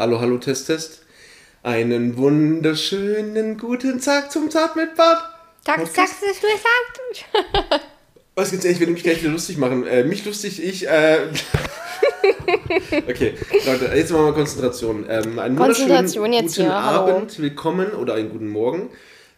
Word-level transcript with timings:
Hallo, 0.00 0.18
hallo, 0.18 0.38
Test, 0.38 0.68
Test. 0.68 1.02
Einen 1.62 2.16
wunderschönen 2.16 3.58
guten 3.58 4.00
Tag 4.00 4.32
zum 4.32 4.48
Tag 4.48 4.74
mit 4.74 4.94
Bad. 4.94 5.18
Tag, 5.62 5.76
Tag, 5.76 5.84
gesagt. 5.84 6.10
Was 8.34 8.50
gibt's 8.50 8.64
ehrlich, 8.64 8.80
ich 8.80 8.86
will 8.86 8.94
mich 8.94 9.02
gleich 9.02 9.20
wieder 9.20 9.30
lustig 9.30 9.58
machen. 9.58 9.86
Äh, 9.86 10.04
mich 10.04 10.24
lustig, 10.24 10.64
ich, 10.64 10.88
äh. 10.88 11.18
okay, 13.10 13.34
Leute, 13.66 13.92
jetzt 13.94 14.10
machen 14.10 14.24
wir 14.24 14.32
Konzentration. 14.32 15.04
Ähm, 15.06 15.38
einen 15.38 15.58
wunderschönen 15.58 15.88
Konzentration 15.88 16.32
jetzt 16.32 16.56
guten 16.56 16.68
hier, 16.68 16.82
hallo. 16.82 17.16
Abend, 17.16 17.38
willkommen 17.38 17.92
oder 17.92 18.14
einen 18.14 18.30
guten 18.30 18.48
Morgen. 18.48 18.88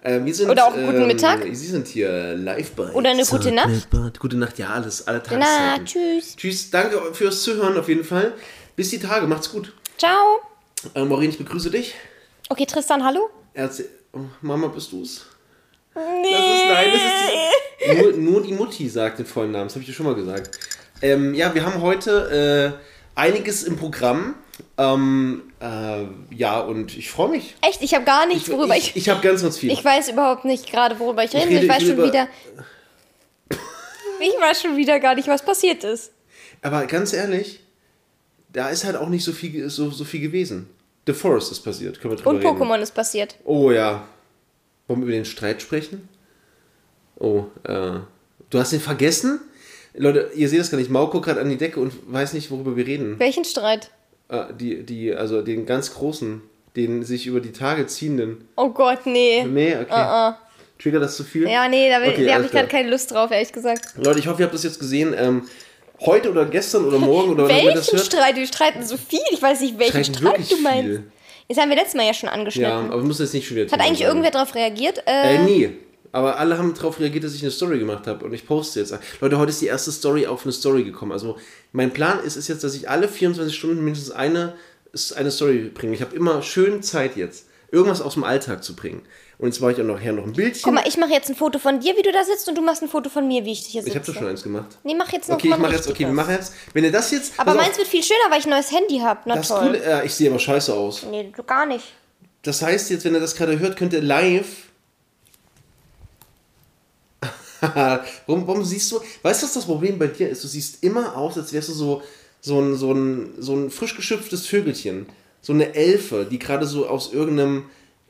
Äh, 0.05 0.21
wir 0.25 0.33
sind, 0.33 0.49
Oder 0.49 0.67
auch 0.67 0.75
guten 0.75 0.95
ähm, 0.95 1.07
Mittag. 1.09 1.43
Sie 1.43 1.67
sind 1.67 1.89
hier 1.89 2.37
live 2.37 2.71
bei. 2.71 2.93
Oder 2.93 3.11
eine 3.11 3.25
gute 3.25 3.43
Zart 3.43 3.55
Nacht. 3.57 3.69
mit 3.69 3.91
Bart. 3.91 4.21
Gute 4.21 4.37
Nacht, 4.37 4.61
ja, 4.61 4.69
alles, 4.69 5.09
alle 5.09 5.23
Na, 5.25 5.25
Tageszeiten. 5.25 5.87
tschüss. 5.87 6.37
Tschüss, 6.37 6.71
danke 6.71 7.01
fürs 7.15 7.43
Zuhören 7.43 7.77
auf 7.77 7.89
jeden 7.89 8.05
Fall. 8.05 8.35
Bis 8.77 8.91
die 8.91 9.01
Tage, 9.01 9.27
macht's 9.27 9.51
gut. 9.51 9.75
Ciao. 9.99 10.52
Äh, 10.95 11.05
Maureen, 11.05 11.31
ich 11.31 11.39
begrüße 11.39 11.71
dich. 11.71 11.95
Okay, 12.49 12.67
Tristan, 12.67 13.05
hallo? 13.05 13.31
Erzähl, 13.55 13.89
oh, 14.13 14.21
Mama, 14.41 14.69
bist 14.69 14.93
du's? 14.93 15.27
Nee. 15.95 16.03
Das 16.31 16.41
ist, 16.41 16.65
nein, 16.67 16.87
das 16.93 17.99
ist 17.99 18.03
nur, 18.03 18.13
nur 18.33 18.43
die 18.43 18.53
Mutti 18.55 18.89
sagt 18.89 19.19
den 19.19 19.27
vollen 19.27 19.51
Namen, 19.53 19.67
das 19.67 19.75
habe 19.75 19.81
ich 19.83 19.89
dir 19.89 19.93
schon 19.95 20.07
mal 20.07 20.15
gesagt. 20.15 20.59
Ähm, 21.03 21.35
ja, 21.35 21.55
wir 21.55 21.65
haben 21.67 21.83
heute 21.83 22.79
äh, 23.17 23.21
einiges 23.21 23.63
im 23.65 23.77
Programm. 23.77 24.35
Ähm, 24.79 25.53
äh, 25.61 26.05
ja, 26.35 26.61
und 26.61 26.97
ich 26.97 27.11
freue 27.11 27.29
mich. 27.31 27.57
Echt, 27.63 27.83
ich 27.83 27.95
habe 27.95 28.05
gar 28.05 28.27
nichts, 28.27 28.49
worüber 28.51 28.77
ich... 28.77 28.91
ich, 28.91 28.97
ich 28.97 29.09
habe 29.09 29.21
ganz, 29.21 29.43
ganz 29.43 29.59
viel. 29.59 29.71
Ich 29.71 29.85
weiß 29.85 30.09
überhaupt 30.11 30.45
nicht 30.45 30.71
gerade, 30.71 30.99
worüber 30.99 31.25
ich 31.25 31.35
rede. 31.35 31.49
Ich, 31.49 31.57
rede- 31.59 31.69
weiß 31.69 31.83
ich 31.83 31.89
schon 31.89 32.01
rede 32.01 32.09
wieder... 32.13 32.29
Ich 34.21 34.41
weiß 34.41 34.63
schon 34.63 34.77
wieder 34.77 35.01
gar 35.01 35.17
nicht, 35.17 35.27
was 35.27 35.45
passiert 35.45 35.83
ist. 35.83 36.13
Aber 36.63 36.87
ganz 36.87 37.13
ehrlich, 37.13 37.59
da 38.53 38.69
ist 38.69 38.85
halt 38.85 38.95
auch 38.95 39.09
nicht 39.09 39.25
so 39.25 39.33
viel, 39.33 39.69
so, 39.69 39.91
so 39.91 40.05
viel 40.05 40.21
gewesen. 40.21 40.71
The 41.07 41.13
Forest 41.13 41.53
ist 41.53 41.61
passiert, 41.61 42.01
können 42.01 42.13
wir 42.13 42.17
drüber 42.17 42.31
Und 42.31 42.37
reden. 42.39 42.49
Pokémon 42.49 42.81
ist 42.81 42.95
passiert. 42.95 43.37
Oh 43.45 43.71
ja. 43.71 44.07
Wollen 44.87 45.01
wir 45.01 45.07
über 45.07 45.13
den 45.13 45.25
Streit 45.25 45.61
sprechen? 45.63 46.09
Oh, 47.19 47.45
äh. 47.65 48.01
Du 48.51 48.59
hast 48.59 48.73
den 48.73 48.81
vergessen? 48.81 49.41
Leute, 49.95 50.31
ihr 50.35 50.49
seht 50.49 50.61
das 50.61 50.71
gar 50.71 50.79
nicht. 50.79 50.91
Mau 50.91 51.07
guckt 51.09 51.27
gerade 51.27 51.41
an 51.41 51.49
die 51.49 51.57
Decke 51.57 51.81
und 51.81 51.93
weiß 52.07 52.33
nicht, 52.35 52.51
worüber 52.51 52.77
wir 52.77 52.87
reden. 52.87 53.19
Welchen 53.19 53.45
Streit? 53.45 53.91
Äh, 54.29 54.45
die, 54.59 54.83
die, 54.85 55.15
also 55.15 55.43
den 55.43 55.67
ganz 55.67 55.95
großen, 55.95 56.43
den 56.77 57.03
sich 57.03 57.27
über 57.27 57.41
die 57.41 57.53
Tage 57.53 57.87
ziehenden. 57.87 58.49
Oh 58.57 58.71
Gott, 58.71 59.07
nee. 59.07 59.45
Nee, 59.45 59.77
okay. 59.77 59.91
Uh-uh. 59.91 60.35
Trigger 60.79 61.01
das 61.01 61.17
zu 61.17 61.25
viel? 61.25 61.49
Ja, 61.49 61.69
nee, 61.69 61.89
da, 61.89 61.99
Okay, 61.99 62.27
da 62.27 62.35
habe 62.35 62.45
ich 62.45 62.51
gerade 62.51 62.69
keine 62.69 62.91
Lust 62.91 63.11
drauf, 63.11 63.31
ehrlich 63.31 63.53
gesagt. 63.53 63.95
Leute, 63.97 64.19
ich 64.19 64.27
hoffe, 64.27 64.43
ihr 64.43 64.47
habt 64.47 64.55
das 64.55 64.65
jetzt 64.65 64.81
gesehen. 64.81 65.15
Ähm, 65.17 65.43
heute 66.07 66.31
oder 66.31 66.45
gestern 66.47 66.85
oder 66.85 66.99
morgen 66.99 67.33
oder 67.33 67.45
ihr 67.51 67.73
das 67.73 67.87
Welchen 67.93 67.97
hört. 67.97 68.07
Streit? 68.07 68.37
Wir 68.37 68.47
streiten 68.47 68.83
so 68.85 68.97
viel. 68.97 69.21
Ich 69.31 69.41
weiß 69.43 69.61
nicht, 69.61 69.79
welchen 69.79 70.05
Streiten 70.05 70.15
Streit 70.45 70.51
du 70.51 70.57
meinst. 70.63 70.85
viel. 70.89 71.03
Das 71.49 71.59
haben 71.59 71.69
wir 71.69 71.77
letztes 71.77 71.95
Mal 71.95 72.07
ja 72.07 72.15
schon 72.15 72.29
Ja, 72.29 72.33
angeschnitten. 72.35 72.73
aber 72.73 72.97
wir 72.97 73.05
müssen 73.07 73.23
jetzt 73.23 73.35
nicht 73.35 73.47
schon 73.47 73.57
wieder 73.57 73.71
Hat 73.71 73.81
eigentlich 73.81 73.99
sagen. 73.99 74.09
irgendwer 74.09 74.31
darauf 74.31 74.55
reagiert? 74.55 75.03
Äh, 75.07 75.35
Äh, 75.37 75.39
nie. 75.45 75.71
Aber 76.15 76.39
alle 76.39 76.59
haben 76.59 76.75
darauf 76.75 77.01
reagiert, 77.01 77.25
dass 77.25 77.35
ich 77.35 77.43
eine 77.43 77.51
Story 77.51 77.79
gemacht 77.79 78.07
habe 78.07 78.25
und 78.25 78.33
ich 78.35 78.47
poste 78.47 78.81
jetzt. 78.81 78.95
Leute, 79.21 79.39
heute 79.39 79.51
ist 79.51 79.61
die 79.63 79.67
erste 79.67 79.91
Story 79.93 80.27
auf 80.27 80.45
eine 80.45 80.53
Story 80.53 80.85
gekommen. 80.85 81.13
Also 81.13 81.37
mein 81.73 81.91
Plan 81.91 82.21
ist 82.25 82.37
es 82.37 82.49
jetzt, 82.49 82.65
dass 82.65 82.75
ich 82.75 82.89
alle 82.91 83.09
24 83.09 83.55
Stunden 83.55 83.83
mindestens 83.83 84.13
eine, 84.15 84.55
eine 85.17 85.31
Story 85.31 85.71
bringe. 85.73 85.95
Ich 85.95 86.03
habe 86.03 86.15
immer 86.15 86.43
schön 86.43 86.83
Zeit 86.83 87.17
jetzt, 87.17 87.47
irgendwas 87.71 88.03
aus 88.03 88.15
dem 88.15 88.25
Alltag 88.25 88.63
zu 88.63 88.77
bringen. 88.77 89.03
Und 89.43 89.49
jetzt 89.49 89.61
mache 89.61 89.73
ich 89.73 89.81
auch 89.81 89.85
nachher 89.85 90.13
noch 90.13 90.23
ein 90.23 90.35
Bildchen. 90.35 90.63
Guck 90.63 90.73
mal, 90.73 90.85
ich 90.87 90.97
mache 90.97 91.11
jetzt 91.11 91.29
ein 91.29 91.35
Foto 91.35 91.59
von 91.59 91.81
dir, 91.81 91.97
wie 91.97 92.03
du 92.03 92.13
da 92.13 92.23
sitzt, 92.23 92.49
und 92.49 92.57
du 92.57 92.63
machst 92.63 92.81
ein 92.81 92.89
Foto 92.89 93.11
von 93.11 93.27
mir, 93.27 93.45
wie 93.45 93.51
ich 93.51 93.67
hier 93.67 93.83
sitze. 93.83 93.89
ich 93.91 93.97
habe 94.01 94.07
doch 94.07 94.15
schon 94.15 94.29
eins 94.29 94.45
gemacht. 94.45 94.79
Nee, 94.85 94.95
mach 94.95 95.13
jetzt 95.13 95.29
noch 95.29 95.35
Okay, 95.35 95.49
mal 95.49 95.57
ich 95.57 95.59
ein 95.59 95.63
mache 95.63 95.75
jetzt, 95.75 95.91
okay, 95.91 96.07
wir 96.07 96.13
machen 96.13 96.35
jetzt, 96.37 96.55
wenn 96.75 96.85
ihr 96.85 96.93
das 96.93 97.11
jetzt... 97.11 97.33
Aber 97.39 97.47
pass 97.47 97.61
auf, 97.61 97.67
meins 97.67 97.77
wird 97.77 97.89
viel 97.89 98.05
schöner, 98.05 98.31
weil 98.31 98.39
ich 98.39 98.47
ein 98.47 98.51
neues 98.51 98.71
Handy 98.71 99.01
habe. 99.01 99.19
Na 99.25 99.35
das 99.35 99.49
toll. 99.49 99.71
cool, 99.71 99.75
äh, 99.75 100.07
ich 100.07 100.15
sehe 100.15 100.31
aber 100.31 100.39
scheiße 100.39 100.73
aus. 100.73 101.05
Nee, 101.11 101.33
du 101.37 101.43
gar 101.43 101.67
nicht. 101.67 101.85
Das 102.43 102.63
heißt 102.63 102.91
jetzt, 102.91 103.05
wenn 103.05 103.15
ihr 103.15 103.21
das 103.21 103.35
gerade 103.35 103.59
hört, 103.59 103.77
könnt 103.77 103.93
ihr 103.95 104.01
live. 104.01 104.47
warum, 107.61 108.47
warum 108.47 108.65
siehst 108.65 108.93
du. 108.93 109.01
Weißt 109.23 109.43
du, 109.43 109.47
was 109.47 109.55
das 109.55 109.65
Problem 109.65 109.99
bei 109.99 110.07
dir 110.07 110.29
ist? 110.29 110.45
Du 110.45 110.47
siehst 110.47 110.85
immer 110.85 111.17
aus, 111.17 111.37
als 111.37 111.53
wärst 111.53 111.69
du 111.69 111.73
so, 111.73 112.03
so, 112.41 112.61
ein, 112.61 112.77
so, 112.77 112.93
ein, 112.93 113.35
so 113.39 113.57
ein 113.57 113.73
frisch 113.73 113.97
geschöpftes 113.97 114.47
Vögelchen. 114.47 115.07
So 115.41 115.53
eine 115.53 115.75
Elfe, 115.75 116.29
die 116.31 116.39
gerade 116.39 116.65
so 116.65 116.87
aus 116.87 117.13
irgendeinem. 117.13 117.65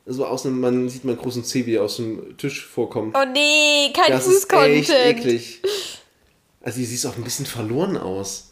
So 0.05 0.25
aus 0.25 0.45
einem, 0.45 0.59
man 0.59 0.89
sieht 0.89 1.05
meinen 1.05 1.17
großen 1.17 1.43
Zeh, 1.45 1.65
wie 1.65 1.75
er 1.75 1.83
aus 1.83 1.95
dem 1.95 2.37
Tisch 2.37 2.65
vorkommt. 2.65 3.15
Oh 3.17 3.25
nee, 3.25 3.93
kein 3.93 4.11
das 4.11 4.27
ist 4.27 4.43
echt 4.43 4.51
Fußcontent. 4.51 4.89
eklig. 4.89 5.61
Also, 6.61 6.77
sie 6.77 6.85
sieht 6.85 7.09
auch 7.09 7.15
ein 7.15 7.23
bisschen 7.23 7.45
verloren 7.45 7.97
aus. 7.97 8.51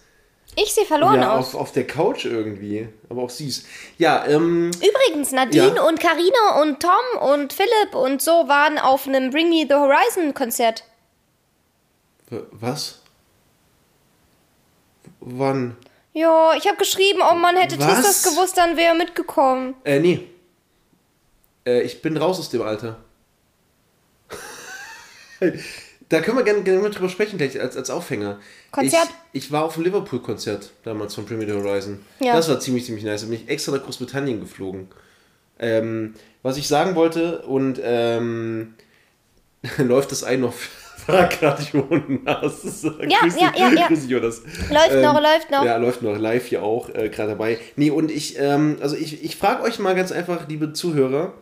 Ich 0.56 0.74
sehe 0.74 0.86
verloren 0.86 1.22
ja, 1.22 1.38
aus. 1.38 1.56
Auf, 1.56 1.62
auf 1.62 1.72
der 1.72 1.88
Couch 1.88 2.26
irgendwie. 2.26 2.88
Aber 3.10 3.24
auch 3.24 3.30
süß. 3.30 3.66
Ja, 3.98 4.26
ähm. 4.28 4.72
Übrigens, 4.76 5.32
Nadine 5.32 5.76
Ja. 5.76 5.84
und 5.84 6.00
Karina 6.00 6.62
und 6.62 6.82
Tom 6.82 7.30
und 7.34 7.54
Philipp 7.54 7.96
und 7.96 8.22
so 8.22 8.32
waren 8.32 8.78
auf 8.78 9.08
einem 9.08 9.30
Bring 9.30 9.50
Me 9.50 9.66
the 9.68 9.76
Horizon 9.76 10.34
Konzert. 10.34 10.84
Was? 12.52 13.00
Wann? 15.20 15.78
Ja, 16.14 16.54
ich 16.58 16.68
habe 16.68 16.78
geschrieben, 16.78 17.22
oh 17.30 17.36
Mann, 17.36 17.56
hätte? 17.56 17.78
Tris 17.78 18.02
das 18.02 18.24
gewusst, 18.24 18.58
dann 18.58 18.76
wäre 18.76 18.90
er 18.90 18.96
mitgekommen. 18.96 19.76
Äh, 19.86 20.00
nee. 20.00 20.28
Äh, 21.66 21.82
ich 21.82 22.02
bin 22.02 22.18
raus 22.18 22.40
aus 22.40 22.50
dem 22.50 22.62
Alter. 22.62 22.98
da 26.10 26.22
können 26.22 26.38
wir 26.38 26.44
gerne, 26.44 26.64
gerne 26.64 26.82
mal 26.82 26.92
drüber 26.92 27.10
sprechen, 27.10 27.38
gleich 27.38 27.60
als, 27.60 27.76
als 27.78 27.90
Aufhänger. 27.90 28.40
Konzert? 28.72 29.10
Ich, 29.34 29.46
ich 29.46 29.52
war 29.52 29.64
auf 29.64 29.76
dem 29.76 29.84
Liverpool-Konzert 29.84 30.72
damals 30.84 31.16
von 31.16 31.26
Premier 31.26 31.54
Horizon. 31.54 32.06
Ja. 32.20 32.36
Das 32.36 32.50
war 32.50 32.60
ziemlich, 32.60 32.86
ziemlich 32.86 33.04
nice. 33.04 33.22
Da 33.22 33.28
bin 33.28 33.36
ich 33.36 33.50
extra 33.50 33.72
nach 33.72 33.84
Großbritannien 33.84 34.40
geflogen. 34.40 34.88
Ähm, 35.60 36.16
was 36.44 36.58
ich 36.58 36.68
sagen 36.68 36.96
wollte, 36.96 37.44
und 37.44 37.80
ähm, 37.84 38.74
läuft 39.78 40.12
das 40.12 40.24
ein 40.24 40.42
noch? 40.42 40.54
Frag 41.06 41.40
gerade 41.40 41.64
Jonas. 41.64 42.84
Ja, 42.84 43.26
ja, 43.26 43.52
ja, 43.56 43.72
ja. 43.72 43.88
Grüß 43.88 44.02
dich, 44.02 44.10
Jonas. 44.10 44.44
Läuft 44.70 45.02
noch, 45.02 45.20
läuft 45.20 45.50
noch. 45.50 45.62
Ähm, 45.62 45.68
Ja, 45.68 45.78
läuft 45.78 46.04
noch 46.04 46.16
live 46.16 46.46
hier 46.46 46.62
auch 46.62 46.90
äh, 46.90 47.10
gerade 47.10 47.32
dabei. 47.32 47.58
Nee, 47.76 47.90
und 47.90 48.12
ich, 48.12 48.38
ähm, 48.38 48.78
also 48.82 48.96
ich, 48.96 49.24
ich 49.24 49.36
frage 49.36 49.64
euch 49.64 49.80
mal 49.80 49.96
ganz 49.96 50.12
einfach, 50.12 50.48
liebe 50.48 50.74
Zuhörer, 50.74 51.34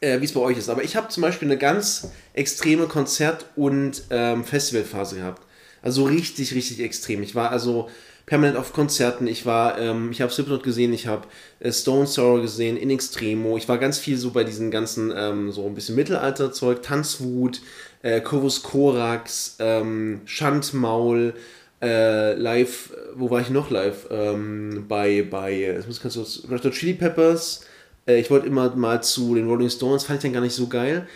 äh, 0.00 0.20
wie 0.20 0.24
es 0.24 0.32
bei 0.32 0.40
euch 0.40 0.58
ist. 0.58 0.68
Aber 0.68 0.82
ich 0.82 0.96
habe 0.96 1.08
zum 1.08 1.22
Beispiel 1.22 1.48
eine 1.48 1.58
ganz 1.58 2.10
extreme 2.32 2.86
Konzert- 2.86 3.46
und 3.56 4.02
ähm, 4.10 4.44
Festivalphase 4.44 5.16
gehabt. 5.16 5.42
Also 5.82 6.04
richtig, 6.04 6.54
richtig 6.54 6.80
extrem. 6.80 7.22
Ich 7.22 7.34
war 7.34 7.50
also 7.50 7.88
permanent 8.26 8.56
auf 8.56 8.72
Konzerten. 8.72 9.26
Ich 9.26 9.46
war, 9.46 9.78
ähm, 9.78 10.10
ich 10.12 10.20
habe 10.20 10.32
Slipknot 10.32 10.62
gesehen, 10.62 10.92
ich 10.92 11.06
habe 11.06 11.26
äh, 11.58 11.72
Stone 11.72 12.06
Sour 12.06 12.42
gesehen, 12.42 12.76
In 12.76 12.90
Extremo. 12.90 13.56
Ich 13.56 13.68
war 13.68 13.78
ganz 13.78 13.98
viel 13.98 14.16
so 14.16 14.30
bei 14.30 14.44
diesen 14.44 14.70
ganzen, 14.70 15.12
ähm, 15.16 15.50
so 15.52 15.66
ein 15.66 15.74
bisschen 15.74 15.96
Mittelalterzeug, 15.96 16.82
Tanzwut, 16.82 17.60
äh, 18.02 18.20
Corvus 18.20 18.62
Corax, 18.62 19.56
ähm, 19.58 20.20
Schandmaul, 20.26 21.34
äh, 21.82 22.34
live, 22.34 22.92
wo 23.14 23.30
war 23.30 23.40
ich 23.40 23.50
noch 23.50 23.70
live? 23.70 24.06
Ähm, 24.10 24.84
bei, 24.86 25.22
bei, 25.22 25.52
jetzt 25.52 25.86
muss 25.86 25.96
ich 25.96 26.02
ganz 26.02 26.14
kurz, 26.14 26.42
Red 26.48 26.72
Chili 26.72 26.94
Peppers. 26.94 27.64
Äh, 28.06 28.20
ich 28.20 28.30
wollte 28.30 28.46
immer 28.46 28.74
mal 28.76 29.02
zu 29.02 29.34
den 29.34 29.48
Rolling 29.48 29.70
Stones, 29.70 30.04
fand 30.04 30.18
ich 30.18 30.22
dann 30.22 30.32
gar 30.32 30.40
nicht 30.40 30.54
so 30.54 30.66
geil. 30.66 31.06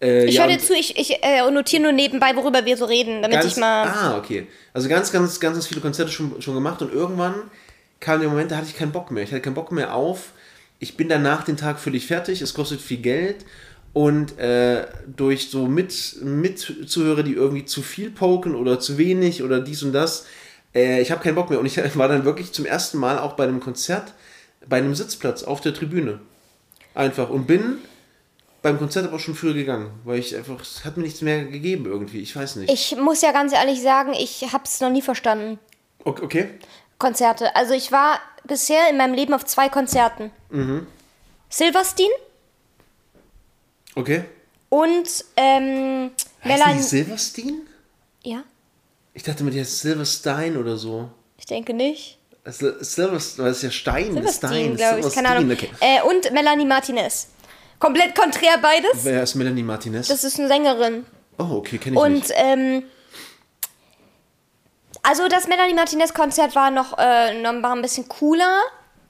Äh, 0.00 0.26
Ich 0.26 0.36
ja, 0.36 0.42
höre 0.42 0.50
dir 0.50 0.58
zu, 0.58 0.74
ich, 0.74 0.96
ich 0.98 1.22
äh, 1.22 1.50
notiere 1.50 1.82
nur 1.82 1.92
nebenbei, 1.92 2.34
worüber 2.36 2.64
wir 2.64 2.76
so 2.76 2.84
reden, 2.84 3.22
damit 3.22 3.40
ganz, 3.40 3.52
ich 3.52 3.56
mal. 3.56 3.84
Ah, 3.86 4.18
okay. 4.18 4.46
Also 4.72 4.88
ganz, 4.88 5.12
ganz, 5.12 5.40
ganz, 5.40 5.54
ganz 5.54 5.66
viele 5.66 5.80
Konzerte 5.80 6.10
schon, 6.10 6.40
schon 6.40 6.54
gemacht 6.54 6.80
und 6.82 6.92
irgendwann 6.92 7.34
kam 8.00 8.20
der 8.20 8.28
Moment, 8.28 8.50
da 8.50 8.56
hatte 8.56 8.68
ich 8.68 8.76
keinen 8.76 8.92
Bock 8.92 9.10
mehr. 9.10 9.24
Ich 9.24 9.30
hatte 9.32 9.42
keinen 9.42 9.54
Bock 9.54 9.72
mehr 9.72 9.94
auf. 9.94 10.32
Ich 10.78 10.96
bin 10.96 11.08
danach 11.08 11.44
den 11.44 11.56
Tag 11.56 11.80
völlig 11.80 12.06
fertig, 12.06 12.40
es 12.40 12.54
kostet 12.54 12.80
viel 12.80 12.98
Geld 12.98 13.44
und 13.92 14.38
äh, 14.38 14.86
durch 15.16 15.50
so 15.50 15.66
mit, 15.66 16.22
mit 16.22 16.58
Zuhörer, 16.86 17.24
die 17.24 17.32
irgendwie 17.32 17.64
zu 17.64 17.82
viel 17.82 18.10
poken 18.10 18.54
oder 18.54 18.78
zu 18.78 18.96
wenig 18.98 19.42
oder 19.42 19.60
dies 19.60 19.82
und 19.82 19.92
das, 19.92 20.26
äh, 20.72 21.00
ich 21.00 21.10
habe 21.10 21.20
keinen 21.22 21.34
Bock 21.34 21.50
mehr 21.50 21.58
und 21.58 21.66
ich 21.66 21.76
war 21.96 22.06
dann 22.06 22.24
wirklich 22.24 22.52
zum 22.52 22.64
ersten 22.64 22.98
Mal 22.98 23.18
auch 23.18 23.32
bei 23.32 23.44
einem 23.44 23.58
Konzert, 23.58 24.14
bei 24.68 24.78
einem 24.78 24.94
Sitzplatz 24.94 25.42
auf 25.42 25.60
der 25.60 25.74
Tribüne. 25.74 26.20
Einfach 26.94 27.30
und 27.30 27.46
bin 27.46 27.78
beim 28.62 28.78
Konzert 28.78 29.06
aber 29.06 29.18
schon 29.20 29.34
früher 29.36 29.54
gegangen, 29.54 29.90
weil 30.04 30.18
ich 30.18 30.34
einfach, 30.34 30.60
es 30.60 30.84
hat 30.84 30.96
mir 30.96 31.04
nichts 31.04 31.22
mehr 31.22 31.44
gegeben 31.44 31.86
irgendwie, 31.86 32.20
ich 32.20 32.34
weiß 32.34 32.56
nicht. 32.56 32.72
Ich 32.72 32.96
muss 32.96 33.20
ja 33.22 33.30
ganz 33.32 33.52
ehrlich 33.52 33.80
sagen, 33.80 34.12
ich 34.14 34.52
habe 34.52 34.64
es 34.64 34.80
noch 34.80 34.90
nie 34.90 35.02
verstanden. 35.02 35.58
Okay. 36.04 36.50
Konzerte. 36.98 37.54
Also 37.54 37.74
ich 37.74 37.92
war 37.92 38.18
bisher 38.44 38.90
in 38.90 38.96
meinem 38.96 39.14
Leben 39.14 39.32
auf 39.32 39.44
zwei 39.44 39.68
Konzerten. 39.68 40.32
Mhm. 40.50 40.86
Silverstein 41.48 42.08
Okay. 43.94 44.24
und 44.68 45.24
ähm, 45.36 46.10
Melanie. 46.44 46.82
Silverstein? 46.82 47.62
Ja, 48.22 48.42
Ich 49.14 49.22
dachte 49.22 49.44
mir, 49.44 49.50
die 49.50 49.60
heißt 49.60 49.80
Silverstein 49.80 50.56
oder 50.56 50.76
so. 50.76 51.08
ich 51.38 51.46
denke 51.46 51.72
nicht. 51.74 52.17
Sil- 52.50 52.78
Silverstein, 52.82 53.44
das 53.46 53.56
ist 53.58 53.62
ja 53.62 53.70
Stein. 53.70 54.12
Silverstein, 54.12 54.50
Stein, 54.50 54.76
glaube 54.76 55.00
ich, 55.08 55.14
keine 55.14 55.28
Ahnung. 55.28 55.50
Okay. 55.52 55.70
Äh, 55.80 56.02
und 56.02 56.32
Melanie 56.32 56.64
Martinez. 56.66 57.28
Komplett 57.78 58.14
konträr 58.14 58.58
beides. 58.60 59.04
Wer 59.04 59.22
ist 59.22 59.34
Melanie 59.34 59.62
Martinez? 59.62 60.08
Das 60.08 60.24
ist 60.24 60.38
eine 60.38 60.48
Sängerin. 60.48 61.06
oh, 61.38 61.56
okay, 61.58 61.78
kenne 61.78 61.96
ich 61.96 62.02
Und 62.02 62.12
nicht. 62.14 62.32
ähm, 62.36 62.82
also 65.02 65.28
das 65.28 65.46
Melanie 65.46 65.74
Martinez 65.74 66.12
Konzert 66.12 66.54
war 66.54 66.70
noch, 66.70 66.98
äh, 66.98 67.40
noch 67.40 67.62
war 67.62 67.74
ein 67.74 67.82
bisschen 67.82 68.08
cooler. 68.08 68.60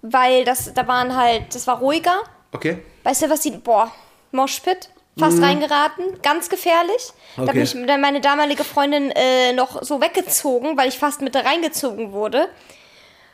weil 0.00 0.44
das, 0.44 0.72
da 0.74 0.86
waren 0.86 1.16
halt, 1.16 1.52
das 1.56 1.66
war 1.66 1.78
ruhiger. 1.80 2.20
Okay. 2.52 2.82
Was 3.02 3.18
die, 3.40 3.50
boah, 3.50 3.90
Moshpit, 4.30 4.90
fast 5.18 5.42
reingeraten, 5.42 6.22
ganz 6.22 6.48
gefährlich. 6.48 7.08
Da 7.34 7.42
Mhm. 7.42 7.48
Okay. 7.48 7.58
habe 7.58 7.60
ich 7.64 7.86
dann 7.86 8.00
meine 8.00 8.20
damalige 8.20 8.62
Freundin 8.62 9.10
äh, 9.10 9.52
noch 9.54 9.82
so 9.82 10.00
weggezogen, 10.00 10.76
weil 10.76 10.88
ich 10.88 10.98
fast 10.98 11.20
mit 11.20 11.34
da 11.34 11.40
reingezogen 11.40 12.12
wurde. 12.12 12.48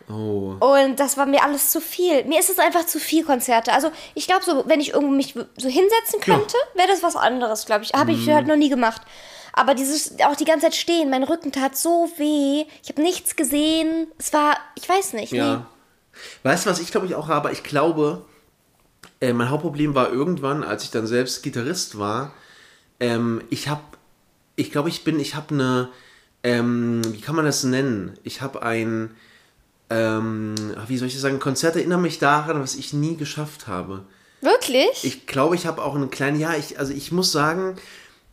Oh. 0.09 0.57
Und 0.61 1.01
das 1.01 1.17
war 1.17 1.27
mir 1.27 1.43
alles 1.43 1.71
zu 1.71 1.81
viel. 1.81 2.25
Mir 2.25 2.39
ist 2.41 2.51
es 2.51 2.59
einfach 2.59 2.85
zu 2.87 2.99
viel 2.99 3.25
Konzerte. 3.25 3.73
Also 3.73 3.91
ich 4.15 4.27
glaube, 4.27 4.45
so, 4.45 4.65
wenn 4.67 4.81
ich 4.81 4.93
irgendwo 4.93 5.15
mich 5.15 5.33
so 5.35 5.69
hinsetzen 5.69 6.21
könnte, 6.21 6.57
wäre 6.75 6.89
das 6.89 7.03
was 7.03 7.17
anderes, 7.17 7.65
glaube 7.67 7.85
ich. 7.85 7.93
Habe 7.95 8.13
ich 8.13 8.27
Mhm. 8.27 8.33
halt 8.35 8.47
noch 8.47 8.57
nie 8.57 8.69
gemacht. 8.69 9.03
Aber 9.55 9.75
dieses, 9.75 10.19
auch 10.21 10.37
die 10.37 10.45
ganze 10.45 10.67
Zeit 10.67 10.75
stehen, 10.75 11.11
mein 11.11 11.23
Rücken 11.23 11.53
tat 11.53 11.77
so 11.77 12.11
weh. 12.19 12.65
Ich 12.83 12.89
habe 12.91 13.01
nichts 13.03 13.37
gesehen. 13.37 14.09
Es 14.19 14.33
war, 14.33 14.57
ich 14.75 14.89
weiß 14.89 15.13
nicht. 15.15 15.33
Ja. 15.33 15.57
Nee. 15.57 15.63
Weißt 16.43 16.67
du, 16.67 16.71
was 16.71 16.81
ich 16.81 16.91
glaube 16.91 17.07
ich 17.07 17.15
auch 17.15 17.29
habe? 17.29 17.51
Ich 17.53 17.63
glaube, 17.63 18.25
äh, 19.21 19.33
mein 19.33 19.51
Hauptproblem 19.51 19.95
war 19.95 20.11
irgendwann, 20.13 20.65
als 20.65 20.85
ich 20.85 20.91
dann 20.91 21.07
selbst 21.07 21.43
Gitarrist 21.43 21.99
war, 21.99 22.33
ähm, 23.01 23.43
ich 23.51 23.69
habe, 23.69 23.81
ich 24.57 24.71
glaube, 24.71 24.89
ich 24.89 25.03
bin, 25.05 25.19
ich 25.19 25.35
habe 25.35 25.55
eine, 25.55 25.89
ähm, 26.43 27.03
wie 27.13 27.21
kann 27.21 27.35
man 27.37 27.45
das 27.45 27.65
nennen? 27.65 28.19
Ich 28.23 28.43
habe 28.43 28.63
ein, 28.63 29.17
ähm, 29.91 30.55
wie 30.87 30.97
soll 30.97 31.09
ich 31.09 31.15
das 31.15 31.23
sagen, 31.23 31.39
Konzert 31.39 31.77
erinnern 31.77 32.03
mich 32.03 32.19
daran, 32.19 32.61
was 32.61 32.75
ich 32.75 32.93
nie 32.93 33.17
geschafft 33.17 33.67
habe. 33.67 34.05
Wirklich? 34.41 35.05
Ich 35.05 35.27
glaube, 35.27 35.55
ich 35.55 35.67
habe 35.67 35.83
auch 35.83 35.95
einen 35.95 36.11
kleinen, 36.11 36.39
ja, 36.39 36.55
ich, 36.55 36.79
also 36.79 36.93
ich 36.93 37.13
muss 37.13 37.33
sagen, 37.33 37.77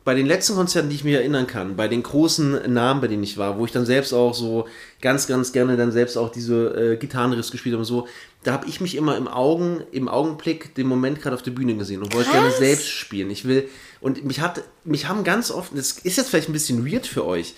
bei 0.03 0.15
den 0.15 0.25
letzten 0.25 0.55
Konzerten, 0.55 0.89
die 0.89 0.95
ich 0.95 1.03
mir 1.03 1.19
erinnern 1.19 1.45
kann, 1.45 1.75
bei 1.75 1.87
den 1.87 2.01
großen 2.01 2.73
Namen, 2.73 3.01
bei 3.01 3.07
denen 3.07 3.23
ich 3.23 3.37
war, 3.37 3.59
wo 3.59 3.65
ich 3.65 3.71
dann 3.71 3.85
selbst 3.85 4.13
auch 4.13 4.33
so 4.33 4.67
ganz, 4.99 5.27
ganz 5.27 5.51
gerne 5.51 5.77
dann 5.77 5.91
selbst 5.91 6.17
auch 6.17 6.31
diese 6.31 6.93
äh, 6.93 6.97
Gitarrenriffs 6.97 7.51
gespielt 7.51 7.73
habe 7.73 7.81
und 7.81 7.85
so, 7.85 8.07
da 8.43 8.53
habe 8.53 8.67
ich 8.67 8.81
mich 8.81 8.95
immer 8.95 9.15
im 9.15 9.27
Augen, 9.27 9.83
im 9.91 10.07
Augenblick 10.07 10.73
den 10.73 10.87
Moment 10.87 11.21
gerade 11.21 11.35
auf 11.35 11.43
der 11.43 11.51
Bühne 11.51 11.75
gesehen 11.75 12.01
und 12.01 12.15
wollte 12.15 12.31
gerne 12.31 12.47
Krass. 12.47 12.57
selbst 12.57 12.87
spielen. 12.87 13.29
Ich 13.29 13.45
will, 13.45 13.69
und 13.99 14.25
mich 14.25 14.41
hat, 14.41 14.63
mich 14.83 15.07
haben 15.07 15.23
ganz 15.23 15.51
oft, 15.51 15.77
das 15.77 15.91
ist 15.91 16.17
jetzt 16.17 16.29
vielleicht 16.29 16.49
ein 16.49 16.53
bisschen 16.53 16.91
weird 16.91 17.05
für 17.05 17.25
euch, 17.25 17.53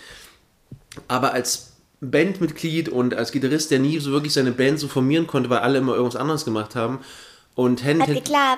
aber 1.07 1.33
als 1.33 1.72
Bandmitglied 2.03 2.89
und 2.89 3.13
als 3.13 3.31
Gitarrist, 3.31 3.71
der 3.71 3.79
nie 3.79 4.00
so 4.00 4.11
wirklich 4.11 4.33
seine 4.33 4.51
Band 4.51 4.79
so 4.79 4.88
formieren 4.88 5.27
konnte, 5.27 5.50
weil 5.50 5.59
alle 5.59 5.79
immer 5.79 5.94
irgendwas 5.94 6.19
anderes 6.19 6.45
gemacht 6.45 6.75
haben. 6.75 7.00
Und, 7.55 7.83
Hand, 7.83 8.01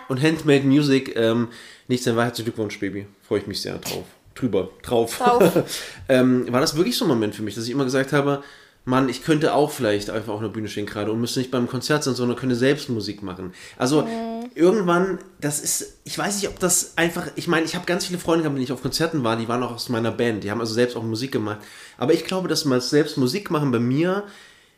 und 0.07 0.21
Handmade 0.24 0.65
Music, 0.65 1.15
ähm, 1.18 1.50
nichts 1.88 2.06
sein 2.06 2.15
Herzlichen 2.15 2.45
Glückwunsch, 2.45 2.80
Baby. 2.80 3.07
Freue 3.27 3.39
ich 3.39 3.47
mich 3.47 3.62
sehr 3.62 3.77
drauf. 3.77 4.06
Drüber, 4.36 4.69
drauf. 4.83 5.18
Drauf. 5.18 5.63
ähm, 6.09 6.51
war 6.51 6.62
das 6.62 6.77
wirklich 6.77 6.97
so 6.97 7.06
ein 7.06 7.09
Moment 7.09 7.36
für 7.36 7.44
mich, 7.44 7.56
dass 7.56 7.65
ich 7.65 7.71
immer 7.71 7.83
gesagt 7.83 8.13
habe, 8.13 8.42
Mann, 8.86 9.09
ich 9.09 9.24
könnte 9.24 9.53
auch 9.53 9.71
vielleicht 9.71 10.09
einfach 10.09 10.33
auf 10.33 10.39
einer 10.39 10.50
Bühne 10.50 10.68
stehen 10.69 10.86
gerade 10.86 11.12
und 11.12 11.19
müsste 11.19 11.39
nicht 11.39 11.51
beim 11.51 11.68
Konzert 11.68 12.03
sein, 12.03 12.13
sondern 12.15 12.38
könnte 12.38 12.56
selbst 12.56 12.89
Musik 12.89 13.24
machen. 13.24 13.53
Also 13.77 14.03
Mhm. 14.03 14.34
Irgendwann, 14.56 15.19
das 15.40 15.60
ist, 15.60 16.00
ich 16.06 16.18
weiß 16.18 16.38
nicht, 16.38 16.48
ob 16.48 16.60
das 16.60 16.98
einfach, 16.98 17.28
ich 17.36 17.48
meine, 17.48 17.66
ich 17.66 17.75
habe 17.75 17.86
ganz 17.86 18.06
viele 18.06 18.18
Freunde 18.18 18.44
gehabt, 18.44 18.56
wenn 18.56 18.63
ich 18.63 18.72
auf 18.72 18.81
Konzerten 18.81 19.24
war, 19.24 19.36
die 19.36 19.48
waren 19.48 19.62
auch 19.62 19.74
aus 19.74 19.90
meiner 19.90 20.12
Band, 20.12 20.44
die 20.44 20.50
haben 20.50 20.62
also 20.62 20.74
selbst 20.74 20.96
auch 20.96 21.04
Musik 21.04 21.34
gemacht. 21.34 21.60
Aber 21.98 22.13
ich 22.13 22.24
glaube, 22.24 22.48
dass 22.48 22.66
mal 22.66 22.81
selbst 22.81 23.18
Musik 23.18 23.52
machen 23.52 23.72
bei 23.72 23.80
mir 23.80 24.24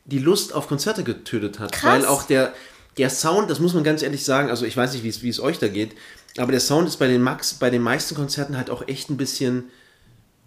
die 0.06 0.20
Lust 0.20 0.54
auf 0.54 0.68
Konzerte 0.68 1.04
getötet 1.04 1.60
hat. 1.60 1.72
Krass. 1.72 1.84
Weil 1.84 2.06
auch 2.06 2.24
der, 2.24 2.54
der 2.98 3.10
Sound, 3.10 3.50
das 3.50 3.60
muss 3.60 3.76
man 3.76 3.84
ganz 3.84 4.02
ehrlich 4.02 4.26
sagen, 4.26 4.50
also 4.50 4.66
ich 4.66 4.76
weiß 4.76 4.94
nicht, 4.94 5.04
wie 5.04 5.10
es, 5.10 5.22
wie 5.22 5.30
es 5.30 5.40
euch 5.40 5.60
da 5.60 5.68
geht, 5.68 5.96
aber 6.38 6.52
der 6.52 6.62
Sound 6.62 6.88
ist 6.88 6.98
bei 6.98 7.08
den 7.08 7.22
Max, 7.22 7.54
bei 7.54 7.70
den 7.70 7.82
meisten 7.82 8.16
Konzerten 8.16 8.58
halt 8.58 8.70
auch 8.70 8.88
echt 8.88 9.10
ein 9.10 9.18
bisschen 9.18 9.66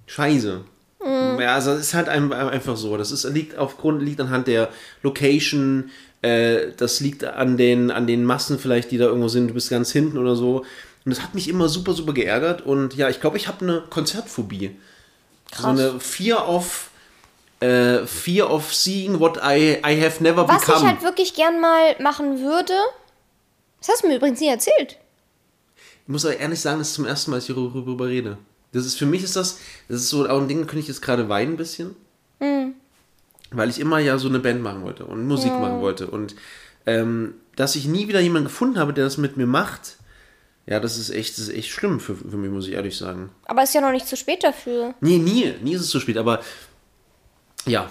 scheiße. 0.06 0.65
Ja, 1.03 1.55
also 1.55 1.71
es 1.73 1.81
ist 1.81 1.94
halt 1.94 2.11
ein, 2.11 2.31
einfach 2.32 2.77
so. 2.77 2.97
Das 2.99 3.11
ist, 3.11 3.25
liegt 3.25 3.56
aufgrund, 3.56 4.03
liegt 4.03 4.21
anhand 4.21 4.47
der 4.47 4.69
Location, 5.03 5.91
äh, 6.22 6.72
das 6.76 7.00
liegt 7.00 7.25
an 7.25 7.56
den, 7.56 7.90
an 7.90 8.06
den 8.06 8.25
Massen 8.25 8.58
vielleicht, 8.58 8.90
die 8.90 8.99
da 8.99 9.06
irgendwo 9.06 9.28
sind, 9.28 9.49
du 9.49 9.55
bist 9.55 9.70
ganz 9.70 9.90
hinten 9.90 10.19
oder 10.19 10.37
so. 10.37 10.64
Und 11.05 11.17
das 11.17 11.22
hat 11.22 11.34
mich 11.34 11.49
immer 11.49 11.69
super, 11.69 11.94
super 11.94 12.12
geärgert. 12.12 12.62
Und 12.62 12.94
ja, 12.94 13.08
ich 13.08 13.20
glaube, 13.20 13.38
ich 13.38 13.49
habe 13.49 13.64
eine 13.64 13.82
Konzertphobie. 13.88 14.76
So 15.56 15.67
eine 15.67 15.99
Fear 15.99 16.49
of, 16.49 16.90
äh, 17.61 18.06
Fear 18.06 18.50
of 18.50 18.72
seeing 18.75 19.19
what 19.19 19.38
I, 19.38 19.78
I 19.84 20.00
have 20.00 20.22
never 20.22 20.46
Was 20.46 20.62
ich 20.62 20.69
become. 20.69 20.87
halt 20.88 21.02
wirklich 21.02 21.34
gern 21.34 21.61
mal 21.61 21.96
machen 22.00 22.40
würde, 22.40 22.75
das 23.81 23.88
hast 23.88 24.05
du 24.05 24.08
mir 24.08 24.17
übrigens 24.17 24.40
nie 24.40 24.49
erzählt. 24.49 24.99
Ich 26.02 26.08
muss 26.08 26.25
aber 26.25 26.37
ehrlich 26.37 26.61
sagen, 26.61 26.78
das 26.78 26.88
ist 26.88 26.94
zum 26.94 27.06
ersten 27.06 27.31
Mal, 27.31 27.38
dass 27.38 27.49
ich 27.49 27.55
darüber 27.55 28.06
rede. 28.06 28.37
Das 28.72 28.87
ist 28.87 28.99
für 28.99 29.06
mich 29.06 29.25
ist 29.25 29.37
das, 29.37 29.58
das 29.88 30.02
ist 30.02 30.11
so 30.11 30.28
auch 30.28 30.40
ein 30.40 30.49
Ding, 30.49 30.58
könnte 30.61 30.78
ich 30.78 30.88
jetzt 30.88 31.02
gerade 31.02 31.28
weinen 31.28 31.55
ein 31.55 31.56
bisschen. 31.56 31.96
Weil 33.52 33.69
ich 33.70 33.81
immer 33.81 33.99
ja 33.99 34.17
so 34.19 34.29
eine 34.29 34.38
Band 34.38 34.62
machen 34.62 34.82
wollte 34.82 35.05
und 35.06 35.26
Musik 35.26 35.52
machen 35.52 35.81
wollte. 35.81 36.06
Und 36.06 36.35
ähm, 36.87 37.35
dass 37.56 37.75
ich 37.76 37.87
nie 37.87 38.06
wieder 38.08 38.20
jemanden 38.20 38.49
gefunden 38.49 38.79
habe, 38.79 38.93
der 38.93 39.05
das 39.05 39.17
mit 39.19 39.37
mir 39.37 39.47
macht, 39.47 39.97
ja, 40.67 40.79
das 40.79 40.97
ist 40.99 41.11
echt, 41.11 41.32
das 41.37 41.49
ist 41.49 41.55
echt 41.55 41.70
schlimm 41.70 41.99
für, 41.99 42.14
für 42.14 42.37
mich, 42.37 42.50
muss 42.50 42.69
ich 42.69 42.75
ehrlich 42.75 42.97
sagen. 42.97 43.31
Aber 43.47 43.62
ist 43.64 43.75
ja 43.75 43.81
noch 43.81 43.91
nicht 43.91 44.06
zu 44.06 44.17
spät 44.17 44.44
dafür. 44.44 44.94
Nee, 45.00 45.19
nie, 45.19 45.52
nie 45.62 45.75
ist 45.75 45.81
es 45.81 45.88
zu 45.91 45.99
spät, 46.00 46.17
aber 46.17 46.41
ja. 47.67 47.91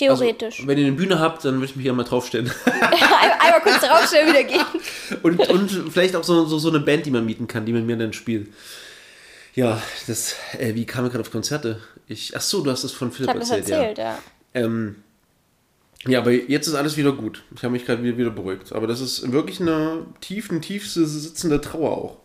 Also, 0.00 0.24
Theoretisch. 0.24 0.66
wenn 0.66 0.78
ihr 0.78 0.86
eine 0.86 0.96
Bühne 0.96 1.18
habt, 1.20 1.44
dann 1.44 1.54
würde 1.56 1.66
ich 1.66 1.76
mich 1.76 1.84
ja 1.86 1.92
mal 1.92 2.02
draufstellen. 2.02 2.50
Ein- 2.64 2.82
Einmal 3.40 3.60
kurz 3.62 3.80
draufstellen, 3.80 4.28
wieder 4.28 4.44
gehen. 4.44 4.64
Und, 5.22 5.38
und 5.48 5.68
vielleicht 5.92 6.16
auch 6.16 6.24
so, 6.24 6.46
so, 6.46 6.58
so 6.58 6.70
eine 6.70 6.80
Band, 6.80 7.04
die 7.06 7.10
man 7.10 7.24
mieten 7.26 7.46
kann, 7.46 7.66
die 7.66 7.72
mit 7.72 7.84
mir 7.84 7.96
dann 7.96 8.12
spielt. 8.14 8.48
Ja, 9.54 9.80
das, 10.06 10.34
äh, 10.58 10.74
wie 10.74 10.86
kam 10.86 11.04
ich 11.04 11.12
gerade 11.12 11.20
auf 11.22 11.30
Konzerte? 11.30 11.78
Ich, 12.08 12.34
ach 12.36 12.40
so, 12.40 12.62
du 12.62 12.70
hast 12.70 12.82
das 12.84 12.92
von 12.92 13.08
Ich 13.10 13.16
Philipp 13.16 13.34
das 13.34 13.50
erzählt, 13.50 13.68
erzählt, 13.68 13.98
ja. 13.98 14.04
ja. 14.04 14.18
Ähm, 14.54 15.02
ja, 16.06 16.18
aber 16.18 16.32
jetzt 16.32 16.66
ist 16.66 16.74
alles 16.74 16.96
wieder 16.96 17.12
gut. 17.12 17.44
Ich 17.54 17.62
habe 17.62 17.72
mich 17.72 17.86
gerade 17.86 18.02
wieder, 18.02 18.16
wieder 18.18 18.30
beruhigt. 18.30 18.72
Aber 18.72 18.86
das 18.86 19.00
ist 19.00 19.30
wirklich 19.32 19.60
eine 19.60 20.04
tief, 20.20 20.50
eine 20.50 20.60
tief 20.60 20.90
sitzende 20.90 21.60
Trauer 21.60 21.90
auch. 21.92 22.16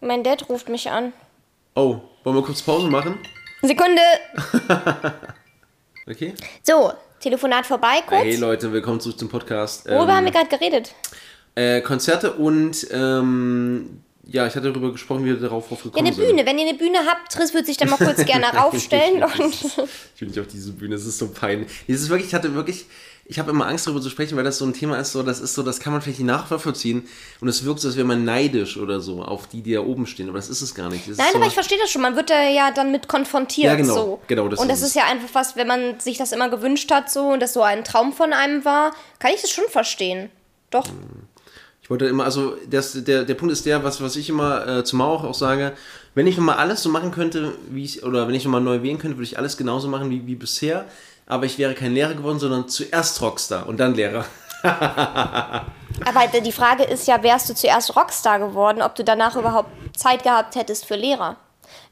Mein 0.00 0.22
Dad 0.22 0.48
ruft 0.48 0.68
mich 0.68 0.90
an. 0.90 1.12
Oh, 1.74 2.00
wollen 2.22 2.36
wir 2.36 2.42
kurz 2.42 2.62
Pause 2.62 2.88
machen? 2.88 3.18
Sekunde. 3.62 4.00
Okay. 6.06 6.34
So, 6.62 6.92
Telefonat 7.18 7.64
vorbei 7.64 8.02
kurz. 8.06 8.24
Hey 8.24 8.36
Leute, 8.36 8.70
willkommen 8.70 9.00
zurück 9.00 9.18
zum 9.18 9.30
Podcast. 9.30 9.88
Worüber 9.88 10.14
haben 10.14 10.26
wir 10.26 10.34
Ähm, 10.34 10.46
gerade 10.48 10.48
geredet? 10.58 10.94
äh, 11.54 11.80
Konzerte 11.80 12.34
und 12.34 12.86
ähm, 12.90 14.03
ja, 14.26 14.46
ich 14.46 14.54
hatte 14.54 14.70
darüber 14.72 14.92
gesprochen, 14.92 15.24
wie 15.24 15.28
wir 15.30 15.36
darauf 15.36 15.68
drauf 15.68 15.78
Ja, 15.80 15.84
gekommen 15.90 16.06
eine 16.06 16.14
sind. 16.14 16.26
Bühne. 16.26 16.46
Wenn 16.46 16.58
ihr 16.58 16.68
eine 16.68 16.78
Bühne 16.78 16.98
habt, 17.06 17.34
Chris 17.34 17.52
würde 17.52 17.66
sich 17.66 17.76
da 17.76 17.86
mal 17.86 17.96
kurz 17.96 18.24
gerne 18.24 18.46
raufstellen. 18.56 19.22
und 19.22 19.54
Ich 20.14 20.20
will 20.20 20.28
nicht 20.28 20.40
auf 20.40 20.46
diese 20.46 20.72
Bühne, 20.72 20.94
es 20.94 21.04
ist 21.06 21.18
so 21.18 21.28
peinlich. 21.28 21.70
Es 21.86 22.00
ist 22.02 22.08
wirklich, 22.08 22.28
ich 22.28 22.34
hatte 22.34 22.54
wirklich, 22.54 22.86
ich 23.26 23.38
habe 23.38 23.50
immer 23.50 23.66
Angst 23.66 23.86
darüber 23.86 24.00
zu 24.02 24.10
sprechen, 24.10 24.36
weil 24.36 24.44
das 24.44 24.58
so 24.58 24.66
ein 24.66 24.72
Thema 24.74 24.98
ist, 24.98 25.12
so, 25.12 25.22
das 25.22 25.40
ist 25.40 25.54
so, 25.54 25.62
das 25.62 25.80
kann 25.80 25.92
man 25.92 26.02
vielleicht 26.02 26.18
nicht 26.20 26.26
nachvollziehen 26.28 27.08
und 27.40 27.48
es 27.48 27.64
wirkt 27.64 27.80
so, 27.80 27.88
als 27.88 27.96
wäre 27.96 28.06
man 28.06 28.24
neidisch 28.24 28.76
oder 28.76 29.00
so 29.00 29.22
auf 29.22 29.46
die, 29.46 29.62
die 29.62 29.72
da 29.72 29.80
oben 29.80 30.06
stehen, 30.06 30.28
aber 30.28 30.38
das 30.38 30.48
ist 30.50 30.60
es 30.62 30.74
gar 30.74 30.90
nicht. 30.90 31.08
Das 31.08 31.16
Nein, 31.16 31.26
ist 31.26 31.32
so, 31.32 31.38
aber 31.38 31.46
ich 31.46 31.54
verstehe 31.54 31.78
das 31.78 31.90
schon. 31.90 32.02
Man 32.02 32.16
wird 32.16 32.28
da 32.30 32.42
ja 32.48 32.70
dann 32.70 32.92
mit 32.92 33.08
konfrontiert. 33.08 33.66
Ja, 33.66 33.74
genau. 33.76 33.94
So. 33.94 34.20
Genau, 34.26 34.48
das 34.48 34.60
und 34.60 34.68
das 34.68 34.80
ist 34.80 34.88
ist 34.88 34.94
ja 34.96 35.04
einfach 35.04 35.28
was, 35.32 35.56
wenn 35.56 35.66
man 35.66 36.00
sich 36.00 36.18
das 36.18 36.32
immer 36.32 36.48
gewünscht 36.50 36.90
hat 36.90 37.10
so 37.10 37.28
und 37.28 37.40
das 37.40 37.52
so 37.54 37.62
ein 37.62 37.82
Traum 37.84 38.12
von 38.12 38.32
einem 38.32 38.64
war, 38.64 38.94
kann 39.18 39.32
ich 39.34 39.40
das 39.42 39.50
schon 39.50 39.64
verstehen. 39.70 40.28
Doch. 40.70 40.86
Ich 41.84 41.90
wollte 41.90 42.06
immer, 42.06 42.24
also 42.24 42.56
das, 42.68 43.04
der, 43.04 43.24
der 43.24 43.34
Punkt 43.34 43.52
ist 43.52 43.66
der, 43.66 43.84
was, 43.84 44.00
was 44.00 44.16
ich 44.16 44.30
immer 44.30 44.66
äh, 44.66 44.84
zu 44.84 44.96
Mauer 44.96 45.22
auch 45.22 45.34
sage, 45.34 45.74
wenn 46.14 46.26
ich 46.26 46.38
nochmal 46.38 46.56
alles 46.56 46.82
so 46.82 46.88
machen 46.88 47.10
könnte, 47.10 47.52
wie 47.68 47.84
ich, 47.84 48.02
oder 48.02 48.26
wenn 48.26 48.34
ich 48.34 48.46
nochmal 48.46 48.62
neu 48.62 48.82
wählen 48.82 48.98
könnte, 48.98 49.18
würde 49.18 49.24
ich 49.24 49.38
alles 49.38 49.58
genauso 49.58 49.86
machen 49.88 50.08
wie, 50.08 50.26
wie 50.26 50.34
bisher, 50.34 50.86
aber 51.26 51.44
ich 51.44 51.58
wäre 51.58 51.74
kein 51.74 51.92
Lehrer 51.92 52.14
geworden, 52.14 52.38
sondern 52.38 52.68
zuerst 52.68 53.20
Rockstar 53.20 53.66
und 53.66 53.78
dann 53.78 53.94
Lehrer. 53.94 54.24
Aber 54.64 56.40
die 56.40 56.52
Frage 56.52 56.84
ist 56.84 57.06
ja, 57.06 57.22
wärst 57.22 57.50
du 57.50 57.54
zuerst 57.54 57.94
Rockstar 57.94 58.38
geworden, 58.38 58.80
ob 58.80 58.94
du 58.94 59.04
danach 59.04 59.36
überhaupt 59.36 59.68
Zeit 59.94 60.22
gehabt 60.22 60.56
hättest 60.56 60.86
für 60.86 60.96
Lehrer? 60.96 61.36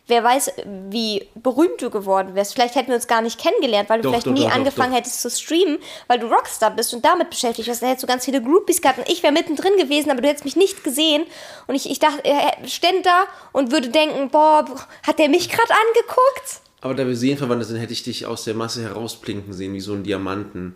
Wer 0.09 0.25
weiß, 0.25 0.50
wie 0.90 1.28
berühmt 1.37 1.80
du 1.80 1.88
geworden 1.88 2.35
wärst. 2.35 2.54
Vielleicht 2.54 2.75
hätten 2.75 2.88
wir 2.88 2.97
uns 2.97 3.06
gar 3.06 3.23
nicht 3.23 3.38
kennengelernt, 3.40 3.88
weil 3.88 3.99
du 4.00 4.04
Doch, 4.04 4.11
vielleicht 4.11 4.26
doch, 4.26 4.32
nie 4.32 4.42
doch, 4.42 4.54
angefangen 4.54 4.92
hättest 4.92 5.23
zu 5.23 5.30
streamen, 5.30 5.78
weil 6.09 6.18
du 6.18 6.26
Rockstar 6.26 6.73
bist 6.73 6.92
und 6.92 7.04
damit 7.04 7.30
beschäftigt 7.30 7.68
warst. 7.68 7.82
Dann 7.82 7.88
hättest 7.88 8.02
du 8.02 8.09
ganz 8.09 8.25
viele 8.25 8.42
Groupies 8.42 8.82
gehabt 8.82 8.99
und 8.99 9.09
ich 9.09 9.23
wäre 9.23 9.32
mittendrin 9.32 9.76
gewesen, 9.76 10.11
aber 10.11 10.21
du 10.21 10.28
hättest 10.28 10.44
mich 10.44 10.56
nicht 10.56 10.82
gesehen. 10.82 11.25
Und 11.68 11.76
ich, 11.76 11.88
ich 11.88 12.00
dachte, 12.00 12.25
er 12.25 12.52
stände 12.66 13.02
da 13.02 13.25
und 13.52 13.71
würde 13.71 13.90
denken, 13.90 14.28
boah, 14.30 14.64
hat 15.06 15.18
der 15.21 15.28
mich 15.28 15.49
gerade 15.49 15.71
angeguckt? 15.71 16.61
Aber 16.80 16.94
da 16.94 17.06
wir 17.06 17.14
seelenverwandt 17.14 17.64
sind, 17.64 17.76
hätte 17.76 17.92
ich 17.92 18.02
dich 18.02 18.26
aus 18.26 18.42
der 18.42 18.54
Masse 18.54 18.82
herausplinken 18.82 19.52
sehen, 19.52 19.73
wie 19.73 19.80
so 19.80 19.92
ein 19.92 20.02
Diamanten, 20.02 20.75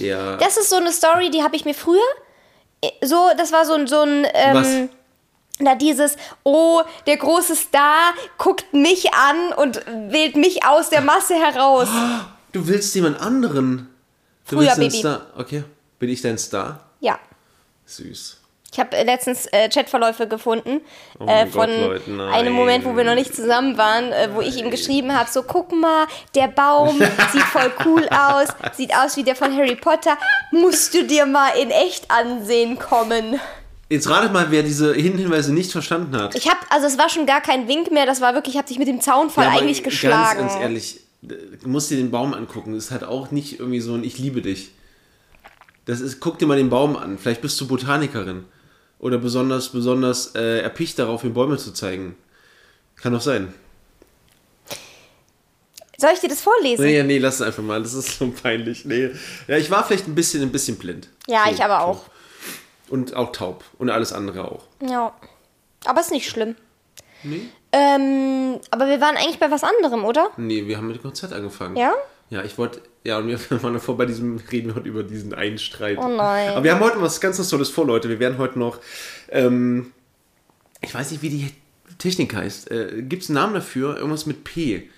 der... 0.00 0.36
Das 0.38 0.56
ist 0.56 0.68
so 0.68 0.76
eine 0.76 0.90
Story, 0.90 1.30
die 1.30 1.44
habe 1.44 1.54
ich 1.54 1.64
mir 1.64 1.74
früher. 1.74 2.00
äh, 2.80 2.90
So, 3.06 3.30
das 3.38 3.52
war 3.52 3.64
so 3.64 3.74
ein, 3.74 3.86
so 3.86 4.00
ein 4.00 4.26
Was? 4.52 4.66
ähm, 4.66 4.88
na 5.60 5.74
dieses, 5.74 6.16
oh, 6.42 6.82
der 7.06 7.16
große 7.16 7.54
Star 7.54 8.12
guckt 8.38 8.72
mich 8.72 9.12
an 9.14 9.52
und 9.56 9.82
wählt 10.10 10.36
mich 10.36 10.64
aus 10.64 10.90
der 10.90 11.00
Masse 11.00 11.34
heraus. 11.34 11.88
Du 12.52 12.68
willst 12.68 12.94
jemand 12.94 13.20
anderen. 13.20 13.88
Du 14.48 14.54
Früher, 14.54 14.66
willst 14.66 14.78
Baby. 14.78 14.96
Star. 14.98 15.26
Okay. 15.36 15.64
Bin 15.98 16.08
ich 16.08 16.22
dein 16.22 16.38
Star? 16.38 16.84
Ja. 17.00 17.18
Süß. 17.84 18.38
Ich 18.74 18.80
habe 18.80 18.96
äh, 18.96 19.02
letztens 19.02 19.46
äh, 19.46 19.68
Chatverläufe 19.68 20.28
gefunden 20.28 20.80
oh 21.18 21.26
äh, 21.26 21.46
von 21.46 21.66
Gott, 21.66 22.06
Leute, 22.06 22.28
einem 22.32 22.52
Moment, 22.52 22.84
wo 22.84 22.96
wir 22.96 23.04
noch 23.04 23.14
nicht 23.14 23.34
zusammen 23.34 23.76
waren, 23.78 24.12
äh, 24.12 24.30
wo 24.32 24.40
ich 24.40 24.56
ihm 24.56 24.70
geschrieben 24.70 25.16
habe, 25.16 25.30
so 25.30 25.44
guck 25.44 25.72
mal, 25.72 26.06
der 26.34 26.48
Baum 26.48 26.98
sieht 27.32 27.42
voll 27.42 27.72
cool 27.84 28.08
aus, 28.08 28.48
sieht 28.76 28.92
aus 28.94 29.16
wie 29.16 29.22
der 29.22 29.36
von 29.36 29.56
Harry 29.56 29.76
Potter, 29.76 30.16
musst 30.50 30.92
du 30.94 31.04
dir 31.04 31.24
mal 31.24 31.50
in 31.56 31.70
echt 31.70 32.10
ansehen 32.10 32.78
kommen. 32.78 33.40
Jetzt 33.88 34.08
ratet 34.08 34.32
mal, 34.32 34.50
wer 34.50 34.62
diese 34.62 34.94
Hinweise 34.94 35.52
nicht 35.52 35.70
verstanden 35.70 36.16
hat. 36.16 36.34
Ich 36.34 36.48
habe, 36.48 36.60
also 36.70 36.86
es 36.86 36.96
war 36.96 37.08
schon 37.08 37.26
gar 37.26 37.40
kein 37.40 37.68
Wink 37.68 37.90
mehr, 37.90 38.06
das 38.06 38.20
war 38.20 38.34
wirklich, 38.34 38.54
ich 38.54 38.58
habe 38.58 38.68
dich 38.68 38.78
mit 38.78 38.88
dem 38.88 39.00
Zaunfall 39.00 39.46
ja, 39.46 39.60
eigentlich 39.60 39.82
geschlagen. 39.82 40.40
Ganz, 40.40 40.52
ganz 40.54 40.62
ehrlich, 40.62 41.00
du 41.22 41.68
musst 41.68 41.90
dir 41.90 41.96
den 41.96 42.10
Baum 42.10 42.34
angucken. 42.34 42.74
Das 42.74 42.84
ist 42.84 42.90
halt 42.90 43.04
auch 43.04 43.30
nicht 43.30 43.58
irgendwie 43.60 43.80
so 43.80 43.94
ein 43.94 44.04
Ich 44.04 44.18
liebe 44.18 44.42
dich. 44.42 44.70
Das 45.84 46.00
ist, 46.00 46.20
guck 46.20 46.38
dir 46.38 46.46
mal 46.46 46.56
den 46.56 46.70
Baum 46.70 46.96
an. 46.96 47.18
Vielleicht 47.18 47.42
bist 47.42 47.60
du 47.60 47.68
Botanikerin 47.68 48.44
oder 48.98 49.18
besonders, 49.18 49.68
besonders 49.68 50.34
äh, 50.34 50.60
erpicht 50.60 50.98
darauf, 50.98 51.24
mir 51.24 51.30
Bäume 51.30 51.58
zu 51.58 51.72
zeigen. 51.72 52.16
Kann 52.96 53.12
doch 53.12 53.20
sein. 53.20 53.52
Soll 55.98 56.10
ich 56.14 56.20
dir 56.20 56.28
das 56.28 56.40
vorlesen? 56.40 56.84
Nee, 56.84 57.02
nee, 57.02 57.18
lass 57.18 57.36
es 57.36 57.42
einfach 57.42 57.62
mal. 57.62 57.82
Das 57.82 57.94
ist 57.94 58.18
so 58.18 58.32
peinlich. 58.42 58.84
Nee. 58.84 59.10
Ja, 59.46 59.58
ich 59.58 59.70
war 59.70 59.86
vielleicht 59.86 60.08
ein 60.08 60.14
bisschen, 60.14 60.42
ein 60.42 60.50
bisschen 60.50 60.76
blind. 60.76 61.08
Ja, 61.26 61.44
so, 61.44 61.52
ich 61.52 61.62
aber 61.62 61.82
auch. 61.82 62.04
Und 62.88 63.14
auch 63.14 63.32
taub. 63.32 63.64
Und 63.78 63.90
alles 63.90 64.12
andere 64.12 64.50
auch. 64.50 64.64
Ja. 64.80 65.14
Aber 65.84 66.00
ist 66.00 66.10
nicht 66.10 66.28
schlimm. 66.28 66.56
Nee. 67.22 67.48
Ähm, 67.72 68.60
aber 68.70 68.88
wir 68.88 69.00
waren 69.00 69.16
eigentlich 69.16 69.38
bei 69.38 69.50
was 69.50 69.64
anderem, 69.64 70.04
oder? 70.04 70.30
Nee, 70.36 70.66
wir 70.66 70.76
haben 70.76 70.86
mit 70.86 70.96
dem 70.96 71.02
Konzert 71.02 71.32
angefangen. 71.32 71.76
Ja? 71.76 71.94
Ja, 72.30 72.42
ich 72.42 72.56
wollte, 72.58 72.80
ja, 73.02 73.18
und 73.18 73.28
wir 73.28 73.38
waren 73.62 73.74
davor 73.74 73.96
bei 73.96 74.06
diesem, 74.06 74.40
reden 74.50 74.74
heute 74.74 74.88
über 74.88 75.02
diesen 75.02 75.34
einen 75.34 75.58
Streit. 75.58 75.98
Oh 75.98 76.08
nein. 76.08 76.50
Aber 76.50 76.64
wir 76.64 76.74
haben 76.74 76.80
heute 76.80 77.00
was 77.00 77.20
ganz 77.20 77.36
Tolles 77.48 77.70
vor, 77.70 77.86
Leute. 77.86 78.08
Wir 78.08 78.18
werden 78.18 78.38
heute 78.38 78.58
noch, 78.58 78.78
ähm, 79.28 79.92
ich 80.80 80.94
weiß 80.94 81.10
nicht, 81.10 81.22
wie 81.22 81.30
die 81.30 81.50
Technik 81.98 82.34
heißt. 82.34 82.70
Äh, 82.70 83.02
Gibt 83.02 83.24
es 83.24 83.30
einen 83.30 83.36
Namen 83.36 83.54
dafür? 83.54 83.96
Irgendwas 83.96 84.26
mit 84.26 84.44
P. 84.44 84.90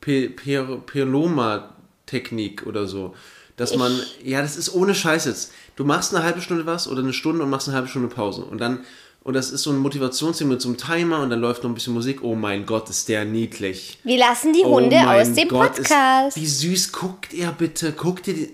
P 0.00 0.28
Perloma-Technik 0.28 2.66
oder 2.66 2.86
so. 2.86 3.14
Dass 3.56 3.72
ich 3.72 3.78
man, 3.78 4.00
ja, 4.24 4.40
das 4.40 4.56
ist 4.56 4.72
ohne 4.74 4.94
Scheiß 4.94 5.26
jetzt. 5.26 5.52
Du 5.80 5.86
machst 5.86 6.14
eine 6.14 6.22
halbe 6.22 6.42
Stunde 6.42 6.66
was 6.66 6.86
oder 6.88 7.00
eine 7.00 7.14
Stunde 7.14 7.42
und 7.42 7.48
machst 7.48 7.66
eine 7.66 7.74
halbe 7.74 7.88
Stunde 7.88 8.08
Pause. 8.08 8.42
Und 8.44 8.60
dann 8.60 8.80
und 9.22 9.32
das 9.32 9.50
ist 9.50 9.62
so 9.62 9.70
ein 9.70 9.78
Motivationsding 9.78 10.46
mit 10.46 10.60
so 10.60 10.68
einem 10.68 10.76
Timer 10.76 11.22
und 11.22 11.30
dann 11.30 11.40
läuft 11.40 11.62
noch 11.62 11.70
ein 11.70 11.74
bisschen 11.74 11.94
Musik. 11.94 12.22
Oh 12.22 12.34
mein 12.34 12.66
Gott, 12.66 12.90
ist 12.90 13.08
der 13.08 13.24
niedlich. 13.24 13.98
Wir 14.04 14.18
lassen 14.18 14.52
die 14.52 14.62
Hunde 14.62 14.96
oh 14.96 15.08
aus 15.08 15.32
dem 15.32 15.48
Gott, 15.48 15.76
Podcast. 15.76 16.36
Ist, 16.36 16.42
wie 16.42 16.46
süß 16.46 16.92
guckt 16.92 17.32
er 17.32 17.52
bitte? 17.52 17.92
Guckt 17.92 18.28
ihr 18.28 18.34
die. 18.34 18.50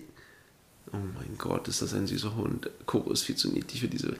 Oh 0.92 0.98
mein 0.98 1.36
Gott, 1.36 1.66
ist 1.66 1.82
das 1.82 1.94
ein 1.94 2.06
süßer 2.06 2.36
Hund. 2.36 2.70
Coco 2.86 3.10
ist 3.10 3.24
viel 3.24 3.34
zu 3.34 3.50
niedlich 3.50 3.80
für 3.80 3.88
diese. 3.88 4.14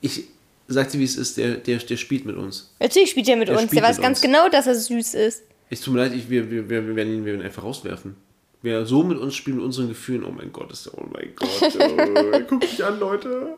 Ich 0.00 0.24
sag 0.66 0.90
dir, 0.90 0.98
wie 0.98 1.04
es 1.04 1.14
ist, 1.14 1.36
der, 1.36 1.58
der, 1.58 1.78
der 1.78 1.96
spielt 1.96 2.24
mit 2.24 2.34
uns. 2.34 2.74
Natürlich 2.80 3.10
spielt 3.10 3.28
er 3.28 3.36
mit 3.36 3.46
der 3.46 3.56
uns. 3.56 3.70
Der 3.70 3.84
weiß 3.84 4.00
ganz 4.00 4.18
uns. 4.18 4.22
genau, 4.22 4.48
dass 4.48 4.66
er 4.66 4.74
süß 4.74 5.14
ist. 5.14 5.44
Es 5.70 5.80
tut 5.80 5.94
mir 5.94 6.00
leid, 6.00 6.12
ich, 6.12 6.28
wir, 6.28 6.50
wir, 6.50 6.68
wir, 6.68 6.96
werden 6.96 7.14
ihn, 7.14 7.24
wir 7.24 7.34
werden 7.34 7.40
ihn 7.42 7.46
einfach 7.46 7.62
rauswerfen. 7.62 8.16
Wer 8.60 8.86
so 8.86 9.04
mit 9.04 9.18
uns 9.18 9.36
spielt, 9.36 9.56
mit 9.56 9.64
unseren 9.64 9.88
Gefühlen, 9.88 10.24
oh 10.24 10.32
mein 10.32 10.52
Gott, 10.52 10.72
ist 10.72 10.86
der, 10.86 10.98
oh 10.98 11.06
mein 11.12 11.32
Gott. 11.36 11.48
Oh, 11.62 12.40
guckt 12.48 12.62
mich 12.62 12.84
an, 12.84 12.98
Leute. 12.98 13.56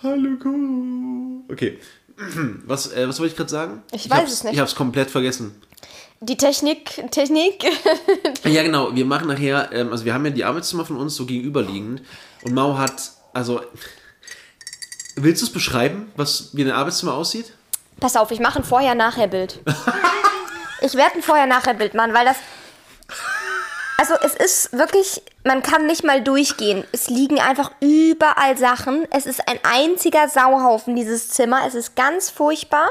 Hallo, 0.00 0.36
Kuro. 0.40 1.44
Okay. 1.50 1.78
Was, 2.66 2.92
äh, 2.92 3.08
was 3.08 3.20
wollte 3.20 3.30
ich 3.30 3.36
gerade 3.36 3.50
sagen? 3.50 3.82
Ich, 3.92 4.06
ich 4.06 4.10
weiß 4.10 4.32
es 4.32 4.42
nicht. 4.42 4.54
Ich 4.54 4.58
habe 4.58 4.68
es 4.68 4.74
komplett 4.74 5.08
vergessen. 5.08 5.60
Die 6.20 6.36
Technik, 6.36 7.10
Technik. 7.12 7.62
ja, 8.44 8.64
genau. 8.64 8.92
Wir 8.92 9.04
machen 9.04 9.28
nachher, 9.28 9.70
ähm, 9.72 9.92
also 9.92 10.04
wir 10.04 10.14
haben 10.14 10.24
ja 10.24 10.32
die 10.32 10.44
Arbeitszimmer 10.44 10.84
von 10.84 10.96
uns 10.96 11.14
so 11.14 11.26
gegenüberliegend. 11.26 12.02
Und 12.42 12.54
Mau 12.54 12.76
hat, 12.76 13.12
also, 13.32 13.60
willst 15.14 15.42
du 15.42 15.46
es 15.46 15.52
beschreiben, 15.52 16.10
was 16.16 16.50
wie 16.54 16.64
ein 16.64 16.72
Arbeitszimmer 16.72 17.14
aussieht? 17.14 17.52
Pass 18.00 18.16
auf, 18.16 18.32
ich 18.32 18.40
mache 18.40 18.58
ein 18.58 18.64
Vorher-Nachher-Bild. 18.64 19.60
ich 20.82 20.94
werde 20.94 21.14
ein 21.16 21.22
Vorher-Nachher-Bild 21.22 21.94
machen, 21.94 22.14
weil 22.14 22.24
das 22.24 22.36
also 23.98 24.14
es 24.22 24.34
ist 24.34 24.72
wirklich, 24.72 25.20
man 25.44 25.62
kann 25.62 25.86
nicht 25.86 26.04
mal 26.04 26.22
durchgehen. 26.22 26.84
Es 26.92 27.08
liegen 27.08 27.40
einfach 27.40 27.72
überall 27.80 28.56
Sachen. 28.56 29.06
Es 29.10 29.26
ist 29.26 29.46
ein 29.48 29.58
einziger 29.64 30.28
Sauhaufen, 30.28 30.94
dieses 30.94 31.30
Zimmer. 31.30 31.66
Es 31.66 31.74
ist 31.74 31.96
ganz 31.96 32.30
furchtbar. 32.30 32.90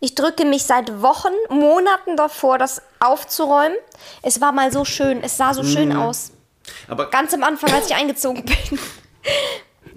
Ich 0.00 0.14
drücke 0.14 0.44
mich 0.44 0.64
seit 0.64 1.00
Wochen, 1.00 1.32
Monaten 1.48 2.18
davor, 2.18 2.58
das 2.58 2.82
aufzuräumen. 3.00 3.78
Es 4.20 4.42
war 4.42 4.52
mal 4.52 4.70
so 4.70 4.84
schön. 4.84 5.22
Es 5.22 5.38
sah 5.38 5.54
so 5.54 5.62
mhm. 5.62 5.68
schön 5.68 5.96
aus. 5.96 6.30
Aber 6.88 7.08
Ganz 7.08 7.32
am 7.32 7.42
Anfang, 7.42 7.72
als 7.72 7.86
ich 7.86 7.94
eingezogen 7.96 8.44
bin. 8.44 8.78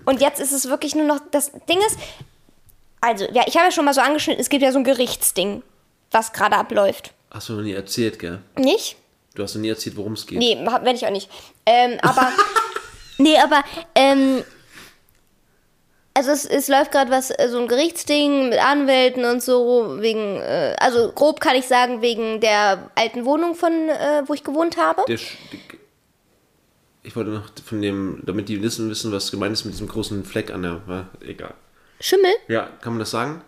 Und 0.06 0.22
jetzt 0.22 0.40
ist 0.40 0.54
es 0.54 0.70
wirklich 0.70 0.96
nur 0.96 1.06
noch, 1.06 1.20
das 1.32 1.52
Ding 1.68 1.80
ist, 1.80 1.98
also, 3.02 3.26
ja, 3.34 3.44
ich 3.46 3.58
habe 3.58 3.66
ja 3.66 3.72
schon 3.72 3.84
mal 3.84 3.94
so 3.94 4.00
angeschnitten, 4.00 4.40
es 4.40 4.48
gibt 4.48 4.64
ja 4.64 4.72
so 4.72 4.78
ein 4.78 4.86
Gerichtsding, 4.86 5.62
was 6.12 6.32
gerade 6.32 6.56
abläuft. 6.56 7.14
Hast 7.32 7.50
du 7.50 7.54
noch 7.54 7.64
nie 7.64 7.74
erzählt, 7.74 8.18
gell? 8.18 8.40
Nicht? 8.56 8.96
Du 9.38 9.44
hast 9.44 9.54
noch 9.54 9.62
nie 9.62 9.70
erzählt, 9.70 9.96
worum 9.96 10.14
es 10.14 10.26
geht. 10.26 10.40
Nee, 10.40 10.58
werde 10.66 10.94
ich 10.94 11.06
auch 11.06 11.12
nicht. 11.12 11.30
Ähm, 11.64 12.00
aber. 12.02 12.32
nee, 13.20 13.38
aber. 13.38 13.64
Ähm, 13.94 14.44
also 16.16 16.32
es, 16.32 16.44
es 16.46 16.68
läuft 16.68 16.92
gerade 16.92 17.12
was, 17.12 17.30
äh, 17.30 17.48
so 17.48 17.60
ein 17.60 17.68
Gerichtsding 17.68 18.50
mit 18.50 18.58
Anwälten 18.58 19.26
und 19.26 19.44
so, 19.44 19.98
wegen, 20.00 20.38
äh, 20.38 20.76
also 20.80 21.12
grob 21.12 21.40
kann 21.40 21.56
ich 21.56 21.68
sagen, 21.68 22.02
wegen 22.02 22.42
der 22.42 22.90
alten 22.96 23.26
Wohnung 23.26 23.54
von, 23.54 23.72
äh, 23.72 24.24
wo 24.26 24.34
ich 24.34 24.44
gewohnt 24.44 24.78
habe. 24.78 25.04
Der, 25.08 25.20
ich 27.04 27.16
wollte 27.16 27.30
noch 27.30 27.52
von 27.64 27.80
dem, 27.80 28.24
damit 28.26 28.50
die 28.50 28.64
wissen, 28.64 28.90
wissen, 28.90 29.12
was 29.12 29.30
gemeint 29.30 29.54
ist 29.54 29.66
mit 29.66 29.76
diesem 29.76 29.88
großen 29.88 30.26
Fleck 30.26 30.50
an 30.50 30.64
der, 30.64 30.82
war 30.88 31.10
egal. 31.22 31.54
Schimmel? 32.00 32.32
Ja, 32.48 32.72
kann 32.82 32.94
man 32.94 33.00
das 33.00 33.12
sagen? 33.12 33.44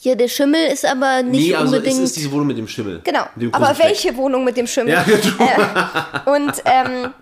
Ja, 0.00 0.14
der 0.14 0.28
Schimmel 0.28 0.66
ist 0.66 0.84
aber 0.84 1.22
nicht 1.22 1.48
nee, 1.48 1.54
also 1.54 1.76
unbedingt. 1.76 1.98
Es 1.98 2.10
ist 2.10 2.16
diese 2.16 2.30
Wohnung 2.32 2.48
mit 2.48 2.58
dem 2.58 2.68
Schimmel. 2.68 3.00
Genau. 3.04 3.24
Aber 3.52 3.78
welche 3.78 4.08
Fleck. 4.08 4.16
Wohnung 4.16 4.44
mit 4.44 4.56
dem 4.56 4.66
Schimmel? 4.66 4.92
Ja, 4.92 5.02
äh, 5.02 6.30
und 6.30 6.52
ähm, 6.66 7.14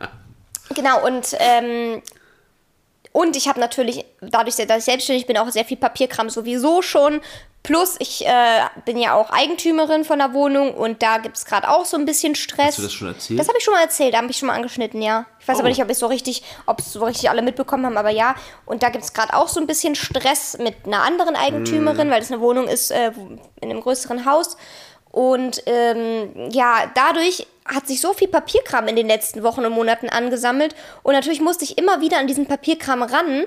genau 0.74 1.06
und 1.06 1.36
ähm, 1.38 2.02
und 3.12 3.36
ich 3.36 3.46
habe 3.46 3.60
natürlich, 3.60 4.04
dadurch, 4.22 4.56
dass 4.56 4.78
ich 4.78 4.84
selbstständig 4.84 5.26
bin, 5.26 5.36
auch 5.36 5.48
sehr 5.50 5.66
viel 5.66 5.76
Papierkram 5.76 6.30
sowieso 6.30 6.80
schon. 6.80 7.20
Plus, 7.62 7.94
ich 8.00 8.26
äh, 8.26 8.60
bin 8.84 8.98
ja 8.98 9.14
auch 9.14 9.30
Eigentümerin 9.30 10.04
von 10.04 10.18
der 10.18 10.32
Wohnung 10.32 10.74
und 10.74 11.00
da 11.00 11.18
gibt 11.18 11.36
es 11.36 11.44
gerade 11.44 11.68
auch 11.68 11.84
so 11.84 11.96
ein 11.96 12.04
bisschen 12.04 12.34
Stress. 12.34 12.66
Hast 12.66 12.78
du 12.78 12.82
das 12.82 12.92
schon 12.92 13.08
erzählt? 13.08 13.38
Das 13.38 13.46
habe 13.46 13.58
ich 13.58 13.64
schon 13.64 13.74
mal 13.74 13.82
erzählt, 13.82 14.14
da 14.14 14.18
habe 14.18 14.30
ich 14.30 14.36
schon 14.36 14.48
mal 14.48 14.54
angeschnitten, 14.54 15.00
ja. 15.00 15.26
Ich 15.38 15.46
weiß 15.46 15.56
oh. 15.56 15.60
aber 15.60 15.68
nicht, 15.68 15.80
ob 15.80 15.88
es 15.88 16.00
so 16.00 16.06
richtig, 16.06 16.42
ob 16.66 16.80
es 16.80 16.92
so 16.92 17.04
richtig 17.04 17.30
alle 17.30 17.40
mitbekommen 17.40 17.86
haben, 17.86 17.96
aber 17.96 18.10
ja. 18.10 18.34
Und 18.66 18.82
da 18.82 18.88
gibt 18.88 19.04
es 19.04 19.12
gerade 19.12 19.34
auch 19.34 19.46
so 19.46 19.60
ein 19.60 19.68
bisschen 19.68 19.94
Stress 19.94 20.58
mit 20.58 20.74
einer 20.86 21.02
anderen 21.02 21.36
Eigentümerin, 21.36 22.08
mm. 22.08 22.10
weil 22.10 22.22
es 22.22 22.32
eine 22.32 22.40
Wohnung 22.40 22.66
ist 22.66 22.90
äh, 22.90 23.12
in 23.60 23.70
einem 23.70 23.80
größeren 23.80 24.26
Haus. 24.26 24.56
Und 25.12 25.62
ähm, 25.66 26.48
ja, 26.50 26.90
dadurch 26.94 27.46
hat 27.64 27.86
sich 27.86 28.00
so 28.00 28.12
viel 28.12 28.28
Papierkram 28.28 28.88
in 28.88 28.96
den 28.96 29.06
letzten 29.06 29.44
Wochen 29.44 29.64
und 29.64 29.72
Monaten 29.72 30.08
angesammelt. 30.08 30.74
Und 31.04 31.12
natürlich 31.12 31.40
musste 31.40 31.64
ich 31.64 31.78
immer 31.78 32.00
wieder 32.00 32.18
an 32.18 32.26
diesen 32.26 32.46
Papierkram 32.46 33.02
ran. 33.02 33.44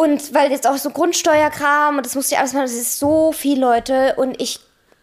Und 0.00 0.32
weil 0.32 0.50
jetzt 0.50 0.66
auch 0.66 0.78
so 0.78 0.88
Grundsteuerkram 0.88 1.98
und 1.98 2.06
das 2.06 2.14
musste 2.14 2.34
ich 2.34 2.38
alles 2.38 2.54
machen, 2.54 2.62
das 2.62 2.72
ist 2.72 2.98
so 2.98 3.32
viel, 3.32 3.60
Leute. 3.60 4.14
Und 4.16 4.40
ich, 4.40 4.60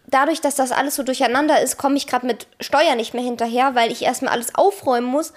dadurch, 0.08 0.40
dass 0.40 0.56
das 0.56 0.72
alles 0.72 0.96
so 0.96 1.04
durcheinander 1.04 1.62
ist, 1.62 1.78
komme 1.78 1.96
ich 1.96 2.08
gerade 2.08 2.26
mit 2.26 2.48
Steuer 2.58 2.96
nicht 2.96 3.14
mehr 3.14 3.22
hinterher, 3.22 3.76
weil 3.76 3.92
ich 3.92 4.02
erstmal 4.02 4.32
alles 4.32 4.56
aufräumen 4.56 5.06
muss. 5.06 5.32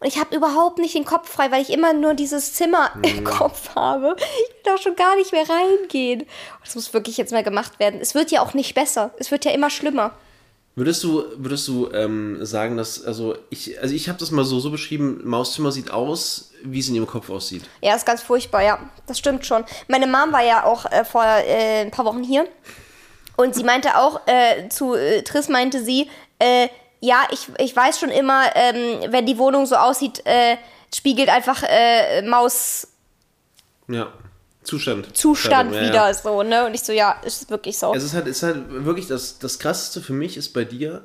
Und 0.00 0.06
ich 0.06 0.18
habe 0.18 0.34
überhaupt 0.34 0.78
nicht 0.78 0.94
den 0.94 1.04
Kopf 1.04 1.28
frei, 1.28 1.50
weil 1.50 1.60
ich 1.60 1.68
immer 1.68 1.92
nur 1.92 2.14
dieses 2.14 2.54
Zimmer 2.54 2.90
mhm. 2.94 3.04
im 3.18 3.24
Kopf 3.24 3.74
habe. 3.74 4.16
Ich 4.16 4.64
will 4.64 4.72
auch 4.72 4.80
schon 4.80 4.96
gar 4.96 5.14
nicht 5.16 5.32
mehr 5.32 5.44
reingehen. 5.46 6.26
Das 6.64 6.74
muss 6.74 6.94
wirklich 6.94 7.18
jetzt 7.18 7.32
mal 7.32 7.42
gemacht 7.44 7.78
werden. 7.78 8.00
Es 8.00 8.14
wird 8.14 8.30
ja 8.30 8.40
auch 8.40 8.54
nicht 8.54 8.74
besser. 8.74 9.10
Es 9.18 9.30
wird 9.30 9.44
ja 9.44 9.50
immer 9.50 9.68
schlimmer. 9.68 10.12
Würdest 10.74 11.04
du, 11.04 11.24
würdest 11.36 11.68
du 11.68 11.90
ähm, 11.92 12.44
sagen, 12.44 12.78
dass, 12.78 13.04
also 13.04 13.36
ich, 13.50 13.78
also 13.80 13.94
ich 13.94 14.08
habe 14.08 14.18
das 14.18 14.30
mal 14.30 14.44
so, 14.44 14.58
so 14.58 14.70
beschrieben, 14.70 15.20
Mauszimmer 15.22 15.70
sieht 15.70 15.90
aus, 15.90 16.50
wie 16.64 16.78
es 16.78 16.88
in 16.88 16.94
ihrem 16.94 17.06
Kopf 17.06 17.28
aussieht. 17.28 17.64
Ja, 17.82 17.94
ist 17.94 18.06
ganz 18.06 18.22
furchtbar, 18.22 18.62
ja. 18.62 18.78
Das 19.06 19.18
stimmt 19.18 19.44
schon. 19.44 19.64
Meine 19.88 20.06
Mom 20.06 20.32
war 20.32 20.42
ja 20.42 20.64
auch 20.64 20.86
äh, 20.86 21.04
vor 21.04 21.24
äh, 21.24 21.82
ein 21.82 21.90
paar 21.90 22.06
Wochen 22.06 22.22
hier. 22.22 22.48
Und 23.36 23.54
sie 23.54 23.64
meinte 23.64 23.98
auch, 23.98 24.20
äh, 24.26 24.68
zu 24.70 24.94
äh, 24.94 25.22
Triss 25.22 25.50
meinte 25.50 25.84
sie, 25.84 26.08
äh, 26.38 26.68
ja, 27.00 27.26
ich, 27.30 27.48
ich 27.58 27.76
weiß 27.76 27.98
schon 27.98 28.10
immer, 28.10 28.44
ähm, 28.54 29.12
wenn 29.12 29.26
die 29.26 29.36
Wohnung 29.36 29.66
so 29.66 29.76
aussieht, 29.76 30.24
äh, 30.24 30.56
spiegelt 30.94 31.28
einfach 31.28 31.62
Maus. 32.24 32.88
Ja. 33.88 34.12
Zustand. 34.64 35.16
Zustand 35.16 35.74
ja, 35.74 35.80
wieder 35.80 36.08
ja. 36.08 36.14
so, 36.14 36.42
ne? 36.42 36.66
Und 36.66 36.74
ich 36.74 36.82
so, 36.82 36.92
ja, 36.92 37.20
ist 37.24 37.50
wirklich 37.50 37.78
so. 37.78 37.94
Es 37.94 38.04
ist 38.04 38.14
halt, 38.14 38.26
ist 38.26 38.42
halt 38.42 38.84
wirklich 38.84 39.08
das, 39.08 39.38
das 39.38 39.58
Krasseste 39.58 40.00
für 40.00 40.12
mich 40.12 40.36
ist 40.36 40.50
bei 40.50 40.64
dir, 40.64 41.02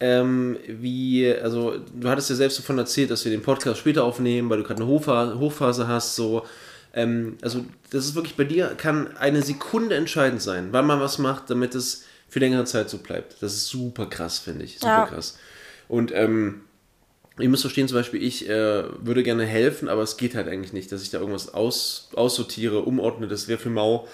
ähm, 0.00 0.56
wie, 0.66 1.32
also 1.34 1.78
du 1.78 2.08
hattest 2.08 2.30
ja 2.30 2.36
selbst 2.36 2.58
davon 2.58 2.78
erzählt, 2.78 3.10
dass 3.10 3.24
wir 3.24 3.32
den 3.32 3.42
Podcast 3.42 3.80
später 3.80 4.04
aufnehmen, 4.04 4.48
weil 4.48 4.58
du 4.58 4.64
gerade 4.64 4.82
eine 4.82 4.90
Hochphase, 4.90 5.38
Hochphase 5.38 5.88
hast, 5.88 6.14
so. 6.14 6.46
Ähm, 6.94 7.36
also 7.42 7.64
das 7.90 8.06
ist 8.06 8.14
wirklich 8.14 8.36
bei 8.36 8.44
dir, 8.44 8.68
kann 8.76 9.16
eine 9.18 9.42
Sekunde 9.42 9.96
entscheidend 9.96 10.40
sein, 10.40 10.68
wann 10.70 10.86
man 10.86 11.00
was 11.00 11.18
macht, 11.18 11.50
damit 11.50 11.74
es 11.74 12.04
für 12.28 12.38
längere 12.38 12.64
Zeit 12.64 12.88
so 12.88 12.98
bleibt. 12.98 13.42
Das 13.42 13.54
ist 13.54 13.68
super 13.68 14.06
krass, 14.06 14.38
finde 14.38 14.64
ich. 14.64 14.78
Super 14.78 14.86
ja. 14.86 15.06
krass. 15.06 15.38
Und 15.88 16.12
ähm, 16.14 16.62
Ihr 17.38 17.48
müsst 17.48 17.62
verstehen, 17.62 17.88
zum 17.88 17.96
Beispiel, 17.96 18.22
ich 18.22 18.48
äh, 18.48 18.84
würde 19.04 19.22
gerne 19.22 19.44
helfen, 19.44 19.88
aber 19.88 20.02
es 20.02 20.16
geht 20.16 20.34
halt 20.34 20.48
eigentlich 20.48 20.72
nicht, 20.72 20.90
dass 20.92 21.02
ich 21.02 21.10
da 21.10 21.18
irgendwas 21.18 21.52
aus, 21.54 22.08
aussortiere, 22.14 22.80
umordne. 22.80 23.28
Das 23.28 23.48
wäre 23.48 23.58
für 23.58 23.70
Mau 23.70 24.06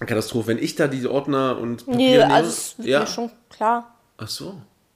eine 0.00 0.08
Katastrophe. 0.08 0.48
Wenn 0.48 0.58
ich 0.58 0.74
da 0.76 0.86
diese 0.88 1.10
Ordner 1.10 1.58
und 1.58 1.84
Papier 1.86 1.96
Nee, 1.96 2.18
nehme, 2.18 2.32
also 2.32 2.48
es 2.48 2.74
ist 2.78 2.86
ja. 2.86 3.00
mir 3.00 3.06
schon 3.06 3.30
klar. 3.50 3.94
Ach 4.18 4.28
so. 4.28 4.54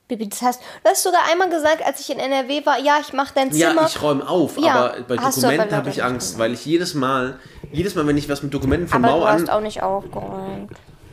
Bibi, 0.08 0.26
das 0.28 0.40
hast 0.40 0.60
du 0.60 0.88
hast 0.90 1.02
sogar 1.02 1.20
einmal 1.30 1.50
gesagt, 1.50 1.84
als 1.84 2.00
ich 2.00 2.10
in 2.10 2.18
NRW 2.18 2.64
war, 2.64 2.78
ja, 2.80 2.98
ich 3.00 3.12
mache 3.12 3.32
dein 3.34 3.54
Ja, 3.54 3.68
Zimmer. 3.70 3.86
ich 3.86 4.00
räume 4.00 4.26
auf, 4.26 4.56
Ja, 4.58 4.74
aber 4.74 5.02
bei 5.02 5.16
Dokumenten 5.16 5.60
aber 5.60 5.76
habe 5.76 5.90
ich 5.90 6.02
Angst, 6.02 6.38
weil 6.38 6.54
ich 6.54 6.64
jedes 6.64 6.94
Mal, 6.94 7.38
jedes 7.72 7.94
Mal, 7.94 8.06
wenn 8.06 8.16
ich 8.16 8.26
was 8.28 8.42
mit 8.42 8.54
Dokumenten 8.54 8.88
von 8.88 9.04
aber 9.04 9.14
Mau 9.14 9.20
du 9.20 9.26
hast 9.28 9.42
an, 9.42 9.48
auch 9.50 9.60
nicht 9.60 9.82
aufgeräumt. 9.82 10.70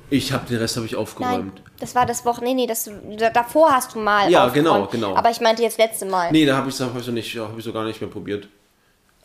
Ich 0.09 0.31
habe 0.31 0.47
den 0.47 0.57
Rest 0.57 0.75
habe 0.77 0.85
ich 0.85 0.93
Nein, 0.93 1.01
aufgeräumt. 1.01 1.61
das 1.79 1.95
war 1.95 2.05
das 2.05 2.25
Wochen. 2.25 2.43
Nee, 2.43 2.53
nee, 2.53 2.67
das, 2.67 2.89
da- 3.17 3.29
davor 3.29 3.71
hast 3.71 3.95
du 3.95 3.99
mal 3.99 4.29
Ja, 4.29 4.45
aufgeräumt. 4.45 4.91
genau, 4.91 5.07
genau. 5.09 5.15
Aber 5.15 5.29
ich 5.31 5.41
meinte 5.41 5.61
jetzt 5.63 5.77
letzte 5.77 6.05
Mal. 6.05 6.31
Nee, 6.31 6.45
da 6.45 6.55
habe 6.57 6.69
ich 6.69 6.75
es 6.75 6.81
hab 6.81 6.95
ich 6.97 7.03
so 7.03 7.11
nicht, 7.11 7.35
habe 7.37 7.57
ich 7.57 7.63
so 7.65 7.73
gar 7.73 7.83
nicht 7.85 7.99
mehr 8.01 8.09
probiert. 8.09 8.47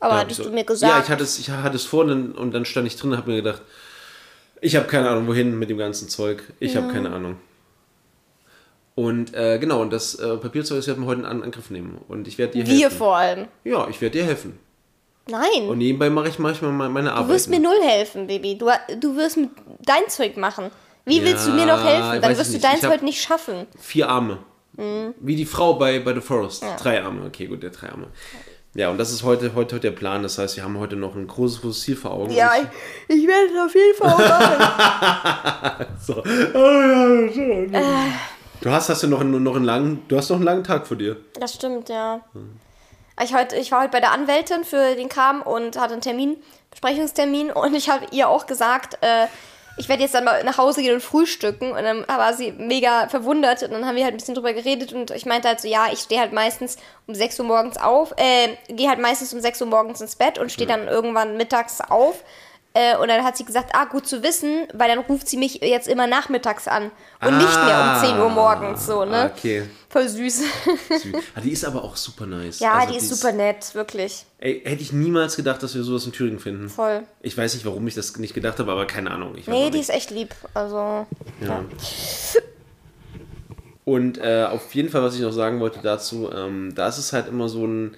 aber 0.01 0.11
Da 0.11 0.15
hab 0.17 0.25
hattest 0.25 0.39
so, 0.39 0.45
du 0.45 0.51
mir 0.51 0.65
gesagt. 0.65 0.93
Ja, 0.93 1.01
ich 1.03 1.09
hatte 1.11 1.23
es, 1.25 1.39
ich 1.39 1.51
hatte 1.51 1.77
es 1.77 1.85
vor 1.85 2.05
und 2.05 2.53
dann, 2.53 2.65
stand 2.65 2.87
ich 2.87 2.97
drin 2.97 3.13
und 3.13 3.17
habe 3.19 3.31
mir 3.31 3.37
gedacht, 3.43 3.63
ich 4.63 4.77
habe 4.77 4.87
keine 4.87 5.09
Ahnung, 5.11 5.27
wohin 5.27 5.59
mit 5.59 5.71
dem 5.71 5.79
ganzen 5.79 6.09
Zeug. 6.09 6.43
Ich 6.61 6.77
habe 6.77 6.93
keine 6.93 7.11
Ahnung. 7.11 7.37
Und 8.95 9.33
äh, 9.35 9.59
genau, 9.59 9.81
und 9.81 9.93
das 9.93 10.15
äh, 10.17 10.37
Papierzeug 10.37 10.79
das 10.79 10.87
werden 10.87 11.03
wir 11.05 11.07
heute 11.07 11.21
in 11.21 11.27
An- 11.27 11.43
Angriff 11.43 11.71
nehmen. 11.71 11.99
Und 12.09 12.29
ich 12.29 12.37
werde 12.39 12.53
dir 12.55 12.67
Wir 12.67 12.81
helfen. 12.83 12.99
vor 12.99 13.17
allem. 13.17 13.49
Ja, 13.65 13.89
ich 13.89 14.01
werde 14.03 14.19
dir 14.19 14.25
helfen. 14.25 14.59
Nein. 15.29 15.69
Und 15.69 15.79
nebenbei 15.79 16.11
mache 16.11 16.29
ich 16.29 16.39
manchmal 16.39 16.73
meine 16.73 17.13
Arbeit. 17.13 17.29
Du 17.29 17.35
wirst 17.35 17.51
mir 17.51 17.61
null 17.61 17.81
helfen, 17.83 18.27
Baby. 18.27 18.57
Du, 18.59 18.71
du 18.99 19.17
wirst 19.17 19.37
mit 19.37 19.51
dein 19.81 20.09
Zeug 20.09 20.37
machen. 20.37 20.71
Wie 21.05 21.23
willst 21.25 21.47
du 21.47 21.53
mir 21.53 21.67
noch 21.67 21.85
Ja, 21.85 21.91
helfen? 21.91 22.23
Dann 22.23 22.37
wirst 22.37 22.55
du 22.55 22.59
dein 22.59 22.81
Zeug 22.81 23.03
nicht 23.03 23.23
schaffen. 23.23 23.67
Vier 23.79 24.09
Arme. 24.09 24.39
Mhm. 24.77 25.15
Wie 25.21 25.37
die 25.37 25.47
Frau 25.47 25.75
bei, 25.75 26.01
bei 26.01 26.15
The 26.15 26.21
Forest. 26.21 26.65
Drei 26.83 27.03
Arme. 27.03 27.27
Okay, 27.27 27.47
gut, 27.47 27.63
der 27.63 27.71
drei 27.71 27.91
Arme. 27.91 28.09
Ja, 28.75 28.89
und 28.89 28.99
das 28.99 29.11
ist 29.11 29.25
heute, 29.25 29.55
heute, 29.57 29.75
heute 29.77 29.81
der 29.81 29.91
Plan. 29.91 30.23
Das 30.23 30.39
heißt, 30.39 30.57
wir 30.57 30.63
haben 30.63 30.79
heute 30.79 30.95
noch 30.95 31.17
ein 31.17 31.27
großes, 31.27 31.61
großes 31.63 31.83
Ziel 31.83 31.97
vor 31.97 32.13
Augen. 32.13 32.33
Ja, 32.33 32.53
ich, 33.09 33.17
ich 33.17 33.27
werde 33.27 33.47
es 33.53 33.61
auf 33.61 33.75
jeden 33.75 33.97
Fall 33.97 34.29
machen. 34.29 35.87
so. 36.01 36.23
Oh, 36.55 36.59
ja, 36.59 37.33
schon. 37.33 37.73
Du 38.61 38.71
hast, 38.71 38.89
hast 38.91 39.03
ja 39.03 39.09
noch 39.09 39.21
einen, 39.21 39.43
noch 39.43 39.57
einen 39.57 39.65
langen, 39.65 40.03
du 40.07 40.17
hast 40.17 40.29
noch 40.29 40.37
einen 40.37 40.45
langen 40.45 40.65
Tag 40.65 40.87
vor 40.87 40.97
dir. 40.97 41.17
Das 41.39 41.55
stimmt, 41.55 41.89
ja. 41.89 42.21
Ich, 43.23 43.35
heute, 43.35 43.57
ich 43.57 43.71
war 43.71 43.83
heute 43.83 43.91
bei 43.91 44.01
der 44.01 44.13
Anwältin 44.13 44.65
für 44.65 44.95
den 44.95 45.09
Kram 45.11 45.43
und 45.43 45.79
hatte 45.79 45.93
einen 45.93 46.03
Termin, 46.03 46.43
Besprechungstermin. 46.71 47.51
Und 47.53 47.75
ich 47.75 47.91
habe 47.91 48.07
ihr 48.13 48.29
auch 48.29 48.47
gesagt, 48.47 48.99
äh, 49.03 49.27
ich 49.77 49.89
werde 49.89 50.03
jetzt 50.03 50.15
dann 50.15 50.25
mal 50.25 50.43
nach 50.45 50.59
Hause 50.59 50.83
gehen 50.83 50.95
und 50.95 51.01
frühstücken. 51.01 51.73
Und 51.73 51.83
dann 51.83 52.07
war 52.07 52.35
sie 52.35 52.53
mega 52.53 53.09
verwundert. 53.09 53.63
Und 53.63 53.73
dann 53.73 53.87
haben 53.87 53.97
wir 53.97 54.05
halt 54.05 54.15
ein 54.15 54.19
bisschen 54.19 54.35
drüber 54.35 54.53
geredet. 54.53 54.93
Und 54.93 55.11
ich 55.11 55.27
meinte 55.27 55.49
halt 55.49 55.61
so, 55.61 55.69
ja, 55.69 55.87
ich 55.93 56.01
stehe 56.01 56.21
halt 56.21 56.33
meistens 56.33 56.77
um 57.07 57.15
6 57.15 57.41
Uhr 57.41 57.47
morgens 57.47 57.77
auf, 57.77 58.13
äh, 58.17 58.57
gehe 58.69 58.89
halt 58.89 59.01
meistens 59.01 59.33
um 59.33 59.41
6 59.41 59.61
Uhr 59.63 59.67
morgens 59.69 60.01
ins 60.01 60.17
Bett 60.17 60.39
und 60.39 60.53
stehe 60.53 60.67
dann 60.67 60.89
irgendwann 60.89 61.37
mittags 61.37 61.81
auf. 61.81 62.23
Äh, 62.73 62.97
und 62.99 63.09
dann 63.09 63.25
hat 63.25 63.37
sie 63.37 63.45
gesagt, 63.45 63.71
ah, 63.75 63.85
gut 63.87 64.07
zu 64.07 64.23
wissen, 64.23 64.69
weil 64.75 64.89
dann 64.89 65.01
ruft 65.01 65.29
sie 65.29 65.37
mich 65.37 65.55
jetzt 65.55 65.89
immer 65.89 66.07
nachmittags 66.07 66.69
an 66.69 66.93
und 67.21 67.37
nicht 67.37 67.65
mehr 67.65 67.97
um 68.01 68.09
10 68.09 68.19
Uhr 68.21 68.29
morgens, 68.29 68.87
so, 68.87 69.05
ne? 69.05 69.17
Ah, 69.25 69.27
Okay. 69.37 69.65
Voll 69.89 70.09
süß. 70.09 70.43
Süß. 70.89 71.15
Ah, 71.35 71.41
die 71.41 71.51
ist 71.51 71.65
aber 71.65 71.83
auch 71.83 71.97
super 71.97 72.27
nice. 72.27 72.61
Ja, 72.61 72.75
Also 72.75 72.93
die 72.93 72.99
ist 72.99 73.09
super 73.09 73.33
nett, 73.33 73.75
wirklich. 73.75 74.25
Ey, 74.39 74.63
hätte 74.65 74.83
ich 74.83 74.93
niemals 74.93 75.35
gedacht, 75.35 75.61
dass 75.65 75.75
wir 75.75 75.83
sowas 75.83 76.07
in 76.07 76.13
Thüringen 76.13 76.39
finden. 76.39 76.69
Voll. 76.69 77.03
Ich 77.23 77.37
weiß 77.37 77.55
nicht, 77.55 77.67
warum 77.67 77.85
ich 77.89 77.97
das 77.97 78.17
nicht 78.19 78.35
gedacht 78.35 78.61
habe, 78.61 78.71
aber 78.71 78.87
keine 78.87 79.11
Ahnung. 79.11 79.35
Ich 79.37 79.49
Nee, 79.49 79.71
die 79.71 79.81
ist 79.81 79.91
echt 79.91 80.13
lieb. 80.13 80.33
Also, 80.55 81.07
Ja. 81.41 81.65
Und 83.85 84.19
äh, 84.19 84.45
auf 84.49 84.73
jeden 84.75 84.89
Fall, 84.91 85.03
was 85.03 85.15
ich 85.17 85.21
noch 85.21 85.33
sagen 85.33 85.59
wollte 85.59 85.81
dazu, 85.83 86.31
ähm, 86.33 86.73
da 86.75 86.87
ist 86.89 86.99
es 86.99 87.13
halt 87.13 87.27
immer 87.27 87.49
so 87.49 87.67
ein, 87.67 87.97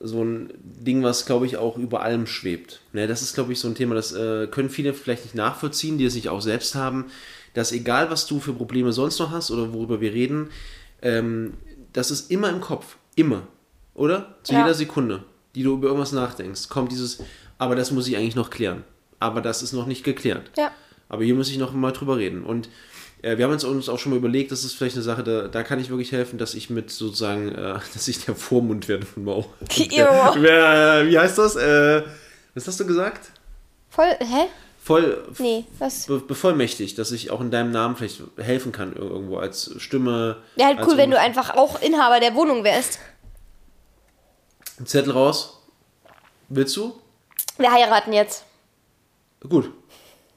so 0.00 0.22
ein 0.22 0.52
Ding, 0.62 1.02
was, 1.02 1.26
glaube 1.26 1.46
ich, 1.46 1.56
auch 1.56 1.76
über 1.76 2.02
allem 2.02 2.26
schwebt. 2.26 2.80
Ne, 2.92 3.06
das 3.06 3.22
ist, 3.22 3.34
glaube 3.34 3.52
ich, 3.52 3.58
so 3.60 3.68
ein 3.68 3.74
Thema, 3.74 3.94
das 3.94 4.12
äh, 4.12 4.46
können 4.46 4.70
viele 4.70 4.94
vielleicht 4.94 5.24
nicht 5.24 5.34
nachvollziehen, 5.34 5.98
die 5.98 6.04
es 6.04 6.14
nicht 6.14 6.28
auch 6.28 6.40
selbst 6.40 6.74
haben, 6.74 7.06
dass 7.54 7.72
egal, 7.72 8.10
was 8.10 8.26
du 8.26 8.38
für 8.38 8.52
Probleme 8.52 8.92
sonst 8.92 9.18
noch 9.18 9.30
hast 9.30 9.50
oder 9.50 9.72
worüber 9.72 10.00
wir 10.00 10.12
reden, 10.12 10.50
ähm, 11.02 11.54
das 11.92 12.10
ist 12.10 12.30
immer 12.30 12.50
im 12.50 12.60
Kopf. 12.60 12.96
Immer. 13.16 13.42
Oder? 13.94 14.36
Zu 14.44 14.52
Ja. 14.52 14.60
jeder 14.60 14.74
Sekunde, 14.74 15.24
die 15.54 15.64
du 15.64 15.74
über 15.74 15.88
irgendwas 15.88 16.12
nachdenkst, 16.12 16.68
kommt 16.68 16.92
dieses, 16.92 17.18
aber 17.58 17.74
das 17.74 17.90
muss 17.90 18.06
ich 18.06 18.16
eigentlich 18.16 18.36
noch 18.36 18.50
klären. 18.50 18.84
Aber 19.18 19.40
das 19.40 19.62
ist 19.62 19.72
noch 19.72 19.86
nicht 19.86 20.04
geklärt. 20.04 20.50
ja. 20.56 20.70
Aber 21.10 21.24
hier 21.24 21.34
muss 21.34 21.50
ich 21.50 21.56
noch 21.56 21.72
mal 21.72 21.92
drüber 21.92 22.18
reden. 22.18 22.44
Und 22.44 22.68
wir 23.22 23.44
haben 23.44 23.52
uns, 23.52 23.64
auch 23.88 23.98
schon 23.98 24.10
mal 24.10 24.16
überlegt, 24.16 24.52
das 24.52 24.64
ist 24.64 24.74
vielleicht 24.74 24.94
eine 24.96 25.02
Sache, 25.02 25.22
da, 25.24 25.48
da 25.48 25.62
kann 25.62 25.80
ich 25.80 25.88
wirklich 25.90 26.12
helfen, 26.12 26.38
dass 26.38 26.54
ich 26.54 26.70
mit 26.70 26.90
sozusagen, 26.90 27.48
äh, 27.54 27.78
dass 27.94 28.06
ich 28.08 28.24
der 28.24 28.34
Vormund 28.34 28.88
werde 28.88 29.06
von 29.06 29.24
Mau. 29.24 29.46
Jo. 29.72 30.06
Wer, 30.36 31.06
wie 31.08 31.18
heißt 31.18 31.38
das? 31.38 31.56
Äh, 31.56 32.02
was 32.54 32.66
hast 32.66 32.78
du 32.80 32.86
gesagt? 32.86 33.30
Voll, 33.90 34.10
hä? 34.20 34.46
Voll 34.82 35.26
Nee, 35.38 35.66
was? 35.78 36.06
be 36.06 36.18
bevollmächtigt, 36.18 36.98
dass 36.98 37.12
ich 37.12 37.30
auch 37.30 37.40
in 37.42 37.50
deinem 37.50 37.70
Namen 37.72 37.94
vielleicht 37.96 38.22
helfen 38.38 38.72
kann 38.72 38.94
ir- 38.94 38.98
irgendwo 39.10 39.36
als 39.36 39.74
Stimme. 39.78 40.36
Ja, 40.56 40.66
halt 40.66 40.78
cool, 40.86 40.96
wenn 40.96 41.10
du 41.10 41.18
einfach 41.20 41.50
auch 41.56 41.82
Inhaber 41.82 42.20
der 42.20 42.34
Wohnung 42.34 42.64
wärst. 42.64 42.98
Zettel 44.84 45.12
raus. 45.12 45.60
Willst 46.48 46.74
du? 46.76 46.98
Wir 47.58 47.70
heiraten 47.70 48.12
jetzt. 48.12 48.44
Gut. 49.46 49.70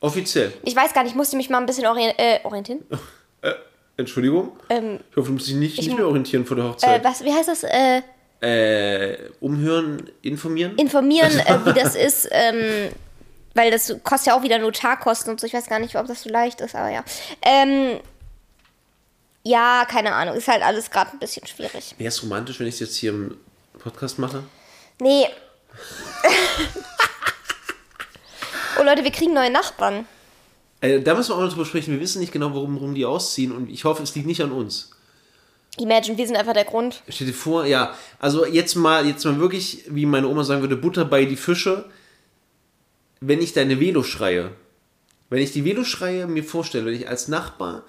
Offiziell. 0.01 0.51
Ich 0.63 0.75
weiß 0.75 0.93
gar 0.93 1.03
nicht, 1.03 1.11
ich 1.11 1.17
musste 1.17 1.37
mich 1.37 1.49
mal 1.49 1.59
ein 1.59 1.65
bisschen 1.65 1.85
orient 1.85 2.15
äh, 2.17 2.39
orientieren. 2.43 2.83
Äh, 3.43 3.53
Entschuldigung. 3.97 4.51
Ähm, 4.69 4.99
Ich 5.09 5.17
hoffe, 5.17 5.27
du 5.29 5.33
musst 5.33 5.47
dich 5.47 5.55
nicht, 5.55 5.77
nicht 5.79 5.95
mehr 5.97 6.05
orientieren 6.07 6.45
vor 6.45 6.55
der 6.57 6.65
äh, 6.65 6.69
Hochzeit. 6.69 7.03
was, 7.03 7.23
wie 7.23 7.33
heißt 7.33 7.49
das? 7.49 7.63
Äh, 7.63 8.01
Äh, 8.41 9.29
umhören, 9.39 10.09
informieren? 10.21 10.75
informieren, 10.75 11.31
äh, 11.45 11.65
wie 11.65 11.73
das 11.73 11.95
ist. 11.95 12.27
Ähm, 12.31 12.89
weil 13.55 13.71
das 13.71 13.91
kostet 14.03 14.27
ja 14.27 14.37
auch 14.37 14.43
wieder 14.43 14.59
Notarkosten 14.59 15.31
und 15.31 15.39
so. 15.39 15.47
Ich 15.47 15.53
weiß 15.53 15.65
gar 15.67 15.79
nicht, 15.79 15.95
ob 15.95 16.05
das 16.07 16.21
so 16.21 16.29
leicht 16.29 16.61
ist, 16.61 16.75
aber 16.75 16.89
ja. 16.89 17.03
Ähm, 17.41 17.99
ja, 19.43 19.85
keine 19.89 20.13
Ahnung. 20.13 20.35
Ist 20.35 20.47
halt 20.47 20.61
alles 20.63 20.91
gerade 20.91 21.11
ein 21.13 21.19
bisschen 21.19 21.45
schwierig. 21.47 21.95
Wäre 21.97 22.09
es 22.09 22.21
romantisch, 22.21 22.59
wenn 22.59 22.67
ich 22.67 22.75
es 22.75 22.79
jetzt 22.79 22.95
hier 22.95 23.09
im 23.11 23.37
Podcast 23.79 24.19
mache? 24.19 24.43
Nee. 24.99 25.27
oh 28.81 28.85
Leute, 28.85 29.03
wir 29.03 29.11
kriegen 29.11 29.33
neue 29.33 29.51
Nachbarn. 29.51 30.05
Äh, 30.81 31.01
da 31.01 31.13
müssen 31.13 31.29
wir 31.29 31.35
auch 31.35 31.41
noch 31.41 31.51
drüber 31.51 31.65
sprechen. 31.65 31.93
Wir 31.93 32.01
wissen 32.01 32.19
nicht 32.19 32.33
genau, 32.33 32.53
warum, 32.53 32.75
warum 32.75 32.95
die 32.95 33.05
ausziehen 33.05 33.51
und 33.51 33.69
ich 33.69 33.85
hoffe, 33.85 34.03
es 34.03 34.15
liegt 34.15 34.27
nicht 34.27 34.41
an 34.41 34.51
uns. 34.51 34.91
Imagine, 35.77 36.17
wir 36.17 36.27
sind 36.27 36.35
einfach 36.35 36.53
der 36.53 36.65
Grund. 36.65 37.01
Stell 37.07 37.27
dir 37.27 37.33
vor, 37.33 37.65
ja, 37.65 37.95
also 38.19 38.45
jetzt 38.45 38.75
mal, 38.75 39.05
jetzt 39.05 39.23
mal 39.23 39.39
wirklich, 39.39 39.85
wie 39.87 40.05
meine 40.05 40.27
Oma 40.27 40.43
sagen 40.43 40.61
würde, 40.61 40.75
Butter 40.75 41.05
bei 41.05 41.25
die 41.25 41.37
Fische. 41.37 41.85
Wenn 43.21 43.41
ich 43.41 43.53
deine 43.53 43.79
Velo 43.79 44.03
schreie, 44.03 44.51
wenn 45.29 45.41
ich 45.41 45.53
die 45.53 45.63
Velo 45.63 45.83
schreie 45.83 46.27
mir 46.27 46.43
vorstelle, 46.43 46.87
wenn 46.87 46.95
ich 46.95 47.07
als 47.07 47.27
Nachbar 47.27 47.83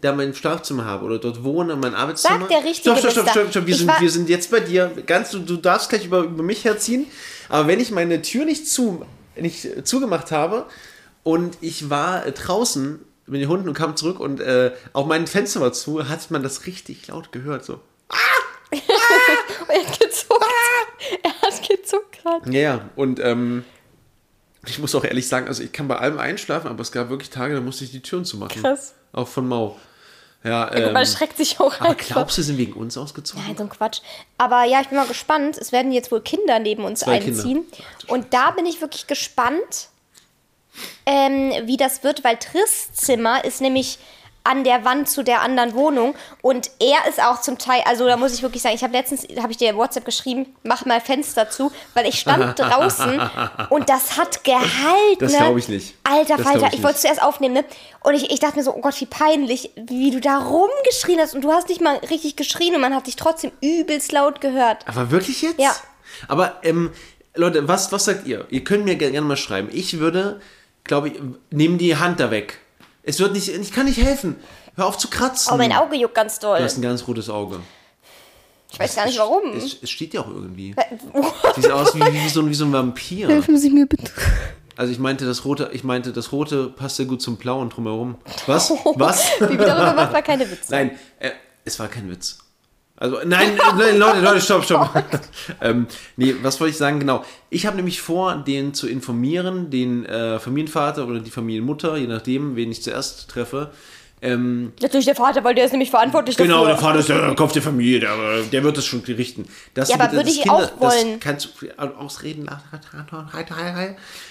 da 0.00 0.12
mein 0.12 0.34
Schlafzimmer 0.34 0.84
habe 0.84 1.06
oder 1.06 1.18
dort 1.18 1.42
wohne, 1.42 1.74
mein 1.76 1.94
Arbeitszimmer. 1.94 2.40
Sagt 2.40 2.50
der 2.50 2.64
Richtige, 2.64 2.96
Stopp, 2.96 3.10
stopp, 3.10 3.12
stopp, 3.12 3.30
stopp, 3.30 3.50
stopp. 3.50 3.66
Wir, 3.66 3.72
Ich 3.72 3.78
sind, 3.80 4.00
wir 4.00 4.10
sind 4.10 4.28
jetzt 4.28 4.50
bei 4.50 4.60
dir. 4.60 4.92
Ganz, 5.06 5.30
du, 5.30 5.38
du 5.38 5.56
darfst 5.56 5.88
gleich 5.88 6.04
über, 6.04 6.20
über 6.20 6.42
mich 6.42 6.64
herziehen. 6.64 7.06
Aber 7.48 7.66
wenn 7.66 7.80
ich 7.80 7.90
meine 7.90 8.20
Tür 8.20 8.44
nicht, 8.44 8.68
zu, 8.68 9.06
nicht 9.36 9.86
zugemacht 9.86 10.30
habe 10.30 10.66
und 11.22 11.58
ich 11.60 11.90
war 11.90 12.26
äh, 12.26 12.32
draußen 12.32 13.00
mit 13.26 13.40
den 13.40 13.48
Hunden 13.48 13.68
und 13.68 13.74
kam 13.74 13.96
zurück 13.96 14.20
und 14.20 14.40
äh, 14.40 14.72
auch 14.92 15.06
mein 15.06 15.26
Fenster 15.26 15.60
war 15.60 15.72
zu, 15.72 16.08
hat 16.08 16.30
man 16.30 16.42
das 16.42 16.66
richtig 16.66 17.08
laut 17.08 17.32
gehört. 17.32 17.64
So. 17.64 17.80
Er 19.68 19.86
hat 19.86 20.00
gezuckt. 20.00 20.44
Er 21.22 21.42
hat 21.42 21.68
gezuckt 21.68 22.22
gerade. 22.22 22.50
Ja, 22.50 22.60
ja. 22.60 22.90
Und 22.96 23.20
ähm, 23.20 23.64
ich 24.66 24.78
muss 24.78 24.94
auch 24.94 25.04
ehrlich 25.04 25.28
sagen, 25.28 25.46
also 25.46 25.62
ich 25.62 25.72
kann 25.72 25.88
bei 25.88 25.96
allem 25.96 26.18
einschlafen, 26.18 26.68
aber 26.68 26.80
es 26.80 26.92
gab 26.92 27.08
wirklich 27.08 27.30
Tage, 27.30 27.54
da 27.54 27.60
musste 27.60 27.84
ich 27.84 27.92
die 27.92 28.02
Türen 28.02 28.24
zumachen. 28.24 28.62
Krass. 28.62 28.94
Auch 29.12 29.28
von 29.28 29.46
Mau. 29.46 29.78
Ja, 30.44 30.70
Ähm, 30.74 30.92
man 30.92 31.06
schreckt 31.06 31.36
sich 31.38 31.58
auch 31.58 31.80
aber 31.80 31.90
einfach. 31.90 32.06
glaubst 32.06 32.36
du, 32.38 32.42
sie 32.42 32.48
sind 32.48 32.58
wegen 32.58 32.74
uns 32.74 32.96
ausgezogen? 32.98 33.42
Nein, 33.46 33.56
so 33.56 33.62
ein 33.64 33.70
Quatsch. 33.70 34.00
Aber 34.36 34.64
ja, 34.64 34.80
ich 34.82 34.88
bin 34.88 34.98
mal 34.98 35.06
gespannt. 35.06 35.56
Es 35.56 35.72
werden 35.72 35.90
jetzt 35.90 36.12
wohl 36.12 36.20
Kinder 36.20 36.58
neben 36.58 36.84
uns 36.84 37.00
Zwei 37.00 37.18
Kinder. 37.18 37.38
einziehen. 37.38 37.64
Und 38.08 38.34
da 38.34 38.50
bin 38.50 38.66
ich 38.66 38.80
wirklich 38.82 39.06
gespannt, 39.06 39.88
ähm, 41.06 41.52
wie 41.64 41.76
das 41.76 42.02
wird, 42.04 42.24
weil 42.24 42.36
Triss 42.36 42.92
Zimmer 42.92 43.44
ist 43.44 43.60
nämlich 43.60 43.98
an 44.44 44.62
der 44.62 44.84
Wand 44.84 45.08
zu 45.08 45.24
der 45.24 45.40
anderen 45.40 45.74
Wohnung 45.74 46.14
und 46.42 46.70
er 46.78 47.08
ist 47.08 47.20
auch 47.20 47.40
zum 47.40 47.56
Teil, 47.56 47.80
also 47.86 48.06
da 48.06 48.18
muss 48.18 48.34
ich 48.34 48.42
wirklich 48.42 48.60
sagen, 48.60 48.74
ich 48.74 48.82
habe 48.84 48.92
letztens, 48.92 49.26
habe 49.38 49.50
ich 49.50 49.56
dir 49.56 49.74
WhatsApp 49.74 50.04
geschrieben, 50.04 50.54
mach 50.62 50.84
mal 50.84 51.00
Fenster 51.00 51.48
zu, 51.48 51.72
weil 51.94 52.06
ich 52.06 52.20
stand 52.20 52.58
draußen 52.58 53.20
und 53.70 53.88
das 53.88 54.18
hat 54.18 54.44
gehalten. 54.44 55.18
Das 55.18 55.32
ne? 55.32 55.38
glaub 55.38 55.56
ich 55.56 55.68
nicht. 55.68 55.94
Alter 56.04 56.36
Das 56.36 56.46
Falter, 56.46 56.66
ich, 56.68 56.74
ich 56.74 56.82
wollte 56.82 56.96
es 56.96 57.02
zuerst 57.02 57.22
aufnehmen, 57.22 57.54
ne? 57.54 57.64
Und 58.02 58.14
ich, 58.14 58.30
ich 58.30 58.38
dachte 58.38 58.56
mir 58.56 58.64
so, 58.64 58.74
oh 58.74 58.80
Gott, 58.82 59.00
wie 59.00 59.06
peinlich, 59.06 59.70
wie 59.76 60.10
du 60.10 60.20
da 60.20 60.36
rumgeschrien 60.36 61.18
hast 61.20 61.34
und 61.34 61.40
du 61.40 61.50
hast 61.50 61.70
nicht 61.70 61.80
mal 61.80 61.96
richtig 62.10 62.36
geschrien 62.36 62.74
und 62.74 62.82
man 62.82 62.94
hat 62.94 63.06
dich 63.06 63.16
trotzdem 63.16 63.50
übelst 63.62 64.12
laut 64.12 64.42
gehört. 64.42 64.86
Aber 64.86 65.10
wirklich 65.10 65.40
jetzt? 65.40 65.58
Ja. 65.58 65.74
Aber, 66.28 66.60
ähm, 66.62 66.90
Leute, 67.34 67.66
was, 67.66 67.90
was 67.92 68.04
sagt 68.04 68.26
ihr? 68.26 68.46
Ihr 68.50 68.62
könnt 68.62 68.84
mir 68.84 68.96
gerne 68.96 69.22
mal 69.22 69.36
schreiben. 69.36 69.68
Ich 69.72 69.98
würde, 69.98 70.40
glaube 70.84 71.08
ich, 71.08 71.14
nehmen 71.50 71.78
die 71.78 71.96
Hand 71.96 72.20
da 72.20 72.30
weg. 72.30 72.60
Es 73.04 73.18
wird 73.20 73.32
nicht, 73.32 73.48
ich 73.48 73.72
kann 73.72 73.86
nicht 73.86 73.98
helfen. 74.02 74.36
Hör 74.76 74.86
auf 74.86 74.98
zu 74.98 75.08
kratzen. 75.08 75.52
Oh, 75.54 75.56
mein 75.56 75.72
Auge 75.72 75.96
juckt 75.96 76.14
ganz 76.14 76.38
doll. 76.38 76.58
Du 76.58 76.64
hast 76.64 76.78
ein 76.78 76.82
ganz 76.82 77.06
rotes 77.06 77.28
Auge. 77.30 77.60
Ich 78.72 78.80
weiß 78.80 78.96
gar 78.96 79.06
nicht 79.06 79.18
warum. 79.18 79.52
Es, 79.56 79.76
es 79.82 79.90
steht 79.90 80.14
ja 80.14 80.22
auch 80.22 80.28
irgendwie. 80.28 80.74
Sieht 81.54 81.70
aus 81.70 81.94
wie, 81.94 82.00
wie, 82.12 82.28
so, 82.28 82.40
ein- 82.40 82.48
wie 82.50 82.54
so 82.54 82.64
ein 82.64 82.72
Vampir. 82.72 83.28
Helfen 83.28 83.56
Sie 83.58 83.70
mir 83.70 83.86
bitte. 83.86 84.10
Also 84.76 84.90
ich 84.92 84.98
meinte, 84.98 85.24
das 85.26 85.44
rote, 85.44 85.70
ich 85.72 85.84
meinte, 85.84 86.12
das 86.12 86.32
rote 86.32 86.68
passt 86.68 86.96
sehr 86.96 87.06
gut 87.06 87.22
zum 87.22 87.36
blauen 87.36 87.70
drumherum. 87.70 88.16
Was? 88.46 88.72
Was? 88.96 89.38
Bibi, 89.38 89.56
darüber 89.58 89.92
macht 89.94 90.12
man 90.12 90.24
keine 90.24 90.50
Witze. 90.50 90.72
Nein, 90.72 90.98
äh, 91.20 91.30
es 91.64 91.78
war 91.78 91.86
kein 91.86 92.10
Witz. 92.10 92.38
Also, 92.96 93.18
nein, 93.24 93.58
nein 93.76 93.98
Leute, 93.98 94.20
Leute, 94.20 94.40
stopp, 94.40 94.64
stopp. 94.64 94.90
ähm, 95.60 95.86
nee, 96.16 96.34
was 96.42 96.60
wollte 96.60 96.72
ich 96.72 96.76
sagen? 96.76 97.00
Genau. 97.00 97.24
Ich 97.50 97.66
habe 97.66 97.76
nämlich 97.76 98.00
vor, 98.00 98.36
den 98.36 98.72
zu 98.72 98.88
informieren, 98.88 99.70
den 99.70 100.06
äh, 100.06 100.38
Familienvater 100.38 101.06
oder 101.06 101.20
die 101.20 101.30
Familienmutter, 101.30 101.96
je 101.96 102.06
nachdem, 102.06 102.56
wen 102.56 102.70
ich 102.70 102.82
zuerst 102.82 103.28
treffe. 103.28 103.72
Ähm, 104.24 104.72
Natürlich 104.80 105.04
der 105.04 105.14
Vater, 105.14 105.44
weil 105.44 105.54
der 105.54 105.66
ist 105.66 105.72
nämlich 105.72 105.90
verantwortlich 105.90 106.38
genau, 106.38 106.64
der 106.64 106.74
dafür. 106.74 106.88
Vater 106.88 106.98
ist 107.00 107.08
der 107.10 107.34
Kopf 107.34 107.52
der 107.52 107.60
Familie, 107.60 108.00
der, 108.00 108.16
der 108.50 108.64
wird 108.64 108.78
das 108.78 108.86
schon 108.86 109.00
richten. 109.00 109.46
Dass 109.74 109.90
Ja, 109.90 109.96
aber 109.96 110.12
würde 110.12 110.24
das 110.24 110.34
ich 110.34 110.48
auch 110.48 110.80
wollen. 110.80 111.12
Das 111.12 111.20
kannst 111.20 111.48
du 111.60 111.98
ausreden? 111.98 112.48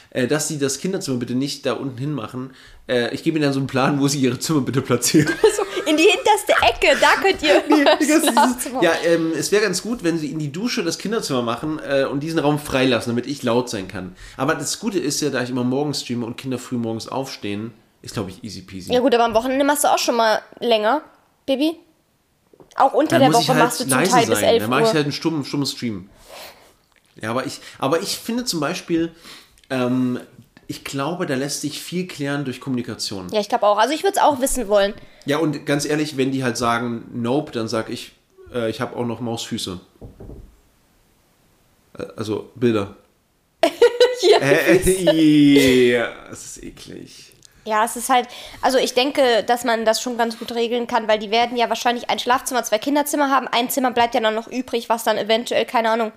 Äh, 0.10 0.28
dass 0.28 0.48
sie 0.48 0.58
das 0.58 0.80
Kinderzimmer 0.80 1.18
bitte 1.18 1.36
nicht 1.36 1.68
da 1.68 1.74
unten 1.74 2.00
hin 2.00 2.12
machen. 2.12 2.56
Äh, 2.88 3.14
ich 3.14 3.24
gebe 3.24 3.38
ihnen 3.38 3.44
dann 3.44 3.54
so 3.54 3.60
einen 3.60 3.68
Plan, 3.68 4.00
wo 4.00 4.08
sie 4.08 4.20
ihre 4.20 4.40
Zimmer 4.40 4.62
bitte 4.62 4.82
platzieren. 4.82 5.32
In 5.86 5.98
die 5.98 6.04
hinterste 6.04 6.54
Ecke, 6.62 6.98
da 7.00 7.22
könnt 7.22 7.44
ihr 7.44 7.62
das. 7.86 8.66
Ja, 8.82 8.94
ähm, 9.06 9.32
es 9.38 9.52
wäre 9.52 9.62
ganz 9.62 9.84
gut, 9.84 10.04
wenn 10.04 10.18
sie 10.18 10.28
in 10.28 10.40
die 10.40 10.50
Dusche 10.52 10.82
das 10.82 10.98
Kinderzimmer 10.98 11.42
machen 11.42 11.80
äh, 11.86 12.06
und 12.06 12.22
diesen 12.22 12.40
Raum 12.40 12.58
freilassen, 12.58 13.12
damit 13.12 13.28
ich 13.28 13.44
laut 13.44 13.70
sein 13.70 13.90
kann. 13.90 14.16
Aber 14.38 14.56
das 14.56 14.80
Gute 14.80 14.98
ist 14.98 15.20
ja, 15.20 15.30
da 15.30 15.44
ich 15.44 15.50
immer 15.50 15.66
morgens 15.66 16.02
streame 16.02 16.26
und 16.26 16.38
Kinder 16.38 16.58
früh 16.58 16.78
morgens 16.78 17.10
aufstehen, 17.10 17.74
ist, 18.04 18.14
glaube 18.14 18.30
ich, 18.30 18.44
easy 18.44 18.62
peasy. 18.62 18.94
Ja 18.94 19.00
gut, 19.00 19.16
aber 19.16 19.24
am 19.24 19.34
Wochenende 19.34 19.66
machst 19.66 19.84
du 19.84 19.88
auch 19.88 19.98
schon 19.98 20.16
mal 20.16 20.42
länger, 20.60 21.02
Baby. 21.46 21.80
Auch 22.76 22.94
unter 22.94 23.18
dann 23.18 23.32
der 23.32 23.40
Woche 23.40 23.48
halt 23.50 23.60
machst 23.60 23.80
du 23.80 23.84
zum 23.86 23.92
Teil 24.04 24.26
bis 24.28 24.40
sein. 24.40 24.50
11 24.50 24.64
Dann 24.64 24.70
mache 24.70 24.82
ich 24.82 24.88
Uhr. 24.88 24.94
halt 24.94 25.04
einen 25.06 25.12
stummen, 25.12 25.46
stummen 25.46 25.66
Stream. 25.66 26.10
Ja, 27.22 27.30
aber 27.30 27.46
ich, 27.46 27.60
aber 27.80 28.02
ich 28.02 28.18
finde 28.18 28.46
zum 28.46 28.60
Beispiel, 28.60 29.12
ähm, 29.70 30.20
ich 30.68 30.84
glaube, 30.84 31.26
da 31.26 31.36
lässt 31.36 31.62
sich 31.62 31.82
viel 31.82 32.08
klären 32.08 32.46
durch 32.46 32.60
Kommunikation. 32.60 33.30
Ja, 33.30 33.40
ich 33.40 33.50
glaube 33.50 33.66
auch. 33.68 33.78
Also 33.78 33.94
ich 33.94 34.04
würde 34.04 34.18
es 34.18 34.22
auch 34.24 34.42
wissen 34.42 34.68
wollen. 34.68 34.94
Ja, 35.26 35.38
und 35.38 35.66
ganz 35.66 35.86
ehrlich, 35.86 36.18
wenn 36.18 36.32
die 36.32 36.44
halt 36.44 36.58
sagen, 36.58 37.06
nope, 37.14 37.52
dann 37.52 37.68
sag 37.68 37.90
ich, 37.90 38.14
äh, 38.54 38.70
ich 38.70 38.82
habe 38.82 38.96
auch 38.96 39.06
noch 39.06 39.20
Mausfüße. 39.20 39.80
Äh, 41.98 42.04
Also 42.16 42.52
Bilder. 42.56 42.96
Hier. 44.20 44.42
Äh, 44.42 45.92
ja, 45.92 46.12
das 46.30 46.46
ist 46.46 46.64
eklig. 46.64 47.33
Ja, 47.66 47.86
es 47.86 47.96
ist 47.96 48.10
halt, 48.10 48.28
also 48.62 48.78
ich 48.78 48.94
denke, 48.94 49.44
dass 49.46 49.64
man 49.64 49.86
das 49.86 50.02
schon 50.02 50.18
ganz 50.18 50.38
gut 50.38 50.54
regeln 50.54 50.86
kann, 50.86 51.08
weil 51.08 51.18
die 51.20 51.32
werden 51.32 51.56
ja 51.56 51.70
wahrscheinlich 51.70 52.10
ein 52.10 52.20
Schlafzimmer, 52.20 52.64
zwei 52.64 52.78
Kinderzimmer 52.78 53.30
haben. 53.30 53.48
Ein 53.48 53.70
Zimmer 53.70 53.92
bleibt 53.92 54.16
ja 54.16 54.22
dann 54.22 54.36
noch 54.36 54.48
übrig, 54.48 54.90
was 54.90 55.06
dann 55.06 55.18
eventuell, 55.18 55.66
keine 55.66 55.90
Ahnung. 55.92 56.12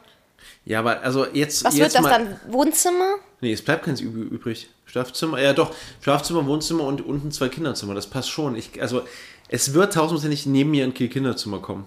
Ja, 0.65 0.81
aber 0.81 1.03
also 1.03 1.25
jetzt. 1.27 1.65
Was 1.65 1.77
jetzt 1.77 1.95
wird 1.95 1.95
das 1.95 2.03
mal, 2.03 2.11
dann? 2.11 2.41
Wohnzimmer? 2.53 3.15
Nee, 3.41 3.53
es 3.53 3.65
bleibt 3.65 3.85
keins 3.85 4.01
üb- 4.01 4.29
übrig. 4.31 4.69
Schlafzimmer, 4.87 5.41
ja 5.41 5.53
doch, 5.53 5.75
Schlafzimmer, 6.01 6.47
Wohnzimmer 6.47 6.85
und 6.85 7.05
unten 7.05 7.31
zwei 7.31 7.49
Kinderzimmer, 7.49 7.95
das 7.95 8.09
passt 8.09 8.31
schon. 8.31 8.57
Ich, 8.57 8.81
also, 8.81 9.03
es 9.49 9.75
wird 9.75 9.95
tausendprozentig 9.95 10.47
neben 10.47 10.71
mir 10.71 10.85
ein 10.85 10.95
Kinderzimmer 10.95 11.61
kommen. 11.61 11.87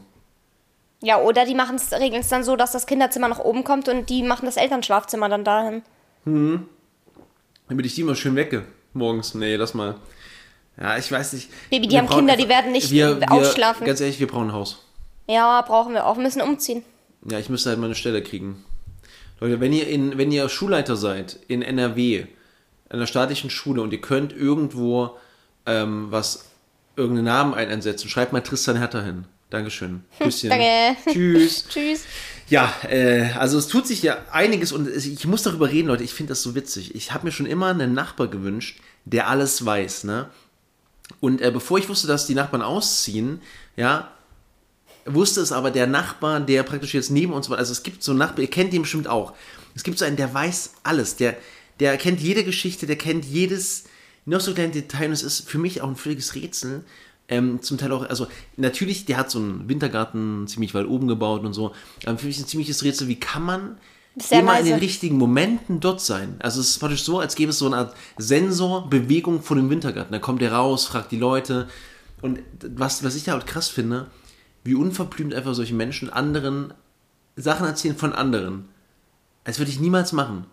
Ja, 1.01 1.19
oder 1.19 1.45
die 1.45 1.55
machen's, 1.55 1.91
regeln 1.93 2.21
es 2.21 2.27
dann 2.27 2.43
so, 2.43 2.55
dass 2.55 2.71
das 2.73 2.85
Kinderzimmer 2.85 3.29
nach 3.29 3.39
oben 3.39 3.63
kommt 3.63 3.87
und 3.87 4.09
die 4.09 4.21
machen 4.21 4.45
das 4.45 4.57
Elternschlafzimmer 4.57 5.29
dann 5.29 5.43
dahin. 5.43 5.81
Damit 6.25 7.85
ich 7.85 7.95
die 7.95 8.03
mal 8.03 8.15
schön 8.15 8.35
wecke. 8.35 8.65
Morgens. 8.93 9.33
Nee, 9.35 9.55
lass 9.55 9.73
mal. 9.73 9.95
Ja, 10.79 10.97
ich 10.97 11.11
weiß 11.11 11.33
nicht. 11.33 11.49
Baby, 11.69 11.87
die 11.87 11.91
Wir 11.93 11.99
haben 11.99 12.07
brauchen 12.07 12.19
Kinder, 12.27 12.37
die 12.37 12.47
werden 12.49 12.71
nicht 12.71 12.89
wir, 12.91 13.19
wir, 13.19 13.31
ausschlafen. 13.31 13.85
Ganz 13.85 13.99
ehrlich, 14.01 14.19
wir 14.19 14.27
brauchen 14.27 14.47
ein 14.49 14.53
Haus. 14.53 14.83
Ja, 15.27 15.61
brauchen 15.61 15.93
wir 15.93 16.05
auch. 16.05 16.15
Wir 16.15 16.23
müssen 16.23 16.41
umziehen. 16.41 16.83
Ja, 17.29 17.37
ich 17.37 17.49
müsste 17.49 17.69
halt 17.69 17.79
mal 17.79 17.85
eine 17.87 17.95
Stelle 17.95 18.23
kriegen. 18.23 18.63
Leute, 19.41 19.59
wenn 19.59 19.73
ihr, 19.73 19.87
in, 19.87 20.17
wenn 20.17 20.31
ihr 20.31 20.47
Schulleiter 20.49 20.95
seid 20.95 21.37
in 21.47 21.61
NRW, 21.61 22.25
einer 22.89 23.07
staatlichen 23.07 23.49
Schule 23.49 23.81
und 23.81 23.91
ihr 23.93 24.01
könnt 24.01 24.33
irgendwo 24.33 25.17
ähm, 25.65 26.07
was, 26.09 26.45
irgendeinen 26.95 27.25
Namen 27.25 27.53
ein- 27.53 27.69
einsetzen, 27.69 28.09
schreibt 28.09 28.33
mal 28.33 28.41
Tristan 28.41 28.77
Hertha 28.77 29.01
hin. 29.01 29.25
Dankeschön. 29.49 30.03
Küsschen. 30.19 30.49
Danke. 30.49 30.95
Tschüss. 31.11 31.67
Tschüss. 31.69 32.05
Ja, 32.49 32.73
äh, 32.89 33.31
also 33.33 33.57
es 33.57 33.67
tut 33.67 33.85
sich 33.85 34.01
ja 34.01 34.17
einiges 34.31 34.71
und 34.71 34.87
ich 34.87 35.25
muss 35.27 35.43
darüber 35.43 35.69
reden, 35.69 35.87
Leute. 35.87 36.03
Ich 36.03 36.13
finde 36.13 36.29
das 36.29 36.41
so 36.41 36.55
witzig. 36.55 36.95
Ich 36.95 37.11
habe 37.11 37.25
mir 37.25 37.31
schon 37.31 37.45
immer 37.45 37.67
einen 37.67 37.93
Nachbar 37.93 38.27
gewünscht, 38.27 38.79
der 39.05 39.27
alles 39.27 39.65
weiß, 39.65 40.05
ne? 40.05 40.29
Und 41.19 41.41
äh, 41.41 41.51
bevor 41.51 41.77
ich 41.79 41.89
wusste, 41.89 42.07
dass 42.07 42.27
die 42.27 42.35
Nachbarn 42.35 42.61
ausziehen, 42.61 43.41
ja, 43.75 44.11
wusste 45.05 45.41
es 45.41 45.51
aber 45.51 45.71
der 45.71 45.87
Nachbar, 45.87 46.39
der 46.39 46.63
praktisch 46.63 46.93
jetzt 46.93 47.11
neben 47.11 47.33
uns 47.33 47.49
war. 47.49 47.57
Also 47.57 47.71
es 47.71 47.83
gibt 47.83 48.03
so 48.03 48.11
einen 48.11 48.19
Nachbar, 48.19 48.41
ihr 48.41 48.49
kennt 48.49 48.73
den 48.73 48.83
bestimmt 48.83 49.07
auch. 49.07 49.33
Es 49.75 49.83
gibt 49.83 49.97
so 49.97 50.05
einen, 50.05 50.17
der 50.17 50.33
weiß 50.33 50.73
alles. 50.83 51.15
Der, 51.15 51.37
der 51.79 51.97
kennt 51.97 52.19
jede 52.19 52.43
Geschichte, 52.43 52.85
der 52.85 52.97
kennt 52.97 53.25
jedes 53.25 53.85
noch 54.25 54.41
so 54.41 54.53
kleine 54.53 54.71
Detail. 54.71 55.07
Und 55.07 55.13
es 55.13 55.23
ist 55.23 55.49
für 55.49 55.57
mich 55.57 55.81
auch 55.81 55.87
ein 55.87 55.95
völliges 55.95 56.35
Rätsel. 56.35 56.83
Ähm, 57.29 57.61
zum 57.61 57.77
Teil 57.77 57.91
auch, 57.91 58.09
also 58.09 58.27
natürlich, 58.57 59.05
der 59.05 59.17
hat 59.17 59.29
so 59.29 59.37
einen 59.37 59.69
Wintergarten 59.69 60.47
ziemlich 60.47 60.73
weit 60.73 60.87
oben 60.87 61.07
gebaut 61.07 61.43
und 61.45 61.53
so. 61.53 61.73
Aber 62.05 62.17
für 62.17 62.25
mich 62.25 62.39
ein 62.39 62.47
ziemliches 62.47 62.83
Rätsel, 62.83 63.07
wie 63.07 63.19
kann 63.19 63.43
man 63.43 63.77
Sehr 64.17 64.39
immer 64.39 64.53
in 64.53 64.65
leise. 64.65 64.69
den 64.71 64.79
richtigen 64.79 65.17
Momenten 65.17 65.79
dort 65.79 66.01
sein? 66.01 66.37
Also 66.39 66.59
es 66.59 66.69
ist 66.69 66.79
praktisch 66.79 67.03
so, 67.03 67.19
als 67.19 67.35
gäbe 67.35 67.51
es 67.51 67.59
so 67.59 67.67
eine 67.67 67.77
Art 67.77 67.95
Sensorbewegung 68.17 69.43
vor 69.43 69.55
dem 69.55 69.69
Wintergarten. 69.69 70.11
Da 70.11 70.17
kommt 70.17 70.41
der 70.41 70.53
raus, 70.53 70.85
fragt 70.85 71.11
die 71.11 71.17
Leute. 71.17 71.67
Und 72.21 72.39
was, 72.63 73.03
was 73.03 73.15
ich 73.15 73.25
da 73.25 73.33
halt 73.33 73.45
krass 73.45 73.69
finde, 73.69 74.07
wie 74.63 74.73
unverblümt 74.73 75.33
einfach 75.33 75.53
solche 75.53 75.75
Menschen 75.75 76.09
anderen 76.09 76.73
Sachen 77.35 77.67
erzählen 77.67 77.95
von 77.95 78.13
anderen. 78.13 78.67
Als 79.43 79.59
würde 79.59 79.71
ich 79.71 79.79
niemals 79.79 80.13
machen. 80.13 80.45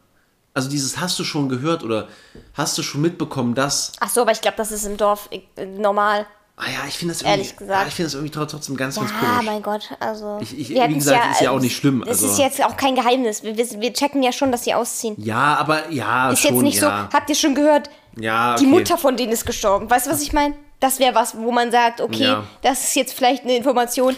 Also 0.55 0.71
dieses 0.71 0.99
hast 0.99 1.19
du 1.19 1.25
schon 1.25 1.49
gehört 1.49 1.83
oder 1.83 2.09
hast 2.55 2.79
du 2.79 2.83
schon 2.83 3.03
mitbekommen, 3.03 3.55
dass. 3.55 3.93
Ach 4.01 4.09
so, 4.09 4.23
aber 4.23 4.33
ich 4.33 4.41
glaube, 4.41 4.57
das 4.57 4.73
ist 4.73 4.87
im 4.87 4.97
Dorf 4.97 5.29
äh, 5.31 5.67
normal. 5.67 6.27
Ah 6.59 6.65
ja, 6.71 6.89
ich 6.89 6.97
finde 6.97 7.13
das 7.13 7.21
irgendwie, 7.21 7.39
Ehrlich 7.41 7.57
gesagt. 7.57 7.81
Ja, 7.83 7.87
ich 7.87 7.95
finde 7.95 8.07
das 8.07 8.15
irgendwie 8.15 8.31
trotzdem 8.33 8.77
ganz, 8.79 8.97
ganz 8.97 9.11
Ja, 9.11 9.29
komisch. 9.29 9.45
mein 9.45 9.63
Gott, 9.63 9.91
also. 10.01 10.39
Ich- 10.41 10.59
ich- 10.59 10.69
wie 10.71 10.95
gesagt, 10.95 11.33
ist 11.33 11.41
ja 11.43 11.51
auch 11.51 11.61
nicht 11.61 11.77
schlimm, 11.77 12.03
Es 12.03 12.09
also- 12.09 12.29
ist 12.29 12.39
jetzt 12.39 12.65
auch 12.65 12.77
kein 12.79 12.95
Geheimnis. 12.95 13.43
Wir, 13.43 13.57
wir, 13.59 13.67
wir 13.81 13.93
checken 13.93 14.23
ja 14.23 14.33
schon, 14.33 14.51
dass 14.53 14.65
sie 14.65 14.73
ausziehen. 14.73 15.17
Ja, 15.19 15.57
aber 15.57 15.91
ja, 15.91 16.31
Ist 16.31 16.41
schon, 16.41 16.55
jetzt 16.55 16.63
nicht 16.63 16.81
ja. 16.81 17.09
so, 17.11 17.17
habt 17.17 17.29
ihr 17.29 17.37
schon 17.37 17.55
gehört, 17.55 17.91
Ja, 18.19 18.53
okay. 18.55 18.61
die 18.65 18.67
Mutter 18.71 18.97
von 18.97 19.17
denen 19.19 19.33
ist 19.33 19.45
gestorben. 19.45 19.91
Weißt 19.91 20.07
du, 20.07 20.11
was 20.11 20.23
ich 20.23 20.33
meine? 20.33 20.55
Das 20.81 20.99
wäre 20.99 21.15
was, 21.15 21.37
wo 21.37 21.53
man 21.53 21.71
sagt, 21.71 22.01
okay, 22.01 22.25
Ja. 22.25 22.45
das 22.63 22.85
ist 22.85 22.97
jetzt 22.97 23.13
vielleicht 23.13 23.45
eine 23.45 23.57
Information, 23.57 24.17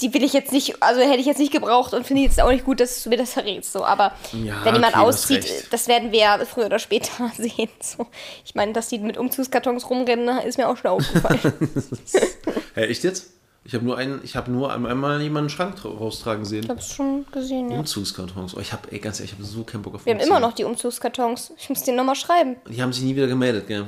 die 0.00 0.12
will 0.12 0.22
ich 0.22 0.32
jetzt 0.34 0.52
nicht, 0.52 0.82
also 0.82 1.00
hätte 1.00 1.20
ich 1.20 1.26
jetzt 1.26 1.38
nicht 1.38 1.52
gebraucht 1.52 1.94
und 1.94 2.06
finde 2.06 2.22
jetzt 2.22 2.40
auch 2.40 2.50
nicht 2.50 2.64
gut, 2.64 2.80
dass 2.80 3.02
du 3.02 3.08
mir 3.08 3.16
das 3.16 3.32
verrätst. 3.32 3.72
So. 3.72 3.84
Aber 3.84 4.12
Ja, 4.32 4.62
wenn 4.64 4.74
jemand 4.74 4.94
okay, 4.94 5.04
auszieht, 5.04 5.68
das 5.72 5.88
werden 5.88 6.12
wir 6.12 6.18
ja 6.20 6.38
früher 6.44 6.66
oder 6.66 6.78
später 6.78 7.30
sehen. 7.36 7.70
So. 7.80 8.06
Ich 8.44 8.54
meine, 8.54 8.72
dass 8.72 8.88
die 8.88 8.98
mit 8.98 9.16
Umzugskartons 9.16 9.88
rumrennen, 9.88 10.38
ist 10.40 10.58
mir 10.58 10.68
auch 10.68 10.76
schon 10.76 10.90
aufgefallen. 10.90 11.40
Hä, 12.74 12.84
echt 12.86 13.04
jetzt? 13.04 13.30
Ich 13.64 13.74
habe 13.74 13.84
nur 13.84 13.96
einen, 13.98 14.20
ich 14.22 14.36
habe 14.36 14.50
nur 14.52 14.72
einmal 14.72 15.20
jemanden 15.20 15.50
Schrank 15.50 15.76
tra- 15.76 15.88
raustragen 15.98 16.44
sehen. 16.44 16.62
ich 16.64 16.70
hab's 16.70 16.92
schon 16.94 17.26
gesehen, 17.32 17.68
ja. 17.72 17.78
Umzugskartons. 17.80 18.54
Oh, 18.56 18.60
ich 18.60 18.72
habe, 18.72 18.92
ey, 18.92 19.00
ganz 19.00 19.18
ehrlich, 19.18 19.32
ich 19.32 19.38
habe 19.38 19.44
so 19.48 19.64
keinen 19.64 19.82
Bock 19.82 19.96
auf 19.96 20.06
Wir 20.06 20.14
haben 20.14 20.20
immer 20.20 20.38
noch 20.38 20.52
die 20.52 20.62
Umzugskartons. 20.62 21.52
Ich 21.58 21.68
muss 21.68 21.82
denen 21.82 21.96
nochmal 21.96 22.14
schreiben. 22.14 22.56
Die 22.68 22.80
haben 22.80 22.92
sich 22.92 23.02
nie 23.02 23.16
wieder 23.16 23.26
gemeldet, 23.26 23.66
gell? 23.66 23.86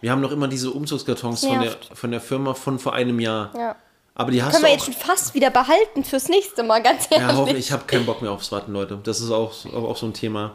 Wir 0.00 0.10
haben 0.10 0.20
noch 0.20 0.32
immer 0.32 0.48
diese 0.48 0.72
Umzugskartons 0.72 1.44
von 1.46 1.60
der, 1.60 1.76
von 1.94 2.10
der 2.10 2.20
Firma 2.20 2.54
von 2.54 2.80
vor 2.80 2.92
einem 2.94 3.20
Jahr. 3.20 3.52
Ja. 3.56 3.76
Aber 4.14 4.30
die 4.30 4.42
hast 4.42 4.52
Können 4.52 4.64
du 4.64 4.68
wir 4.68 4.74
auch, 4.74 4.76
jetzt 4.76 4.84
schon 4.84 4.94
fast 4.94 5.34
wieder 5.34 5.50
behalten 5.50 6.04
fürs 6.04 6.28
nächste 6.28 6.62
Mal, 6.62 6.82
ganz 6.82 7.08
ehrlich. 7.10 7.28
Ja, 7.28 7.34
hoffentlich. 7.34 7.66
Ich 7.66 7.72
habe 7.72 7.84
keinen 7.86 8.04
Bock 8.04 8.20
mehr 8.20 8.30
aufs 8.30 8.52
Warten, 8.52 8.72
Leute. 8.72 8.98
Das 9.02 9.20
ist 9.20 9.30
auch, 9.30 9.52
auch, 9.66 9.84
auch 9.84 9.96
so 9.96 10.06
ein 10.06 10.12
Thema. 10.12 10.52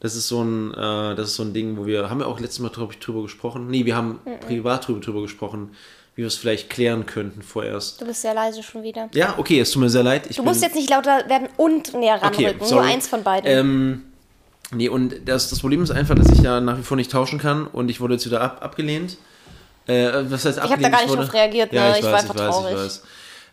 Das 0.00 0.16
ist 0.16 0.28
so 0.28 0.42
ein, 0.42 0.74
äh, 0.74 1.14
das 1.14 1.28
ist 1.28 1.36
so 1.36 1.44
ein 1.44 1.54
Ding, 1.54 1.76
wo 1.76 1.86
wir, 1.86 2.10
haben 2.10 2.18
wir 2.18 2.26
auch 2.26 2.40
letztes 2.40 2.58
Mal, 2.58 2.70
ich, 2.90 2.98
drüber 2.98 3.22
gesprochen. 3.22 3.68
Nee, 3.68 3.84
wir 3.84 3.96
haben 3.96 4.18
privat 4.46 4.88
drüber, 4.88 5.00
drüber 5.00 5.22
gesprochen, 5.22 5.76
wie 6.14 6.22
wir 6.22 6.26
es 6.26 6.34
vielleicht 6.34 6.68
klären 6.68 7.06
könnten 7.06 7.40
vorerst. 7.40 8.00
Du 8.00 8.04
bist 8.04 8.20
sehr 8.22 8.34
leise 8.34 8.62
schon 8.62 8.82
wieder. 8.82 9.08
Ja, 9.14 9.34
okay, 9.38 9.60
es 9.60 9.70
tut 9.70 9.80
mir 9.80 9.88
sehr 9.88 10.02
leid. 10.02 10.26
Ich 10.28 10.36
Du 10.36 10.42
musst 10.42 10.60
jetzt 10.60 10.74
nicht 10.74 10.90
lauter 10.90 11.28
werden 11.28 11.48
und 11.56 11.94
näher 11.94 12.16
okay, 12.16 12.26
ranrücken. 12.26 12.58
Nur 12.58 12.68
sorry. 12.68 12.92
eins 12.92 13.08
von 13.08 13.22
beiden. 13.22 13.48
Ähm, 13.48 14.02
nee, 14.72 14.88
und 14.88 15.14
das, 15.24 15.48
das 15.48 15.60
Problem 15.60 15.82
ist 15.82 15.92
einfach, 15.92 16.16
dass 16.16 16.28
ich 16.30 16.40
ja 16.40 16.60
nach 16.60 16.78
wie 16.78 16.82
vor 16.82 16.96
nicht 16.96 17.12
tauschen 17.12 17.38
kann 17.38 17.66
und 17.66 17.88
ich 17.88 18.00
wurde 18.00 18.14
jetzt 18.14 18.26
wieder 18.26 18.40
ab, 18.40 18.58
abgelehnt. 18.60 19.16
Äh, 19.86 20.30
was 20.30 20.44
heißt 20.44 20.58
hab 20.60 20.68
da 20.68 20.74
abgelehnt? 20.74 20.92
gar 20.94 21.00
nicht 21.02 21.10
wurde, 21.10 21.22
drauf 21.22 21.34
reagiert, 21.34 21.72
Ja, 21.72 21.90
ne? 21.90 21.92
ich, 21.92 21.98
Ich 21.98 22.04
war 22.04 22.12
weiß, 22.12 22.24
ich 22.24 22.30
einfach 22.30 22.40
weiß, 22.40 22.48
ich 22.48 22.54
traurig. 22.62 22.76
weiß. 22.76 23.02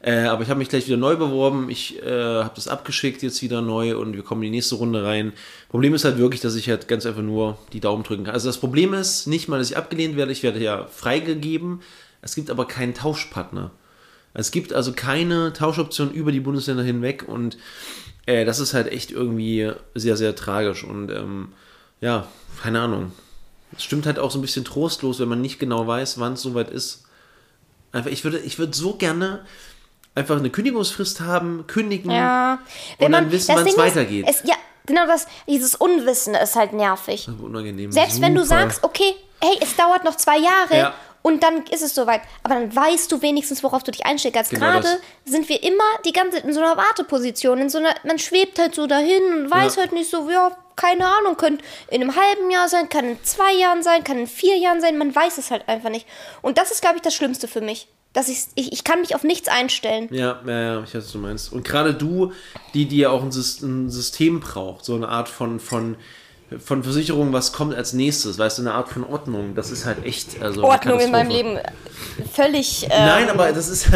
Äh, 0.02 0.20
aber 0.28 0.44
ich 0.44 0.50
habe 0.50 0.60
mich 0.60 0.70
gleich 0.70 0.88
wieder 0.88 0.96
neu 0.98 1.18
beworben. 1.18 1.70
Ich 1.70 2.02
äh, 2.02 2.10
habe 2.10 2.52
das 2.56 2.68
abgeschickt 2.70 3.22
jetzt 3.22 3.42
wieder 3.42 3.62
neu 3.62 3.98
und 3.98 4.14
wir 4.16 4.24
kommen 4.24 4.42
in 4.44 4.52
die 4.52 4.58
nächste 4.58 4.76
Runde 4.76 5.04
rein. 5.04 5.34
Problem 5.68 5.94
ist 5.94 6.06
halt 6.06 6.18
wirklich, 6.18 6.40
dass 6.40 6.56
ich 6.56 6.70
halt 6.70 6.88
ganz 6.88 7.06
einfach 7.06 7.22
nur 7.22 7.58
die 7.74 7.82
Daumen 7.82 8.04
drücken 8.04 8.24
kann. 8.24 8.34
Also 8.34 8.48
das 8.48 8.60
Problem 8.60 8.94
ist 8.94 9.28
nicht 9.28 9.50
mal, 9.50 9.58
dass 9.60 9.72
ich 9.72 9.76
abgelehnt 9.78 10.16
werde. 10.16 10.32
Ich 10.32 10.42
werde 10.42 10.60
ja 10.60 10.86
freigegeben. 10.88 11.82
Es 12.22 12.36
gibt 12.36 12.50
aber 12.50 12.66
keinen 12.66 12.94
Tauschpartner. 12.94 13.72
Es 14.34 14.52
gibt 14.52 14.72
also 14.72 14.94
keine 14.94 15.52
Tauschoption 15.52 16.12
über 16.12 16.32
die 16.32 16.40
Bundesländer 16.40 16.84
hinweg 16.84 17.26
und 17.28 17.58
äh, 18.26 18.46
das 18.46 18.60
ist 18.60 18.74
halt 18.74 18.88
echt 18.92 19.12
irgendwie 19.12 19.72
sehr, 19.96 20.16
sehr 20.16 20.36
tragisch 20.36 20.84
und 20.84 21.10
ähm, 21.12 21.50
ja, 22.00 22.28
keine 22.64 22.80
Ahnung. 22.82 23.12
Es 23.76 23.84
stimmt 23.84 24.06
halt 24.06 24.20
auch 24.20 24.32
so 24.32 24.40
ein 24.40 24.42
bisschen 24.42 24.66
trostlos, 24.66 25.20
wenn 25.20 25.28
man 25.30 25.42
nicht 25.42 25.60
genau 25.60 25.86
weiß, 25.88 26.20
wann 26.20 26.34
es 26.34 26.42
soweit 26.42 26.70
ist. 26.70 27.04
Einfach, 27.92 28.10
ich 28.12 28.24
würde, 28.24 28.40
ich 28.40 28.60
würde 28.60 28.76
so 28.76 28.94
gerne 28.96 29.46
einfach 30.16 30.38
eine 30.38 30.50
Kündigungsfrist 30.50 31.22
haben, 31.22 31.66
kündigen 31.68 32.12
Ja. 32.12 32.60
und 33.00 33.12
dann 33.12 33.32
wissen, 33.32 33.56
wann 33.56 33.66
es 33.66 33.74
ist, 33.74 33.78
weitergeht. 33.78 34.26
Es, 34.28 34.42
ja, 34.44 34.56
genau 34.86 35.06
das, 35.08 35.28
dieses 35.48 35.76
Unwissen 35.76 36.36
ist 36.36 36.56
halt 36.56 36.74
nervig. 36.74 37.28
Unangenehm. 37.42 37.92
Selbst 37.92 38.22
wenn 38.22 38.36
du 38.36 38.44
Super. 38.44 38.60
sagst, 38.62 38.84
okay, 38.84 39.16
hey, 39.42 39.58
es 39.62 39.76
dauert 39.76 40.04
noch 40.04 40.16
zwei 40.18 40.38
Jahre 40.40 40.76
Ja. 40.78 40.94
und 41.22 41.42
dann 41.44 41.64
ist 41.68 41.82
es 41.84 41.96
soweit. 41.96 42.22
Aber 42.44 42.56
dann 42.56 42.76
weißt 42.76 43.12
du 43.12 43.22
wenigstens, 43.22 43.64
worauf 43.64 43.84
du 43.84 43.92
dich 43.92 44.06
einstellst. 44.06 44.38
Als 44.38 44.50
Genau 44.50 44.66
gerade 44.66 45.00
sind 45.26 45.48
wir 45.48 45.64
immer 45.64 45.84
die 46.06 46.12
ganze 46.12 46.38
Zeit 46.38 46.46
in 46.46 46.54
so 46.54 46.60
einer 46.62 46.76
Warteposition, 46.76 47.60
in 47.60 47.70
so 47.70 47.78
einer, 47.78 47.94
man 48.04 48.20
schwebt 48.20 48.60
halt 48.60 48.76
so 48.76 48.88
dahin 48.88 49.22
und 49.36 49.52
weiß 49.52 49.76
Ja. 49.76 49.82
halt 49.84 49.94
nicht 49.94 50.10
so, 50.10 50.30
ja, 50.30 50.52
keine 50.80 51.06
Ahnung, 51.06 51.36
könnte 51.36 51.64
in 51.90 52.02
einem 52.02 52.16
halben 52.16 52.50
Jahr 52.50 52.70
sein, 52.70 52.88
kann 52.88 53.06
in 53.06 53.24
zwei 53.24 53.54
Jahren 53.54 53.84
sein, 53.84 54.04
kann 54.04 54.18
in 54.18 54.28
vier 54.28 54.58
Jahren 54.58 54.80
sein, 54.80 54.98
man 54.98 55.14
weiß 55.14 55.38
es 55.38 55.52
halt 55.52 55.68
einfach 55.68 55.90
nicht. 55.90 56.08
Und 56.42 56.58
das 56.58 56.72
ist, 56.72 56.82
glaube 56.82 56.96
ich, 56.96 57.02
das 57.02 57.14
Schlimmste 57.14 57.48
für 57.48 57.62
mich. 57.62 57.88
Dass 58.14 58.28
ich, 58.28 58.46
ich, 58.56 58.72
ich 58.72 58.84
kann 58.84 59.02
mich 59.02 59.14
auf 59.14 59.24
nichts 59.24 59.50
einstellen. 59.50 60.08
Ja, 60.12 60.42
ja, 60.48 60.62
ja, 60.62 60.84
ich 60.84 60.96
weiß, 60.96 61.04
was 61.04 61.12
du 61.12 61.20
meinst. 61.20 61.54
Und 61.54 61.64
gerade 61.64 61.94
du, 61.94 62.32
die, 62.74 62.86
die 62.86 62.98
ja 62.98 63.10
auch 63.10 63.22
ein 63.22 63.32
System 63.32 64.40
braucht, 64.40 64.84
so 64.84 64.96
eine 64.96 65.10
Art 65.10 65.30
von, 65.30 65.60
von, 65.60 65.96
von 66.58 66.84
Versicherung, 66.84 67.32
was 67.32 67.54
kommt 67.54 67.76
als 67.76 67.94
nächstes, 67.94 68.40
weißt 68.40 68.58
du, 68.58 68.64
eine 68.64 68.74
Art 68.74 68.90
von 68.90 69.04
Ordnung, 69.04 69.54
das 69.54 69.70
ist 69.70 69.86
halt 69.86 70.04
echt. 70.04 70.42
Also 70.42 70.64
Ordnung 70.64 71.00
in 71.00 71.12
meinem. 71.12 71.30
Leben 71.30 71.60
völlig. 72.34 72.86
Äh, 72.90 72.90
Nein, 72.90 73.30
aber 73.30 73.52
das 73.52 73.70
ist. 73.70 73.88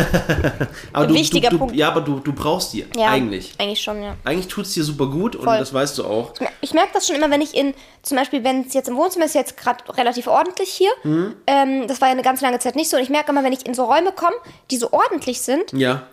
aber 0.94 1.08
du, 1.08 1.14
wichtiger 1.16 1.50
du, 1.50 1.56
du, 1.56 1.60
Punkt. 1.60 1.76
Ja, 1.76 1.90
aber 1.90 2.02
du, 2.02 2.20
du 2.20 2.32
brauchst 2.32 2.74
die 2.74 2.86
ja, 2.96 3.10
eigentlich. 3.10 3.54
Eigentlich 3.58 3.82
schon, 3.82 4.04
ja. 4.04 4.16
Eigentlich 4.24 4.48
tut 4.48 4.66
es 4.66 4.74
dir 4.74 4.84
super 4.84 5.08
gut 5.08 5.36
und 5.36 5.46
Voll. 5.46 5.58
das 5.58 5.74
weißt 5.74 5.98
du 5.98 6.06
auch. 6.06 6.34
Ich 6.62 6.74
merke 6.74 6.92
das 6.94 7.08
schon 7.08 7.16
immer, 7.16 7.32
wenn 7.32 7.42
ich 7.42 7.56
in, 7.56 7.74
zum 8.04 8.18
Beispiel, 8.18 8.44
wenn 8.44 8.62
es 8.62 8.74
jetzt 8.74 8.88
im 8.88 8.98
Wohnzimmer 8.98 9.26
ist, 9.26 9.36
jetzt 9.36 9.58
gerade 9.58 9.84
relativ 9.98 10.28
ordentlich 10.28 10.70
hier. 10.70 10.92
Mhm. 11.04 11.36
Ähm, 11.48 11.88
das 11.88 12.02
war 12.02 12.10
ja 12.10 12.14
eine 12.14 12.24
ganz 12.24 12.42
lange 12.42 12.60
Zeit 12.60 12.76
nicht 12.76 12.90
so. 12.90 12.98
Und 12.98 13.04
ich 13.04 13.10
merke 13.10 13.32
immer, 13.32 13.44
wenn 13.44 13.54
ich 13.54 13.66
in 13.66 13.74
so 13.74 13.86
Räume 13.86 14.12
komme, 14.12 14.36
die 14.70 14.78
so 14.78 14.92
ordentlich 14.92 15.42
sind, 15.42 15.74
Ja. 15.74 16.04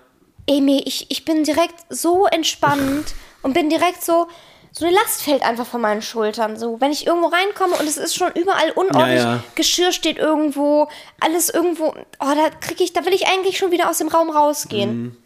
ey, 0.47 0.83
ich, 0.87 1.11
ich 1.11 1.25
bin 1.25 1.45
direkt 1.45 1.75
so 1.91 2.27
entspannt 2.27 3.15
und 3.43 3.53
bin 3.53 3.69
direkt 3.69 4.03
so, 4.03 4.27
so 4.73 4.85
eine 4.87 4.95
Last 4.95 5.23
fällt 5.23 5.43
einfach 5.43 5.67
von 5.67 5.81
meinen 5.81 6.03
Schultern. 6.03 6.57
So, 6.57 6.81
wenn 6.81 6.93
ich 6.93 7.07
irgendwo 7.07 7.29
reinkomme 7.29 7.75
und 7.77 7.87
es 7.89 7.97
ist 7.97 8.15
schon 8.15 8.31
überall 8.33 8.71
unordentlich, 8.73 9.23
Ja, 9.23 9.35
ja. 9.37 9.45
Geschirr 9.55 9.93
steht 9.93 10.19
irgendwo, 10.19 10.89
alles 11.19 11.49
irgendwo, 11.49 11.87
oh, 11.89 12.35
da 12.35 12.51
kriege 12.61 12.85
ich, 12.85 12.93
da 12.93 13.05
will 13.05 13.13
ich 13.13 13.27
eigentlich 13.27 13.59
schon 13.59 13.73
wieder 13.73 13.91
aus 13.91 13.99
dem 13.99 14.09
Raum 14.09 14.31
rausgehen. 14.31 15.17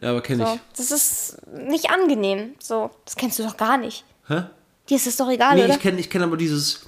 Ja, 0.00 0.10
aber 0.10 0.22
kenne 0.22 0.46
So, 0.46 0.52
ich. 0.54 0.60
das 0.76 0.90
ist 0.90 1.36
nicht 1.52 1.90
angenehm. 1.90 2.54
So, 2.58 2.90
das 3.04 3.16
kennst 3.16 3.38
du 3.38 3.42
doch 3.42 3.56
gar 3.56 3.76
nicht. 3.76 4.04
Hä? 4.28 4.42
Dir 4.88 4.96
ist 4.96 5.06
es 5.06 5.16
doch 5.16 5.28
egal, 5.28 5.56
Nee, 5.56 5.64
oder? 5.64 5.74
ich 5.74 5.80
kenne 5.80 5.98
ich 6.00 6.08
kenn 6.08 6.22
aber 6.22 6.36
dieses. 6.36 6.82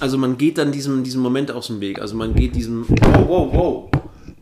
Also 0.00 0.18
man 0.18 0.36
geht 0.36 0.58
dann 0.58 0.72
diesem, 0.72 1.04
diesem 1.04 1.22
Moment 1.22 1.50
aus 1.52 1.68
dem 1.68 1.80
Weg. 1.80 2.00
Also 2.00 2.16
man 2.16 2.34
geht 2.34 2.54
diesem. 2.56 2.86
Wow, 2.88 3.28
wow, 3.28 3.48
wow. 3.52 3.90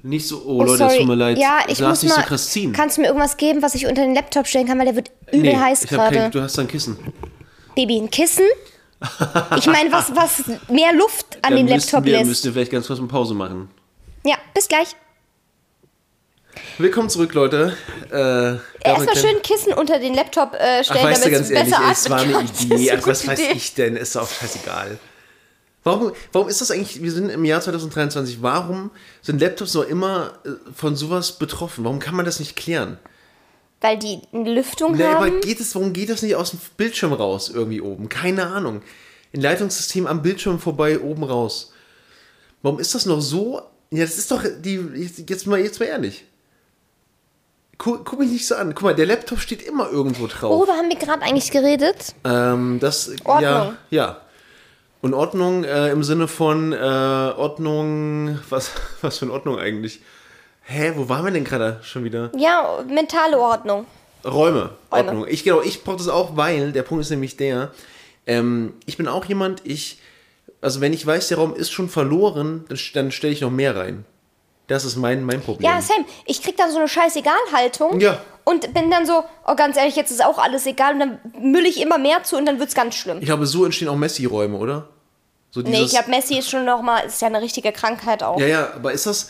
Nicht 0.04 0.26
so, 0.26 0.42
oh, 0.44 0.64
Leute, 0.64 0.84
es 0.84 0.96
tut 0.96 1.06
mir 1.06 1.14
leid. 1.14 1.38
Ja, 1.38 1.60
ich 1.68 1.78
du 1.78 1.84
darfst 1.84 2.02
muss 2.02 2.10
nicht 2.10 2.16
mal. 2.16 2.22
so 2.22 2.28
krass 2.28 2.50
ziehen. 2.50 2.72
Kannst 2.72 2.96
du 2.96 3.02
mir 3.02 3.06
irgendwas 3.08 3.36
geben, 3.36 3.62
was 3.62 3.74
ich 3.76 3.86
unter 3.86 4.02
den 4.02 4.14
Laptop 4.14 4.46
stellen 4.48 4.66
kann, 4.66 4.78
weil 4.78 4.86
der 4.86 4.96
wird 4.96 5.10
übel 5.30 5.42
Nee, 5.52 5.56
heiß 5.56 5.86
gerade. 5.86 6.28
Du 6.30 6.40
hast 6.40 6.58
da 6.58 6.62
ein 6.62 6.68
Kissen. 6.68 6.96
Baby, 7.76 7.98
ein 7.98 8.10
Kissen? 8.10 8.44
Ich 9.56 9.66
meine, 9.66 9.90
was, 9.92 10.14
was 10.14 10.42
mehr 10.68 10.92
Luft 10.92 11.38
an 11.42 11.56
den 11.56 11.68
Laptop 11.68 12.04
wir, 12.04 12.12
lässt. 12.18 12.26
müssten 12.26 12.46
wir 12.46 12.52
vielleicht 12.52 12.72
ganz 12.72 12.86
kurz 12.86 12.98
eine 12.98 13.08
Pause 13.08 13.34
machen. 13.34 13.68
Ja, 14.24 14.36
bis 14.54 14.68
gleich. 14.68 14.88
Willkommen 16.78 17.08
zurück, 17.08 17.32
Leute. 17.34 17.76
Äh, 18.12 18.56
Erstmal 18.86 19.16
schön 19.16 19.40
Kissen 19.42 19.72
unter 19.72 19.98
den 19.98 20.14
Laptop 20.14 20.54
äh, 20.54 20.84
stellen, 20.84 21.02
damit 21.02 21.18
es 21.18 21.50
ehrlich, 21.50 21.70
besser 21.70 21.80
es 21.90 22.10
war 22.10 22.20
eine 22.20 22.36
atmen. 22.38 22.50
Idee. 22.78 22.92
Ach, 22.92 23.06
was 23.06 23.26
weiß 23.26 23.40
ich 23.54 23.74
denn? 23.74 23.96
Ist 23.96 24.16
auch 24.16 24.28
scheißegal. 24.28 24.98
Warum, 25.84 26.12
warum 26.30 26.48
ist 26.48 26.60
das 26.60 26.70
eigentlich, 26.70 27.02
wir 27.02 27.10
sind 27.10 27.28
im 27.28 27.44
Jahr 27.44 27.60
2023, 27.60 28.40
warum 28.40 28.90
sind 29.20 29.40
Laptops 29.40 29.74
noch 29.74 29.86
immer 29.86 30.38
äh, 30.44 30.50
von 30.74 30.94
sowas 30.94 31.38
betroffen? 31.38 31.84
Warum 31.84 31.98
kann 31.98 32.14
man 32.14 32.24
das 32.24 32.38
nicht 32.38 32.54
klären? 32.54 32.98
Weil 33.80 33.98
die 33.98 34.20
eine 34.32 34.54
Lüftung 34.54 34.94
aber 34.94 35.26
haben. 35.26 35.40
geht 35.40 35.60
es, 35.60 35.74
warum 35.74 35.92
geht 35.92 36.08
das 36.08 36.22
nicht 36.22 36.36
aus 36.36 36.50
dem 36.50 36.60
Bildschirm 36.76 37.12
raus 37.12 37.50
irgendwie 37.52 37.80
oben? 37.80 38.08
Keine 38.08 38.46
Ahnung. 38.46 38.82
Ein 39.34 39.40
Leitungssystem 39.40 40.06
am 40.06 40.22
Bildschirm 40.22 40.60
vorbei, 40.60 41.00
oben 41.00 41.24
raus. 41.24 41.72
Warum 42.62 42.78
ist 42.78 42.94
das 42.94 43.06
noch 43.06 43.20
so? 43.20 43.62
Ja, 43.90 44.04
das 44.04 44.18
ist 44.18 44.30
doch 44.30 44.44
die. 44.60 44.76
Jetzt, 44.94 45.28
jetzt 45.28 45.46
mal, 45.48 45.58
jetzt 45.58 45.80
mal 45.80 45.86
ehrlich. 45.86 46.24
Guck, 47.76 48.04
guck 48.04 48.20
mich 48.20 48.30
nicht 48.30 48.46
so 48.46 48.54
an. 48.54 48.72
Guck 48.72 48.84
mal, 48.84 48.94
der 48.94 49.06
Laptop 49.06 49.40
steht 49.40 49.62
immer 49.62 49.90
irgendwo 49.90 50.28
drauf. 50.28 50.50
Worüber 50.50 50.74
haben 50.74 50.88
wir 50.88 50.96
gerade 50.96 51.22
eigentlich 51.22 51.50
geredet? 51.50 52.14
Ähm, 52.22 52.78
das, 52.78 53.10
Ordnung. 53.24 53.42
Ja, 53.42 53.76
ja. 53.90 54.20
Und 55.02 55.14
Ordnung 55.14 55.64
äh, 55.64 55.90
im 55.90 56.04
Sinne 56.04 56.28
von 56.28 56.72
äh, 56.72 56.76
Ordnung, 56.76 58.38
was, 58.48 58.70
was 59.02 59.18
für 59.18 59.24
eine 59.24 59.34
Ordnung 59.34 59.58
eigentlich? 59.58 60.00
Hä, 60.62 60.92
wo 60.94 61.08
waren 61.08 61.24
wir 61.24 61.32
denn 61.32 61.44
gerade 61.44 61.80
schon 61.82 62.04
wieder? 62.04 62.30
Ja, 62.36 62.84
mentale 62.88 63.38
Ordnung. 63.38 63.84
Räume, 64.24 64.70
Räume. 64.92 65.08
Ordnung. 65.08 65.26
Ich 65.28 65.42
genau, 65.42 65.60
ich 65.60 65.82
brauche 65.82 65.96
das 65.96 66.08
auch, 66.08 66.36
weil 66.36 66.70
der 66.70 66.84
Punkt 66.84 67.02
ist 67.02 67.10
nämlich 67.10 67.36
der, 67.36 67.72
ähm, 68.28 68.74
ich 68.86 68.96
bin 68.96 69.08
auch 69.08 69.24
jemand, 69.24 69.62
ich, 69.64 69.98
also 70.60 70.80
wenn 70.80 70.92
ich 70.92 71.04
weiß, 71.04 71.26
der 71.26 71.38
Raum 71.38 71.52
ist 71.56 71.72
schon 71.72 71.88
verloren, 71.88 72.64
dann, 72.68 72.78
dann 72.94 73.10
stelle 73.10 73.32
ich 73.32 73.40
noch 73.40 73.50
mehr 73.50 73.74
rein. 73.74 74.04
Das 74.68 74.84
ist 74.84 74.96
mein, 74.96 75.24
mein 75.24 75.42
Problem. 75.42 75.68
Ja, 75.68 75.82
Sam, 75.82 76.04
ich 76.24 76.42
krieg 76.42 76.56
dann 76.56 76.70
so 76.70 76.78
eine 76.78 76.86
Scheißegal-Haltung. 76.86 77.98
Ja. 78.00 78.22
Und 78.44 78.72
bin 78.72 78.90
dann 78.90 79.04
so, 79.04 79.24
oh, 79.46 79.54
ganz 79.54 79.76
ehrlich, 79.76 79.96
jetzt 79.96 80.10
ist 80.10 80.24
auch 80.24 80.38
alles 80.38 80.66
egal. 80.66 80.94
Und 80.94 81.00
dann 81.00 81.18
müll 81.40 81.66
ich 81.66 81.80
immer 81.80 81.98
mehr 81.98 82.22
zu 82.22 82.36
und 82.36 82.46
dann 82.46 82.58
wird's 82.58 82.74
ganz 82.74 82.94
schlimm. 82.94 83.18
Ich 83.20 83.26
glaube, 83.26 83.46
so 83.46 83.64
entstehen 83.64 83.88
auch 83.88 83.96
Messi-Räume, 83.96 84.56
oder? 84.56 84.88
So 85.52 85.60
nee, 85.60 85.70
dieses, 85.70 85.86
ich 85.86 85.90
glaube, 85.92 86.10
Messi 86.10 86.38
ist 86.38 86.50
schon 86.50 86.64
noch 86.64 86.82
mal, 86.82 87.00
ist 87.00 87.20
ja 87.20 87.28
eine 87.28 87.40
richtige 87.40 87.72
Krankheit 87.72 88.22
auch. 88.22 88.40
Ja, 88.40 88.46
ja, 88.46 88.72
aber 88.74 88.92
ist 88.92 89.06
das, 89.06 89.28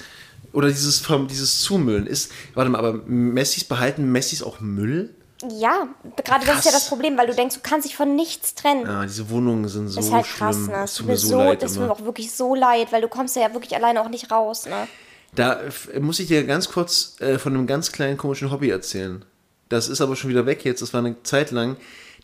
oder 0.53 0.69
dieses, 0.69 1.03
dieses 1.29 1.63
Zumüllen, 1.63 2.07
ist, 2.07 2.31
warte 2.55 2.71
mal, 2.71 2.79
aber 2.79 2.93
Messis 3.07 3.65
behalten 3.65 4.11
Messis 4.11 4.43
auch 4.43 4.61
Müll? 4.61 5.15
Ja, 5.59 5.89
gerade 6.25 6.47
das 6.47 6.61
ist 6.61 6.65
ja 6.67 6.71
das 6.71 6.89
Problem, 6.89 7.19
weil 7.19 7.27
du 7.27 7.35
denkst, 7.35 7.57
du 7.57 7.61
kannst 7.61 7.89
dich 7.89 7.97
von 7.97 8.15
nichts 8.15 8.55
trennen. 8.55 8.87
Ah, 8.87 9.03
diese 9.03 9.29
Wohnungen 9.29 9.67
sind 9.67 9.89
so 9.89 9.99
ist 9.99 10.13
halt 10.13 10.27
schlimm. 10.27 10.39
krass, 10.39 10.57
ne? 10.69 10.85
Es 10.85 10.93
Es 10.93 10.97
tut 10.99 11.07
mir 11.09 11.17
so 11.17 11.29
so, 11.29 11.39
leid 11.39 11.63
das 11.63 11.75
tut 11.75 11.83
mir 11.83 11.91
auch 11.91 12.05
wirklich 12.05 12.33
so 12.33 12.55
leid, 12.55 12.93
weil 12.93 13.01
du 13.01 13.09
kommst 13.09 13.35
ja 13.35 13.53
wirklich 13.53 13.75
alleine 13.75 14.01
auch 14.01 14.09
nicht 14.09 14.31
raus, 14.31 14.67
ne? 14.67 14.87
Da 15.35 15.61
muss 16.01 16.21
ich 16.21 16.29
dir 16.29 16.45
ganz 16.45 16.69
kurz 16.69 17.17
äh, 17.21 17.39
von 17.39 17.55
einem 17.55 17.67
ganz 17.67 17.91
kleinen 17.91 18.19
komischen 18.19 18.53
Hobby 18.53 18.71
erzählen. 18.71 19.25
Das 19.69 19.89
ist 19.89 20.01
aber 20.01 20.15
schon 20.15 20.31
wieder 20.31 20.47
weg 20.47 20.65
jetzt, 20.65 20.83
das 20.83 20.93
war 20.93 21.01
eine 21.01 21.21
Zeit 21.25 21.51
lang. 21.51 21.77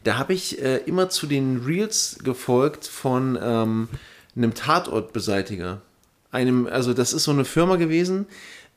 Da 0.05 0.19
habe 0.19 0.33
ich 0.33 0.63
äh, 0.63 0.79
immer 0.87 1.09
zu 1.09 1.27
den 1.27 1.63
Reels 1.65 2.19
gefolgt 2.23 2.87
von 2.87 3.39
ähm, 3.43 3.89
einem 4.37 4.55
Tatortbeseitiger. 4.55 5.81
Einem, 6.31 6.67
also 6.67 6.95
das 6.95 7.13
ist 7.13 7.25
so 7.25 7.31
eine 7.31 7.45
Firma 7.45 7.77
gewesen, 7.77 8.27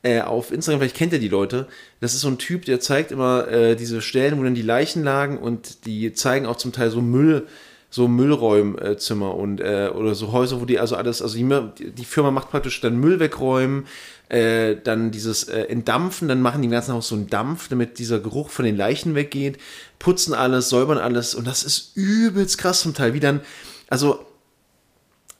äh, 0.02 0.20
auf 0.20 0.50
Instagram, 0.50 0.80
vielleicht 0.80 0.96
kennt 0.96 1.12
ihr 1.12 1.20
die 1.20 1.28
Leute. 1.28 1.68
Das 2.00 2.14
ist 2.14 2.22
so 2.22 2.28
ein 2.28 2.38
Typ, 2.38 2.64
der 2.64 2.80
zeigt 2.80 3.12
immer 3.12 3.46
äh, 3.48 3.76
diese 3.76 4.02
Stellen, 4.02 4.38
wo 4.38 4.42
dann 4.42 4.54
die 4.54 4.62
Leichen 4.62 5.04
lagen 5.04 5.38
und 5.38 5.86
die 5.86 6.12
zeigen 6.12 6.46
auch 6.46 6.56
zum 6.56 6.72
Teil 6.72 6.90
so 6.90 7.00
Müll, 7.00 7.46
so 7.88 8.08
Müllräumzimmer 8.08 9.34
und 9.36 9.60
äh, 9.60 9.90
oder 9.94 10.14
so 10.14 10.32
Häuser, 10.32 10.60
wo 10.60 10.64
die 10.64 10.80
also 10.80 10.96
alles, 10.96 11.22
also 11.22 11.36
die, 11.36 11.90
die 11.92 12.04
Firma 12.04 12.30
macht 12.30 12.50
praktisch 12.50 12.80
dann 12.80 12.96
Müll 12.96 13.20
wegräumen, 13.20 13.86
äh, 14.28 14.76
dann 14.82 15.10
dieses 15.10 15.44
äh, 15.44 15.64
Entdampfen, 15.64 16.26
dann 16.26 16.40
machen 16.40 16.62
die 16.62 16.66
im 16.66 16.72
ganzen 16.72 16.94
Haus 16.94 17.08
so 17.08 17.14
einen 17.14 17.28
Dampf, 17.28 17.68
damit 17.68 17.98
dieser 17.98 18.18
Geruch 18.18 18.48
von 18.48 18.64
den 18.64 18.78
Leichen 18.78 19.14
weggeht, 19.14 19.58
putzen 20.02 20.34
alles, 20.34 20.68
säubern 20.68 20.98
alles 20.98 21.34
und 21.34 21.46
das 21.46 21.62
ist 21.62 21.92
übelst 21.96 22.58
krass 22.58 22.80
zum 22.80 22.92
Teil, 22.92 23.14
wie 23.14 23.20
dann, 23.20 23.40
also 23.88 24.26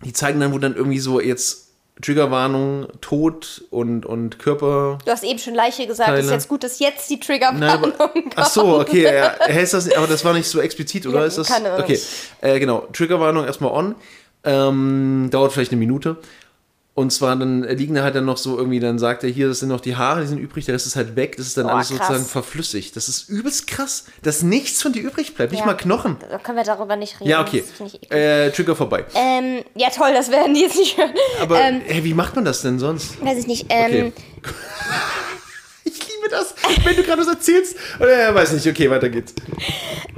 die 0.05 0.12
zeigen 0.12 0.38
dann, 0.38 0.53
wo 0.53 0.59
dann 0.59 0.77
irgendwie 0.77 1.01
so 1.01 1.20
jetzt 1.20 1.68
Triggerwarnung, 2.01 2.87
Tod 3.01 3.64
und, 3.70 4.07
und 4.07 4.38
Körper. 4.38 4.98
Du 5.05 5.11
hast 5.11 5.25
eben 5.25 5.38
schon 5.38 5.55
Leiche 5.55 5.87
gesagt, 5.87 6.09
Teile. 6.09 6.20
ist 6.20 6.31
jetzt 6.31 6.48
gut, 6.48 6.62
dass 6.62 6.79
jetzt 6.79 7.11
die 7.11 7.18
Triggerwarnung 7.18 7.92
kommt. 7.98 8.35
ach 8.37 8.48
so, 8.48 8.79
okay, 8.81 9.03
ja, 9.03 9.29
ist 9.46 9.75
das, 9.75 9.92
aber 9.92 10.07
das 10.07 10.25
war 10.25 10.33
nicht 10.33 10.46
so 10.46 10.61
explizit, 10.61 11.07
oder? 11.07 11.20
Ja, 11.20 11.27
ist 11.27 11.38
das? 11.38 11.48
keine 11.48 11.72
Ahnung. 11.72 11.85
Okay, 11.85 12.01
äh, 12.40 12.59
genau. 12.59 12.87
Triggerwarnung 12.92 13.44
erstmal 13.44 13.72
on. 13.72 13.94
Ähm, 14.44 15.29
dauert 15.31 15.53
vielleicht 15.53 15.70
eine 15.72 15.79
Minute. 15.79 16.16
Und 16.94 17.11
zwar 17.11 17.35
dann 17.37 17.62
liegen 17.62 17.94
da 17.94 18.02
halt 18.02 18.14
dann 18.16 18.26
noch 18.26 18.37
so 18.37 18.59
irgendwie, 18.59 18.78
dann 18.78 18.98
sagt 18.98 19.24
er 19.24 19.31
hier, 19.31 19.48
das 19.48 19.61
sind 19.61 19.70
noch 19.70 19.81
die 19.81 19.96
Haare, 19.96 20.20
die 20.20 20.26
sind 20.26 20.37
übrig, 20.37 20.66
der 20.66 20.74
Rest 20.74 20.87
ist 20.87 20.94
halt 20.94 21.16
weg, 21.16 21.38
das 21.38 21.46
ist 21.46 21.57
dann 21.57 21.64
Boah, 21.64 21.76
alles 21.76 21.88
krass. 21.88 21.98
sozusagen 22.00 22.24
verflüssigt. 22.26 22.94
Das 22.96 23.09
ist 23.09 23.31
übelst 23.31 23.66
krass, 23.66 24.05
dass 24.22 24.42
nichts 24.42 24.83
von 24.83 24.92
dir 24.92 25.02
übrig 25.02 25.35
bleibt, 25.35 25.52
nicht 25.52 25.61
Ja. 25.61 25.66
mal 25.66 25.74
Knochen. 25.74 26.18
Da 26.31 26.37
können 26.38 26.59
wir 26.59 26.64
darüber 26.64 26.96
nicht 26.96 27.18
reden. 27.18 27.31
Ja, 27.31 27.40
okay. 27.40 27.64
Äh, 28.11 28.50
Trigger 28.50 28.76
vorbei. 28.76 29.07
ähm, 29.14 29.62
ja, 29.74 29.88
toll, 29.88 30.12
das 30.12 30.31
werden 30.31 30.52
die 30.52 30.61
jetzt 30.61 30.76
nicht 30.76 30.98
hören. 30.98 31.14
Aber 31.40 31.59
ähm, 31.59 31.81
hey, 31.87 32.05
wie 32.05 32.12
macht 32.12 32.37
man 32.37 32.44
das 32.44 32.61
denn 32.61 32.78
sonst? 32.78 33.24
weiß 33.24 33.38
ich 33.38 33.46
nicht. 33.46 33.66
Ähm, 33.70 34.12
Okay. 34.12 34.12
Liebe 36.22 36.35
das, 36.35 36.54
wenn 36.85 36.96
du 36.96 37.02
gerade 37.02 37.20
was 37.22 37.28
erzählst. 37.28 37.76
Oder, 38.00 38.35
weiß 38.35 38.52
nicht, 38.52 38.66
okay, 38.66 38.88
weiter 38.90 39.08
geht's. 39.08 39.35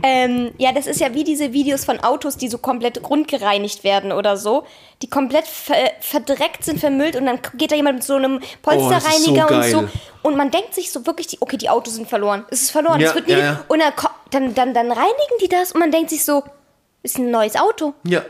Ähm, 0.02 0.52
ja, 0.58 0.72
das 0.72 0.86
ist 0.86 1.00
ja 1.00 1.14
wie 1.14 1.24
diese 1.24 1.52
Videos 1.52 1.84
von 1.84 2.00
Autos, 2.00 2.36
die 2.36 2.48
so 2.48 2.58
komplett 2.58 3.02
grundgereinigt 3.02 3.84
werden 3.84 4.12
oder 4.12 4.36
so, 4.36 4.64
die 5.02 5.08
komplett 5.08 5.46
ver 5.46 5.74
verdreckt 6.00 6.64
sind, 6.64 6.78
vermüllt 6.78 7.16
und 7.16 7.24
dann 7.26 7.38
geht 7.54 7.72
da 7.72 7.76
jemand 7.76 7.96
mit 7.96 8.04
so 8.04 8.14
einem 8.14 8.40
Polsterreiniger 8.62 9.46
Oh, 9.46 9.54
das 9.54 9.66
und 9.66 9.70
so. 9.72 9.80
so. 9.80 9.88
Und 10.22 10.36
man 10.36 10.50
denkt 10.50 10.74
sich 10.74 10.90
so 10.92 11.06
wirklich, 11.06 11.26
die, 11.28 11.38
okay, 11.40 11.56
die 11.56 11.68
Autos 11.70 11.94
sind 11.94 12.08
verloren. 12.08 12.44
Es 12.50 12.62
ist 12.62 12.70
verloren, 12.70 13.00
Ja, 13.00 13.08
es 13.10 13.14
wird 13.14 13.26
nie. 13.28 13.32
ja, 13.34 13.38
ja. 13.38 13.64
Und 13.68 13.82
dann, 14.30 14.54
dann, 14.54 14.74
dann 14.74 14.90
reinigen 14.92 15.38
die 15.40 15.48
das 15.48 15.72
und 15.72 15.80
man 15.80 15.90
denkt 15.90 16.10
sich 16.10 16.24
so, 16.24 16.42
ist 17.02 17.18
ein 17.18 17.30
neues 17.30 17.56
Auto. 17.56 17.94
Ja, 18.06 18.24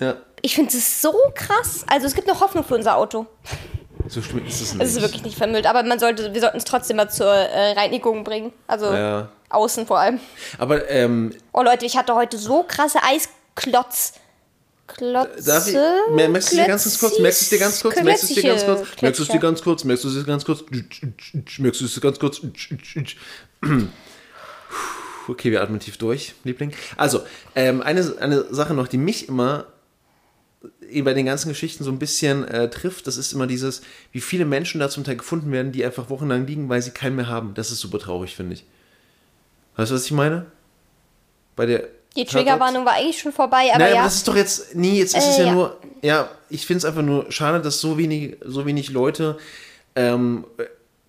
ja. 0.00 0.16
Ich 0.40 0.56
finde 0.56 0.76
es 0.76 1.00
so 1.00 1.14
krass. 1.34 1.84
Also 1.86 2.06
es 2.06 2.14
gibt 2.14 2.26
noch 2.26 2.40
Hoffnung 2.40 2.64
für 2.64 2.74
unser 2.74 2.96
Auto. 2.96 3.26
So 4.12 4.20
schlimm 4.20 4.44
ist 4.46 4.60
es 4.60 4.74
nicht. 4.74 4.82
Es 4.84 4.90
ist 4.94 5.00
wirklich 5.00 5.22
nicht 5.24 5.38
vermüllt, 5.38 5.64
aber 5.64 5.82
man 5.84 5.98
sollte, 5.98 6.34
wir 6.34 6.40
sollten 6.42 6.58
es 6.58 6.64
trotzdem 6.64 6.96
mal 6.98 7.08
zur 7.10 7.32
äh, 7.32 7.72
Reinigung 7.72 8.24
bringen. 8.24 8.52
Also 8.66 8.92
Ja. 8.92 9.30
außen 9.48 9.86
vor 9.86 10.00
allem. 10.00 10.20
Aber 10.58 10.90
ähm, 10.90 11.32
Oh 11.52 11.62
Leute, 11.62 11.86
ich 11.86 11.96
hatte 11.96 12.14
heute 12.14 12.36
so 12.36 12.62
krasse 12.62 12.98
Eisklotz. 13.02 14.14
Klotze? 14.86 15.42
darf 15.46 15.66
ich, 15.66 15.74
mer- 16.10 16.28
merkst 16.28 16.52
du 16.52 16.56
dir 16.56 16.66
ganz 16.66 16.98
kurz? 17.00 17.18
Merkst 17.18 17.50
du 17.50 17.56
dir 17.56 17.60
ganz 17.60 17.80
kurz? 17.80 17.96
Merkst 18.02 18.22
du 18.24 18.26
es 18.26 18.34
dir 18.34 18.42
ganz 18.42 18.64
kurz? 18.66 19.00
Merkst 19.00 19.18
du 19.18 19.22
es 19.22 19.28
dir 19.30 19.38
ganz 19.40 19.64
kurz? 19.64 19.84
Merkst 19.84 20.04
du 20.04 20.08
dir 20.10 20.26
ganz 20.26 20.44
kurz? 20.44 21.58
Merkst 21.58 21.80
du 21.86 21.86
dir 21.86 22.00
ganz 22.02 22.18
kurz? 22.18 22.42
Okay, 25.28 25.52
wir 25.52 25.62
atmen 25.62 25.78
tief 25.80 25.96
durch, 25.98 26.34
Liebling. 26.44 26.74
Also, 26.96 27.22
ähm, 27.54 27.80
eine, 27.80 28.16
eine 28.20 28.52
Sache 28.52 28.74
noch, 28.74 28.88
die 28.88 28.98
mich 28.98 29.28
immer 29.28 29.66
bei 31.00 31.14
den 31.14 31.24
ganzen 31.24 31.48
Geschichten 31.48 31.84
so 31.84 31.90
ein 31.90 31.98
bisschen 31.98 32.46
äh, 32.46 32.68
trifft, 32.68 33.06
das 33.06 33.16
ist 33.16 33.32
immer 33.32 33.46
dieses, 33.46 33.80
wie 34.12 34.20
viele 34.20 34.44
Menschen 34.44 34.78
da 34.80 34.90
zum 34.90 35.04
Teil 35.04 35.16
gefunden 35.16 35.50
werden, 35.50 35.72
die 35.72 35.82
einfach 35.84 36.10
wochenlang 36.10 36.46
liegen, 36.46 36.68
weil 36.68 36.82
sie 36.82 36.90
keinen 36.90 37.16
mehr 37.16 37.28
haben. 37.28 37.54
Das 37.54 37.70
ist 37.70 37.80
super 37.80 37.98
traurig, 37.98 38.36
finde 38.36 38.54
ich. 38.54 38.64
Weißt 39.76 39.90
du, 39.90 39.94
was 39.94 40.04
ich 40.04 40.12
meine? 40.12 40.44
Bei 41.56 41.64
der 41.64 41.84
Die 42.14 42.26
Triggerwarnung 42.26 42.84
war 42.84 42.92
eigentlich 42.94 43.18
schon 43.18 43.32
vorbei, 43.32 43.70
aber 43.70 43.78
Nein, 43.78 43.94
ja. 43.94 44.00
aber 44.00 44.04
das 44.04 44.16
ist 44.16 44.28
doch 44.28 44.36
jetzt, 44.36 44.74
nee, 44.74 44.98
jetzt 44.98 45.16
ist 45.16 45.24
Äh, 45.24 45.30
es 45.30 45.38
ja, 45.38 45.44
ja. 45.46 45.52
nur, 45.54 45.78
ja, 46.02 46.28
ich 46.50 46.66
finde 46.66 46.78
es 46.78 46.84
einfach 46.84 47.02
nur 47.02 47.32
schade, 47.32 47.62
dass 47.62 47.80
so 47.80 47.96
wenig, 47.96 48.36
so 48.44 48.66
wenig 48.66 48.90
Leute, 48.90 49.38
ähm, 49.94 50.44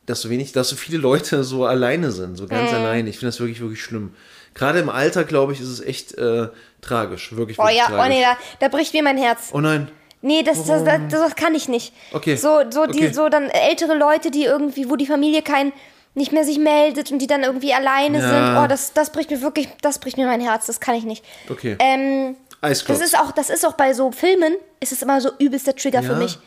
dass 0.05 0.21
so 0.21 0.29
wenig, 0.29 0.51
dass 0.51 0.69
so 0.69 0.75
viele 0.75 0.97
Leute 0.97 1.43
so 1.43 1.65
alleine 1.65 2.11
sind, 2.11 2.35
so 2.37 2.43
Mhm. 2.45 2.49
ganz 2.49 2.73
alleine. 2.73 3.09
Ich 3.09 3.17
finde 3.17 3.27
das 3.29 3.39
wirklich, 3.39 3.61
wirklich 3.61 3.81
schlimm. 3.83 4.13
Gerade 4.53 4.79
im 4.79 4.89
Alter, 4.89 5.23
glaube 5.23 5.53
ich, 5.53 5.61
ist 5.61 5.67
es 5.69 5.81
echt 5.81 6.13
äh, 6.17 6.47
tragisch, 6.81 7.35
wirklich, 7.35 7.57
oh 7.59 7.63
wirklich 7.63 7.77
ja, 7.79 7.85
oh 7.87 7.91
tragisch. 7.95 8.15
nee, 8.17 8.21
da, 8.23 8.37
da 8.59 8.67
bricht 8.67 8.93
mir 8.93 9.01
mein 9.03 9.17
Herz. 9.17 9.49
Oh 9.53 9.59
nein, 9.61 9.89
Nee, 10.25 10.41
das, 10.41 10.65
das, 10.65 10.85
das, 10.85 10.99
das 11.09 11.35
kann 11.35 11.53
ich 11.53 11.67
nicht. 11.67 11.91
Okay. 12.13 12.37
So, 12.37 12.61
so, 12.69 12.85
die, 12.85 12.99
Okay. 13.07 13.11
so 13.13 13.27
dann 13.27 13.49
ältere 13.49 13.93
Leute, 13.93 14.31
die 14.31 14.45
irgendwie, 14.45 14.89
wo 14.89 14.95
die 14.95 15.05
Familie 15.05 15.41
kein 15.41 15.73
nicht 16.15 16.31
mehr 16.31 16.45
sich 16.45 16.59
meldet 16.59 17.11
und 17.11 17.19
die 17.19 17.27
dann 17.27 17.43
irgendwie 17.43 17.73
alleine 17.73 18.19
Ja. 18.19 18.29
sind. 18.55 18.63
Oh, 18.63 18.67
das, 18.67 18.93
das 18.93 19.11
bricht 19.11 19.31
mir 19.31 19.41
wirklich, 19.41 19.67
das 19.81 19.99
bricht 19.99 20.15
mir 20.15 20.25
mein 20.25 20.39
Herz. 20.39 20.65
Das 20.67 20.79
kann 20.79 20.95
ich 20.95 21.03
nicht. 21.03 21.25
okay. 21.49 21.75
Ähm, 21.79 22.37
Eisklotz. 22.61 22.99
das 22.99 23.07
ist 23.09 23.19
auch, 23.19 23.33
das 23.33 23.49
ist 23.49 23.65
auch 23.67 23.73
bei 23.73 23.93
so 23.93 24.13
Filmen, 24.13 24.53
ist 24.79 24.93
es 24.93 25.01
immer 25.01 25.19
so 25.19 25.29
übelster 25.39 25.75
Trigger 25.75 26.01
für 26.03 26.13
Ja. 26.13 26.17
mich. 26.17 26.37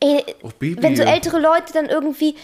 Ey, 0.00 0.24
Oh, 0.42 0.50
wenn 0.60 0.96
so 0.96 1.02
ältere 1.02 1.38
Leute 1.38 1.74
dann 1.74 1.86
irgendwie 1.90 2.36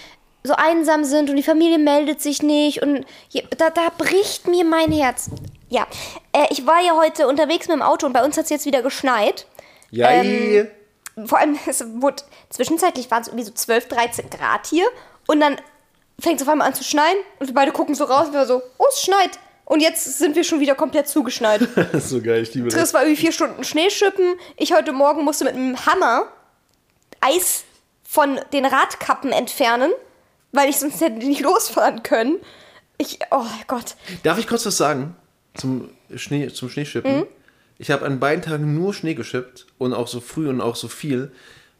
so 0.44 0.54
einsam 0.54 1.04
sind 1.04 1.30
und 1.30 1.36
die 1.36 1.42
Familie 1.42 1.78
meldet 1.78 2.20
sich 2.20 2.42
nicht 2.42 2.82
und 2.82 3.04
je- 3.28 3.44
da, 3.56 3.70
da 3.70 3.88
bricht 3.96 4.48
mir 4.48 4.64
mein 4.64 4.90
Herz. 4.92 5.30
Ja, 5.68 5.86
äh, 6.32 6.46
ich 6.50 6.66
war 6.66 6.80
ja 6.80 6.96
heute 6.96 7.28
unterwegs 7.28 7.68
mit 7.68 7.76
dem 7.76 7.82
Auto 7.82 8.06
und 8.06 8.12
bei 8.12 8.24
uns 8.24 8.36
hat 8.36 8.44
es 8.44 8.50
jetzt 8.50 8.66
wieder 8.66 8.82
geschneit. 8.82 9.46
ja, 9.90 10.10
ähm, 10.10 10.68
Vor 11.26 11.38
allem, 11.38 11.58
es 11.66 11.84
wurde, 12.00 12.22
zwischenzeitlich 12.50 13.10
waren 13.10 13.22
es 13.22 13.28
irgendwie 13.28 13.44
so 13.44 13.52
12, 13.52 13.88
13 13.88 14.30
Grad 14.30 14.66
hier 14.66 14.86
und 15.28 15.40
dann 15.40 15.56
fängt 16.20 16.40
es 16.40 16.46
auf 16.46 16.52
einmal 16.52 16.68
an 16.68 16.74
zu 16.74 16.84
schneien 16.84 17.16
und 17.38 17.46
wir 17.48 17.54
beide 17.54 17.72
gucken 17.72 17.94
so 17.94 18.04
raus 18.04 18.28
und 18.28 18.34
wir 18.34 18.46
so, 18.46 18.62
oh, 18.78 18.84
es 18.90 19.00
schneit. 19.00 19.38
Und 19.64 19.80
jetzt 19.80 20.18
sind 20.18 20.34
wir 20.36 20.44
schon 20.44 20.60
wieder 20.60 20.74
komplett 20.74 21.08
zugeschneit. 21.08 21.62
das 21.76 21.94
ist 21.94 22.08
so 22.10 22.20
geil, 22.20 22.42
ich 22.42 22.52
liebe 22.54 22.68
das. 22.68 22.78
Chris 22.78 22.92
war 22.94 23.02
irgendwie 23.02 23.20
vier 23.20 23.32
Stunden 23.32 23.64
Schneeschippen. 23.64 24.34
Ich 24.56 24.74
heute 24.74 24.92
Morgen 24.92 25.24
musste 25.24 25.44
mit 25.44 25.54
einem 25.54 25.86
Hammer 25.86 26.26
Eis 27.20 27.64
von 28.02 28.40
den 28.52 28.66
Radkappen 28.66 29.32
entfernen, 29.32 29.92
weil 30.52 30.68
ich 30.70 30.76
sonst 30.76 31.00
hätte 31.00 31.16
nicht 31.26 31.40
losfahren 31.40 32.02
können. 32.02 32.36
Ich, 32.98 33.18
oh 33.30 33.44
Gott. 33.66 33.96
Darf 34.22 34.38
ich 34.38 34.46
kurz 34.46 34.64
was 34.66 34.76
sagen 34.76 35.16
zum, 35.54 35.90
Schnee, 36.14 36.48
zum 36.48 36.68
Schneeschippen? 36.68 37.16
Mhm. 37.20 37.26
Ich 37.78 37.90
habe 37.90 38.04
an 38.06 38.20
beiden 38.20 38.42
Tagen 38.44 38.74
nur 38.74 38.94
Schnee 38.94 39.14
geschippt 39.14 39.66
und 39.78 39.92
auch 39.92 40.06
so 40.06 40.20
früh 40.20 40.48
und 40.48 40.60
auch 40.60 40.76
so 40.76 40.86
viel, 40.88 41.32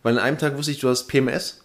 weil 0.03 0.19
an 0.19 0.25
einem 0.25 0.39
Tag 0.39 0.57
wusste 0.57 0.73
ich, 0.73 0.81
du 0.81 0.89
hast 0.89 1.07
PMS 1.07 1.63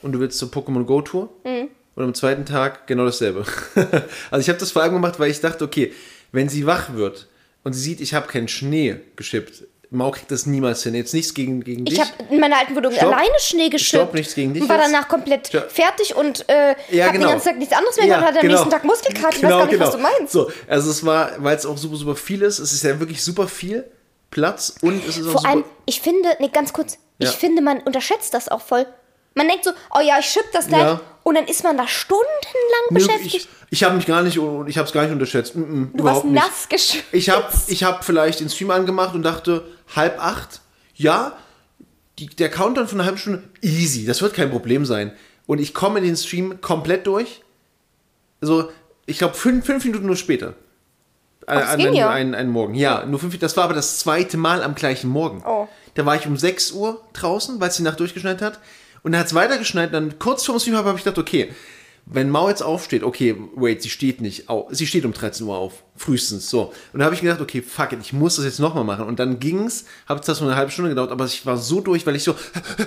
und 0.00 0.12
du 0.12 0.20
willst 0.20 0.38
zur 0.38 0.48
Pokémon 0.48 0.84
Go 0.84 1.02
Tour 1.02 1.28
Mhm. 1.44 1.68
und 1.96 2.04
am 2.04 2.14
zweiten 2.14 2.46
Tag 2.46 2.86
genau 2.86 3.04
dasselbe. 3.04 3.44
also 4.30 4.40
ich 4.40 4.48
habe 4.48 4.58
das 4.58 4.70
vor 4.70 4.82
allem 4.82 4.94
gemacht, 4.94 5.18
weil 5.20 5.30
ich 5.30 5.40
dachte, 5.40 5.64
okay, 5.64 5.92
wenn 6.32 6.48
sie 6.48 6.66
wach 6.66 6.94
wird 6.94 7.28
und 7.62 7.74
sie 7.74 7.80
sieht, 7.80 8.00
ich 8.00 8.14
habe 8.14 8.26
keinen 8.26 8.48
Schnee 8.48 8.96
geschippt, 9.16 9.64
Mau 9.94 10.10
kriegt 10.10 10.30
das 10.30 10.46
niemals 10.46 10.82
hin. 10.82 10.94
Jetzt 10.94 11.14
nichts 11.14 11.32
gegen, 11.34 11.62
gegen 11.64 11.84
dich. 11.84 11.94
Ich 11.94 12.00
habe 12.00 12.10
in 12.30 12.40
meiner 12.40 12.58
alten 12.58 12.74
Wohnung 12.76 12.92
Stopp. 12.92 13.12
alleine 13.12 13.38
Schnee 13.40 13.68
geschippt. 13.68 14.02
Stopp, 14.02 14.14
nichts 14.14 14.34
gegen 14.34 14.52
dich 14.52 14.62
Und 14.62 14.68
war 14.68 14.76
jetzt. 14.78 14.92
danach 14.92 15.08
komplett 15.08 15.48
Stopp. 15.48 15.70
fertig 15.70 16.14
und 16.14 16.48
äh, 16.48 16.74
Ja, 16.90 17.08
genau. 17.08 17.26
den 17.26 17.30
ganzen 17.32 17.48
Tag 17.48 17.58
nichts 17.58 17.74
anderes 17.74 17.96
mehr 17.96 18.06
gemacht. 18.06 18.24
Hatte 18.26 18.40
am 18.40 18.46
nächsten 18.46 18.70
Tag 18.70 18.84
Muskelkater. 18.84 19.36
Ich 19.36 19.42
weiß 19.42 19.50
gar 19.50 19.66
nicht, 19.66 19.80
was 19.80 19.90
du 19.92 19.98
meinst. 19.98 20.32
So, 20.32 20.50
also 20.68 20.90
es 20.90 21.04
war, 21.06 21.30
weil 21.38 21.56
es 21.56 21.64
auch 21.66 21.78
super, 21.78 21.96
super 21.96 22.16
viel 22.16 22.42
ist, 22.42 22.58
es 22.58 22.72
ist 22.72 22.82
ja 22.84 22.98
wirklich 23.00 23.22
super 23.22 23.48
viel 23.48 23.84
Platz 24.30 24.74
und 24.82 25.02
es 25.08 25.16
ist 25.16 25.26
auch 25.28 25.32
Vor 25.32 25.40
super... 25.42 25.48
allem, 25.50 25.64
ich 25.86 26.00
finde, 26.00 26.28
nee, 26.40 26.48
ganz 26.52 26.72
kurz, 26.72 26.98
Ja. 27.18 27.28
ich 27.30 27.36
finde, 27.36 27.62
man 27.62 27.78
unterschätzt 27.80 28.34
das 28.34 28.48
auch 28.48 28.60
voll. 28.60 28.86
Man 29.36 29.48
denkt 29.48 29.64
so, 29.64 29.70
oh 29.92 30.00
ja, 30.00 30.18
ich 30.20 30.26
schipp 30.26 30.44
das 30.52 30.68
gleich. 30.68 30.80
Ja. 30.82 31.00
Und 31.24 31.34
dann 31.36 31.46
ist 31.46 31.64
man 31.64 31.76
da 31.76 31.88
stundenlang 31.88 32.24
Nö, 32.90 32.94
beschäftigt. 32.98 33.34
ich 33.34 33.48
ich 33.70 33.82
habe 33.82 33.96
mich 33.96 34.06
gar 34.06 34.22
nicht, 34.22 34.36
ich 34.36 34.78
habe 34.78 34.86
es 34.86 34.92
gar 34.92 35.02
nicht 35.02 35.10
unterschätzt. 35.12 35.56
Mm, 35.56 35.60
mm, 35.60 35.90
du 35.94 36.04
warst 36.04 36.24
nicht. 36.24 36.34
nass 36.34 36.68
geschwitzt. 36.68 37.06
Ich 37.10 37.30
habe 37.30 37.46
ich 37.66 37.82
hab 37.82 38.04
vielleicht 38.04 38.38
den 38.40 38.48
Stream 38.48 38.70
angemacht 38.70 39.14
und 39.16 39.22
dachte, 39.24 39.64
halb 39.96 40.18
acht, 40.20 40.60
ja, 40.94 41.36
die, 42.18 42.26
der 42.26 42.50
Countdown 42.50 42.88
von 42.88 43.00
einer 43.00 43.06
halben 43.06 43.18
Stunde, 43.18 43.42
easy, 43.60 44.06
das 44.06 44.22
wird 44.22 44.34
kein 44.34 44.50
Problem 44.50 44.84
sein. 44.84 45.12
Und 45.46 45.58
ich 45.60 45.74
komme 45.74 45.98
in 45.98 46.04
den 46.04 46.16
Stream 46.16 46.60
komplett 46.60 47.06
durch. 47.06 47.42
Also, 48.40 48.70
ich 49.06 49.18
glaube, 49.18 49.34
fünf, 49.34 49.66
fünf 49.66 49.84
Minuten 49.84 50.06
nur 50.06 50.16
später. 50.16 50.54
Äh, 51.46 51.52
an 51.52 51.80
einem, 51.80 51.94
ja. 51.94 52.10
einen, 52.10 52.34
einen 52.34 52.50
Morgen. 52.50 52.74
Ja, 52.74 53.04
nur 53.04 53.18
fünf 53.18 53.38
Das 53.38 53.56
war 53.56 53.64
aber 53.64 53.74
das 53.74 53.98
zweite 53.98 54.36
Mal 54.36 54.62
am 54.62 54.74
gleichen 54.74 55.10
Morgen. 55.10 55.42
Oh. 55.46 55.68
Da 55.94 56.06
war 56.06 56.16
ich 56.16 56.26
um 56.26 56.36
6 56.36 56.72
Uhr 56.72 57.02
draußen, 57.12 57.60
weil 57.60 57.68
es 57.68 57.76
die 57.76 57.82
Nacht 57.82 58.00
durchgeschneit 58.00 58.40
hat. 58.40 58.60
Und 59.02 59.12
dann 59.12 59.20
hat 59.20 59.26
es 59.26 59.34
weitergeschneit. 59.34 59.92
Dann 59.92 60.18
kurz 60.18 60.44
vorm 60.44 60.58
Stream 60.58 60.76
habe 60.76 60.88
hab 60.88 60.96
ich 60.96 61.04
gedacht, 61.04 61.18
okay, 61.18 61.52
wenn 62.06 62.28
Mau 62.28 62.48
jetzt 62.48 62.62
aufsteht, 62.62 63.02
okay, 63.02 63.34
wait, 63.54 63.82
sie 63.82 63.88
steht 63.88 64.20
nicht 64.20 64.48
auf. 64.50 64.66
Sie 64.70 64.86
steht 64.86 65.06
um 65.06 65.12
13 65.12 65.46
Uhr 65.46 65.56
auf. 65.56 65.84
Frühestens. 65.96 66.50
So. 66.50 66.72
Und 66.92 66.98
da 66.98 67.06
habe 67.06 67.14
ich 67.14 67.22
gedacht, 67.22 67.40
okay, 67.40 67.62
fuck 67.62 67.92
it, 67.92 68.00
ich 68.00 68.12
muss 68.12 68.36
das 68.36 68.44
jetzt 68.44 68.60
nochmal 68.60 68.84
machen. 68.84 69.06
Und 69.06 69.18
dann 69.18 69.40
ging's, 69.40 69.86
habe 70.06 70.20
es 70.20 70.26
das 70.26 70.38
so 70.38 70.44
eine 70.44 70.56
halbe 70.56 70.70
Stunde 70.70 70.90
gedauert, 70.90 71.10
aber 71.10 71.24
ich 71.24 71.46
war 71.46 71.56
so 71.56 71.80
durch, 71.80 72.06
weil 72.06 72.16
ich 72.16 72.24
so. 72.24 72.34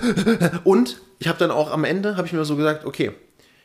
Und 0.64 1.00
ich 1.18 1.26
habe 1.26 1.38
dann 1.38 1.50
auch 1.50 1.72
am 1.72 1.84
Ende, 1.84 2.16
habe 2.16 2.26
ich 2.26 2.32
mir 2.32 2.44
so 2.44 2.56
gesagt, 2.56 2.84
okay, 2.84 3.12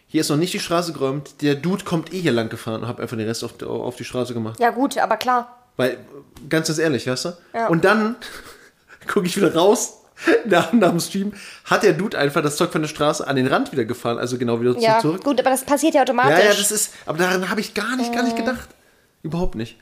hier 0.07 0.21
ist 0.21 0.29
noch 0.29 0.37
nicht 0.37 0.53
die 0.53 0.59
Straße 0.59 0.93
geräumt, 0.93 1.41
der 1.41 1.55
Dude 1.55 1.83
kommt 1.83 2.13
eh 2.13 2.21
hier 2.21 2.31
lang 2.31 2.49
gefahren 2.49 2.81
und 2.81 2.87
habe 2.87 3.01
einfach 3.01 3.17
den 3.17 3.27
Rest 3.27 3.43
auf, 3.43 3.61
auf 3.63 3.95
die 3.95 4.03
Straße 4.03 4.33
gemacht. 4.33 4.59
Ja 4.59 4.71
gut, 4.71 4.97
aber 4.97 5.17
klar. 5.17 5.69
Weil, 5.75 5.97
ganz, 6.49 6.67
ganz 6.67 6.79
ehrlich, 6.79 7.07
weißt 7.07 7.25
du? 7.25 7.29
Ja. 7.53 7.67
Und 7.67 7.83
dann 7.83 8.15
gucke 9.07 9.25
ich 9.25 9.35
wieder 9.35 9.53
raus 9.55 10.02
nach, 10.45 10.73
nach 10.73 10.89
dem 10.89 10.99
Stream, 10.99 11.33
hat 11.65 11.83
der 11.83 11.93
Dude 11.93 12.17
einfach 12.17 12.41
das 12.41 12.57
Zeug 12.57 12.71
von 12.71 12.81
der 12.81 12.89
Straße 12.89 13.25
an 13.27 13.35
den 13.35 13.47
Rand 13.47 13.71
wieder 13.71 13.85
gefahren, 13.85 14.17
also 14.17 14.37
genau 14.37 14.59
wieder 14.61 14.77
Ja, 14.79 14.99
zurück. 14.99 15.23
gut, 15.23 15.39
aber 15.39 15.49
das 15.49 15.63
passiert 15.63 15.93
ja 15.95 16.01
automatisch. 16.01 16.31
Ja, 16.39 16.51
ja, 16.51 16.53
das 16.55 16.71
ist, 16.71 16.93
aber 17.05 17.17
daran 17.17 17.49
habe 17.49 17.61
ich 17.61 17.73
gar 17.73 17.95
nicht, 17.95 18.13
gar 18.13 18.23
nicht 18.23 18.35
gedacht. 18.35 18.69
Überhaupt 19.21 19.55
nicht. 19.55 19.77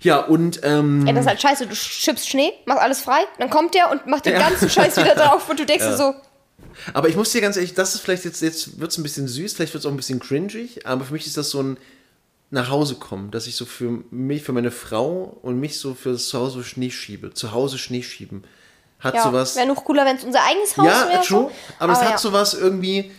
Ja, 0.00 0.18
und, 0.18 0.60
ähm, 0.62 1.06
Ja, 1.06 1.12
das 1.14 1.22
ist 1.22 1.28
halt 1.28 1.40
scheiße. 1.42 1.66
Du 1.66 1.74
schippst 1.74 2.28
Schnee, 2.28 2.52
machst 2.66 2.82
alles 2.82 3.00
frei, 3.00 3.20
dann 3.38 3.50
kommt 3.50 3.74
der 3.74 3.90
und 3.90 4.06
macht 4.06 4.26
den 4.26 4.34
Ja. 4.34 4.40
ganzen 4.40 4.68
Scheiß 4.68 4.96
wieder 4.98 5.14
drauf 5.16 5.48
und 5.48 5.58
du 5.58 5.64
denkst 5.66 5.84
dir 5.86 5.96
so, 5.96 6.14
aber 6.92 7.08
ich 7.08 7.16
muss 7.16 7.32
dir 7.32 7.40
ganz 7.40 7.56
ehrlich, 7.56 7.74
das 7.74 7.94
ist 7.94 8.02
vielleicht 8.02 8.24
jetzt, 8.24 8.42
jetzt 8.42 8.78
wird 8.78 8.90
es 8.90 8.98
ein 8.98 9.02
bisschen 9.02 9.26
süß, 9.28 9.54
vielleicht 9.54 9.72
wird 9.72 9.82
es 9.82 9.86
auch 9.86 9.90
ein 9.90 9.96
bisschen 9.96 10.20
cringig, 10.20 10.86
aber 10.86 11.04
für 11.04 11.14
mich 11.14 11.26
ist 11.26 11.36
das 11.36 11.50
so 11.50 11.62
ein 11.62 11.76
nach 12.50 12.70
Hause 12.70 12.94
kommen, 12.96 13.30
dass 13.32 13.46
ich 13.48 13.56
so 13.56 13.64
für 13.64 14.04
mich, 14.10 14.42
für 14.44 14.52
meine 14.52 14.70
Frau 14.70 15.36
und 15.42 15.58
mich 15.58 15.80
so 15.80 15.94
für 15.94 16.12
das 16.12 16.28
Zuhause 16.28 16.62
Schnee 16.62 16.90
schiebe. 16.90 17.34
Zu 17.34 17.50
Hause 17.52 17.76
Schnee 17.76 18.02
schieben. 18.04 18.44
Hat 18.98 19.14
ja, 19.14 19.22
sowas. 19.22 19.56
wäre 19.56 19.66
noch 19.66 19.84
cooler, 19.84 20.04
wenn 20.04 20.16
es 20.16 20.24
unser 20.24 20.42
eigenes 20.42 20.76
Haus 20.76 20.86
Ja, 20.86 21.08
wäre. 21.08 21.22
true. 21.22 21.38
So. 21.44 21.50
Aber, 21.78 21.92
es 21.92 22.00
hat 22.00 22.10
ja. 22.12 22.18
sowas 22.18 22.54
irgendwie, 22.54 23.12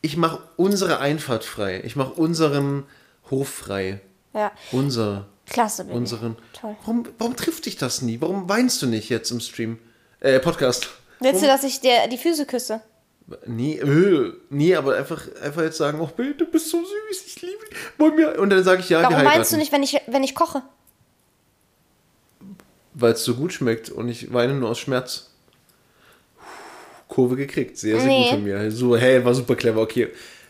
ich 0.00 0.16
mache 0.16 0.40
unsere 0.56 0.98
Einfahrt 1.00 1.44
frei. 1.44 1.82
Ich 1.84 1.96
mache 1.96 2.12
unseren 2.12 2.84
Hof 3.30 3.48
frei. 3.48 4.00
Ja, 4.34 4.52
Unser, 4.70 5.26
klasse. 5.48 5.84
Baby. 5.84 5.96
unseren. 5.96 6.36
Toll. 6.52 6.76
Warum, 6.82 7.04
warum 7.18 7.36
trifft 7.36 7.66
dich 7.66 7.76
das 7.76 8.02
nie? 8.02 8.20
Warum 8.20 8.48
weinst 8.48 8.80
du 8.82 8.86
nicht 8.86 9.08
jetzt 9.08 9.30
im 9.30 9.40
Stream? 9.40 9.78
Äh, 10.20 10.38
Podcast. 10.40 10.88
Willst 11.20 11.42
du, 11.42 11.46
dass 11.46 11.64
ich 11.64 11.80
dir 11.80 12.06
die 12.10 12.18
Füße 12.18 12.46
küsse? 12.46 12.82
Nee, 13.46 13.74
äh, 13.78 14.32
nee, 14.50 14.76
aber 14.76 14.96
einfach, 14.96 15.22
einfach 15.42 15.62
jetzt 15.62 15.78
sagen, 15.78 16.00
oh, 16.00 16.06
Bill, 16.06 16.34
du 16.34 16.46
bist 16.46 16.70
so 16.70 16.78
süß, 16.78 17.24
ich 17.26 17.42
liebe 17.42 17.64
dich. 17.68 17.76
Wollen 17.98 18.16
wir? 18.16 18.38
Und 18.38 18.50
dann 18.50 18.62
sage 18.62 18.80
ich 18.80 18.88
ja, 18.90 19.02
Warum 19.02 19.24
meinst 19.24 19.52
du 19.52 19.56
nicht, 19.56 19.72
wenn 19.72 19.82
ich, 19.82 20.00
wenn 20.06 20.22
ich 20.22 20.34
koche? 20.36 20.62
Weil 22.98 23.12
es 23.12 23.24
so 23.24 23.34
gut 23.34 23.52
schmeckt 23.52 23.90
und 23.90 24.08
ich 24.08 24.32
weine 24.32 24.54
nur 24.54 24.70
aus 24.70 24.78
Schmerz. 24.78 25.30
Kurve 27.08 27.36
gekriegt, 27.36 27.78
sehr, 27.78 27.98
sehr 28.00 28.08
Nee. 28.08 28.22
gut 28.22 28.30
von 28.30 28.44
mir. 28.44 28.70
So, 28.70 28.96
hey, 28.96 29.24
war 29.24 29.34
super 29.34 29.54
clever, 29.54 29.80
okay. 29.82 30.08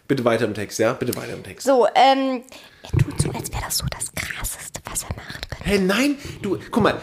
Bitte 0.09 0.25
weiter 0.25 0.45
im 0.45 0.55
Text, 0.55 0.79
ja? 0.79 0.93
Bitte 0.93 1.15
weiter 1.17 1.33
im 1.35 1.43
Text. 1.43 1.67
So, 1.67 1.87
ähm, 1.95 2.43
er 2.83 2.91
tut 2.99 3.21
so, 3.21 3.31
als 3.31 3.51
wäre 3.51 3.63
das 3.65 3.79
so 3.79 3.85
das 3.91 4.13
Krasseste, 4.15 4.81
was 4.85 5.03
er 5.03 5.17
machen 5.17 5.41
könnte. 5.51 5.65
Hey, 5.65 5.79
nein, 5.81 6.17
du, 6.43 6.57
guck 6.71 6.83
mal, 6.85 7.01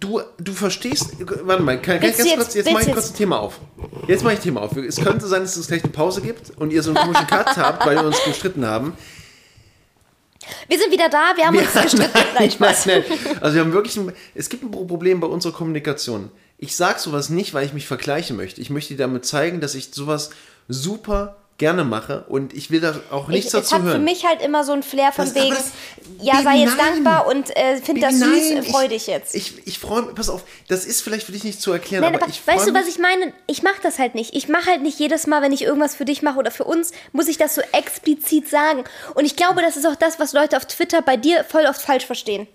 du, 0.00 0.22
du 0.38 0.52
verstehst, 0.52 1.10
warte 1.42 1.62
mal, 1.62 1.80
kann, 1.80 2.00
ganz 2.00 2.16
jetzt- 2.18 2.36
kurz, 2.36 2.54
jetzt 2.54 2.72
mache 2.72 2.84
ich 2.86 2.92
kurz 2.92 3.10
ein 3.10 3.16
Thema 3.16 3.38
auf. 3.40 3.60
Jetzt 4.08 4.24
mache 4.24 4.32
ich 4.32 4.38
ein 4.40 4.44
Thema 4.44 4.62
auf. 4.62 4.74
Es 4.76 4.96
könnte 4.96 5.26
sein, 5.26 5.42
dass 5.42 5.56
es 5.56 5.68
gleich 5.68 5.84
eine 5.84 5.92
Pause 5.92 6.22
gibt 6.22 6.50
und 6.56 6.72
ihr 6.72 6.82
so 6.82 6.90
einen 6.90 6.98
komischen 7.04 7.26
Cut 7.26 7.56
habt, 7.58 7.84
weil 7.86 7.96
wir 7.96 8.04
uns 8.06 8.22
gestritten 8.24 8.64
haben. 8.66 8.94
Wir 10.68 10.78
sind 10.78 10.92
wieder 10.92 11.08
da, 11.08 11.32
wir 11.36 11.46
haben 11.46 11.56
uns 11.56 11.72
gestritten. 11.72 12.18
Nein, 12.34 12.50
Spaß. 12.50 12.86
Nein, 12.86 13.04
nein. 13.08 13.38
Also 13.40 13.54
wir 13.54 13.62
haben 13.62 13.72
wirklich, 13.72 13.96
ein, 13.96 14.12
es 14.34 14.48
gibt 14.48 14.62
ein 14.62 14.70
Problem 14.70 15.20
bei 15.20 15.26
unserer 15.26 15.52
Kommunikation. 15.52 16.30
ich 16.58 16.76
sag 16.76 16.98
sowas 16.98 17.30
nicht, 17.30 17.54
weil 17.54 17.64
ich 17.64 17.72
mich 17.72 17.86
vergleichen 17.86 18.36
möchte. 18.36 18.60
Ich 18.60 18.70
möchte 18.70 18.94
dir 18.94 18.98
damit 18.98 19.24
zeigen, 19.24 19.60
dass 19.60 19.74
ich 19.74 19.90
sowas 19.92 20.30
super 20.68 21.37
gerne 21.58 21.82
mache 21.84 22.24
und 22.28 22.54
ich 22.54 22.70
will 22.70 22.80
da 22.80 22.94
auch 23.10 23.26
nichts 23.28 23.46
ich, 23.46 23.52
dazu 23.52 23.64
es 23.66 23.72
hat 23.72 23.82
hören. 23.82 23.92
für 23.94 23.98
mich 23.98 24.24
halt 24.24 24.40
immer 24.42 24.62
so 24.62 24.72
ein 24.72 24.84
Flair 24.84 25.10
von 25.12 25.24
Das- 25.24 25.34
wegen, 25.34 25.50
das- 25.54 25.72
ja, 26.20 26.34
Baby, 26.34 26.44
sei 26.44 26.56
jetzt 26.58 26.76
nein. 26.76 26.86
dankbar 26.94 27.26
und 27.26 27.54
äh, 27.56 27.76
find 27.78 28.00
das 28.02 28.18
Baby, 28.20 28.40
süß, 28.40 28.50
nein, 28.54 28.62
freu 28.64 28.82
ich- 28.84 28.88
dich 28.90 29.06
jetzt. 29.08 29.34
Ich, 29.34 29.66
ich 29.66 29.78
freue 29.80 30.02
mich, 30.02 30.14
pass 30.14 30.28
auf, 30.30 30.44
das 30.68 30.84
ist 30.84 31.02
vielleicht 31.02 31.26
für 31.26 31.32
dich 31.32 31.42
nicht 31.44 31.60
zu 31.60 31.72
erklären, 31.72 32.02
Nein, 32.04 32.14
aber, 32.14 32.22
aber 32.24 32.32
ich 32.32 32.46
weißt 32.46 32.68
du, 32.68 32.74
was 32.74 32.86
ich 32.86 32.98
meine? 33.00 33.32
Ich 33.48 33.62
mache 33.64 33.80
das 33.82 33.98
halt 33.98 34.14
nicht. 34.14 34.34
Ich 34.36 34.48
mache 34.48 34.66
halt 34.70 34.82
nicht 34.82 34.98
jedes 35.00 35.26
Mal, 35.26 35.42
wenn 35.42 35.52
ich 35.52 35.62
irgendwas 35.62 35.96
für 35.96 36.04
dich 36.04 36.22
mache 36.22 36.38
oder 36.38 36.50
für 36.52 36.64
uns, 36.64 36.92
muss 37.12 37.26
ich 37.28 37.38
das 37.38 37.56
so 37.56 37.60
explizit 37.72 38.48
sagen. 38.48 38.84
Und 39.14 39.24
ich 39.24 39.34
glaube, 39.34 39.60
das 39.60 39.76
ist 39.76 39.86
auch 39.86 39.96
das, 39.96 40.20
was 40.20 40.32
Leute 40.32 40.56
auf 40.56 40.64
Twitter 40.66 41.02
bei 41.02 41.16
dir 41.16 41.42
voll 41.44 41.66
oft 41.66 41.82
falsch 41.82 42.06
verstehen. 42.06 42.46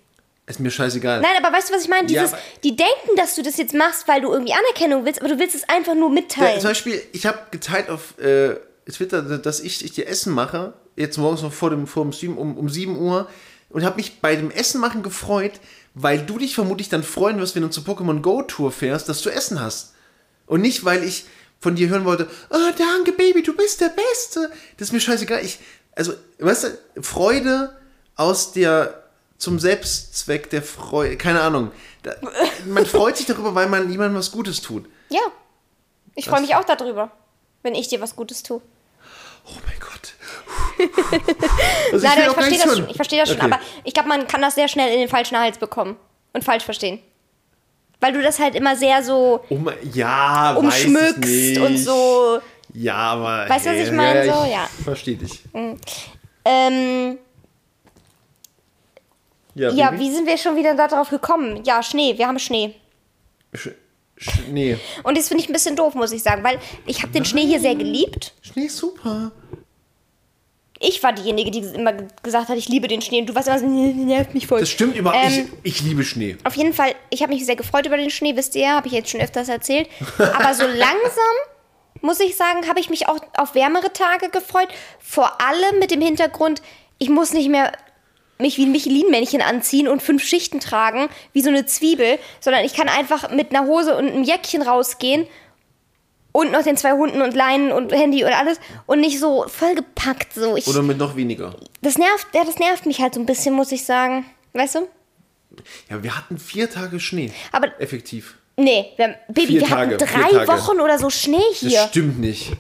Ist 0.45 0.59
mir 0.61 0.71
scheißegal. 0.71 1.21
Nein, 1.21 1.31
aber 1.41 1.55
weißt 1.55 1.69
du, 1.69 1.73
was 1.73 1.83
ich 1.83 1.89
meine? 1.89 2.09
Ja, 2.09 2.21
Dieses, 2.21 2.33
aber- 2.33 2.41
die 2.63 2.75
denken, 2.75 3.15
dass 3.17 3.35
du 3.35 3.43
das 3.43 3.57
jetzt 3.57 3.73
machst, 3.73 4.07
weil 4.07 4.21
du 4.21 4.31
irgendwie 4.31 4.53
Anerkennung 4.53 5.05
willst, 5.05 5.19
aber 5.21 5.29
du 5.29 5.39
willst 5.39 5.55
es 5.55 5.67
einfach 5.69 5.93
nur 5.95 6.09
Ja, 6.09 6.13
mitteilen. 6.15 6.59
zum 6.61 6.69
Beispiel, 6.69 7.01
ich 7.13 7.25
habe 7.25 7.39
geteilt 7.51 7.89
auf 7.89 8.17
äh, 8.19 8.55
Twitter, 8.91 9.21
dass 9.21 9.59
ich, 9.59 9.83
ich 9.83 9.91
dir 9.93 10.07
Essen 10.07 10.33
mache, 10.33 10.73
jetzt 10.95 11.17
morgens 11.17 11.41
noch 11.41 11.53
vor 11.53 11.69
dem, 11.69 11.87
vor 11.87 12.03
dem 12.03 12.11
Stream 12.11 12.37
um, 12.37 12.57
um 12.57 12.69
7 12.69 12.97
Uhr 12.97 13.27
und 13.69 13.83
habe 13.83 13.97
mich 13.97 14.21
bei 14.21 14.35
dem 14.35 14.51
Essen 14.51 14.79
machen 14.79 15.03
gefreut, 15.03 15.53
weil 15.93 16.25
du 16.25 16.37
dich 16.37 16.55
vermutlich 16.55 16.89
dann 16.89 17.03
freuen 17.03 17.39
wirst, 17.39 17.55
wenn 17.55 17.63
du 17.63 17.69
zur 17.69 17.83
Pokémon 17.83 18.21
Go 18.21 18.41
Tour 18.43 18.71
fährst, 18.71 19.09
dass 19.09 19.21
du 19.21 19.29
Essen 19.29 19.59
hast. 19.59 19.93
Und 20.45 20.61
nicht, 20.61 20.85
weil 20.85 21.03
ich 21.03 21.25
von 21.59 21.75
dir 21.75 21.87
hören 21.87 22.05
wollte, 22.05 22.27
oh, 22.49 22.71
danke 22.77 23.13
Baby, 23.13 23.41
du 23.41 23.55
bist 23.55 23.81
der 23.81 23.89
Beste. 23.89 24.51
Das 24.77 24.89
ist 24.89 24.93
mir 24.93 24.99
scheißegal. 24.99 25.43
Ich, 25.43 25.59
also, 25.95 26.13
weißt 26.39 26.63
du, 26.95 27.01
Freude 27.01 27.75
aus 28.15 28.51
der, 28.51 29.03
zum 29.37 29.59
Selbstzweck 29.59 30.49
der 30.49 30.61
Freude, 30.61 31.17
keine 31.17 31.41
Ahnung. 31.41 31.71
Da, 32.03 32.15
man 32.65 32.85
freut 32.85 33.17
sich 33.17 33.25
darüber, 33.25 33.55
weil 33.55 33.69
man 33.69 33.89
jemandem 33.89 34.17
was 34.17 34.31
Gutes 34.31 34.61
tut. 34.61 34.85
ja. 35.09 35.21
Ich 36.15 36.25
freue 36.25 36.41
mich 36.41 36.53
auch 36.53 36.63
darüber, 36.63 37.11
wenn 37.63 37.73
ich 37.73 37.87
dir 37.87 37.99
was 37.99 38.15
Gutes 38.15 38.43
tue. 38.43 38.61
Oh 39.45 39.51
mein 39.65 39.79
Gott. 39.79 40.13
Also 41.93 42.07
Nein, 42.07 42.17
ich 42.19 42.25
gar 42.25 42.33
verstehe 42.33 42.59
das 42.59 42.75
schon. 42.77 42.89
Ich 42.89 42.95
verstehe 42.95 43.19
das 43.19 43.29
schon, 43.29 43.37
Okay. 43.37 43.45
aber 43.53 43.59
ich 43.83 43.93
glaube, 43.93 44.09
man 44.09 44.27
kann 44.27 44.41
das 44.41 44.55
sehr 44.55 44.67
schnell 44.67 44.91
in 44.93 44.99
den 44.99 45.07
falschen 45.09 45.37
Hals 45.37 45.57
bekommen 45.57 45.95
und 46.33 46.43
falsch 46.43 46.63
verstehen. 46.63 46.99
Weil 47.99 48.13
du 48.13 48.21
das 48.21 48.39
halt 48.39 48.55
immer 48.55 48.75
sehr 48.75 49.03
so 49.03 49.43
Oh 49.49 49.55
mein, 49.55 49.75
ja, 49.93 50.53
umschmückst 50.55 51.23
ich 51.29 51.59
und 51.59 51.77
so. 51.77 52.39
Ja, 52.73 52.95
aber. 52.95 53.47
Weißt 53.47 53.65
du, 53.67 53.69
was 53.69 53.77
ich 53.77 53.91
meine? 53.91 54.25
Ja, 54.25 54.33
So, 54.35 54.43
ich 54.45 54.51
ja. 54.51 54.69
Verstehe 54.83 55.15
dich. 55.15 55.39
Ähm, 56.45 57.19
Ja, 59.55 59.69
ja, 59.69 59.99
wie 59.99 60.11
sind 60.11 60.25
wir 60.25 60.37
schon 60.37 60.55
wieder 60.55 60.73
darauf 60.73 61.09
gekommen? 61.09 61.63
Ja, 61.63 61.83
Schnee. 61.83 62.17
Wir 62.17 62.27
haben 62.27 62.39
Schnee. 62.39 62.73
Sch 63.53 63.69
Schnee. 64.17 64.77
Und 65.03 65.17
das 65.17 65.27
finde 65.27 65.43
ich 65.43 65.49
ein 65.49 65.53
bisschen 65.53 65.75
doof, 65.75 65.95
muss 65.95 66.11
ich 66.11 66.23
sagen, 66.23 66.43
weil 66.43 66.59
ich 66.85 67.01
habe 67.03 67.11
den 67.13 67.25
Schnee 67.25 67.45
hier 67.45 67.59
sehr 67.59 67.75
geliebt. 67.75 68.33
Schnee 68.53 68.65
ist 68.65 68.77
super. 68.77 69.31
Ich 70.79 71.01
war 71.01 71.13
diejenige, 71.13 71.49
die 71.51 71.59
immer 71.59 71.93
ge- 71.93 72.07
gesagt 72.23 72.49
hat, 72.49 72.57
ich 72.57 72.67
liebe 72.67 72.87
den 72.87 73.01
Schnee. 73.01 73.21
Und 73.21 73.27
du 73.27 73.35
warst 73.35 73.47
immer 73.47 73.59
so, 73.59 73.65
"Nee, 73.65 73.93
nervt 73.93 74.33
mich 74.33 74.47
voll. 74.47 74.59
Das 74.59 74.69
stimmt 74.69 74.95
überhaupt 74.97 75.23
Ähm, 75.25 75.31
nicht. 75.43 75.49
Ich 75.63 75.81
liebe 75.81 76.03
Schnee. 76.03 76.35
Auf 76.43 76.55
jeden 76.55 76.73
Fall, 76.73 76.93
ich 77.09 77.21
habe 77.21 77.33
mich 77.33 77.45
sehr 77.45 77.55
gefreut 77.55 77.85
über 77.85 77.95
den 77.97 78.09
Schnee, 78.09 78.35
wisst 78.35 78.55
ihr, 78.55 78.69
habe 78.71 78.87
ich 78.87 78.93
jetzt 78.93 79.09
schon 79.09 79.21
öfters 79.21 79.47
erzählt. 79.47 79.87
Aber 80.17 80.53
so 80.53 80.63
langsam, 80.67 81.35
muss 82.01 82.19
ich 82.19 82.35
sagen, 82.35 82.67
habe 82.67 82.79
ich 82.81 82.89
mich 82.89 83.07
auch 83.07 83.19
auf 83.37 83.55
wärmere 83.55 83.93
Tage 83.93 84.29
gefreut. 84.29 84.67
Vor 84.99 85.39
allem 85.41 85.79
mit 85.79 85.91
dem 85.91 86.01
Hintergrund, 86.01 86.61
ich 86.97 87.09
muss 87.09 87.31
nicht 87.33 87.49
mehr 87.49 87.71
mich 88.39 88.57
wie 88.57 88.65
ein 88.65 88.71
Michelin-Männchen 88.73 89.41
anziehen 89.41 89.87
und 89.87 90.01
fünf 90.01 90.21
Schichten 90.23 90.59
tragen, 90.59 91.07
wie 91.31 91.41
so 91.41 91.49
eine 91.49 91.65
Zwiebel, 91.65 92.19
sondern 92.41 92.65
ich 92.65 92.73
kann 92.73 92.89
einfach 92.89 93.29
mit 93.31 93.55
einer 93.55 93.67
Hose 93.67 93.95
und 93.95 94.07
einem 94.07 94.23
Jäckchen 94.23 94.61
rausgehen 94.63 95.27
und 96.33 96.51
noch 96.51 96.63
den 96.63 96.75
zwei 96.75 96.91
Hunden 96.91 97.21
und 97.21 97.33
Leinen 97.33 97.71
und 97.71 97.93
Handy 97.93 98.25
und 98.25 98.33
alles 98.33 98.59
und 98.85 98.99
nicht 98.99 99.19
so 99.19 99.45
vollgepackt 99.47 100.33
so. 100.33 100.57
Ich, 100.57 100.67
Oder 100.67 100.81
mit 100.81 100.97
noch 100.97 101.15
weniger. 101.15 101.55
das 101.81 101.97
nervt, 101.97 102.27
ja, 102.33 102.43
das 102.43 102.59
nervt 102.59 102.85
mich 102.85 102.99
halt 103.01 103.13
so 103.13 103.21
ein 103.21 103.25
bisschen, 103.25 103.53
muss 103.55 103.71
ich 103.71 103.85
sagen. 103.85 104.25
Weißt 104.51 104.75
du? 104.75 104.87
Ja, 105.89 106.03
wir 106.03 106.17
hatten 106.17 106.37
vier 106.37 106.69
Tage 106.69 106.99
Schnee. 106.99 107.31
Aber 107.51 107.79
Effektiv. 107.79 108.35
Nee, 108.57 108.87
wir, 108.97 109.05
haben- 109.05 109.15
Baby, 109.29 109.47
Vier 109.47 109.61
wir 109.61 109.67
Tage, 109.67 109.95
hatten 109.95 110.07
vier 110.07 110.39
drei. 110.39 110.47
Wochen 110.47 110.79
oder 110.79 110.99
so 110.99 111.09
Schnee 111.09 111.37
Das 111.51 111.59
hier. 111.71 111.87
stimmt 111.87 112.19
nicht. 112.19 112.51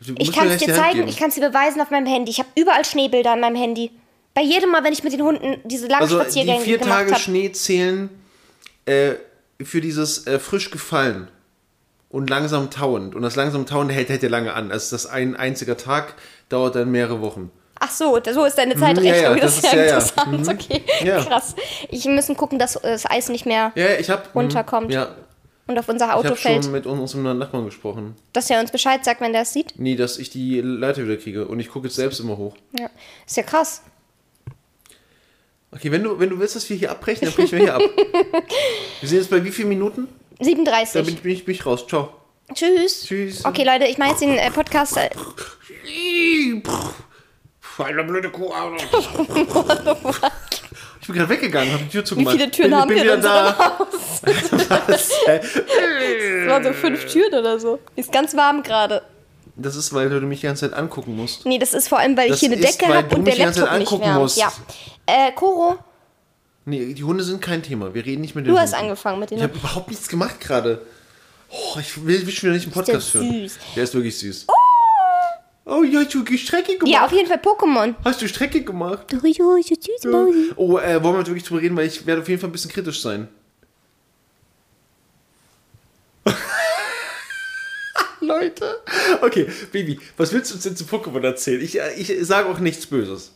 Du 0.00 0.14
Ich 0.18 0.32
kann 0.32 0.48
es 0.48 0.58
dir 0.58 0.68
die 0.68 0.72
zeigen, 0.72 1.08
ich 1.08 1.16
kann 1.16 1.28
es 1.30 1.34
dir 1.34 1.48
beweisen 1.48 1.80
auf 1.80 1.90
meinem 1.90 2.06
Handy. 2.06 2.30
Ich 2.30 2.38
habe 2.38 2.48
überall 2.54 2.84
Schneebilder 2.84 3.32
an 3.32 3.40
meinem 3.40 3.56
Handy. 3.56 3.90
Bei 4.32 4.42
jedem 4.42 4.70
Mal, 4.70 4.84
wenn 4.84 4.92
ich 4.92 5.02
mit 5.02 5.12
den 5.12 5.22
Hunden 5.22 5.56
diese 5.64 5.88
langen 5.88 6.02
Also 6.02 6.16
die 6.18 6.22
Spaziergänge 6.24 6.60
vier 6.60 6.78
gemacht 6.78 6.92
Tage 6.98 7.10
habe. 7.12 7.20
Schnee 7.20 7.50
zählen 7.52 8.08
äh, 8.86 9.14
für 9.62 9.80
dieses 9.80 10.26
äh, 10.26 10.38
frisch 10.38 10.70
gefallen 10.70 11.28
und 12.10 12.30
langsam 12.30 12.70
tauend. 12.70 13.14
Und 13.14 13.22
das 13.22 13.36
langsam 13.36 13.66
tauende 13.66 13.94
hält, 13.94 14.08
hält 14.08 14.22
ja 14.22 14.28
lange 14.28 14.54
an. 14.54 14.70
Also 14.72 14.94
das 14.94 15.06
ein 15.06 15.36
einziger 15.36 15.76
Tag 15.76 16.14
dauert 16.48 16.74
dann 16.74 16.90
mehrere 16.90 17.20
Wochen. 17.20 17.50
Ach 17.80 17.90
so, 17.90 18.18
so 18.32 18.44
ist 18.44 18.58
deine 18.58 18.74
Zeitrechnung. 18.76 19.14
ja, 19.22 19.34
das, 19.36 19.60
das 19.60 19.64
ist 19.64 19.72
ja 19.72 19.78
ja, 19.78 19.84
ja. 19.86 19.94
interessant. 19.98 20.48
Okay, 20.48 20.82
Ja. 21.04 21.22
krass. 21.24 21.54
Ich 21.90 22.04
müssen 22.06 22.36
gucken, 22.36 22.58
dass 22.58 22.72
das 22.82 23.08
Eis 23.08 23.28
nicht 23.28 23.46
mehr 23.46 23.70
Ja, 23.76 23.90
ja, 23.90 23.98
ich 24.00 24.10
habe 24.10 24.22
Runterkommt. 24.34 24.92
Ja, 24.92 25.14
und 25.68 25.78
auf 25.78 25.88
unser 25.88 26.06
ich 26.06 26.12
Auto 26.12 26.28
habe 26.30 26.36
fällt. 26.36 26.64
schon 26.64 26.72
mit 26.72 26.86
unserem 26.86 27.38
Nachbarn 27.38 27.66
gesprochen. 27.66 28.16
Dass 28.32 28.50
er 28.50 28.58
uns 28.60 28.72
Bescheid 28.72 29.04
sagt, 29.04 29.20
wenn 29.20 29.32
der 29.32 29.42
es 29.42 29.52
sieht. 29.52 29.74
Nee, 29.76 29.94
dass 29.94 30.18
ich 30.18 30.30
die 30.30 30.60
Leiter 30.60 31.04
wieder 31.04 31.18
kriege 31.18 31.46
und 31.46 31.60
ich 31.60 31.68
gucke 31.68 31.86
jetzt 31.86 31.96
selbst 31.96 32.18
immer 32.20 32.36
hoch. 32.36 32.56
Ja. 32.76 32.88
Ist 33.26 33.36
ja 33.36 33.42
krass. 33.44 33.82
Okay, 35.70 35.92
wenn 35.92 36.02
du, 36.02 36.18
wenn 36.18 36.30
du 36.30 36.38
willst, 36.40 36.56
dass 36.56 36.68
wir 36.70 36.76
hier 36.76 36.90
abbrechen, 36.90 37.26
dann 37.26 37.34
brechen 37.34 37.52
wir 37.58 37.64
hier 37.64 37.74
ab. 37.74 37.82
Wir 39.00 39.08
sind 39.08 39.18
jetzt 39.18 39.30
bei 39.30 39.44
wie 39.44 39.50
vielen 39.52 39.68
Minuten? 39.68 40.08
Da 40.38 40.44
37. 40.44 41.04
bin, 41.04 41.16
bin, 41.16 41.32
ich, 41.32 41.44
bin 41.44 41.54
ich 41.54 41.66
raus. 41.66 41.86
Ciao. 41.86 42.10
Tschüss. 42.54 43.04
Tschüss. 43.04 43.44
Okay, 43.44 43.64
Leute, 43.64 43.84
ich 43.86 43.98
mache 43.98 44.10
jetzt 44.10 44.20
den 44.22 44.36
äh, 44.38 44.50
Podcast. 44.50 44.96
Äh, 44.96 45.10
Eine 47.78 48.04
blöde 48.04 48.30
Kuh. 48.30 48.52
Ich 51.00 51.06
bin 51.06 51.20
gerade 51.22 51.30
weggegangen, 51.30 51.72
habe 51.72 51.84
die 51.84 51.88
Tür 51.88 52.02
wie 52.02 52.04
zugemacht. 52.06 52.36
viele 52.36 52.50
Türen 52.50 52.70
bin, 52.70 52.78
haben 52.78 52.88
bin 52.88 52.96
wir 52.98 53.04
in 53.04 53.16
unserem 53.16 53.54
da. 53.56 53.78
Haus? 53.78 53.88
Was? 54.68 55.10
Das 55.26 56.48
waren 56.48 56.64
so 56.64 56.72
fünf 56.74 57.06
Türen 57.06 57.32
oder 57.34 57.58
so. 57.58 57.78
Ist 57.96 58.12
ganz 58.12 58.36
warm 58.36 58.62
gerade. 58.62 59.00
Das 59.56 59.74
ist, 59.74 59.94
weil 59.94 60.10
du 60.10 60.20
mich 60.20 60.40
die 60.40 60.46
ganze 60.46 60.68
Zeit 60.68 60.78
angucken 60.78 61.16
musst. 61.16 61.46
Nee, 61.46 61.58
das 61.58 61.72
ist 61.72 61.88
vor 61.88 61.98
allem, 61.98 62.14
weil 62.14 62.28
Das 62.28 62.36
ich 62.42 62.46
hier 62.48 62.54
eine 62.54 62.62
ist, 62.62 62.78
Decke 62.78 62.94
habe 62.94 63.16
und 63.16 63.24
der 63.24 63.36
Laptop 63.36 63.62
nicht 63.78 63.90
angucken 63.90 64.04
wärmt. 64.04 64.36
Ja. 64.36 64.52
Äh, 65.06 65.32
Koro, 65.32 65.78
Nee, 66.68 66.92
die 66.92 67.04
Hunde 67.04 67.24
sind 67.24 67.40
kein 67.40 67.62
Thema. 67.62 67.94
Wir 67.94 68.04
reden 68.04 68.20
nicht 68.20 68.34
mit 68.34 68.44
den 68.46 68.52
du 68.52 68.60
hast 68.60 68.72
Hunden. 68.72 68.84
angefangen 68.90 69.20
mit 69.20 69.30
den 69.30 69.38
Ich 69.38 69.44
habe 69.44 69.56
überhaupt 69.56 69.88
nichts 69.88 70.06
gemacht 70.08 70.38
gerade. 70.40 70.82
Oh, 71.50 71.78
ich 71.80 72.04
will, 72.04 72.26
will 72.26 72.32
schon 72.32 72.48
wieder 72.48 72.54
nicht 72.56 72.66
einen 72.66 72.72
Podcast 72.72 73.14
der 73.14 73.22
führen. 73.22 73.48
süß. 73.48 73.58
Der 73.74 73.84
ist 73.84 73.94
wirklich 73.94 74.18
süß. 74.18 74.46
Oh, 75.64 75.82
ja, 75.82 76.00
hast 76.00 76.12
du 76.14 76.24
Strecke 76.36 76.78
gemacht? 76.78 76.88
Ja, 76.92 77.04
auf 77.06 77.12
jeden 77.12 77.26
Fall 77.28 77.38
Pokémon. 77.38 77.94
Hast 78.04 78.20
du 78.20 78.28
Strecke 78.28 78.62
gemacht? 78.62 79.12
Ja, 79.12 79.18
ja, 79.22 79.34
so 79.34 79.56
süß, 79.58 80.04
Mausi. 80.10 80.52
Oh, 80.56 80.78
äh, 80.78 81.02
wollen 81.02 81.16
wir 81.16 81.26
wirklich 81.26 81.44
drüber 81.44 81.60
reden, 81.62 81.76
weil 81.76 81.86
ich 81.86 82.06
werde 82.06 82.20
auf 82.22 82.28
jeden 82.28 82.40
Fall 82.40 82.48
ein 82.50 82.52
bisschen 82.52 82.70
kritisch 82.70 83.00
sein. 83.00 83.28
Leute. 88.20 88.80
Okay, 89.22 89.46
Baby, 89.72 90.00
was 90.16 90.32
willst 90.32 90.50
du 90.50 90.54
uns 90.56 90.64
denn 90.64 90.76
zu 90.76 90.84
Pokémon 90.84 91.22
erzählen? 91.22 91.60
Ich, 91.62 91.78
äh, 91.80 91.92
ich 91.94 92.12
sage 92.26 92.48
auch 92.48 92.58
nichts 92.58 92.86
Böses. 92.86 93.32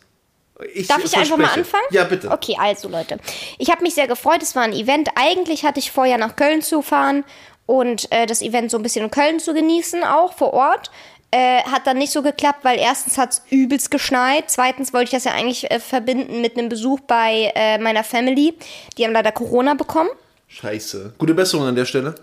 Ich 0.73 0.87
Darf 0.87 1.03
ich 1.03 1.15
einfach 1.17 1.37
mal 1.37 1.49
anfangen? 1.49 1.83
Ja, 1.89 2.03
bitte. 2.03 2.29
Okay, 2.29 2.55
also 2.59 2.87
Leute. 2.87 3.17
Ich 3.57 3.71
habe 3.71 3.81
mich 3.81 3.95
sehr 3.95 4.07
gefreut. 4.07 4.41
Es 4.43 4.55
war 4.55 4.63
ein 4.63 4.73
Event. 4.73 5.09
Eigentlich 5.15 5.65
hatte 5.65 5.79
ich 5.79 5.91
vor, 5.91 6.05
ja 6.05 6.17
nach 6.17 6.35
Köln 6.35 6.61
zu 6.61 6.81
fahren 6.81 7.25
und 7.65 8.11
äh, 8.11 8.25
das 8.25 8.41
Event 8.41 8.69
so 8.71 8.77
ein 8.77 8.83
bisschen 8.83 9.05
in 9.05 9.11
Köln 9.11 9.39
zu 9.39 9.53
genießen, 9.53 10.03
auch 10.03 10.33
vor 10.33 10.53
Ort. 10.53 10.91
Äh, 11.31 11.63
hat 11.63 11.87
dann 11.87 11.97
nicht 11.97 12.11
so 12.11 12.21
geklappt, 12.21 12.59
weil 12.63 12.77
erstens 12.77 13.17
hat 13.17 13.33
es 13.33 13.41
übelst 13.49 13.89
geschneit. 13.89 14.45
Zweitens 14.51 14.93
wollte 14.93 15.05
ich 15.05 15.11
das 15.11 15.23
ja 15.23 15.31
eigentlich 15.31 15.69
äh, 15.71 15.79
verbinden 15.79 16.41
mit 16.41 16.55
einem 16.55 16.69
Besuch 16.69 16.99
bei 16.99 17.51
äh, 17.55 17.79
meiner 17.79 18.03
Family. 18.03 18.53
Die 18.97 19.03
haben 19.03 19.13
leider 19.13 19.31
Corona 19.31 19.73
bekommen. 19.73 20.11
Scheiße. 20.47 21.15
Gute 21.17 21.33
Besserung 21.33 21.65
an 21.65 21.75
der 21.75 21.85
Stelle. 21.85 22.13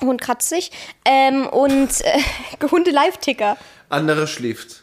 Hund 0.00 0.20
kratzt 0.20 0.48
sich. 0.48 0.72
Ähm, 1.04 1.46
und 1.46 2.00
äh, 2.00 2.66
Hunde 2.70 2.90
Live-Ticker. 2.90 3.56
Anderer 3.88 4.26
schläft. 4.26 4.82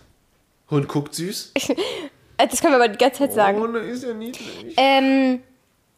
Hund 0.69 0.87
guckt 0.87 1.15
süß. 1.15 1.53
Das 2.39 2.61
können 2.61 2.73
wir 2.73 2.83
aber 2.83 2.87
die 2.87 2.99
ganze 2.99 3.21
Zeit 3.21 3.33
sagen. 3.33 3.59
Oh, 3.59 3.65
da 3.65 3.79
ist 3.79 4.03
ja 4.03 4.13
niedlich. 4.13 4.75
Ähm, 4.77 5.41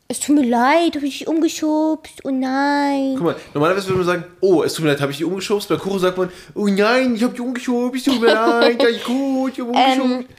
es 0.08 0.22
tut 0.22 0.38
mir 0.38 0.46
leid, 0.48 0.96
habe 0.96 1.06
ich 1.06 1.20
dich 1.20 1.28
umgeschubst. 1.28 2.22
Oh 2.24 2.30
nein. 2.32 3.16
Guck 3.18 3.26
mal, 3.26 3.36
normalerweise 3.54 3.88
würde 3.88 3.98
man 3.98 4.06
sagen, 4.06 4.24
oh, 4.40 4.64
es 4.64 4.74
tut 4.74 4.86
mir 4.86 4.92
leid, 4.92 5.02
habe 5.02 5.12
ich 5.12 5.18
die 5.18 5.26
umgeschubst? 5.26 5.68
Bei 5.68 5.76
Kuro 5.76 6.00
sagt 6.00 6.18
man, 6.18 6.32
oh 6.56 6.68
nein, 6.68 7.14
ich 7.14 7.24
habe 7.24 7.34
die 7.34 7.42
umgeschubst, 7.42 8.08
es 8.08 8.14
tut 8.14 8.22
mir 8.22 8.28
leid, 8.34 8.82
ja, 8.82 8.90
gut, 9.06 9.52
ich 9.52 9.60
habe 9.60 9.72
Ähm, 9.76 10.02
umgeschubst. 10.02 10.30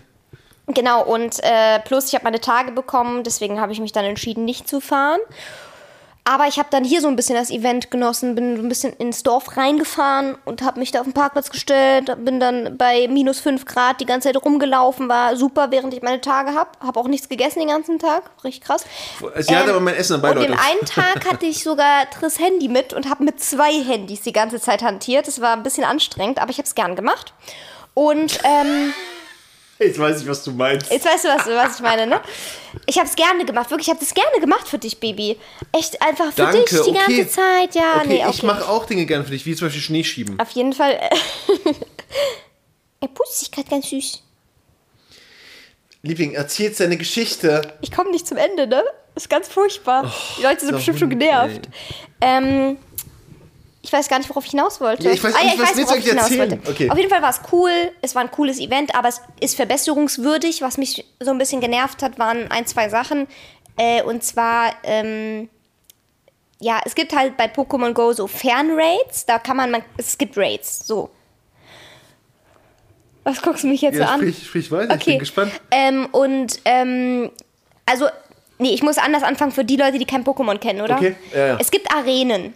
Genau, 0.68 1.04
und 1.04 1.36
äh, 1.42 1.80
plus 1.80 2.06
ich 2.08 2.14
habe 2.14 2.24
meine 2.24 2.40
Tage 2.40 2.72
bekommen, 2.72 3.22
deswegen 3.22 3.60
habe 3.60 3.72
ich 3.72 3.80
mich 3.80 3.92
dann 3.92 4.06
entschieden, 4.06 4.46
nicht 4.46 4.68
zu 4.68 4.80
fahren. 4.80 5.20
Aber 6.30 6.46
ich 6.46 6.60
habe 6.60 6.68
dann 6.70 6.84
hier 6.84 7.00
so 7.00 7.08
ein 7.08 7.16
bisschen 7.16 7.34
das 7.34 7.50
Event 7.50 7.90
genossen, 7.90 8.36
bin 8.36 8.56
so 8.56 8.62
ein 8.62 8.68
bisschen 8.68 8.92
ins 8.92 9.24
Dorf 9.24 9.56
reingefahren 9.56 10.38
und 10.44 10.62
habe 10.62 10.78
mich 10.78 10.92
da 10.92 11.00
auf 11.00 11.04
den 11.04 11.12
Parkplatz 11.12 11.50
gestellt, 11.50 12.14
bin 12.24 12.38
dann 12.38 12.78
bei 12.78 13.08
minus 13.08 13.40
5 13.40 13.64
Grad 13.64 14.00
die 14.00 14.06
ganze 14.06 14.28
Zeit 14.28 14.40
rumgelaufen, 14.40 15.08
war 15.08 15.34
super, 15.34 15.72
während 15.72 15.92
ich 15.92 16.02
meine 16.02 16.20
Tage 16.20 16.54
habe. 16.54 16.70
Habe 16.78 17.00
auch 17.00 17.08
nichts 17.08 17.28
gegessen 17.28 17.58
den 17.58 17.66
ganzen 17.66 17.98
Tag, 17.98 18.30
richtig 18.44 18.62
krass. 18.62 18.84
Sie 19.40 19.56
hatte 19.56 19.70
aber 19.70 19.80
mein 19.80 19.96
Essen 19.96 20.22
dabei, 20.22 20.30
Und 20.30 20.36
Leute. 20.36 20.52
den 20.52 20.56
einen 20.60 20.86
Tag 20.86 21.28
hatte 21.28 21.46
ich 21.46 21.64
sogar 21.64 22.08
Triss 22.10 22.38
Handy 22.38 22.68
mit 22.68 22.92
und 22.92 23.10
habe 23.10 23.24
mit 23.24 23.42
zwei 23.42 23.72
Handys 23.72 24.22
die 24.22 24.32
ganze 24.32 24.60
Zeit 24.60 24.82
hantiert. 24.84 25.26
Das 25.26 25.40
war 25.40 25.54
ein 25.54 25.64
bisschen 25.64 25.82
anstrengend, 25.82 26.38
aber 26.40 26.52
ich 26.52 26.58
habe 26.58 26.66
es 26.66 26.76
gern 26.76 26.94
gemacht. 26.94 27.34
Und 27.94 28.38
ähm, 28.44 28.94
Jetzt 29.80 29.98
weiß 29.98 30.20
ich, 30.20 30.28
was 30.28 30.44
du 30.44 30.52
meinst. 30.52 30.92
Jetzt 30.92 31.06
weißt 31.06 31.24
du, 31.24 31.28
was, 31.28 31.46
was 31.46 31.76
ich 31.76 31.80
meine, 31.80 32.06
ne? 32.06 32.20
Ich 32.84 32.98
habe 32.98 33.08
es 33.08 33.16
gerne 33.16 33.46
gemacht, 33.46 33.70
wirklich. 33.70 33.88
Ich 33.88 33.90
habe 33.90 34.00
das 34.00 34.12
gerne 34.12 34.38
gemacht 34.38 34.68
für 34.68 34.76
dich, 34.76 35.00
Baby. 35.00 35.38
Echt 35.72 36.00
einfach 36.02 36.26
für 36.26 36.42
Danke, 36.42 36.58
dich 36.58 36.68
die 36.68 36.90
okay. 36.90 36.92
ganze 36.92 37.28
Zeit. 37.28 37.74
Ja, 37.74 37.96
okay, 37.96 38.08
nee, 38.08 38.20
okay. 38.20 38.30
ich 38.30 38.42
mache 38.42 38.68
auch 38.68 38.84
Dinge 38.84 39.06
gern 39.06 39.24
für 39.24 39.30
dich, 39.30 39.46
wie 39.46 39.56
zum 39.56 39.68
Beispiel 39.68 39.82
Schnee 39.82 40.04
schieben. 40.04 40.38
Auf 40.38 40.50
jeden 40.50 40.74
Fall. 40.74 40.92
er 43.00 43.08
putzt 43.08 43.40
sich 43.40 43.50
gerade 43.50 43.70
ganz 43.70 43.88
süß. 43.88 44.22
Liebling, 46.02 46.32
erzähl 46.32 46.66
jetzt 46.66 46.80
deine 46.80 46.98
Geschichte. 46.98 47.62
Ich 47.80 47.90
komme 47.90 48.10
nicht 48.10 48.26
zum 48.26 48.36
Ende, 48.36 48.66
ne? 48.66 48.84
Das 49.14 49.24
ist 49.24 49.30
ganz 49.30 49.48
furchtbar. 49.48 50.12
die 50.38 50.42
Leute 50.42 50.60
sind 50.60 50.74
bestimmt 50.74 50.98
schon 50.98 51.10
genervt. 51.10 51.68
Ähm, 52.20 52.76
ich 53.90 53.92
weiß 53.92 54.08
gar 54.08 54.18
nicht, 54.18 54.30
worauf 54.30 54.44
ich 54.44 54.52
hinaus 54.52 54.80
wollte. 54.80 55.02
Ja, 55.02 55.10
ich 55.10 55.24
weiß 55.24 55.34
nicht, 55.34 55.58
was 55.58 55.76
willst 55.76 55.78
du 55.78 55.82
worauf 55.82 55.94
eigentlich 55.94 56.38
erzählen? 56.38 56.62
Okay. 56.64 56.90
Auf 56.90 56.96
jeden 56.96 57.10
Fall 57.10 57.22
war 57.22 57.30
es 57.30 57.40
cool. 57.50 57.72
Es 58.00 58.14
war 58.14 58.22
ein 58.22 58.30
cooles 58.30 58.60
Event, 58.60 58.94
aber 58.94 59.08
es 59.08 59.20
ist 59.40 59.56
verbesserungswürdig. 59.56 60.62
Was 60.62 60.78
mich 60.78 61.04
so 61.18 61.32
ein 61.32 61.38
bisschen 61.38 61.60
genervt 61.60 62.00
hat, 62.04 62.16
waren 62.16 62.48
ein, 62.52 62.66
zwei 62.66 62.88
Sachen. 62.88 63.26
Äh, 63.76 64.04
und 64.04 64.22
zwar, 64.22 64.74
ähm, 64.84 65.48
ja, 66.60 66.80
es 66.84 66.94
gibt 66.94 67.16
halt 67.16 67.36
bei 67.36 67.46
Pokémon 67.46 67.92
Go 67.92 68.12
so 68.12 68.28
Fernraids. 68.28 69.26
Da 69.26 69.40
kann 69.40 69.56
man, 69.56 69.72
man, 69.72 69.82
es 69.96 70.16
gibt 70.16 70.38
Raids, 70.38 70.86
so. 70.86 71.10
Was 73.24 73.42
guckst 73.42 73.64
du 73.64 73.66
mich 73.66 73.82
jetzt 73.82 73.96
so 73.96 74.02
Ja, 74.02 74.10
an? 74.10 74.20
sprich, 74.20 74.46
sprich 74.46 74.70
weiter, 74.70 74.94
ich 74.94 75.04
bin 75.04 75.18
gespannt. 75.18 75.50
Ähm, 75.72 76.06
und, 76.12 76.60
ähm, 76.64 77.32
also, 77.86 78.06
nee, 78.58 78.70
ich 78.70 78.84
muss 78.84 78.98
anders 78.98 79.24
anfangen 79.24 79.50
für 79.50 79.64
die 79.64 79.76
Leute, 79.76 79.98
die 79.98 80.06
kein 80.06 80.22
Pokémon 80.22 80.58
kennen, 80.58 80.80
oder? 80.80 80.94
Okay, 80.94 81.16
ja, 81.34 81.46
ja. 81.48 81.56
Es 81.58 81.72
gibt 81.72 81.92
Arenen. 81.92 82.54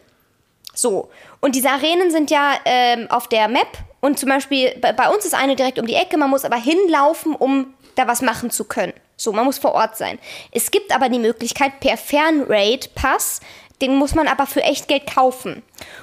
So. 0.75 1.11
Und 1.41 1.55
diese 1.55 1.71
Arenen 1.71 2.11
sind 2.11 2.31
ja 2.31 2.55
ähm, 2.65 3.11
auf 3.11 3.29
der 3.29 3.49
Map. 3.49 3.69
Und 4.01 4.19
zum 4.19 4.29
Beispiel, 4.29 4.77
bei, 4.81 4.93
bei 4.93 5.09
uns 5.09 5.25
ist 5.25 5.35
eine 5.35 5.57
direkt 5.57 5.79
um 5.79 5.87
die 5.87 5.95
Ecke. 5.95 6.17
Man 6.17 6.31
muss 6.31 6.45
aber 6.45 6.57
hinlaufen, 6.57 7.35
um 7.35 7.75
da 7.95 8.07
was 8.07 8.21
machen 8.23 8.51
zu 8.51 8.65
können. 8.65 8.93
So, 9.17 9.33
man 9.33 9.45
muss 9.45 9.59
vor 9.59 9.73
Ort 9.73 9.97
sein. 9.97 10.19
Es 10.51 10.71
gibt 10.71 10.95
aber 10.95 11.09
die 11.09 11.19
Möglichkeit, 11.21 11.81
per 11.81 11.97
Fernraid-Pass, 11.97 13.41
den 13.81 13.97
muss 13.97 14.15
man 14.15 14.29
aber 14.29 14.47
für 14.47 14.63
echt 14.63 14.89
Geld 14.89 15.13
kaufen. 15.13 15.63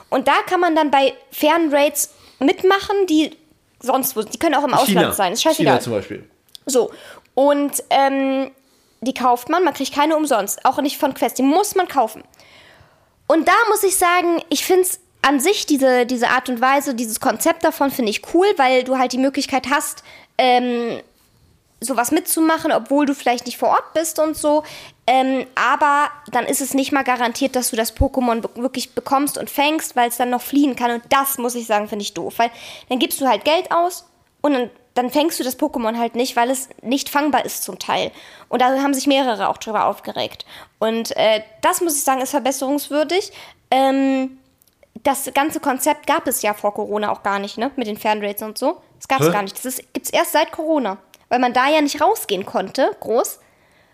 Und 0.10 0.28
da 0.28 0.34
kann 0.48 0.60
man 0.60 0.76
dann 0.76 0.92
bei 0.92 1.14
Fernraids 1.32 2.14
mitmachen, 2.40 3.08
die 3.08 3.32
sonst 3.80 4.16
wo, 4.16 4.22
die 4.22 4.38
können 4.38 4.56
auch 4.56 4.64
im 4.64 4.74
Ausland 4.74 4.90
China. 4.90 5.12
sein. 5.12 5.34
Ist 5.34 5.42
scheißegal. 5.44 5.74
China 5.74 5.84
zum 5.84 5.94
Beispiel. 5.94 6.30
So, 6.66 6.92
und 7.34 7.84
ähm, 7.90 8.52
die 9.02 9.14
kauft 9.14 9.50
man, 9.50 9.64
man 9.64 9.74
kriegt 9.74 9.94
keine 9.94 10.16
umsonst, 10.16 10.64
auch 10.66 10.80
nicht 10.82 10.98
von 10.98 11.14
Quest, 11.14 11.38
die 11.38 11.44
muss 11.44 11.76
man 11.76 11.88
kaufen. 11.88 12.24
Und 13.32 13.48
da 13.48 13.54
muss 13.70 13.82
ich 13.84 13.96
sagen, 13.96 14.44
ich 14.50 14.66
finde 14.66 14.82
es 14.82 15.00
an 15.22 15.40
sich, 15.40 15.66
diese, 15.66 16.06
diese 16.06 16.28
Art 16.28 16.50
und 16.50 16.60
Weise, 16.60 16.94
dieses 16.94 17.22
Konzept 17.22 17.64
davon 17.64 17.90
finde 17.90 18.10
ich 18.10 18.34
cool, 18.34 18.48
weil 18.58 18.84
du 18.84 18.98
halt 18.98 19.14
die 19.14 19.18
Möglichkeit 19.18 19.70
hast, 19.70 20.04
ähm, 20.38 21.00
sowas 21.80 22.12
mitzumachen, 22.12 22.74
obwohl 22.74 23.06
du 23.06 23.16
vielleicht 23.16 23.46
nicht 23.46 23.58
vor 23.58 23.70
Ort 23.70 23.94
bist 23.94 24.20
und 24.20 24.36
so. 24.36 24.64
Ähm, 25.08 25.46
aber 25.56 26.10
dann 26.34 26.46
ist 26.46 26.60
es 26.60 26.74
nicht 26.74 26.92
mal 26.92 27.06
garantiert, 27.06 27.56
dass 27.56 27.70
du 27.70 27.78
das 27.78 27.96
Pokémon 27.96 28.44
wirklich 28.56 28.96
bekommst 28.96 29.38
und 29.38 29.50
fängst, 29.50 29.96
weil 29.96 30.10
es 30.10 30.18
dann 30.18 30.30
noch 30.30 30.42
fliehen 30.42 30.76
kann. 30.76 30.92
Und 30.92 31.04
das, 31.08 31.38
muss 31.38 31.56
ich 31.56 31.68
sagen, 31.68 31.88
finde 31.88 32.04
ich 32.04 32.14
doof. 32.14 32.34
Weil 32.36 32.52
dann 32.90 33.00
gibst 33.00 33.22
du 33.22 33.28
halt 33.30 33.46
Geld 33.46 33.72
aus 33.72 34.10
und 34.42 34.52
dann, 34.52 34.70
dann 34.94 35.10
fängst 35.10 35.40
du 35.40 35.44
das 35.44 35.58
Pokémon 35.58 35.98
halt 35.98 36.16
nicht, 36.16 36.36
weil 36.36 36.50
es 36.50 36.70
nicht 36.82 37.10
fangbar 37.10 37.46
ist 37.46 37.64
zum 37.64 37.80
Teil. 37.80 38.12
Und 38.50 38.62
da 38.62 38.82
haben 38.82 38.94
sich 38.94 39.08
mehrere 39.08 39.48
auch 39.48 39.58
drüber 39.58 39.86
aufgeregt. 39.86 40.46
Und 40.80 41.16
äh, 41.16 41.42
das, 41.62 41.82
muss 41.82 41.96
ich 41.96 42.04
sagen, 42.04 42.22
ist 42.22 42.32
verbesserungswürdig. 42.32 43.32
Ähm, 43.70 44.38
das 45.04 45.32
ganze 45.34 45.60
Konzept 45.60 46.08
gab 46.08 46.28
es 46.28 46.42
ja 46.42 46.54
vor 46.54 46.74
Corona 46.74 47.12
auch 47.12 47.24
gar 47.24 47.40
nicht, 47.40 47.58
ne? 47.58 47.72
Mit 47.76 47.88
den 47.88 47.98
Fernrates 47.98 48.42
und 48.42 48.58
so. 48.58 48.82
Das 48.98 49.08
gab 49.08 49.22
es 49.22 49.32
gar 49.32 49.42
nicht. 49.42 49.64
Das 49.64 49.78
gibt 49.78 50.06
es 50.06 50.12
erst 50.12 50.34
seit 50.34 50.52
Corona. 50.52 50.98
Weil 51.30 51.40
man 51.40 51.54
da 51.54 51.70
ja 51.70 51.82
nicht 51.82 52.02
rausgehen 52.02 52.46
konnte, 52.46 52.92
groß. 53.00 53.40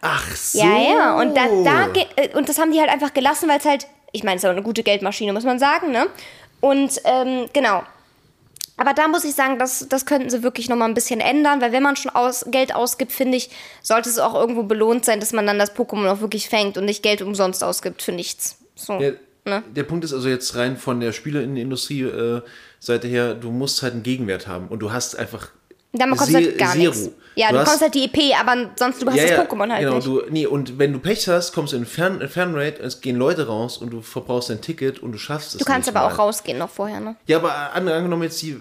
Ach 0.02 0.36
so. 0.36 0.60
Ja, 0.60 0.78
ja. 0.78 1.20
Und, 1.20 1.36
da, 1.36 1.46
da 1.64 1.88
äh, 2.16 2.36
und 2.36 2.50
das 2.50 2.60
haben 2.60 2.72
die 2.72 2.80
halt 2.80 2.90
einfach 2.90 3.14
gelassen, 3.14 3.48
weil 3.48 3.60
es 3.60 3.66
halt, 3.66 3.88
ich 4.12 4.24
meine, 4.24 4.36
es 4.36 4.40
ist 4.40 4.44
ja 4.44 4.50
auch 4.50 4.56
eine 4.56 4.64
gute 4.64 4.84
Geldmaschine, 4.84 5.34
muss 5.34 5.44
man 5.44 5.60
sagen, 5.60 5.92
ne? 5.92 6.08
Und 6.60 7.00
ähm, 7.06 7.48
genau. 7.54 7.84
Aber 8.78 8.94
da 8.94 9.08
muss 9.08 9.24
ich 9.24 9.34
sagen, 9.34 9.60
das, 9.60 9.88
das 9.90 10.06
könnten 10.06 10.30
sie 10.30 10.44
wirklich 10.44 10.70
nochmal 10.70 10.88
ein 10.88 10.94
bisschen 10.94 11.20
ändern, 11.20 11.62
weil 11.62 11.72
wenn 11.72 11.84
man 11.84 11.96
schon 11.96 12.12
aus, 12.12 12.46
Geld 12.50 12.74
ausgibt, 12.76 13.12
finde 13.12 13.38
ich, 13.38 13.50
sollte 13.82 14.10
es 14.10 14.20
auch 14.20 14.36
irgendwo 14.36 14.64
belohnt 14.64 15.04
sein, 15.04 15.20
dass 15.20 15.34
man 15.34 15.48
dann 15.48 15.60
das 15.60 15.76
Pokémon 15.76 16.08
auch 16.08 16.22
wirklich 16.22 16.48
fängt 16.48 16.78
und 16.78 16.86
nicht 16.86 17.04
Geld 17.04 17.22
umsonst 17.22 17.64
ausgibt 17.64 18.02
für 18.02 18.12
nichts. 18.12 18.60
So. 18.76 19.00
Ja, 19.00 19.14
Ne? 19.48 19.64
Der 19.74 19.84
Punkt 19.84 20.04
ist 20.04 20.14
also 20.14 20.28
jetzt 20.28 20.56
rein 20.56 20.76
von 20.76 21.00
der 21.00 21.14
Spieleindustrie-Seite 21.14 23.08
her, 23.08 23.34
du 23.34 23.52
musst 23.52 23.82
halt 23.82 23.94
einen 23.94 24.04
Gegenwert 24.04 24.46
haben 24.46 24.68
und 24.68 24.80
du 24.80 24.92
hast 24.92 25.18
einfach 25.18 25.52
Dann 25.94 26.10
bekommst 26.12 26.32
Se- 26.34 26.40
du 26.42 26.46
halt 26.48 26.58
gar 26.58 26.74
Zero. 26.74 26.94
nichts. 26.94 27.10
Ja, 27.36 27.50
Du 27.50 27.54
du, 27.54 27.60
bekommst 27.60 27.82
halt 27.82 27.94
die 27.94 28.06
EP, 28.06 28.36
aber 28.40 28.72
sonst 28.78 29.00
du 29.02 29.08
hast 29.08 29.18
das 29.20 29.32
Pokémon 29.32 29.70
halt 29.72 29.82
genau, 29.84 29.96
nicht. 29.98 30.08
Du, 30.08 30.22
nee, 30.30 30.48
und 30.48 30.80
wenn 30.80 30.92
du 30.92 30.98
Pech 31.00 31.28
hast, 31.30 31.54
kommst 31.54 31.72
du 31.74 31.78
in 31.78 31.86
Fern, 31.86 32.28
Fernrate, 32.28 32.82
es 32.82 33.00
gehen 33.02 33.16
Leute 33.16 33.46
raus 33.48 33.78
und 33.78 33.92
du 33.92 34.02
verbrauchst 34.02 34.50
dein 34.50 34.60
Ticket 34.60 35.00
und 35.00 35.12
du 35.12 35.18
schaffst 35.20 35.54
es 35.54 35.60
Du 35.60 35.66
kannst 35.66 35.88
aber 35.88 36.00
mal. 36.02 36.12
auch 36.14 36.18
rausgehen 36.18 36.58
noch 36.58 36.70
vorher, 36.70 37.00
ne? 37.00 37.16
Ja, 37.28 37.38
aber 37.38 37.74
an- 37.74 37.88
angenommen 37.88 38.24
jetzt, 38.24 38.42
die 38.42 38.52
äh, 38.52 38.58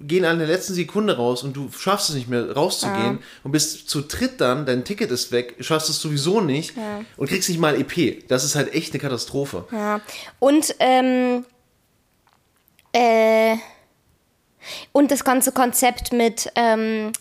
gehen 0.00 0.24
an 0.24 0.38
der 0.38 0.48
letzten 0.48 0.72
Sekunde 0.72 1.16
raus 1.18 1.42
und 1.42 1.54
du 1.54 1.70
schaffst 1.78 2.08
es 2.08 2.14
nicht 2.14 2.28
mehr 2.28 2.50
rauszugehen 2.52 3.18
und 3.44 3.52
bist 3.52 3.90
zu 3.90 4.00
dritt 4.00 4.40
dann, 4.40 4.64
dein 4.64 4.84
Ticket 4.84 5.10
ist 5.10 5.30
weg, 5.30 5.56
schaffst 5.60 5.90
es 5.90 6.00
sowieso 6.00 6.40
nicht 6.40 6.72
und 7.18 7.28
kriegst 7.28 7.50
nicht 7.50 7.60
mal 7.60 7.78
EP. 7.78 8.26
Das 8.28 8.44
ist 8.44 8.54
halt 8.54 8.72
echt 8.74 8.92
eine 8.94 9.00
Katastrophe. 9.00 9.66
Ja. 9.72 10.00
Und, 10.38 10.74
ähm, 10.80 11.44
äh, 12.92 13.56
und 14.92 15.10
das 15.10 15.24
ganze 15.24 15.52
Konzept 15.52 16.12
mit, 16.12 16.50
ähm, 16.56 17.12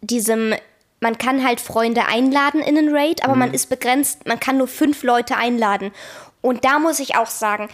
diesem, 0.00 0.54
man 1.00 1.18
kann 1.18 1.44
halt 1.46 1.60
Freunde 1.60 2.06
einladen 2.06 2.60
in 2.60 2.76
einen 2.78 2.94
Raid, 2.94 3.24
aber 3.24 3.34
man 3.34 3.52
ist 3.54 3.68
begrenzt, 3.68 4.26
man 4.26 4.40
kann 4.40 4.58
nur 4.58 4.68
fünf 4.68 5.02
Leute 5.02 5.36
einladen. 5.36 5.92
Und 6.42 6.64
da 6.64 6.78
muss 6.78 7.00
ich 7.00 7.16
auch 7.16 7.26
sagen, 7.26 7.68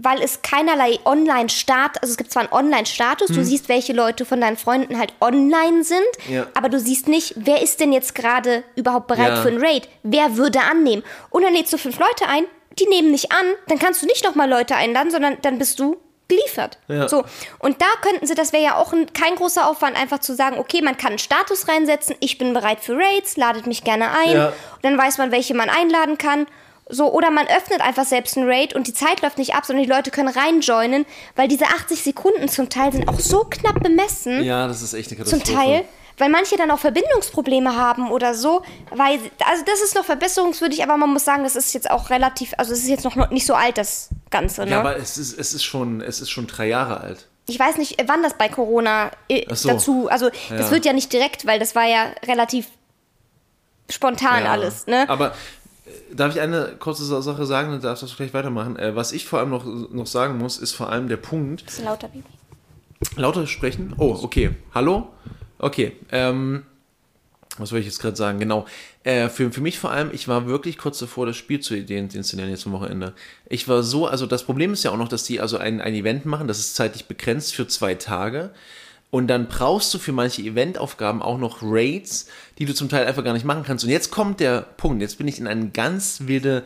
weil 0.00 0.22
es 0.22 0.42
keinerlei 0.42 1.00
Online-Start, 1.04 2.00
also 2.00 2.12
es 2.12 2.16
gibt 2.16 2.30
zwar 2.30 2.42
einen 2.44 2.52
Online-Status, 2.52 3.30
du 3.30 3.44
siehst, 3.44 3.68
welche 3.68 3.92
Leute 3.92 4.24
von 4.24 4.40
deinen 4.40 4.56
Freunden 4.56 4.96
halt 4.98 5.12
online 5.20 5.82
sind, 5.82 6.06
Ja. 6.28 6.46
aber 6.54 6.68
du 6.68 6.78
siehst 6.78 7.08
nicht, 7.08 7.34
wer 7.36 7.60
ist 7.62 7.80
denn 7.80 7.92
jetzt 7.92 8.14
gerade 8.14 8.62
überhaupt 8.76 9.08
bereit 9.08 9.30
Ja. 9.36 9.42
für 9.42 9.48
einen 9.48 9.60
Raid? 9.64 9.88
Wer 10.04 10.36
würde 10.36 10.60
annehmen? 10.60 11.02
Und 11.30 11.42
dann 11.42 11.52
lädst 11.52 11.72
du 11.72 11.78
fünf 11.78 11.98
Leute 11.98 12.28
ein, 12.28 12.44
die 12.78 12.86
nehmen 12.86 13.10
nicht 13.10 13.32
an, 13.32 13.46
dann 13.66 13.80
kannst 13.80 14.02
du 14.02 14.06
nicht 14.06 14.22
nochmal 14.24 14.48
Leute 14.48 14.76
einladen, 14.76 15.10
sondern 15.10 15.36
dann 15.42 15.58
bist 15.58 15.80
du 15.80 15.96
geliefert. 16.28 16.78
Ja. 16.88 17.08
So. 17.08 17.24
Und 17.58 17.80
da 17.80 17.86
könnten 18.02 18.26
sie, 18.26 18.34
das 18.34 18.52
wäre 18.52 18.62
ja 18.62 18.76
auch 18.76 18.92
ein, 18.92 19.12
kein 19.12 19.34
großer 19.34 19.66
Aufwand, 19.68 19.96
einfach 19.96 20.20
zu 20.20 20.34
sagen, 20.34 20.58
okay, 20.58 20.82
man 20.82 20.96
kann 20.96 21.10
einen 21.10 21.18
Status 21.18 21.68
reinsetzen, 21.68 22.14
ich 22.20 22.38
bin 22.38 22.52
bereit 22.52 22.80
für 22.80 22.96
Raids, 22.96 23.36
ladet 23.36 23.66
mich 23.66 23.82
gerne 23.82 24.10
ein. 24.10 24.32
Ja. 24.32 24.48
Und 24.48 24.84
dann 24.84 24.96
weiß 24.96 25.18
man, 25.18 25.32
welche 25.32 25.54
man 25.54 25.70
einladen 25.70 26.18
kann. 26.18 26.46
So, 26.90 27.12
oder 27.12 27.30
man 27.30 27.46
öffnet 27.46 27.82
einfach 27.82 28.06
selbst 28.06 28.38
einen 28.38 28.48
Raid 28.48 28.74
und 28.74 28.86
die 28.86 28.94
Zeit 28.94 29.20
läuft 29.20 29.36
nicht 29.36 29.54
ab, 29.54 29.66
sondern 29.66 29.84
die 29.84 29.90
Leute 29.90 30.10
können 30.10 30.28
reinjoinen, 30.28 31.04
weil 31.36 31.46
diese 31.46 31.66
80 31.66 32.02
Sekunden 32.02 32.48
zum 32.48 32.70
Teil 32.70 32.92
sind 32.92 33.08
auch 33.08 33.20
so 33.20 33.44
knapp 33.44 33.82
bemessen 33.82 34.42
Ja, 34.42 34.66
das 34.66 34.80
ist 34.80 34.94
echt 34.94 35.12
eine 35.12 35.22
zum 35.24 35.40
Katastrophe. 35.40 35.68
Teil, 35.68 35.84
weil 36.18 36.28
manche 36.30 36.56
dann 36.56 36.70
auch 36.70 36.78
Verbindungsprobleme 36.78 37.74
haben 37.76 38.10
oder 38.10 38.34
so, 38.34 38.62
weil 38.94 39.18
also 39.46 39.64
das 39.64 39.80
ist 39.82 39.94
noch 39.94 40.04
verbesserungswürdig, 40.04 40.82
aber 40.82 40.96
man 40.96 41.10
muss 41.12 41.24
sagen, 41.24 41.44
das 41.44 41.56
ist 41.56 41.72
jetzt 41.72 41.90
auch 41.90 42.10
relativ, 42.10 42.52
also 42.58 42.72
es 42.72 42.80
ist 42.80 42.88
jetzt 42.88 43.04
noch 43.04 43.30
nicht 43.30 43.46
so 43.46 43.54
alt 43.54 43.78
das 43.78 44.10
Ganze, 44.30 44.64
ne? 44.64 44.72
Ja, 44.72 44.80
aber 44.80 44.96
es 44.96 45.16
ist, 45.18 45.38
es 45.38 45.54
ist 45.54 45.64
schon, 45.64 46.00
es 46.00 46.20
ist 46.20 46.30
schon 46.30 46.46
drei 46.46 46.66
Jahre 46.68 47.00
alt. 47.00 47.26
ich 47.46 47.58
weiß 47.58 47.78
nicht, 47.78 47.96
wann 48.06 48.22
das 48.22 48.34
bei 48.34 48.48
Corona 48.48 49.10
äh, 49.28 49.46
so. 49.54 49.68
dazu, 49.68 50.08
also 50.10 50.28
das 50.50 50.66
Ja. 50.66 50.70
wird 50.70 50.84
ja 50.84 50.92
nicht 50.92 51.12
direkt, 51.12 51.46
weil 51.46 51.58
das 51.58 51.74
war 51.74 51.86
ja 51.86 52.06
relativ 52.26 52.66
spontan 53.90 54.44
Ja. 54.44 54.52
alles, 54.52 54.86
ne? 54.86 55.08
Aber 55.08 55.28
äh, 55.86 56.14
darf 56.14 56.34
ich 56.34 56.40
eine 56.40 56.74
kurze 56.78 57.04
Sa- 57.04 57.22
Sache 57.22 57.46
sagen, 57.46 57.70
dann 57.72 57.80
darfst 57.80 58.02
du 58.02 58.06
gleich 58.16 58.34
weitermachen. 58.34 58.76
Äh, 58.76 58.94
was 58.94 59.12
ich 59.12 59.26
vor 59.26 59.38
allem 59.38 59.50
noch, 59.50 59.64
noch 59.64 60.06
sagen 60.06 60.36
muss, 60.38 60.58
ist 60.58 60.72
vor 60.72 60.90
allem 60.90 61.08
der 61.08 61.16
Punkt, 61.16 61.64
Bisschen 61.64 61.84
lauter, 61.86 62.08
Baby. 62.08 62.24
lauter 63.16 63.46
sprechen. 63.46 63.94
Oh, 63.96 64.18
okay. 64.22 64.50
Hallo? 64.74 65.08
Okay. 65.58 65.92
Ähm, 66.10 66.64
was 67.58 67.72
wollte 67.72 67.80
ich 67.80 67.86
jetzt 67.86 68.00
gerade 68.00 68.16
sagen? 68.16 68.38
Genau. 68.38 68.66
Äh, 69.02 69.28
für, 69.28 69.50
für 69.50 69.60
mich 69.60 69.78
vor 69.78 69.90
allem, 69.90 70.10
ich 70.12 70.28
war 70.28 70.46
wirklich 70.46 70.78
kurz 70.78 70.98
davor, 70.98 71.26
das 71.26 71.36
Spiel 71.36 71.60
zu 71.60 71.74
installieren 71.76 72.50
jetzt 72.50 72.66
am 72.66 72.72
Wochenende. 72.72 73.14
Ich 73.48 73.66
war 73.68 73.82
so, 73.82 74.06
also 74.06 74.26
das 74.26 74.44
Problem 74.44 74.72
ist 74.72 74.84
ja 74.84 74.92
auch 74.92 74.96
noch, 74.96 75.08
dass 75.08 75.24
die 75.24 75.40
also 75.40 75.58
ein, 75.58 75.80
ein 75.80 75.94
Event 75.94 76.24
machen, 76.24 76.48
das 76.48 76.58
ist 76.58 76.76
zeitlich 76.76 77.06
begrenzt 77.06 77.54
für 77.54 77.66
zwei 77.66 77.94
Tage. 77.94 78.50
Und 79.10 79.28
dann 79.28 79.48
brauchst 79.48 79.92
du 79.94 79.98
für 79.98 80.12
manche 80.12 80.42
Eventaufgaben 80.42 81.22
auch 81.22 81.38
noch 81.38 81.62
Raids, 81.62 82.28
die 82.58 82.66
du 82.66 82.74
zum 82.74 82.90
Teil 82.90 83.06
einfach 83.06 83.24
gar 83.24 83.32
nicht 83.32 83.46
machen 83.46 83.62
kannst. 83.64 83.84
Und 83.84 83.90
jetzt 83.90 84.10
kommt 84.10 84.38
der 84.38 84.60
Punkt, 84.60 85.00
jetzt 85.00 85.16
bin 85.16 85.26
ich 85.26 85.38
in 85.38 85.46
eine 85.46 85.70
ganz 85.70 86.22
wilde 86.26 86.62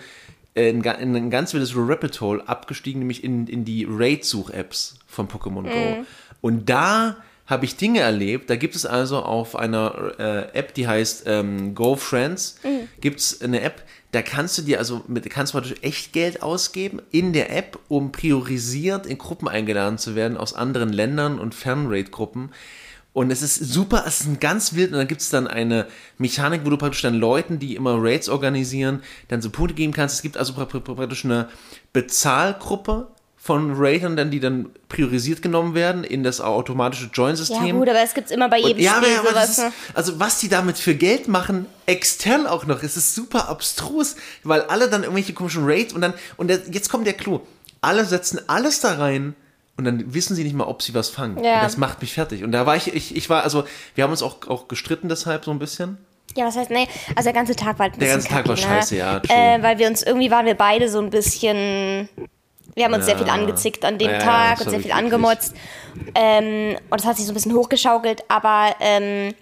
äh, 0.55 0.69
in, 0.69 0.83
in 0.83 1.17
ein 1.17 1.31
ganz 1.31 1.55
wildes 1.55 1.75
Rabbit 1.77 2.21
Hole 2.21 2.47
abgestiegen, 2.49 2.99
nämlich 2.99 3.23
in, 3.23 3.47
in 3.47 3.65
die 3.65 3.87
Raid-Such-Apps 3.89 4.97
von 5.07 5.29
Pokémon 5.29 5.63
Go. 5.63 6.05
Und 6.41 6.69
da 6.69 7.17
habe 7.53 7.65
ich 7.67 7.77
Dinge 7.77 8.01
erlebt. 8.01 8.51
Da 8.51 8.57
gibt 8.57 8.75
es 8.75 8.85
also 8.85 9.19
auf 9.19 9.55
einer 9.55 10.15
äh, 10.19 10.59
App, 10.59 10.75
die 10.75 10.89
heißt 10.89 11.25
ähm, 11.27 11.77
Go 11.77 11.95
Friends, 11.95 12.57
gibt 13.01 13.21
es 13.21 13.41
eine 13.41 13.61
App, 13.61 13.85
da 14.11 14.21
kannst 14.23 14.59
du 14.59 14.63
dir 14.63 14.79
also 14.79 15.03
mit, 15.07 15.31
kannst 15.31 15.55
du 15.55 15.59
praktisch 15.59 15.79
echt 15.83 16.13
Geld 16.13 16.43
ausgeben 16.43 17.01
in 17.13 17.33
der 17.33 17.57
App, 17.57 17.79
um 17.89 18.11
priorisiert 18.13 19.07
in 19.07 19.17
Gruppen 19.19 19.49
eingeladen 19.49 19.97
zu 19.99 20.15
werden 20.17 20.37
aus 20.37 20.53
anderen 20.55 20.93
Ländern 20.93 21.39
und 21.39 21.55
Fernraid-Gruppen. 21.55 22.51
Und 23.15 23.31
es 23.31 23.43
ist 23.43 23.57
super, 23.57 24.05
es 24.07 24.21
ist 24.21 24.27
ein 24.27 24.41
ganz 24.41 24.75
wild 24.75 24.93
und 24.93 24.99
dann 24.99 25.07
gibt 25.07 25.21
es 25.21 25.29
dann 25.29 25.47
eine 25.47 25.87
Mechanik, 26.19 26.63
wo 26.65 26.71
du 26.71 26.79
praktisch 26.79 27.03
dann 27.03 27.15
Leuten, 27.15 27.59
die 27.59 27.75
immer 27.77 27.97
Raids 27.99 28.29
organisieren, 28.31 29.03
dann 29.29 29.43
so 29.43 29.51
Punkte 29.51 29.75
geben 29.75 29.93
kannst. 29.93 30.17
Es 30.17 30.23
gibt 30.23 30.39
also 30.39 30.55
pra- 30.55 30.67
pra- 30.67 30.81
praktisch 30.95 31.25
eine 31.27 31.49
Bezahlgruppe 31.93 33.09
von 33.45 33.73
Raidern, 33.75 34.17
dann, 34.17 34.31
die 34.31 34.39
dann 34.39 34.71
priorisiert 34.89 35.43
genommen 35.43 35.75
werden 35.75 36.05
in 36.05 36.23
das 36.23 36.41
automatische 36.41 37.07
Ja, 37.07 37.11
Join-System. 37.13 37.77
gut, 37.77 37.89
aber 37.89 37.99
das 37.99 38.15
gibt's 38.15 38.31
immer 38.31 38.49
bei 38.49 38.59
jedem 38.59 38.77
Und, 38.77 38.83
ja, 38.85 38.93
aber, 38.99 39.07
Spiel 39.07 39.19
aber 39.19 39.33
das 39.33 39.57
sowas. 39.57 39.73
ist, 39.73 39.79
ne? 39.81 39.95
also 39.95 40.21
was 40.21 40.39
die 40.39 40.49
damit 40.49 40.79
für 40.79 40.95
Geld 40.95 41.27
machen, 41.27 41.67
extern 41.87 42.47
auch 42.47 42.67
noch, 42.67 42.85
es 42.85 42.97
ist 42.97 43.17
super 43.17 43.49
abstrus, 43.49 44.15
weil 44.45 44.61
alle 44.63 44.89
dann 44.89 45.03
irgendwelche 45.03 45.33
komischen 45.33 45.65
Raids 45.65 45.93
und 45.93 46.03
dann, 46.03 46.15
und 46.37 46.49
der, 46.49 46.61
jetzt 46.71 46.89
kommt 46.89 47.05
der 47.05 47.15
Clou, 47.15 47.41
alle 47.81 48.05
setzen 48.05 48.39
alles 48.47 48.79
da 48.79 48.95
rein 48.95 49.35
und 49.77 49.87
dann 49.87 50.15
wissen 50.15 50.37
sie 50.37 50.45
nicht 50.45 50.55
mal, 50.55 50.69
ob 50.69 50.81
sie 50.81 50.95
was 50.95 51.09
fangen. 51.09 51.43
Ja. 51.43 51.57
Und 51.57 51.63
das 51.65 51.77
macht 51.77 52.01
mich 52.01 52.13
fertig. 52.15 52.45
Und 52.45 52.53
da 52.53 52.65
war 52.65 52.77
ich, 52.77 52.95
ich, 52.95 53.17
ich 53.17 53.29
war, 53.29 53.43
also 53.43 53.65
wir 53.97 54.05
haben 54.05 54.13
uns 54.13 54.23
auch, 54.23 54.47
auch 54.47 54.69
gestritten 54.69 55.09
deshalb 55.09 55.45
so 55.45 55.51
ein 55.51 55.59
bisschen. 55.59 55.99
Ja, 56.37 56.47
was 56.47 56.55
heißt, 56.55 56.71
nee, 56.71 56.87
also 57.17 57.25
der 57.25 57.33
ganze 57.33 57.57
Tag 57.57 57.81
war 57.81 57.87
halt 57.87 57.95
ein 57.95 57.99
Der 58.01 58.11
ganze 58.11 58.29
Tag 58.29 58.47
war 58.47 58.55
kacke, 58.55 58.69
scheiße, 58.69 58.95
ne? 58.95 59.01
ja, 59.01 59.19
true. 59.19 59.37
Äh, 59.37 59.63
weil 59.65 59.79
wir 59.79 59.89
uns, 59.89 60.05
irgendwie 60.05 60.31
waren 60.31 60.47
wir 60.47 60.55
beide 60.55 60.89
so 60.89 61.01
ein 61.01 61.11
bisschen, 61.11 62.09
wir 62.75 62.85
haben 62.85 62.95
uns 62.95 63.07
sehr 63.07 63.19
viel 63.19 63.29
angezickt 63.29 63.85
an 63.85 63.99
dem 63.99 64.09
Ja, 64.09 64.15
ja, 64.15 64.19
Tag 64.21 64.59
das 64.59 64.67
und 64.67 64.71
sehr 64.71 64.81
viel 64.81 64.93
angemotzt. 64.93 65.55
Ähm, 66.15 66.77
und 66.91 67.01
es 67.01 67.07
hat 67.07 67.17
sich 67.17 67.27
so 67.27 67.33
ein 67.33 67.35
bisschen 67.35 67.55
hochgeschaukelt, 67.55 68.25
aber 68.29 68.75
ähm, 68.81 69.35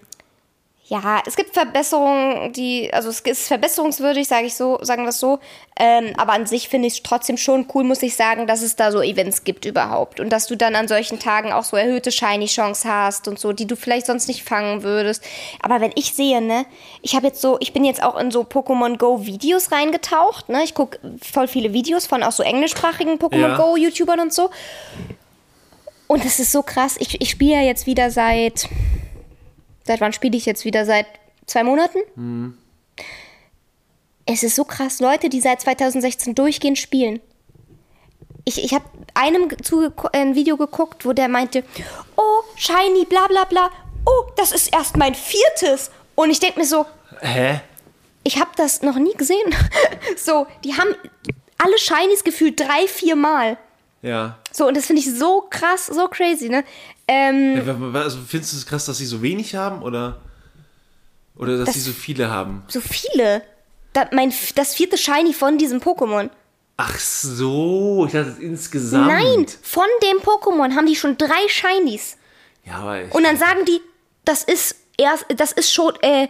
ja, 0.91 1.21
es 1.25 1.37
gibt 1.37 1.53
Verbesserungen, 1.53 2.51
die, 2.51 2.93
also 2.93 3.07
es 3.07 3.21
ist 3.21 3.47
verbesserungswürdig, 3.47 4.27
sage 4.27 4.47
ich 4.47 4.55
so, 4.55 4.77
sagen 4.81 5.03
wir 5.03 5.09
es 5.11 5.21
so. 5.21 5.39
Ähm, 5.79 6.11
aber 6.17 6.33
an 6.33 6.45
sich 6.45 6.67
finde 6.67 6.89
ich 6.89 6.95
es 6.95 7.03
trotzdem 7.03 7.37
schon 7.37 7.65
cool, 7.73 7.85
muss 7.85 8.03
ich 8.03 8.13
sagen, 8.17 8.45
dass 8.45 8.61
es 8.61 8.75
da 8.75 8.91
so 8.91 9.01
Events 9.01 9.45
gibt 9.45 9.63
überhaupt. 9.63 10.19
Und 10.19 10.31
dass 10.31 10.47
du 10.47 10.57
dann 10.57 10.75
an 10.75 10.89
solchen 10.89 11.17
Tagen 11.17 11.53
auch 11.53 11.63
so 11.63 11.77
erhöhte 11.77 12.11
Shiny-Chance 12.11 12.89
hast 12.89 13.29
und 13.29 13.39
so, 13.39 13.53
die 13.53 13.67
du 13.67 13.77
vielleicht 13.77 14.05
sonst 14.05 14.27
nicht 14.27 14.43
fangen 14.43 14.83
würdest. 14.83 15.23
Aber 15.61 15.79
wenn 15.79 15.93
ich 15.95 16.13
sehe, 16.13 16.41
ne, 16.41 16.65
ich 17.01 17.15
habe 17.15 17.27
jetzt 17.27 17.39
so, 17.39 17.55
ich 17.61 17.71
bin 17.71 17.85
jetzt 17.85 18.03
auch 18.03 18.19
in 18.19 18.29
so 18.29 18.41
Pokémon 18.41 18.97
Go 18.97 19.25
Videos 19.25 19.71
reingetaucht, 19.71 20.49
ne? 20.49 20.61
Ich 20.65 20.73
gucke 20.73 20.99
voll 21.21 21.47
viele 21.47 21.71
Videos 21.71 22.05
von 22.05 22.21
auch 22.21 22.33
so 22.33 22.43
englischsprachigen 22.43 23.17
Pokémon 23.17 23.51
Ja. 23.51 23.55
Go 23.55 23.77
YouTubern 23.77 24.19
und 24.19 24.33
so. 24.33 24.49
Und 26.07 26.25
das 26.25 26.39
ist 26.39 26.51
so 26.51 26.63
krass. 26.63 26.97
Ich, 26.99 27.21
ich 27.21 27.29
spiele 27.29 27.53
ja 27.53 27.61
jetzt 27.61 27.85
wieder 27.85 28.11
seit. 28.11 28.67
Seit 29.85 30.01
wann 30.01 30.13
spiele 30.13 30.37
ich 30.37 30.45
jetzt 30.45 30.65
wieder? 30.65 30.85
Seit 30.85 31.07
zwei 31.45 31.63
Monaten? 31.63 32.57
Es 34.25 34.43
ist 34.43 34.55
so 34.55 34.63
krass. 34.63 34.99
Leute, 34.99 35.29
die 35.29 35.41
seit 35.41 35.61
2016 35.61 36.35
durchgehend 36.35 36.77
spielen. 36.77 37.19
Ich, 38.45 38.63
ich 38.63 38.73
habe 38.73 38.85
einem 39.13 39.49
zuge- 39.63 39.93
äh, 40.13 40.17
ein 40.19 40.35
Video 40.35 40.57
geguckt, 40.57 41.05
wo 41.05 41.13
der 41.13 41.27
meinte: 41.27 41.63
Oh, 42.15 42.41
Shiny, 42.55 43.05
bla 43.05 43.27
bla 43.27 43.45
bla. 43.45 43.69
Oh, 44.05 44.31
das 44.35 44.51
ist 44.51 44.73
erst 44.73 44.97
mein 44.97 45.15
viertes. 45.15 45.91
Und 46.15 46.29
ich 46.31 46.39
denke 46.39 46.59
mir 46.59 46.65
so: 46.65 46.85
Hä? 47.21 47.59
ich 48.23 48.39
habe 48.39 48.51
das 48.55 48.81
noch 48.81 48.95
nie 48.97 49.13
gesehen. 49.13 49.53
so, 50.17 50.47
die 50.63 50.73
haben 50.75 50.95
alle 51.57 51.77
Shinies 51.77 52.23
gefühlt 52.23 52.59
drei, 52.59 52.87
vier 52.87 53.15
Mal. 53.15 53.57
Ja. 54.01 54.37
So, 54.51 54.67
und 54.67 54.75
das 54.75 54.85
finde 54.87 55.01
ich 55.01 55.13
so 55.15 55.41
krass, 55.49 55.85
so 55.87 56.07
crazy, 56.07 56.49
ne? 56.49 56.63
Ähm, 57.13 57.93
Also 57.93 58.19
findest 58.25 58.53
du 58.53 58.57
es 58.57 58.65
krass, 58.65 58.85
dass 58.85 58.97
sie 58.99 59.05
so 59.05 59.21
wenig 59.21 59.55
haben 59.55 59.81
oder, 59.81 60.21
oder 61.35 61.57
dass 61.57 61.65
Das- 61.67 61.75
sie 61.75 61.81
so 61.81 61.91
viele 61.91 62.29
haben? 62.29 62.63
so 62.67 62.79
viele. 62.81 63.41
Da, 63.93 64.07
mein, 64.13 64.31
das 64.55 64.73
vierte 64.75 64.97
Shiny 64.97 65.33
von 65.33 65.57
diesem 65.57 65.79
Pokémon. 65.81 66.29
Ach 66.77 66.97
so, 66.97 68.05
ich 68.07 68.13
dachte 68.13 68.41
insgesamt. 68.41 69.07
Nein, 69.07 69.45
von 69.61 69.83
dem 70.01 70.17
Pokémon 70.19 70.73
haben 70.75 70.85
die 70.85 70.95
schon 70.95 71.17
drei 71.17 71.47
Shinies. 71.49 72.17
Ja, 72.63 72.75
aber 72.75 73.01
ich, 73.03 73.11
Und 73.13 73.23
dann 73.23 73.35
sagen 73.37 73.65
die, 73.65 73.81
das 74.23 74.43
ist 74.43 74.75
erst, 74.97 75.25
das 75.35 75.51
ist 75.51 75.73
schon, 75.73 75.93
äh, 76.01 76.27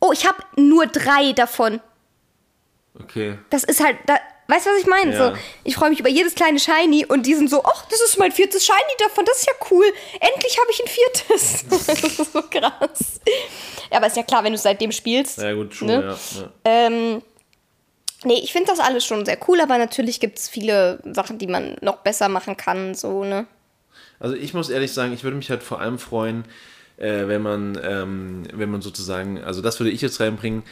oh, 0.00 0.12
ich 0.12 0.26
habe 0.26 0.38
nur 0.56 0.86
drei 0.86 1.32
davon. 1.32 1.80
okay. 2.98 3.38
Das 3.50 3.64
ist 3.64 3.84
halt, 3.84 3.98
da, 4.06 4.16
weißt 4.48 4.66
du, 4.66 4.70
was 4.70 4.80
ich 4.80 4.86
meine? 4.86 5.12
Ja. 5.12 5.30
So, 5.30 5.38
ich 5.64 5.74
freue 5.74 5.90
mich 5.90 6.00
über 6.00 6.08
jedes 6.08 6.34
kleine 6.34 6.58
Shiny 6.58 7.06
und 7.06 7.26
die 7.26 7.34
sind 7.34 7.50
so, 7.50 7.62
ach, 7.64 7.86
das 7.90 8.00
ist 8.00 8.18
mein 8.18 8.32
viertes 8.32 8.64
Shiny 8.64 8.94
davon, 8.98 9.24
das 9.24 9.38
ist 9.38 9.46
ja 9.46 9.52
cool. 9.70 9.84
Endlich 10.20 10.58
habe 10.58 10.70
ich 10.70 10.80
ein 10.80 10.88
viertes. 10.88 11.64
das 11.70 12.18
ist 12.18 12.32
so 12.32 12.42
krass. 12.42 13.20
Ja, 13.90 13.98
aber 13.98 14.06
ist 14.06 14.16
ja 14.16 14.22
klar, 14.22 14.44
wenn 14.44 14.52
du 14.52 14.58
seitdem 14.58 14.92
spielst. 14.92 15.38
Ja 15.38 15.52
gut, 15.52 15.74
schon, 15.74 15.88
Ne? 15.88 16.16
ja. 16.34 16.40
ja. 16.40 16.50
Ähm, 16.64 17.22
nee, 18.24 18.40
ich 18.42 18.52
finde 18.52 18.70
das 18.70 18.80
alles 18.80 19.04
schon 19.04 19.24
sehr 19.24 19.38
cool, 19.48 19.60
aber 19.60 19.78
natürlich 19.78 20.20
gibt 20.20 20.38
es 20.38 20.48
viele 20.48 21.00
Sachen, 21.12 21.38
die 21.38 21.46
man 21.46 21.76
noch 21.80 21.98
besser 21.98 22.28
machen 22.28 22.56
kann, 22.56 22.94
so, 22.94 23.24
ne? 23.24 23.46
Also 24.18 24.34
ich 24.34 24.54
muss 24.54 24.70
ehrlich 24.70 24.92
sagen, 24.92 25.12
ich 25.12 25.24
würde 25.24 25.36
mich 25.36 25.50
halt 25.50 25.62
vor 25.62 25.80
allem 25.80 25.98
freuen, 25.98 26.44
äh, 26.96 27.28
wenn 27.28 27.42
man, 27.42 27.78
ähm, 27.82 28.44
wenn 28.52 28.70
man 28.70 28.80
sozusagen, 28.80 29.42
also 29.44 29.60
das 29.60 29.78
würde 29.78 29.90
ich 29.90 30.00
jetzt 30.00 30.18
reinbringen, 30.20 30.62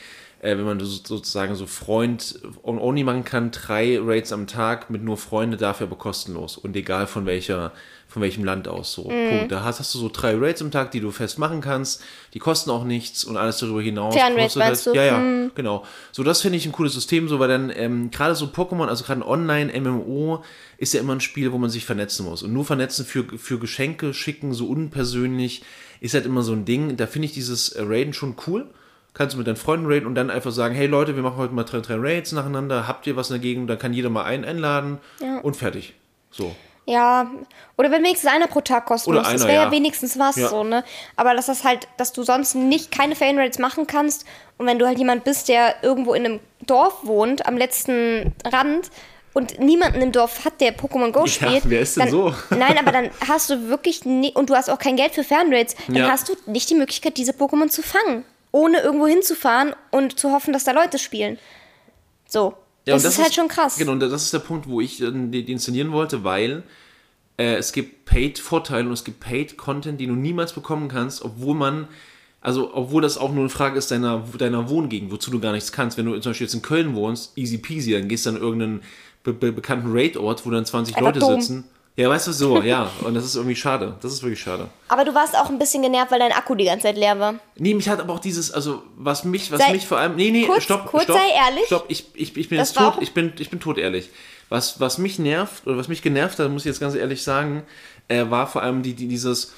äh, 0.45 0.57
wenn 0.59 0.65
man 0.65 0.79
so, 0.81 0.87
sozusagen 0.87 1.55
so 1.55 1.67
Freund 1.67 2.39
on- 2.63 2.79
only 2.79 3.03
machen 3.03 3.25
kann, 3.25 3.51
drei 3.51 3.99
Raids 4.01 4.33
am 4.33 4.47
Tag 4.47 4.91
mit 4.91 5.03
nur 5.03 5.17
Freunde, 5.17 5.57
dafür 5.57 5.87
aber 5.87 5.97
kostenlos 5.97 6.57
und 6.59 6.77
egal 6.77 7.07
von 7.07 7.25
welcher, 7.27 7.73
von 8.09 8.21
welchem 8.23 8.45
Land 8.45 8.69
aus 8.69 8.93
so. 8.93 9.11
Mhm. 9.11 9.29
Punkt. 9.31 9.53
Da 9.53 9.65
hast, 9.65 9.81
hast 9.81 9.95
du 9.95 9.99
so 9.99 10.11
drei 10.13 10.37
Raids 10.37 10.61
am 10.63 10.71
Tag, 10.71 10.91
die 10.91 11.01
du 11.01 11.11
fest 11.11 11.39
machen 11.39 11.61
kannst, 11.61 12.03
die 12.35 12.39
kosten 12.39 12.71
auch 12.71 12.85
nichts 12.85 13.25
und 13.25 13.37
alles 13.37 13.59
darüber 13.59 13.81
hinaus. 13.83 14.15
Fernraids 14.15 14.55
meinst 14.57 14.87
du? 14.87 14.91
Mhm. 14.91 14.97
Ja, 14.97 15.05
ja, 15.05 15.49
genau. 15.55 15.85
So, 16.13 16.23
das 16.23 16.43
finde 16.43 16.59
ich 16.59 16.67
ein 16.67 16.73
cooles 16.73 16.93
System, 16.93 17.27
so, 17.29 17.39
weil 17.39 17.49
dann 17.49 17.73
ähm, 17.75 18.11
gerade 18.11 18.35
so 18.35 18.47
Pokémon, 18.47 18.87
also 18.87 19.05
gerade 19.05 19.21
ein 19.21 19.27
Online-MMO, 19.27 20.45
ist 20.79 20.95
ja 20.95 21.01
immer 21.01 21.15
ein 21.15 21.21
Spiel, 21.21 21.53
wo 21.53 21.59
man 21.59 21.71
sich 21.71 21.85
vernetzen 21.85 22.25
muss. 22.27 22.43
Und 22.43 22.53
nur 22.53 22.65
vernetzen 22.65 23.05
für, 23.05 23.25
für 23.39 23.59
Geschenke 23.59 24.13
schicken, 24.15 24.53
so 24.55 24.67
unpersönlich, 24.69 25.63
ist 26.01 26.15
halt 26.15 26.27
immer 26.27 26.43
so 26.43 26.53
ein 26.53 26.65
Ding. 26.65 26.97
Da 26.97 27.07
finde 27.07 27.27
ich 27.27 27.33
dieses 27.33 27.75
Raiden 27.79 28.13
schon 28.13 28.37
cool. 28.47 28.67
Kannst 29.15 29.35
du 29.35 29.39
mit 29.39 29.47
deinen 29.47 29.57
Freunden 29.57 29.87
raiden 29.87 30.07
und 30.07 30.15
dann 30.17 30.29
einfach 30.29 30.51
sagen, 30.51 30.75
hey 30.75 30.87
Leute, 30.87 31.15
wir 31.15 31.23
machen 31.23 31.37
heute 31.37 31.55
mal 31.55 31.63
drei, 31.65 31.79
drei 31.81 31.95
Raids 31.97 32.33
nacheinander, 32.33 32.89
habt 32.89 33.07
ihr 33.07 33.15
was 33.17 33.29
dagegen? 33.29 33.67
Dann 33.69 33.79
kann 33.79 33.93
jeder 33.93 34.11
mal 34.11 34.25
einen 34.25 34.45
einladen 34.45 34.99
und 35.43 35.57
fertig. 35.57 35.95
So. 36.33 36.55
Ja, 36.87 37.31
oder 37.79 37.91
wenn 37.91 38.03
wenigstens 38.03 38.31
einer 38.31 38.47
pro 38.47 38.61
Tag 38.61 38.85
kosten 38.87 39.09
Oder 39.11 39.21
muss. 39.21 39.33
Das 39.33 39.43
einer, 39.43 39.51
wäre 39.53 39.63
ja. 39.63 39.69
ja. 39.69 39.73
wenigstens 39.73 40.19
was 40.19 40.37
Ja. 40.37 40.49
so, 40.49 40.65
ne? 40.65 40.85
Aber 41.17 41.33
dass 41.35 41.47
das 41.47 41.65
halt, 41.65 41.89
dass 41.97 42.13
du 42.13 42.25
sonst 42.25 42.55
nicht 42.57 42.91
keine 42.91 43.15
Fanrates 43.17 43.59
machen 43.59 43.87
kannst 43.87 44.27
und 44.59 44.67
wenn 44.67 44.79
du 44.79 44.87
halt 44.87 44.99
jemand 44.99 45.25
bist, 45.25 45.49
der 45.49 45.77
irgendwo 45.83 46.13
in 46.13 46.25
einem 46.27 46.41
Dorf 46.67 46.99
wohnt, 47.07 47.47
am 47.47 47.57
letzten 47.57 48.35
Rand 48.45 48.91
und 49.33 49.59
niemanden 49.61 50.03
im 50.03 50.13
Dorf 50.13 50.45
hat, 50.45 50.61
der 50.61 50.77
Pokémon 50.77 51.11
Go 51.13 51.27
spielt. 51.27 51.63
wer 51.71 51.81
ist 51.81 51.97
denn 51.97 52.03
dann, 52.03 52.11
so? 52.11 52.35
Nein, 52.51 52.77
aber 52.79 52.93
dann 52.93 53.11
hast 53.29 53.49
du 53.49 53.69
wirklich 53.69 54.05
nie, 54.05 54.33
und 54.35 54.51
du 54.51 54.55
hast 54.55 54.69
auch 54.69 54.79
kein 54.79 54.97
Geld 54.97 55.13
für 55.15 55.25
Fanrates, 55.25 55.77
dann 55.87 55.97
Ja. 55.97 56.09
hast 56.11 56.29
du 56.29 56.35
nicht 56.47 56.69
die 56.69 56.75
Möglichkeit, 56.75 57.17
diese 57.17 57.33
Pokémon 57.33 57.69
zu 57.69 57.83
fangen, 57.83 58.25
ohne 58.55 58.83
irgendwo 58.83 59.09
hinzufahren 59.09 59.75
und 59.91 60.17
zu 60.17 60.31
hoffen, 60.31 60.53
dass 60.53 60.63
da 60.63 60.71
Leute 60.71 61.01
spielen. 61.01 61.39
So. 62.29 62.55
Ja, 62.87 62.95
das, 62.95 63.05
und 63.05 63.11
ist 63.11 63.19
halt 63.19 63.35
schon 63.35 63.49
krass. 63.49 63.77
Genau, 63.77 63.93
und 63.93 64.01
das 64.01 64.23
ist 64.23 64.33
der 64.33 64.39
Punkt, 64.39 64.69
wo 64.69 64.81
ich 64.81 65.03
äh, 65.03 65.11
die, 65.13 65.45
die 65.45 65.53
inszenieren 65.53 65.91
wollte, 65.91 66.23
weil 66.23 66.63
äh, 67.37 67.57
es 67.57 67.73
gibt 67.73 68.05
Paid-Vorteile 68.05 68.87
und 68.87 68.93
es 68.93 69.03
gibt 69.03 69.19
Paid-Content, 69.19 70.01
die 70.01 70.07
du 70.07 70.13
niemals 70.13 70.53
bekommen 70.53 70.87
kannst, 70.87 71.25
obwohl 71.25 71.57
man, 71.57 71.89
also 72.41 72.73
obwohl 72.75 73.03
das 73.03 73.19
auch 73.19 73.33
nur 73.33 73.41
eine 73.41 73.49
Frage 73.49 73.77
ist 73.77 73.91
deiner, 73.91 74.23
deiner 74.39 74.69
Wohngegend, 74.69 75.11
wozu 75.11 75.33
du 75.33 75.41
gar 75.41 75.53
nichts 75.53 75.73
kannst. 75.73 75.99
Wenn 75.99 76.07
du 76.07 76.17
zum 76.21 76.31
Beispiel 76.31 76.47
jetzt 76.47 76.55
in 76.55 76.63
Köln 76.63 76.95
wohnst, 76.95 77.37
easy 77.37 77.59
peasy, 77.59 77.91
dann 77.91 78.07
gehst 78.07 78.27
du 78.27 78.31
an 78.31 78.37
irgendeinen 78.37 78.83
be 79.25 79.33
be 79.33 79.51
bekannten 79.51 79.91
Raid-Ort, 79.91 80.47
wo 80.47 80.51
dann 80.51 80.65
20 80.65 80.95
Einfach 80.95 81.09
Leute 81.09 81.19
Dom. 81.19 81.41
sitzen. 81.41 81.65
Ja, 81.97 82.09
weißt 82.09 82.27
du, 82.27 82.33
so, 82.33 82.61
ja. 82.61 82.91
Und 83.03 83.15
das 83.15 83.25
ist 83.25 83.37
irgendwie 83.37 83.55
schade. 83.55 83.97
Das 84.03 84.13
ist 84.13 84.23
wirklich 84.23 84.41
schade. 84.41 84.69
Aber 84.89 85.05
du 85.05 85.15
warst 85.15 85.37
auch 85.37 85.49
ein 85.49 85.61
bisschen 85.61 85.81
genervt, 85.83 86.11
weil 86.11 86.19
dein 86.19 86.33
Akku 86.33 86.57
die 86.57 86.65
ganze 86.65 86.87
Zeit 86.87 86.97
leer 86.97 87.21
war. 87.21 87.37
Nee, 87.57 87.73
mich 87.75 87.89
hat 87.89 88.01
aber 88.01 88.15
auch 88.15 88.19
dieses, 88.19 88.51
also 88.51 88.83
was 88.97 89.23
mich, 89.25 89.53
was 89.53 89.61
Sei- 89.61 89.71
mich 89.73 89.87
vor 89.87 89.99
allem. 89.99 90.17
Nee, 90.17 90.33
nee, 90.33 90.45
kurz- 90.47 90.65
stopp, 90.65 90.87
kurz 90.87 91.05
stopp. 91.05 91.17
sei 91.17 91.29
ehrlich. 91.47 91.67
Stopp, 91.67 91.85
ich, 91.89 92.07
ich, 92.15 92.37
ich 92.37 92.49
bin 92.49 92.59
Das 92.59 92.71
jetzt 92.75 92.79
tot, 92.79 92.95
ich 93.01 93.15
bin, 93.15 93.33
ich 93.39 93.49
bin 93.49 93.61
tot 93.61 93.79
ehrlich. 93.79 94.11
Was, 94.49 94.81
was 94.81 94.99
mich 94.99 95.21
nervt, 95.21 95.67
oder 95.69 95.77
was 95.77 95.87
mich 95.89 96.03
genervt 96.03 96.39
hat, 96.41 96.51
muss 96.51 96.63
ich 96.63 96.67
jetzt 96.67 96.81
ganz 96.81 96.97
ehrlich 96.97 97.23
sagen, 97.23 97.63
äh, 98.09 98.25
war 98.29 98.49
vor 98.49 98.63
allem 98.63 98.83
die, 98.83 98.95
die, 98.95 99.07
dieses, 99.07 99.53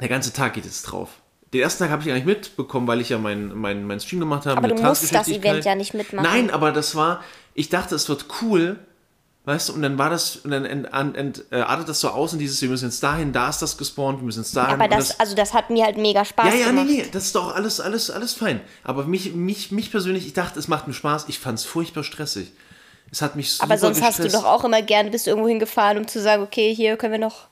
der 0.00 0.08
ganze 0.08 0.32
Tag 0.32 0.54
geht 0.54 0.64
jetzt 0.64 0.82
drauf. 0.84 1.10
Den 1.52 1.60
ersten 1.60 1.82
Tag 1.82 1.90
habe 1.90 2.00
ich 2.00 2.08
gar 2.08 2.14
nicht 2.14 2.26
mitbekommen, 2.26 2.86
weil 2.86 3.00
ich 3.02 3.10
ja 3.10 3.18
meinen 3.18 3.54
mein, 3.58 3.84
mein 3.86 4.00
Stream 4.00 4.20
gemacht 4.20 4.46
habe. 4.46 4.56
Aber 4.56 4.68
du 4.68 4.80
musst 4.82 5.14
das. 5.14 5.28
Event 5.28 5.64
ja 5.66 5.74
nicht 5.74 5.92
mitmachen. 5.92 6.24
Nein, 6.24 6.50
aber 6.50 6.72
das 6.72 6.94
war, 6.94 7.22
ich 7.54 7.68
dachte, 7.68 7.94
es 7.96 8.08
wird 8.08 8.26
cool, 8.40 8.78
weißt 9.50 9.68
du, 9.68 9.72
und 9.72 9.82
dann 9.82 9.98
war 9.98 10.10
das, 10.10 10.36
und 10.36 10.52
dann 10.52 10.64
ent, 10.64 10.88
ent, 10.92 11.16
ent, 11.16 11.44
äh, 11.50 11.56
artet 11.56 11.88
das 11.88 12.00
so 12.00 12.08
aus 12.10 12.32
in 12.32 12.38
dieses, 12.38 12.62
wir 12.62 12.68
müssen 12.68 12.84
jetzt 12.84 13.02
dahin, 13.02 13.32
da 13.32 13.48
ist 13.48 13.60
das 13.60 13.76
gespawnt, 13.76 14.20
wir 14.20 14.24
müssen 14.24 14.42
jetzt 14.42 14.56
dahin. 14.56 14.74
Aber 14.74 14.84
und 14.84 14.92
das, 14.92 15.18
also 15.18 15.34
das 15.34 15.52
hat 15.52 15.70
mir 15.70 15.84
halt 15.84 15.98
mega 15.98 16.24
Spaß 16.24 16.46
ja, 16.46 16.54
ja, 16.54 16.66
gemacht. 16.68 16.86
nee, 16.86 17.02
nee, 17.02 17.08
das 17.10 17.24
ist 17.24 17.34
doch 17.34 17.54
alles, 17.54 17.80
alles, 17.80 18.10
alles 18.10 18.32
fein. 18.32 18.60
Aber 18.84 19.04
mich, 19.04 19.34
mich, 19.34 19.72
mich 19.72 19.90
persönlich, 19.90 20.24
ich 20.26 20.34
dachte, 20.34 20.58
es 20.58 20.68
macht 20.68 20.86
mir 20.86 20.94
Spaß. 20.94 21.24
Ich 21.28 21.40
fand 21.40 21.58
es 21.58 21.64
furchtbar 21.64 22.04
stressig. 22.04 22.52
Es 23.10 23.22
hat 23.22 23.34
mich 23.34 23.52
super 23.52 23.64
Aber 23.64 23.78
sonst 23.78 24.02
hast 24.02 24.20
du 24.20 24.22
gestresst. 24.22 24.44
doch 24.44 24.48
auch 24.48 24.64
immer 24.64 24.82
gerne, 24.82 25.10
bist 25.10 25.26
du 25.26 25.30
irgendwo 25.30 25.48
hingefahren, 25.48 25.98
um 25.98 26.06
zu 26.06 26.20
sagen, 26.22 26.44
okay, 26.44 26.72
hier 26.72 26.96
können 26.96 27.12
wir 27.12 27.18
noch. 27.18 27.48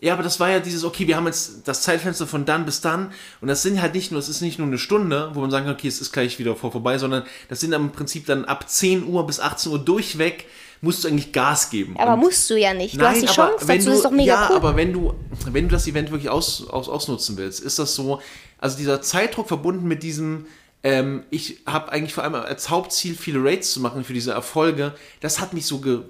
Ja, 0.00 0.12
aber 0.12 0.22
das 0.22 0.40
war 0.40 0.50
ja 0.50 0.60
dieses, 0.60 0.84
okay, 0.84 1.06
wir 1.06 1.16
haben 1.16 1.26
jetzt 1.26 1.66
das 1.66 1.82
Zeitfenster 1.82 2.26
von 2.26 2.44
dann 2.44 2.66
bis 2.66 2.80
dann 2.80 3.12
und 3.40 3.48
das 3.48 3.62
sind 3.62 3.80
halt 3.80 3.94
nicht 3.94 4.10
nur, 4.10 4.20
es 4.20 4.28
ist 4.28 4.42
nicht 4.42 4.58
nur 4.58 4.68
eine 4.68 4.76
Stunde, 4.76 5.30
wo 5.32 5.40
man 5.40 5.50
sagen 5.50 5.64
kann, 5.64 5.74
okay, 5.74 5.88
es 5.88 6.00
ist 6.00 6.12
gleich 6.12 6.38
wieder 6.38 6.56
vor 6.56 6.72
vorbei, 6.72 6.98
sondern 6.98 7.22
das 7.48 7.60
sind 7.60 7.72
im 7.72 7.90
Prinzip 7.90 8.26
dann 8.26 8.44
ab 8.44 8.68
10 8.68 9.06
Uhr 9.06 9.26
bis 9.26 9.40
18 9.40 9.72
Uhr 9.72 9.78
durchweg, 9.78 10.46
musst 10.84 11.02
du 11.02 11.08
eigentlich 11.08 11.32
Gas 11.32 11.70
geben. 11.70 11.96
Aber 11.98 12.14
Und- 12.14 12.20
musst 12.20 12.48
du 12.50 12.56
ja 12.58 12.72
nicht. 12.74 13.00
Du 13.00 13.04
hast 13.04 13.20
die 13.22 13.26
aber 13.26 13.34
Chance 13.34 13.66
dazu, 13.66 13.86
du, 13.86 13.92
ist 13.92 14.04
doch 14.04 14.10
mega 14.12 14.32
ja, 14.34 14.46
cool. 14.50 14.56
aber 14.56 14.76
wenn 14.76 14.92
du, 14.92 15.14
wenn 15.50 15.68
du 15.68 15.72
das 15.72 15.86
Event 15.88 16.10
wirklich 16.10 16.30
aus, 16.30 16.68
aus, 16.68 16.88
ausnutzen 16.88 17.36
willst, 17.36 17.60
ist 17.60 17.78
das 17.78 17.94
so, 17.94 18.20
also 18.58 18.76
dieser 18.76 19.02
Zeitdruck 19.02 19.48
verbunden 19.48 19.88
mit 19.88 20.02
diesem, 20.02 20.46
ähm, 20.82 21.24
ich 21.30 21.60
habe 21.66 21.90
eigentlich 21.90 22.14
vor 22.14 22.22
allem 22.22 22.34
als 22.34 22.70
Hauptziel, 22.70 23.16
viele 23.16 23.42
Raids 23.42 23.72
zu 23.72 23.80
machen 23.80 24.04
für 24.04 24.12
diese 24.12 24.32
Erfolge, 24.32 24.94
das 25.20 25.40
hat 25.40 25.52
mich 25.54 25.66
so, 25.66 25.78
ge, 25.78 25.96
so 25.96 26.04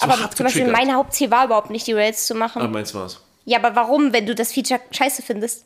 aber 0.00 0.14
zum 0.14 0.22
Beispiel 0.44 0.62
getriggert. 0.64 0.72
mein 0.72 0.94
Hauptziel 0.94 1.30
war 1.30 1.44
überhaupt 1.44 1.70
nicht, 1.70 1.86
die 1.86 1.92
Rails 1.92 2.26
zu 2.26 2.34
machen. 2.34 2.62
Ah, 2.62 2.68
meins 2.68 2.94
war's. 2.94 3.20
ja, 3.44 3.58
aber 3.58 3.76
warum, 3.76 4.12
wenn 4.12 4.26
du 4.26 4.34
das 4.34 4.52
Feature 4.52 4.80
scheiße 4.90 5.22
findest? 5.22 5.64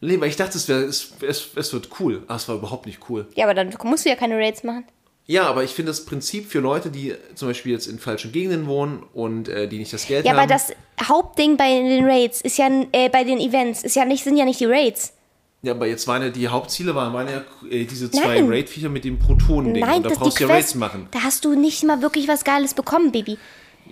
Nee, 0.00 0.20
weil 0.20 0.28
ich 0.28 0.36
dachte, 0.36 0.58
es, 0.58 0.68
wär, 0.68 0.78
es, 0.78 1.12
es, 1.26 1.48
es 1.54 1.72
wird 1.72 1.88
cool. 1.98 2.24
Aber 2.26 2.36
es 2.36 2.46
war 2.48 2.56
überhaupt 2.56 2.84
nicht 2.84 2.98
cool. 3.08 3.26
Ja, 3.36 3.44
aber 3.44 3.54
dann 3.54 3.74
musst 3.84 4.04
du 4.04 4.10
ja 4.10 4.16
keine 4.16 4.36
Raids 4.36 4.62
machen. 4.62 4.84
Ja, 5.26 5.44
aber 5.46 5.64
ich 5.64 5.70
finde 5.70 5.90
das 5.90 6.04
Prinzip 6.04 6.50
für 6.50 6.60
Leute, 6.60 6.90
die 6.90 7.14
zum 7.34 7.48
Beispiel 7.48 7.72
jetzt 7.72 7.86
in 7.86 7.98
falschen 7.98 8.30
Gegenden 8.30 8.66
wohnen 8.66 9.02
und 9.14 9.48
äh, 9.48 9.66
die 9.68 9.78
nicht 9.78 9.92
das 9.92 10.06
Geld 10.06 10.26
Ja, 10.26 10.32
haben. 10.32 10.38
aber 10.40 10.46
das 10.46 10.72
Hauptding 11.02 11.56
bei 11.56 11.68
den 11.70 12.04
Raids 12.04 12.42
ist 12.42 12.58
ja, 12.58 12.68
äh, 12.92 13.08
bei 13.08 13.24
den 13.24 13.38
Events, 13.40 13.82
ist 13.82 13.96
ja 13.96 14.04
nicht, 14.04 14.22
sind 14.22 14.36
ja 14.36 14.44
nicht 14.44 14.60
die 14.60 14.66
Raids. 14.66 15.14
ja, 15.62 15.72
aber 15.72 15.86
jetzt 15.86 16.06
waren 16.08 16.20
ja 16.20 16.28
die 16.28 16.46
Hauptziele 16.48 16.94
waren, 16.94 17.14
waren 17.14 17.26
ja 17.28 17.42
äh, 17.70 17.84
diese 17.86 18.10
zwei. 18.10 18.42
Raid-Viecher 18.42 18.90
mit 18.90 19.04
dem 19.04 19.18
Protonen-Ding. 19.18 19.82
Nein, 19.82 19.96
Und 19.98 20.02
da 20.02 20.08
das 20.10 20.18
brauchst 20.18 20.40
du 20.40 20.44
ja 20.44 20.50
Raids 20.50 20.74
machen. 20.74 21.08
da 21.10 21.20
hast 21.22 21.46
du 21.46 21.54
nicht 21.54 21.82
mal 21.84 22.02
wirklich 22.02 22.28
was 22.28 22.44
Geiles 22.44 22.74
bekommen, 22.74 23.10
Baby. 23.10 23.38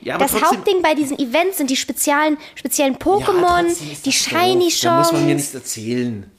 Ja, 0.02 0.16
aber 0.16 0.24
Das 0.24 0.32
trotzdem, 0.32 0.48
Hauptding 0.58 0.82
bei 0.82 0.94
diesen 0.94 1.18
Events 1.18 1.56
sind 1.56 1.70
die 1.70 1.76
speziellen, 1.76 2.36
speziellen 2.56 2.94
ja, 2.94 2.98
Pokémon, 2.98 3.64
ist 3.66 4.04
die 4.04 4.10
das 4.10 4.14
Shiny 4.14 4.68
doof. 4.68 4.78
Da 4.82 4.98
muss 4.98 5.12
man 5.12 5.24
mir 5.26 5.34
nichts 5.34 5.54
erzählen. 5.54 6.30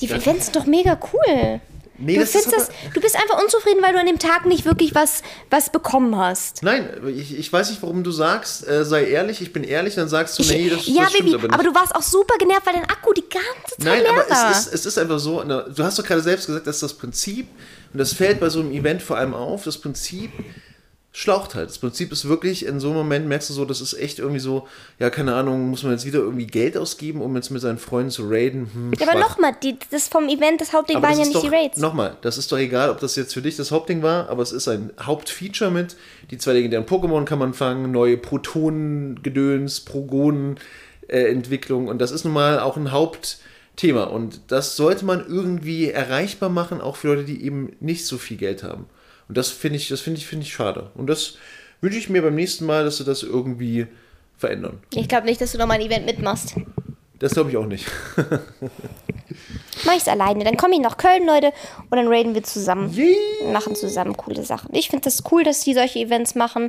Die 0.00 0.08
Events 0.08 0.46
sind 0.46 0.54
doch 0.56 0.66
mega 0.66 0.96
cool. 1.12 1.60
Nee, 2.04 2.18
du, 2.18 2.26
findest 2.26 2.52
das, 2.52 2.68
du 2.92 3.00
bist 3.00 3.16
einfach 3.16 3.40
unzufrieden, 3.42 3.80
weil 3.82 3.92
du 3.92 4.00
an 4.00 4.06
dem 4.06 4.18
Tag 4.18 4.46
nicht 4.46 4.64
wirklich 4.64 4.94
was, 4.94 5.22
was 5.50 5.70
bekommen 5.70 6.16
hast. 6.16 6.62
Nein, 6.62 6.88
ich, 7.16 7.38
ich 7.38 7.52
weiß 7.52 7.70
nicht, 7.70 7.82
warum 7.82 8.02
du 8.02 8.10
sagst, 8.10 8.66
äh, 8.68 8.84
sei 8.84 9.04
ehrlich, 9.06 9.40
ich 9.40 9.52
bin 9.52 9.64
ehrlich, 9.64 9.94
dann 9.94 10.08
sagst 10.08 10.38
du, 10.38 10.42
nee, 10.42 10.68
das, 10.68 10.86
ja, 10.86 11.04
das 11.04 11.12
Baby, 11.12 11.34
aber 11.34 11.54
aber 11.54 11.62
du 11.62 11.74
warst 11.74 11.94
auch 11.94 12.02
super 12.02 12.36
genervt, 12.38 12.66
weil 12.66 12.74
dein 12.74 12.84
Akku 12.84 13.12
die 13.12 13.22
ganze 13.28 13.76
Zeit 13.78 13.84
Nein, 13.84 14.02
leer 14.02 14.10
aber 14.10 14.28
war. 14.28 14.50
es 14.50 14.66
ist, 14.66 14.74
es 14.74 14.86
ist 14.86 14.98
einfach 14.98 15.18
so, 15.18 15.42
na, 15.46 15.62
du 15.62 15.84
hast 15.84 15.98
doch 15.98 16.04
gerade 16.04 16.20
selbst 16.20 16.46
gesagt, 16.46 16.66
dass 16.66 16.80
das 16.80 16.94
Prinzip, 16.94 17.46
und 17.92 17.98
das 17.98 18.12
fällt 18.12 18.40
bei 18.40 18.48
so 18.48 18.60
einem 18.60 18.72
Event 18.72 19.02
vor 19.02 19.16
allem 19.16 19.34
auf, 19.34 19.64
das 19.64 19.78
Prinzip 19.78 20.30
schlaucht 21.14 21.54
halt. 21.54 21.68
Das 21.68 21.78
Prinzip 21.78 22.10
ist 22.10 22.26
wirklich, 22.26 22.64
in 22.64 22.80
so 22.80 22.88
einem 22.88 22.96
Moment 22.96 23.28
merkst 23.28 23.50
du 23.50 23.54
so, 23.54 23.66
das 23.66 23.82
ist 23.82 23.92
echt 23.92 24.18
irgendwie 24.18 24.40
so, 24.40 24.66
ja, 24.98 25.10
keine 25.10 25.34
Ahnung, 25.34 25.68
muss 25.68 25.82
man 25.82 25.92
jetzt 25.92 26.06
wieder 26.06 26.20
irgendwie 26.20 26.46
Geld 26.46 26.76
ausgeben, 26.76 27.20
um 27.20 27.36
jetzt 27.36 27.50
mit 27.50 27.60
seinen 27.60 27.76
Freunden 27.76 28.10
zu 28.10 28.28
raiden? 28.28 28.70
Hm, 28.72 28.92
ja, 28.98 29.06
aber 29.06 29.20
nochmal, 29.20 29.54
das 29.90 30.08
vom 30.08 30.28
Event, 30.28 30.62
das 30.62 30.72
Hauptding 30.72 30.96
Aber 30.96 31.08
waren 31.08 31.18
das 31.18 31.20
ja 31.20 31.24
nicht 31.26 31.36
doch, 31.36 31.42
die 31.42 31.54
Raids. 31.54 31.76
Nochmal, 31.76 32.16
das 32.22 32.38
ist 32.38 32.50
doch 32.50 32.56
egal, 32.56 32.88
ob 32.88 32.98
das 32.98 33.14
jetzt 33.16 33.34
für 33.34 33.42
dich 33.42 33.56
das 33.56 33.70
Hauptding 33.70 34.02
war, 34.02 34.30
aber 34.30 34.42
es 34.42 34.52
ist 34.52 34.68
ein 34.68 34.90
Hauptfeature 35.00 35.70
mit. 35.70 35.96
Die 36.30 36.38
zwei 36.38 36.54
legendären 36.54 36.86
Pokémon 36.86 37.26
kann 37.26 37.38
man 37.38 37.52
fangen, 37.52 37.92
neue 37.92 38.16
Protonen, 38.16 39.22
Gedöns, 39.22 39.80
Progonen, 39.80 40.58
äh, 41.08 41.24
Entwicklung 41.24 41.88
und 41.88 41.98
das 41.98 42.10
ist 42.10 42.24
nun 42.24 42.32
mal 42.32 42.58
auch 42.58 42.78
ein 42.78 42.90
Hauptthema 42.90 44.04
und 44.04 44.40
das 44.48 44.76
sollte 44.76 45.04
man 45.04 45.26
irgendwie 45.26 45.90
erreichbar 45.90 46.48
machen, 46.48 46.80
auch 46.80 46.96
für 46.96 47.08
Leute, 47.08 47.24
die 47.24 47.44
eben 47.44 47.76
nicht 47.80 48.06
so 48.06 48.16
viel 48.16 48.38
Geld 48.38 48.62
haben. 48.62 48.86
Und 49.32 49.38
das 49.38 49.48
finde 49.48 49.78
ich, 49.78 49.88
das 49.88 50.02
finde 50.02 50.18
ich, 50.18 50.26
finde 50.26 50.44
ich 50.44 50.52
schade. 50.52 50.90
Und 50.94 51.06
das 51.06 51.38
wünsche 51.80 51.96
ich 51.96 52.10
mir 52.10 52.20
beim 52.20 52.34
nächsten 52.34 52.66
Mal, 52.66 52.84
dass 52.84 52.98
sie 52.98 53.04
das 53.04 53.22
irgendwie 53.22 53.86
verändern. 54.36 54.82
Ich 54.92 55.08
glaube 55.08 55.24
nicht, 55.24 55.40
dass 55.40 55.52
du 55.52 55.58
nochmal 55.58 55.80
ein 55.80 55.86
Event 55.86 56.04
mitmachst. 56.04 56.54
Das 57.18 57.32
glaube 57.32 57.48
ich 57.48 57.56
auch 57.56 57.64
nicht. 57.64 57.86
Mach 59.86 59.96
ich's 59.96 60.06
alleine. 60.06 60.44
Dann 60.44 60.58
komme 60.58 60.74
ich 60.74 60.82
nach 60.82 60.98
Köln, 60.98 61.24
Leute, 61.24 61.50
und 61.88 61.96
dann 61.96 62.08
raiden 62.08 62.34
wir 62.34 62.42
zusammen. 62.42 62.94
Yeah. 62.94 63.52
Machen 63.54 63.74
zusammen 63.74 64.18
coole 64.18 64.44
Sachen. 64.44 64.68
Ich 64.74 64.90
finde 64.90 65.04
das 65.04 65.22
cool, 65.32 65.44
dass 65.44 65.60
die 65.60 65.72
solche 65.72 66.00
Events 66.00 66.34
machen. 66.34 66.68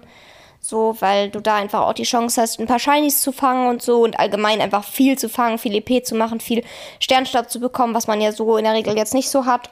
So, 0.61 0.95
weil 1.01 1.31
du 1.31 1.41
da 1.41 1.55
einfach 1.57 1.81
auch 1.81 1.93
die 1.93 2.03
Chance 2.03 2.41
hast, 2.41 2.61
ein 2.61 2.67
paar 2.67 2.79
Shinies 2.79 3.21
zu 3.21 3.33
fangen 3.33 3.67
und 3.67 3.81
so 3.81 4.03
und 4.03 4.17
allgemein 4.21 4.61
einfach 4.61 4.85
viel 4.85 5.17
zu 5.17 5.27
fangen, 5.27 5.57
viel 5.57 5.75
EP 5.75 6.05
zu 6.05 6.15
machen, 6.15 6.39
viel 6.39 6.63
Sternstaub 7.01 7.49
zu 7.49 7.59
bekommen, 7.59 7.93
was 7.93 8.07
man 8.07 8.21
ja 8.21 8.31
so 8.31 8.55
in 8.55 8.63
der 8.63 8.73
Regel 8.73 8.95
jetzt 8.95 9.13
nicht 9.13 9.29
so 9.29 9.45
hat. 9.45 9.69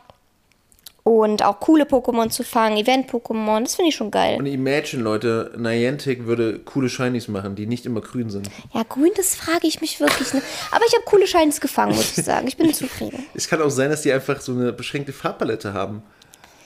Und 1.04 1.44
auch 1.44 1.60
coole 1.60 1.86
Pokémon 1.86 2.30
zu 2.30 2.44
fangen, 2.44 2.78
Event-Pokémon, 2.78 3.64
das 3.64 3.76
finde 3.76 3.90
ich 3.90 3.96
schon 3.96 4.12
geil. 4.12 4.38
Und 4.38 4.46
imagine, 4.46 5.02
Leute, 5.02 5.52
Niantic 5.58 6.28
würde 6.28 6.60
coole 6.60 6.90
Shinies 6.90 7.28
machen, 7.28 7.56
die 7.56 7.66
nicht 7.66 7.88
immer 7.88 8.02
grün 8.02 8.30
sind. 8.30 8.50
Ja, 8.72 8.84
grün, 8.88 9.10
das 9.16 9.34
frage 9.36 9.66
ich 9.66 9.82
mich 9.82 10.00
wirklich. 10.00 10.32
Ne? 10.34 10.44
Aber 10.70 10.86
ich 10.86 10.94
habe 10.94 11.04
coole 11.06 11.26
Shinies 11.26 11.60
gefangen, 11.60 11.96
muss 11.96 12.16
ich 12.18 12.24
sagen. 12.24 12.48
Ich 12.48 12.56
bin 12.56 12.72
zufrieden. 12.74 13.26
Es 13.34 13.48
kann 13.48 13.62
auch 13.64 13.72
sein, 13.72 13.90
dass 13.90 14.04
die 14.04 14.12
einfach 14.12 14.40
so 14.42 14.52
eine 14.52 14.74
beschränkte 14.74 15.12
Farbpalette 15.12 15.74
haben. 15.74 16.04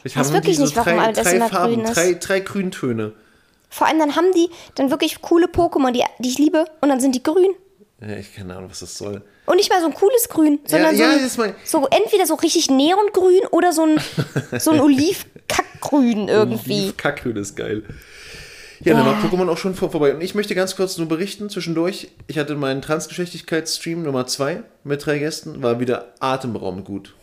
Ich 0.04 0.18
weiß 0.18 0.34
wirklich 0.34 0.60
nicht, 0.60 0.76
warum 0.76 0.98
drei, 0.98 1.12
das 1.14 1.24
drei 1.24 1.36
immer 1.38 1.50
Farben, 1.50 1.76
grün 1.76 1.86
ist. 1.86 1.96
drei, 1.96 2.14
drei 2.14 2.40
Grüntöne. 2.42 3.14
Vor 3.70 3.88
allem 3.88 4.00
dann 4.00 4.16
haben 4.16 4.32
die 4.36 4.50
dann 4.76 4.92
wirklich 4.92 5.22
coole 5.22 5.48
Pokémon, 5.48 5.92
die, 5.92 6.04
die 6.20 6.30
ich 6.30 6.38
liebe, 6.38 6.66
und 6.82 6.90
dann 6.90 7.00
sind 7.00 7.16
die 7.16 7.24
grün. 7.24 7.56
Ja, 8.02 8.16
ich 8.18 8.36
keine 8.36 8.56
Ahnung, 8.56 8.70
was 8.70 8.82
das 8.82 8.98
soll. 8.98 9.24
Und 9.46 9.58
nicht 9.58 9.70
mal 9.70 9.80
so 9.80 9.88
ein 9.88 9.94
cooles 9.94 10.28
Grün, 10.30 10.60
sondern 10.66 10.96
ja, 10.96 11.14
so, 11.14 11.20
das 11.20 11.38
mein- 11.38 11.50
ein, 11.52 11.56
so 11.64 11.88
entweder 11.92 12.26
so 12.26 12.34
richtig 12.36 12.70
Neongrün 12.72 13.46
oder 13.52 13.72
so 13.74 13.84
ein, 13.86 14.00
so 14.60 14.72
ein 14.72 14.80
Olivkackgrün 14.80 16.28
irgendwie. 16.28 16.92
Kackgrün 16.94 17.36
ist 17.38 17.56
geil. 17.56 17.84
Ja, 18.82 18.94
dann 18.94 19.06
war 19.06 19.16
Pokémon 19.24 19.50
auch 19.50 19.58
schon 19.58 19.74
vor, 19.74 19.90
vorbei. 19.90 20.14
Und 20.14 20.22
ich 20.22 20.36
möchte 20.36 20.54
ganz 20.54 20.76
kurz 20.76 20.98
nur 20.98 21.08
berichten 21.08 21.50
zwischendurch. 21.50 22.10
Ich 22.28 22.38
hatte 22.38 22.56
meinen 22.56 22.82
Transgeschlechtlichkeitsstream 22.82 24.04
Nummer 24.04 24.28
2 24.28 24.64
mit 24.84 25.06
drei 25.06 25.18
Gästen. 25.20 25.64
War 25.64 25.80
wieder 25.80 26.14
atemberaubend 26.20 26.86
gut. 26.86 27.16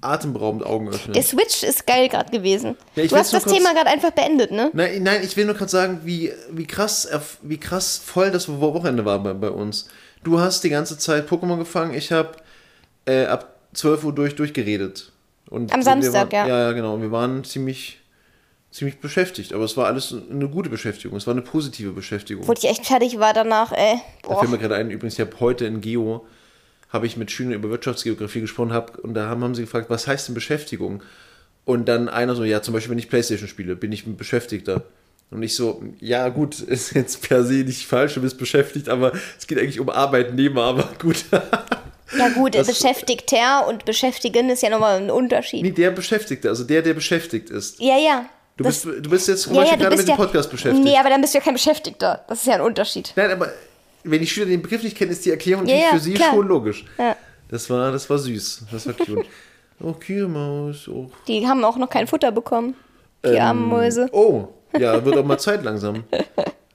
Atemberaubend 0.00 0.64
Augen 0.64 0.88
öffnen. 0.90 1.14
Der 1.14 1.22
Switch 1.24 1.62
ist 1.64 1.86
geil 1.86 2.08
gerade 2.08 2.30
gewesen. 2.30 2.76
Ja, 2.94 3.04
du 3.06 3.16
hast 3.16 3.32
das 3.32 3.44
kurz- 3.44 3.56
Thema 3.56 3.72
gerade 3.72 3.88
einfach 3.88 4.10
beendet, 4.12 4.52
ne? 4.52 4.70
Nein, 4.74 5.02
nein, 5.02 5.22
ich 5.24 5.36
will 5.36 5.46
nur 5.46 5.54
gerade 5.54 5.70
sagen, 5.70 6.02
wie, 6.04 6.30
wie, 6.52 6.66
krass, 6.66 7.08
wie 7.42 7.58
krass 7.58 8.00
voll 8.04 8.30
das 8.30 8.48
Wo- 8.48 8.60
Wochenende 8.74 9.04
war 9.04 9.18
bei, 9.20 9.32
bei 9.32 9.50
uns. 9.50 9.88
Du 10.28 10.38
hast 10.38 10.62
die 10.62 10.68
ganze 10.68 10.98
Zeit 10.98 11.26
Pokémon 11.26 11.56
gefangen, 11.56 11.94
ich 11.94 12.12
habe 12.12 12.32
äh, 13.06 13.24
ab 13.24 13.56
12 13.72 14.04
Uhr 14.04 14.14
durch, 14.14 14.36
durchgeredet. 14.36 15.10
Und 15.48 15.72
Am 15.72 15.80
Samstag, 15.80 16.30
waren, 16.32 16.46
ja. 16.46 16.66
Ja, 16.66 16.72
genau. 16.72 17.00
Wir 17.00 17.10
waren 17.10 17.44
ziemlich, 17.44 17.98
ziemlich 18.70 19.00
beschäftigt, 19.00 19.54
aber 19.54 19.64
es 19.64 19.78
war 19.78 19.86
alles 19.86 20.14
eine 20.30 20.50
gute 20.50 20.68
Beschäftigung. 20.68 21.16
Es 21.16 21.26
war 21.26 21.32
eine 21.32 21.40
positive 21.40 21.92
Beschäftigung. 21.92 22.46
Wo 22.46 22.52
ich 22.52 22.66
echt 22.66 22.84
fertig 22.84 23.18
war 23.18 23.32
danach, 23.32 23.72
ey. 23.72 24.02
Da 24.22 24.28
Boah. 24.28 24.40
fällt 24.40 24.50
mir 24.50 24.58
gerade 24.58 24.74
ein, 24.74 24.90
übrigens, 24.90 25.14
ich 25.14 25.20
habe 25.20 25.40
heute 25.40 25.64
in 25.64 25.80
Geo, 25.80 26.26
habe 26.90 27.06
ich 27.06 27.16
mit 27.16 27.30
Schülern 27.30 27.54
über 27.54 27.70
Wirtschaftsgeografie 27.70 28.42
gesprochen 28.42 28.74
hab, 28.74 28.98
und 28.98 29.14
da 29.14 29.30
haben, 29.30 29.42
haben 29.42 29.54
sie 29.54 29.62
gefragt, 29.62 29.88
was 29.88 30.06
heißt 30.06 30.28
denn 30.28 30.34
Beschäftigung? 30.34 31.02
Und 31.64 31.88
dann 31.88 32.10
einer 32.10 32.34
so, 32.34 32.44
ja, 32.44 32.60
zum 32.60 32.74
Beispiel, 32.74 32.90
wenn 32.90 32.98
ich 32.98 33.08
Playstation 33.08 33.48
spiele, 33.48 33.76
bin 33.76 33.92
ich 33.92 34.06
ein 34.06 34.18
Beschäftigter. 34.18 34.82
Und 35.30 35.42
ich 35.42 35.54
so, 35.54 35.82
ja 36.00 36.28
gut, 36.30 36.60
ist 36.60 36.94
jetzt 36.94 37.28
per 37.28 37.44
se 37.44 37.54
nicht 37.64 37.86
falsch, 37.86 38.14
du 38.14 38.20
bist 38.22 38.38
beschäftigt, 38.38 38.88
aber 38.88 39.12
es 39.38 39.46
geht 39.46 39.58
eigentlich 39.58 39.80
um 39.80 39.88
Arbeitnehmer, 39.90 40.62
aber 40.64 40.88
gut. 41.00 41.24
Ja 42.16 42.28
gut, 42.30 42.54
Das- 42.54 42.66
Beschäftigter 42.66 43.66
und 43.68 43.84
Beschäftigen 43.84 44.48
ist 44.48 44.62
ja 44.62 44.70
nochmal 44.70 44.98
ein 44.98 45.10
Unterschied. 45.10 45.62
Nee, 45.62 45.72
der 45.72 45.90
Beschäftigte, 45.90 46.48
also 46.48 46.64
der, 46.64 46.80
der 46.82 46.94
beschäftigt 46.94 47.50
ist. 47.50 47.78
Ja, 47.80 47.98
ja. 47.98 48.24
Du, 48.56 48.64
Das- 48.64 48.82
bist, 48.84 49.04
du 49.04 49.10
bist 49.10 49.28
jetzt 49.28 49.42
zum 49.42 49.54
ja, 49.54 49.60
Beispiel 49.60 49.78
ja, 49.78 49.84
gerade 49.84 49.96
mit 50.00 50.08
dem 50.08 50.16
Podcast 50.16 50.50
beschäftigt. 50.50 50.84
Nee, 50.84 50.96
aber 50.96 51.10
dann 51.10 51.20
bist 51.20 51.34
du 51.34 51.38
ja 51.38 51.44
kein 51.44 51.52
Beschäftigter. 51.54 52.24
Das 52.28 52.40
ist 52.40 52.46
ja 52.46 52.54
ein 52.54 52.60
Unterschied. 52.62 53.12
Nein, 53.14 53.30
aber 53.30 53.52
wenn 54.04 54.20
die 54.20 54.26
Schüler 54.26 54.46
den 54.46 54.62
Begriff 54.62 54.82
nicht 54.82 54.96
kennen, 54.96 55.10
ist 55.12 55.24
die 55.26 55.30
Erklärung 55.30 55.66
Ja, 55.66 55.90
für 55.92 55.98
sie 56.00 56.14
klar. 56.14 56.30
schon 56.32 56.48
logisch. 56.48 56.84
Ja. 56.98 57.14
Das 57.50 57.68
war, 57.68 57.92
das 57.92 58.08
war 58.08 58.18
süß. 58.18 58.64
Das 58.72 58.86
war 58.86 58.94
cute. 58.94 59.26
oh, 59.80 59.92
Kiermaus. 59.92 60.88
Oh. 60.88 61.10
Die 61.28 61.46
haben 61.46 61.62
auch 61.64 61.76
noch 61.76 61.90
kein 61.90 62.06
Futter 62.06 62.32
bekommen. 62.32 62.74
Die 63.24 63.38
armen 63.38 63.66
Mäuse. 63.68 64.08
Oh, 64.12 64.48
ja, 64.78 65.04
wird 65.04 65.16
auch 65.16 65.24
mal 65.24 65.38
Zeit 65.38 65.64
langsam. 65.64 66.04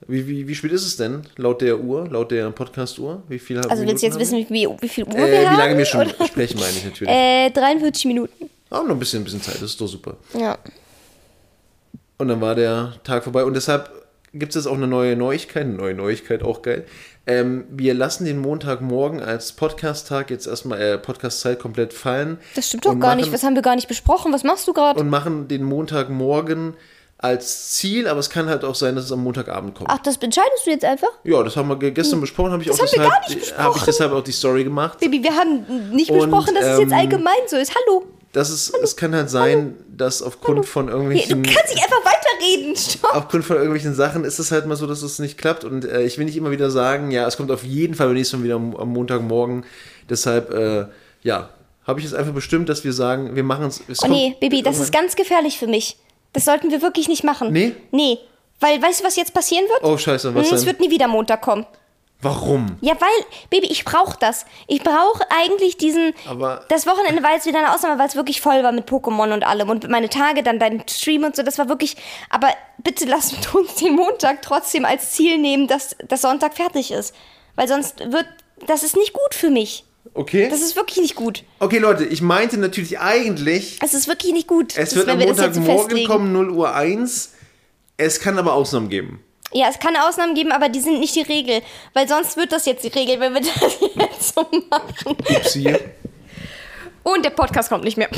Wie, 0.06 0.26
wie, 0.28 0.46
wie 0.46 0.54
spät 0.54 0.72
ist 0.72 0.84
es 0.84 0.96
denn? 0.96 1.22
Laut 1.36 1.62
der 1.62 1.80
Uhr, 1.80 2.06
laut 2.08 2.30
der 2.30 2.50
Podcast-Uhr? 2.50 3.22
Wie 3.28 3.38
viel 3.38 3.58
haben 3.58 3.70
Also 3.70 3.86
willst 3.86 4.02
du 4.02 4.06
jetzt 4.06 4.18
wissen, 4.18 4.38
wie, 4.50 4.68
wie 4.80 4.88
viel 4.88 5.04
Uhr 5.04 5.12
haben 5.12 5.18
wir? 5.18 5.28
Äh, 5.28 5.46
haben? 5.46 5.56
wie 5.56 5.60
lange 5.60 5.78
wir 5.78 5.84
schon 5.86 6.06
oder? 6.08 6.26
sprechen, 6.26 6.60
meine 6.60 6.72
ich 6.72 6.84
natürlich. 6.84 7.12
Äh, 7.12 7.50
43 7.50 8.04
Minuten. 8.06 8.50
Auch 8.70 8.82
noch 8.84 8.90
ein 8.90 8.98
bisschen, 8.98 9.22
ein 9.22 9.24
bisschen 9.24 9.40
Zeit, 9.40 9.56
das 9.56 9.62
ist 9.62 9.80
doch 9.80 9.86
super. 9.86 10.16
Ja. 10.38 10.58
Und 12.18 12.28
dann 12.28 12.40
war 12.40 12.54
der 12.54 12.94
Tag 13.02 13.24
vorbei. 13.24 13.44
Und 13.44 13.54
deshalb 13.54 13.90
gibt 14.34 14.50
es 14.50 14.56
jetzt 14.56 14.66
auch 14.66 14.76
eine 14.76 14.86
neue 14.86 15.16
Neuigkeit, 15.16 15.64
eine 15.64 15.74
neue 15.74 15.94
Neuigkeit, 15.94 16.42
auch 16.42 16.62
geil. 16.62 16.84
Ähm, 17.26 17.64
wir 17.70 17.94
lassen 17.94 18.26
den 18.26 18.38
Montagmorgen 18.38 19.20
als 19.20 19.52
Podcast-Tag 19.52 20.30
jetzt 20.30 20.46
erstmal, 20.46 20.80
äh, 20.80 20.98
Podcast-Zeit 20.98 21.58
komplett 21.58 21.94
fallen. 21.94 22.38
Das 22.54 22.68
stimmt 22.68 22.84
doch 22.84 22.90
gar 22.90 23.10
machen, 23.10 23.18
nicht. 23.18 23.32
Was 23.32 23.42
haben 23.42 23.54
wir 23.54 23.62
gar 23.62 23.76
nicht 23.76 23.88
besprochen? 23.88 24.32
Was 24.32 24.44
machst 24.44 24.68
du 24.68 24.74
gerade? 24.74 25.00
Und 25.00 25.08
machen 25.08 25.48
den 25.48 25.62
Montagmorgen 25.62 26.74
als 27.24 27.70
Ziel, 27.70 28.06
aber 28.06 28.20
es 28.20 28.28
kann 28.28 28.48
halt 28.48 28.64
auch 28.64 28.74
sein, 28.74 28.94
dass 28.96 29.06
es 29.06 29.12
am 29.12 29.22
Montagabend 29.24 29.74
kommt. 29.74 29.88
Ach, 29.90 29.98
das 29.98 30.16
entscheidest 30.18 30.66
du 30.66 30.70
jetzt 30.70 30.84
einfach? 30.84 31.08
Ja, 31.24 31.42
das 31.42 31.56
haben 31.56 31.68
wir 31.68 31.76
ge- 31.76 31.90
gestern 31.90 32.20
besprochen, 32.20 32.52
habe 32.52 32.62
ich, 32.62 32.68
Das 32.68 32.78
auch 32.78 32.82
haben 32.82 32.90
wir 32.92 32.98
deshalb- 32.98 33.12
gar 33.28 33.34
nicht 33.34 33.58
habe 33.58 33.74
ich 33.78 33.82
deshalb 33.84 34.12
auch 34.12 34.22
die 34.24 34.32
Story 34.32 34.64
gemacht. 34.64 35.00
Baby, 35.00 35.22
wir 35.22 35.34
haben 35.34 35.90
nicht 35.90 36.10
Und, 36.10 36.18
besprochen, 36.30 36.54
dass 36.54 36.64
es 36.66 36.78
jetzt 36.80 36.92
ähm, 36.92 36.98
allgemein 36.98 37.34
so 37.46 37.56
ist. 37.56 37.72
Hallo. 37.74 38.04
dass 38.32 38.50
es, 38.50 38.68
es 38.82 38.96
kann 38.96 39.14
halt 39.14 39.30
sein, 39.30 39.74
dass 39.96 40.20
aufgrund 40.22 40.66
von 40.66 40.86
Hier, 40.86 40.92
du 40.92 40.98
irgendwelchen 41.02 41.42
kannst 41.44 41.74
nicht 41.74 41.82
einfach 41.82 42.04
weiterreden. 42.04 42.76
Stopp. 42.76 43.14
aufgrund 43.16 43.44
von 43.44 43.56
irgendwelchen 43.56 43.94
Sachen 43.94 44.24
ist 44.24 44.38
es 44.38 44.50
halt 44.50 44.66
mal 44.66 44.76
so, 44.76 44.86
dass 44.86 45.02
es 45.02 45.18
nicht 45.18 45.38
klappt. 45.38 45.64
Und 45.64 45.84
äh, 45.84 46.02
ich 46.02 46.18
will 46.18 46.26
nicht 46.26 46.36
immer 46.36 46.50
wieder 46.50 46.70
sagen, 46.70 47.10
ja, 47.10 47.26
es 47.26 47.36
kommt 47.36 47.50
auf 47.50 47.64
jeden 47.64 47.94
Fall 47.94 48.08
beim 48.08 48.16
nächsten 48.16 48.38
Mal 48.38 48.44
wieder 48.44 48.56
am, 48.56 48.74
am 48.76 48.88
Montagmorgen. 48.90 49.64
Deshalb, 50.10 50.52
äh, 50.52 50.86
ja, 51.22 51.48
habe 51.86 52.00
ich 52.00 52.04
jetzt 52.06 52.14
einfach 52.14 52.32
bestimmt, 52.34 52.68
dass 52.68 52.82
wir 52.84 52.92
sagen, 52.92 53.34
wir 53.36 53.44
machen 53.44 53.66
es. 53.66 53.80
Oh 54.02 54.08
nee, 54.08 54.36
Baby, 54.40 54.62
das 54.62 54.78
ist 54.78 54.92
ganz 54.92 55.16
gefährlich 55.16 55.58
für 55.58 55.66
mich. 55.66 55.96
Das 56.34 56.44
sollten 56.44 56.70
wir 56.70 56.82
wirklich 56.82 57.08
nicht 57.08 57.24
machen. 57.24 57.50
Nee? 57.52 57.74
Nee. 57.90 58.18
Weil, 58.60 58.80
weißt 58.82 59.00
du, 59.00 59.04
was 59.04 59.16
jetzt 59.16 59.32
passieren 59.32 59.64
wird? 59.68 59.82
Oh, 59.82 59.96
scheiße, 59.96 60.34
was 60.34 60.48
Hm, 60.48 60.54
Es 60.54 60.60
denn? 60.60 60.66
wird 60.68 60.80
nie 60.80 60.90
wieder 60.90 61.08
Montag 61.08 61.40
kommen. 61.40 61.64
Warum? 62.22 62.76
Ja, 62.80 62.94
weil, 63.00 63.26
Baby, 63.50 63.66
ich 63.66 63.84
brauche 63.84 64.16
das. 64.18 64.46
Ich 64.66 64.82
brauche 64.82 65.24
eigentlich 65.30 65.76
diesen. 65.76 66.14
Aber- 66.28 66.64
das 66.70 66.86
Wochenende 66.86 67.22
war 67.22 67.32
jetzt 67.34 67.44
wieder 67.46 67.58
eine 67.58 67.74
Ausnahme, 67.74 67.98
weil 67.98 68.06
es 68.08 68.16
wirklich 68.16 68.40
voll 68.40 68.62
war 68.62 68.72
mit 68.72 68.88
Pokémon 68.88 69.32
und 69.34 69.44
allem. 69.44 69.68
Und 69.68 69.88
meine 69.90 70.08
Tage 70.08 70.42
dann 70.42 70.58
beim 70.58 70.82
Stream 70.88 71.24
und 71.24 71.36
so, 71.36 71.42
das 71.42 71.58
war 71.58 71.68
wirklich. 71.68 71.96
Aber 72.30 72.48
bitte 72.78 73.04
lasst 73.04 73.34
uns 73.54 73.74
den 73.74 73.94
Montag 73.96 74.40
trotzdem 74.42 74.84
als 74.86 75.12
Ziel 75.12 75.36
nehmen, 75.38 75.66
dass 75.68 75.96
das 76.08 76.22
Sonntag 76.22 76.54
fertig 76.54 76.90
ist. 76.92 77.14
Weil 77.56 77.68
sonst 77.68 78.00
wird. 78.10 78.26
Das 78.66 78.82
ist 78.84 78.96
nicht 78.96 79.12
gut 79.12 79.34
für 79.34 79.50
mich. 79.50 79.84
Okay. 80.12 80.48
Das 80.50 80.60
ist 80.60 80.76
wirklich 80.76 80.98
nicht 80.98 81.14
gut. 81.14 81.44
Okay, 81.58 81.78
Leute, 81.78 82.04
ich 82.04 82.20
meinte 82.20 82.58
natürlich 82.58 82.98
eigentlich, 82.98 83.78
Es 83.82 83.94
ist 83.94 84.06
wirklich 84.06 84.32
nicht 84.32 84.46
gut. 84.46 84.76
es 84.76 84.94
wird 84.94 85.08
am 85.08 85.18
wir 85.18 85.26
Montagmorgen 85.26 86.06
kommen, 86.06 86.32
0 86.32 86.50
Uhr 86.50 86.74
1. 86.74 87.32
Es 87.96 88.20
kann 88.20 88.38
aber 88.38 88.52
Ausnahmen 88.52 88.88
geben. 88.90 89.24
Ja, 89.52 89.68
es 89.70 89.78
kann 89.78 89.96
Ausnahmen 89.96 90.34
geben, 90.34 90.52
aber 90.52 90.68
die 90.68 90.80
sind 90.80 90.98
nicht 91.00 91.14
die 91.14 91.22
Regel. 91.22 91.62
Weil 91.94 92.08
sonst 92.08 92.36
wird 92.36 92.52
das 92.52 92.66
jetzt 92.66 92.84
die 92.84 92.88
Regel, 92.88 93.20
wenn 93.20 93.34
wir 93.34 93.40
das 93.40 93.78
jetzt 93.94 94.34
so 94.34 94.46
machen. 94.68 95.16
Upsi. 95.30 95.74
Und 97.04 97.24
der 97.24 97.30
Podcast 97.30 97.68
kommt 97.68 97.84
nicht 97.84 97.96
mehr. 97.96 98.08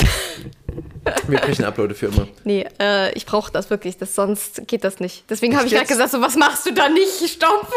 Wir 1.29 1.39
brechen 1.39 1.65
ab, 1.65 1.77
Leute, 1.79 1.95
für 1.95 2.07
immer. 2.07 2.27
Nee, 2.45 2.67
äh, 2.81 3.13
ich 3.13 3.27
brauche 3.27 3.53
das 3.53 3.71
wirklich, 3.71 3.97
das, 3.97 4.15
sonst 4.15 4.67
geht 4.67 4.83
das 4.83 4.99
nicht. 4.99 5.25
Deswegen 5.31 5.57
habe 5.57 5.67
ich 5.67 5.73
gerade 5.73 5.87
gesagt, 5.87 6.11
so 6.11 6.21
was 6.21 6.37
machst 6.37 6.67
du 6.67 6.73
da 6.73 6.89
nicht? 6.89 7.29
Stopp! 7.29 7.69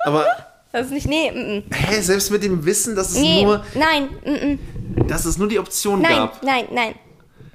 Aber, 0.00 0.26
Das 0.72 0.86
ist 0.86 0.92
nicht, 0.92 1.06
nee, 1.08 1.30
mm, 1.30 1.58
mm. 1.58 1.62
hä, 1.72 2.00
selbst 2.02 2.30
mit 2.30 2.42
dem 2.42 2.64
Wissen, 2.64 2.94
dass 2.94 3.12
es 3.12 3.18
nee, 3.18 3.42
nur, 3.42 3.64
nein, 3.74 4.08
mm, 4.24 5.00
mm. 5.02 5.06
dass 5.08 5.24
es 5.24 5.38
nur 5.38 5.48
die 5.48 5.58
Option 5.58 6.02
nein, 6.02 6.16
gab. 6.16 6.42
nein, 6.42 6.66
nein. 6.72 6.94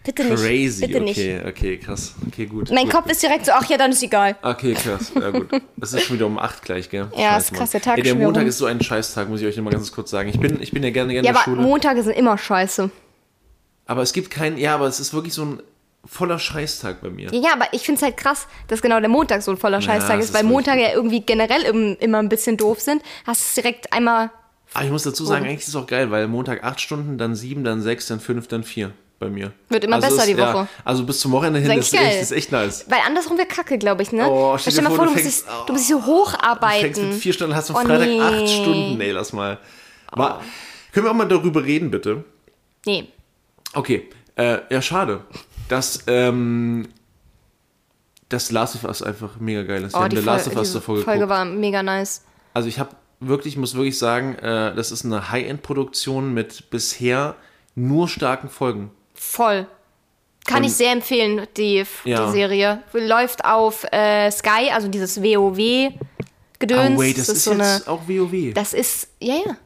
Bitte 0.05 0.25
nicht. 0.25 0.43
Crazy, 0.43 0.85
Bitte 0.85 0.99
nicht. 0.99 1.17
okay, 1.17 1.41
okay, 1.47 1.77
krass. 1.77 2.13
Okay, 2.27 2.45
gut. 2.45 2.69
Mein 2.71 2.85
gut. 2.85 2.93
Kopf 2.93 3.09
ist 3.09 3.23
direkt 3.23 3.45
so, 3.45 3.53
ach 3.53 3.65
ja, 3.69 3.77
dann 3.77 3.91
ist 3.91 4.03
egal. 4.03 4.35
Okay, 4.41 4.73
krass. 4.73 5.13
Ja, 5.15 5.29
gut. 5.31 5.47
Es 5.79 5.93
ist 5.93 6.03
schon 6.03 6.17
wieder 6.17 6.25
um 6.25 6.37
8 6.37 6.61
gleich, 6.61 6.89
gell? 6.89 7.07
Ja, 7.15 7.37
ist 7.37 7.51
Mann. 7.51 7.59
krass, 7.59 7.71
der 7.71 7.81
Tag 7.81 7.97
Ey, 7.97 8.03
ist 8.03 8.07
der 8.09 8.15
Montag 8.15 8.45
ist 8.45 8.57
so 8.57 8.65
ein 8.65 8.81
Scheißtag, 8.81 9.29
muss 9.29 9.39
ich 9.39 9.47
euch 9.47 9.57
immer 9.57 9.71
ganz 9.71 9.91
kurz 9.93 10.09
sagen. 10.09 10.27
Ich 10.27 10.39
bin, 10.39 10.61
ich 10.61 10.71
bin 10.71 10.83
ja 10.83 10.89
gerne, 10.89 11.13
gerne 11.13 11.25
Ja, 11.25 11.31
in 11.31 11.35
der 11.35 11.35
aber 11.35 11.43
Schule. 11.43 11.61
Montage 11.61 12.03
sind 12.03 12.17
immer 12.17 12.37
scheiße. 12.37 12.89
aber 13.85 14.01
es 14.01 14.11
gibt 14.11 14.29
keinen, 14.29 14.57
ja, 14.57 14.75
aber 14.75 14.87
es 14.87 14.99
ist 14.99 15.13
wirklich 15.13 15.33
so 15.33 15.43
ein 15.45 15.61
voller 16.05 16.39
Scheißtag 16.39 17.01
bei 17.01 17.09
mir. 17.09 17.33
Ja, 17.33 17.53
aber 17.53 17.67
ich 17.71 17.81
finde 17.83 17.97
es 17.99 18.03
halt 18.03 18.17
krass, 18.17 18.47
dass 18.67 18.81
genau 18.81 18.99
der 18.99 19.09
Montag 19.09 19.41
so 19.41 19.51
ein 19.51 19.57
voller 19.57 19.81
Scheißtag 19.81 20.19
es 20.19 20.25
ist, 20.25 20.33
weil 20.33 20.43
Montage 20.43 20.81
ja 20.81 20.93
irgendwie 20.93 21.21
generell 21.21 21.61
im, 21.63 21.95
immer 21.99 22.19
ein 22.19 22.29
bisschen 22.29 22.57
doof 22.57 22.79
sind. 22.81 23.01
Hast 23.25 23.41
du 23.41 23.45
es 23.47 23.53
direkt 23.63 23.93
einmal. 23.93 24.29
Aber 24.73 24.85
ich 24.85 24.91
muss 24.91 25.03
dazu 25.03 25.23
sagen, 25.25 25.45
eigentlich 25.45 25.61
ist 25.61 25.67
es 25.69 25.75
auch 25.75 25.87
geil, 25.87 26.11
weil 26.11 26.27
Montag 26.27 26.63
8 26.63 26.81
Stunden, 26.81 27.17
dann 27.17 27.35
7, 27.35 27.63
dann 27.63 27.81
6, 27.81 28.07
dann 28.07 28.19
5, 28.19 28.47
dann 28.47 28.63
4 28.63 28.91
bei 29.19 29.29
mir. 29.29 29.53
Wird 29.69 29.83
immer 29.85 29.97
also 29.97 30.07
besser 30.09 30.23
ist, 30.23 30.29
die 30.29 30.37
Woche. 30.37 30.57
Ja, 30.57 30.67
also 30.83 31.05
bis 31.05 31.19
zum 31.19 31.31
Wochenende 31.31 31.59
hin 31.59 31.71
ist, 31.79 31.93
echt, 31.93 32.21
ist 32.21 32.31
echt 32.31 32.51
nice. 32.51 32.85
Weil 32.89 32.99
andersrum 33.05 33.37
wäre 33.37 33.47
kacke, 33.47 33.77
glaube 33.77 34.01
ich, 34.01 34.11
ne? 34.11 34.27
Oh, 34.29 34.57
stell 34.57 34.73
dir 34.73 34.81
Stell 34.81 34.83
dir 34.83 34.89
mal 34.89 34.95
vor, 34.95 35.05
du 35.05 35.11
du, 35.13 35.21
musst 35.23 35.23
fängst- 35.23 35.47
dich, 35.47 35.65
du 35.67 35.73
musst 35.73 35.89
dich 35.89 35.95
so 35.95 36.05
hocharbeiten. 36.05 36.87
Du 36.89 36.95
fängst 36.95 37.13
mit 37.13 37.21
4 37.21 37.33
Stunden, 37.33 37.55
hast 37.55 37.69
am 37.69 37.75
Oh, 37.77 37.79
Freitag 37.79 38.07
nee. 38.07 38.19
8 38.19 38.49
Stunden, 38.49 38.99
ey, 38.99 39.11
lass 39.11 39.31
mal. 39.31 39.59
Aber, 40.07 40.41
können 40.91 41.05
wir 41.05 41.11
auch 41.11 41.15
mal 41.15 41.27
darüber 41.27 41.63
reden, 41.63 41.89
bitte? 41.91 42.23
Nee. 42.85 43.07
Okay, 43.73 44.09
äh, 44.35 44.57
ja, 44.69 44.81
schade, 44.81 45.21
dass 45.69 46.03
ähm, 46.07 46.87
das 48.29 48.51
Last 48.51 48.75
of 48.75 48.83
Us 48.85 49.01
einfach 49.03 49.39
mega 49.39 49.63
geil 49.63 49.83
ist. 49.83 49.93
Wir 49.93 49.99
Oh, 49.99 50.03
haben 50.03 50.09
die 50.09 50.17
The 50.17 50.25
Last 50.25 50.47
of 50.47 50.53
Folge, 50.53 50.59
Us 50.67 50.73
davor 50.73 50.95
Folge 50.97 51.11
geguckt. 51.13 51.29
war 51.29 51.45
mega 51.45 51.83
nice. 51.83 52.23
Also 52.53 52.67
ich 52.69 52.79
habe 52.79 52.91
wirklich, 53.19 53.57
muss 53.57 53.75
wirklich 53.75 53.97
sagen, 53.97 54.35
äh, 54.35 54.75
das 54.75 54.91
ist 54.91 55.05
eine 55.05 55.29
High-End-Produktion 55.31 56.33
mit 56.33 56.69
bisher 56.69 57.35
nur 57.75 58.07
starken 58.07 58.49
Folgen. 58.49 58.91
Voll. 59.13 59.67
Kann 60.45 60.57
Und- 60.57 60.63
ich 60.65 60.73
sehr 60.73 60.91
empfehlen, 60.91 61.47
die, 61.57 61.83
Ja. 62.03 62.25
die 62.25 62.31
Serie. 62.31 62.83
Läuft 62.93 63.45
auf 63.45 63.85
äh, 63.91 64.29
Sky, 64.29 64.69
also 64.73 64.87
dieses 64.89 65.21
WoW-Gedöns. 65.23 66.97
oh 66.97 67.01
wait, 67.01 67.17
das, 67.17 67.29
ist, 67.29 67.43
so 67.45 67.51
eine. 67.51 67.81
auch 67.85 68.07
WoW. 68.07 68.53
Das 68.53 68.73
ist. 68.73 69.07
Ja, 69.19 69.35
ja. 69.35 69.57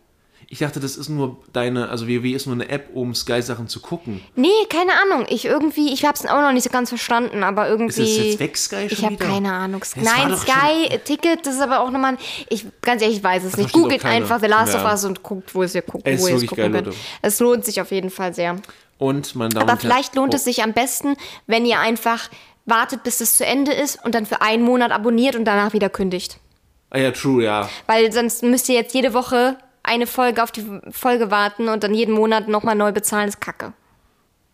Ich 0.49 0.59
dachte, 0.59 0.79
das 0.79 0.95
ist 0.95 1.09
nur 1.09 1.37
deine, 1.51 1.89
also 1.89 2.07
WoW 2.07 2.23
ist 2.23 2.45
nur 2.45 2.55
eine 2.55 2.69
App, 2.69 2.91
um 2.93 3.13
Sky-Sachen 3.13 3.67
zu 3.67 3.81
gucken. 3.81 4.21
Nee, 4.35 4.47
keine 4.69 4.93
Ahnung. 4.93 5.25
Ich 5.29 5.43
irgendwie, 5.43 5.91
ich 5.91 6.05
hab's 6.05 6.25
auch 6.25 6.41
noch 6.41 6.53
nicht 6.53 6.63
so 6.63 6.69
ganz 6.69 6.87
verstanden, 6.87 7.43
aber 7.43 7.67
irgendwie. 7.67 8.03
Ist 8.03 8.17
es 8.17 8.17
jetzt 8.17 8.39
weg, 8.39 8.57
Sky, 8.57 8.87
schon 8.87 8.97
Ich 8.97 9.03
habe 9.03 9.17
keine 9.17 9.51
Ahnung. 9.51 9.83
War 9.95 10.03
Nein, 10.03 10.29
doch 10.29 10.41
Sky, 10.41 10.99
Ticket, 11.03 11.45
das 11.45 11.55
ist 11.55 11.61
aber 11.61 11.81
auch 11.81 11.91
nochmal. 11.91 12.17
Ich, 12.49 12.65
ganz 12.81 13.01
ehrlich, 13.01 13.17
ich 13.17 13.23
weiß 13.23 13.43
es 13.43 13.57
nicht. 13.57 13.71
versteht 13.71 13.81
Googelt 13.81 14.05
einfach 14.05 14.39
The 14.39 14.47
Last 14.47 14.73
of 14.73 14.85
Us 14.85 15.03
und 15.03 15.21
guckt, 15.21 15.53
wo 15.53 15.63
es 15.63 15.75
ihr 15.75 15.81
guckt, 15.81 16.05
wo 16.05 16.09
ihr 16.09 16.15
es 16.15 16.25
wirklich 16.25 16.49
gucken 16.49 16.71
könnt. 16.71 16.95
Es 17.21 17.41
lohnt 17.41 17.65
sich 17.65 17.81
auf 17.81 17.91
jeden 17.91 18.09
Fall 18.09 18.33
sehr. 18.33 18.55
Und, 18.99 19.35
meine 19.35 19.49
Damen 19.49 19.69
Aber 19.69 19.77
vielleicht 19.77 20.15
lohnt 20.15 20.33
oh, 20.33 20.37
es 20.37 20.45
sich 20.45 20.63
am 20.63 20.71
besten, 20.71 21.17
wenn 21.45 21.65
ihr 21.65 21.79
einfach 21.79 22.29
wartet, 22.65 23.03
bis 23.03 23.19
es 23.19 23.35
zu 23.37 23.45
Ende 23.45 23.73
ist 23.73 24.03
und 24.03 24.15
dann 24.15 24.25
für 24.25 24.41
einen 24.41 24.63
Monat 24.63 24.91
abonniert 24.91 25.35
und 25.35 25.43
danach 25.43 25.73
wieder 25.73 25.89
kündigt. 25.89 26.39
Ah 26.89 26.99
ja, 26.99 27.11
true, 27.11 27.43
ja. 27.43 27.69
Weil 27.85 28.11
sonst 28.13 28.43
müsst 28.43 28.69
ihr 28.69 28.75
jetzt 28.75 28.93
jede 28.93 29.13
Woche 29.13 29.57
eine 29.88 30.07
Folge 30.07 30.43
auf 30.43 30.51
die 30.51 30.65
Folge 30.91 31.31
warten 31.31 31.69
und 31.69 31.83
dann 31.83 31.93
jeden 31.93 32.13
Monat 32.13 32.47
nochmal 32.47 32.75
neu 32.75 32.91
bezahlen, 32.91 33.27
ist 33.29 33.41
kacke. 33.41 33.73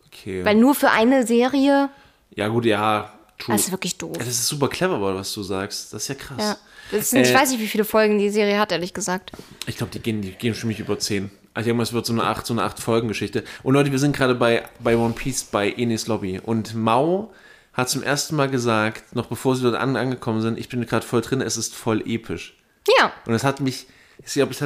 Okay. 0.07 0.45
Weil 0.45 0.55
nur 0.55 0.75
für 0.75 0.91
eine 0.91 1.25
Serie, 1.25 1.89
ja, 2.35 2.47
gut, 2.47 2.65
ja, 2.65 3.13
true. 3.37 3.55
das 3.55 3.65
ist 3.65 3.71
wirklich 3.71 3.97
doof. 3.97 4.17
Das 4.17 4.27
ist 4.27 4.47
super 4.47 4.67
clever, 4.67 4.99
was 5.15 5.33
du 5.33 5.43
sagst. 5.43 5.93
Das 5.93 6.03
ist 6.03 6.07
ja 6.07 6.15
krass. 6.15 6.37
Ja. 6.39 6.57
Das 6.91 7.09
sind, 7.09 7.21
ich 7.21 7.31
Äh, 7.31 7.35
weiß 7.35 7.51
nicht, 7.51 7.59
wie 7.61 7.67
viele 7.67 7.85
Folgen 7.85 8.19
die 8.19 8.29
Serie 8.29 8.59
hat, 8.59 8.71
ehrlich 8.71 8.93
gesagt. 8.93 9.31
Ich 9.67 9.77
glaube, 9.77 9.91
die 9.91 9.99
gehen, 9.99 10.21
die 10.21 10.31
gehen 10.31 10.53
schon 10.53 10.69
über 10.71 10.99
10. 10.99 11.31
Also 11.55 11.69
irgendwas 11.69 11.93
wird 11.93 12.05
so 12.05 12.13
eine 12.13 12.23
8, 12.23 12.45
so 12.45 12.53
eine 12.53 12.63
8 12.63 12.79
Folgen-Geschichte. 12.79 13.43
Und 13.61 13.73
Leute, 13.73 13.91
wir 13.91 13.99
sind 13.99 14.15
gerade 14.15 14.35
bei, 14.35 14.63
bei 14.79 14.95
One 14.97 15.13
Piece 15.13 15.43
bei 15.43 15.71
Enis 15.71 16.07
Lobby. 16.07 16.39
Und 16.43 16.73
Mao 16.75 17.31
hat 17.73 17.89
zum 17.89 18.03
ersten 18.03 18.35
Mal 18.35 18.49
gesagt, 18.49 19.15
noch 19.15 19.27
bevor 19.27 19.55
sie 19.55 19.63
dort 19.63 19.75
an, 19.75 19.95
angekommen 19.95 20.41
sind, 20.41 20.59
ich 20.59 20.69
bin 20.69 20.85
gerade 20.85 21.05
voll 21.05 21.21
drin, 21.21 21.41
es 21.41 21.57
ist 21.57 21.75
voll 21.75 22.01
episch. 22.07 22.55
Ja. 22.99 23.11
Und 23.25 23.33
das 23.33 23.43
hat 23.43 23.59
mich, 23.61 23.87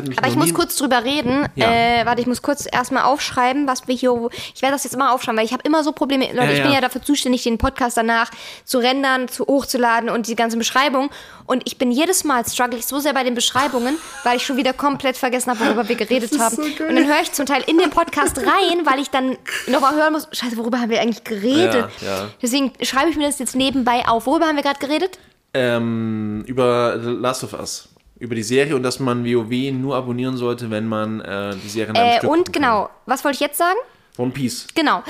mich 0.09 0.17
Aber 0.17 0.27
ich 0.27 0.35
muss 0.35 0.53
kurz 0.53 0.75
drüber 0.75 1.03
reden. 1.03 1.47
Ja. 1.55 1.71
Äh, 1.71 2.05
warte, 2.05 2.21
ich 2.21 2.27
muss 2.27 2.41
kurz 2.41 2.67
erstmal 2.71 3.03
aufschreiben, 3.03 3.67
was 3.67 3.87
wir 3.87 3.95
hier. 3.95 4.29
Ich 4.53 4.61
werde 4.61 4.75
das 4.75 4.83
jetzt 4.83 4.93
immer 4.93 5.13
aufschreiben, 5.13 5.37
weil 5.37 5.45
ich 5.45 5.53
habe 5.53 5.63
immer 5.65 5.83
so 5.83 5.91
Probleme. 5.91 6.25
Leute, 6.27 6.37
Ja, 6.37 6.51
ich 6.51 6.61
bin 6.61 6.69
ja. 6.69 6.75
ja 6.75 6.81
dafür 6.81 7.01
zuständig, 7.01 7.43
den 7.43 7.57
Podcast 7.57 7.97
danach 7.97 8.29
zu 8.65 8.77
rendern, 8.77 9.27
zu 9.27 9.45
hochzuladen 9.45 10.09
und 10.09 10.27
die 10.27 10.35
ganze 10.35 10.57
Beschreibung. 10.57 11.09
Und 11.45 11.63
ich 11.65 11.77
bin 11.77 11.91
jedes 11.91 12.23
Mal 12.23 12.45
struggle 12.45 12.77
ich 12.77 12.85
so 12.85 12.99
sehr 12.99 13.13
bei 13.13 13.23
den 13.23 13.35
Beschreibungen, 13.35 13.97
weil 14.23 14.37
ich 14.37 14.45
schon 14.45 14.57
wieder 14.57 14.73
komplett 14.73 15.17
vergessen 15.17 15.51
habe, 15.51 15.65
worüber 15.65 15.87
wir 15.87 15.95
geredet 15.95 16.37
haben. 16.39 16.57
und 16.57 16.95
dann 16.95 17.07
höre 17.07 17.21
ich 17.21 17.31
zum 17.31 17.45
Teil 17.45 17.63
in 17.67 17.77
den 17.77 17.89
Podcast 17.89 18.37
rein, 18.37 18.85
weil 18.85 18.99
ich 18.99 19.09
dann 19.09 19.37
nochmal 19.67 19.95
hören 19.95 20.13
muss, 20.13 20.27
scheiße, 20.31 20.57
worüber 20.57 20.79
haben 20.79 20.89
wir 20.89 21.01
eigentlich 21.01 21.23
geredet? 21.23 21.89
Ja, 22.01 22.07
ja. 22.07 22.27
Deswegen 22.41 22.73
schreibe 22.81 23.09
ich 23.09 23.17
mir 23.17 23.27
das 23.27 23.39
jetzt 23.39 23.55
nebenbei 23.55 24.07
auf. 24.07 24.25
Worüber 24.25 24.45
haben 24.45 24.55
wir 24.55 24.63
gerade 24.63 24.79
geredet? 24.79 25.17
ähm, 25.57 26.43
über 26.47 26.99
The 27.01 27.09
Last 27.09 27.43
of 27.43 27.53
Us. 27.53 27.89
Über 28.19 28.33
die 28.35 28.43
Serie 28.43 28.75
und 28.75 28.83
dass 28.83 28.99
man 28.99 29.23
WoW 29.25 29.71
nur 29.73 29.95
abonnieren 29.95 30.37
sollte, 30.37 30.71
wenn 30.71 30.87
man 30.87 31.21
äh, 31.21 31.55
die 31.63 31.69
Serie 31.69 31.93
Äh, 31.93 32.17
Stück 32.17 32.29
und 32.29 32.37
gucken 32.39 32.53
kann. 32.53 32.61
genau, 32.63 32.89
was 33.05 33.23
wollte 33.23 33.35
ich 33.35 33.41
jetzt 33.41 33.57
sagen? 33.57 33.77
One 34.17 34.31
Piece. 34.31 34.65
Genau. 34.73 35.03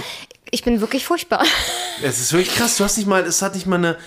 Ich 0.51 0.63
bin 0.63 0.81
wirklich 0.81 1.05
furchtbar. 1.05 1.43
Es 2.03 2.19
ist 2.19 2.31
wirklich 2.31 2.53
krass, 2.55 2.77
du 2.77 2.83
hast 2.83 2.95
nicht 2.97 3.07
mal, 3.07 3.23
es 3.25 3.41
hat 3.41 3.55
nicht 3.55 3.65
mal 3.65 3.77
eine, 3.77 3.97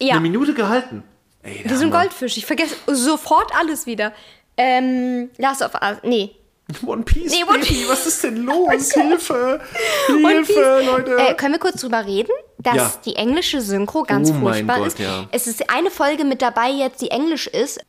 Ja. 0.00 0.12
eine 0.12 0.20
Minute 0.20 0.52
gehalten. 0.52 1.02
Ey, 1.42 1.62
Wir 1.64 1.78
sind 1.78 1.90
Goldfisch. 1.90 2.36
Ich 2.36 2.44
vergesse 2.44 2.74
sofort 2.88 3.50
alles 3.58 3.86
wieder. 3.86 4.12
Ähm, 4.58 5.30
Last 5.38 5.62
of 5.62 5.70
Us. 5.74 5.98
Nee. 6.02 6.32
One 6.86 7.04
Piece, 7.04 7.32
Nee, 7.32 7.44
One 7.44 7.60
Baby, 7.60 7.86
was 7.88 8.06
ist 8.06 8.22
denn 8.24 8.44
los? 8.44 8.68
Hilfe! 8.92 9.60
Hilfe, 10.08 10.52
Piece. 10.52 10.86
Leute! 10.86 11.16
Äh, 11.16 11.34
können 11.36 11.54
wir 11.54 11.58
kurz 11.60 11.80
drüber 11.80 12.04
reden, 12.04 12.32
dass 12.58 12.74
Ja. 12.76 12.92
die 13.06 13.16
englische 13.16 13.62
Synchro 13.62 14.02
ganz 14.02 14.28
Oh 14.30 14.34
mein 14.34 14.42
furchtbar 14.66 14.78
Gott, 14.78 14.86
ist? 14.88 14.98
ja. 14.98 15.26
Es 15.32 15.46
ist 15.46 15.70
eine 15.70 15.90
Folge 15.90 16.24
mit 16.24 16.42
dabei 16.42 16.68
jetzt, 16.70 17.00
die 17.00 17.10
englisch 17.10 17.46
ist. 17.46 17.80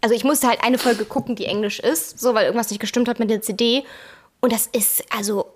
Also 0.00 0.14
ich 0.14 0.24
musste 0.24 0.46
halt 0.46 0.62
eine 0.62 0.78
Folge 0.78 1.04
gucken, 1.04 1.34
die 1.34 1.46
englisch 1.46 1.80
ist, 1.80 2.20
so 2.20 2.34
weil 2.34 2.46
irgendwas 2.46 2.70
nicht 2.70 2.80
gestimmt 2.80 3.08
hat 3.08 3.18
mit 3.18 3.30
der 3.30 3.42
CD. 3.42 3.84
Und 4.40 4.52
das 4.52 4.66
ist 4.66 5.04
also 5.16 5.46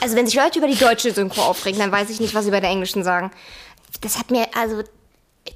also 0.00 0.16
wenn 0.16 0.26
sich 0.26 0.34
Leute 0.34 0.58
über 0.58 0.68
die 0.68 0.76
deutsche 0.76 1.12
Synchro 1.12 1.42
aufregen, 1.42 1.78
dann 1.78 1.92
weiß 1.92 2.10
ich 2.10 2.20
nicht, 2.20 2.34
was 2.34 2.44
sie 2.44 2.50
bei 2.50 2.60
der 2.60 2.70
englischen 2.70 3.04
sagen. 3.04 3.30
Das 4.00 4.18
hat 4.18 4.30
mir 4.30 4.46
also 4.54 4.82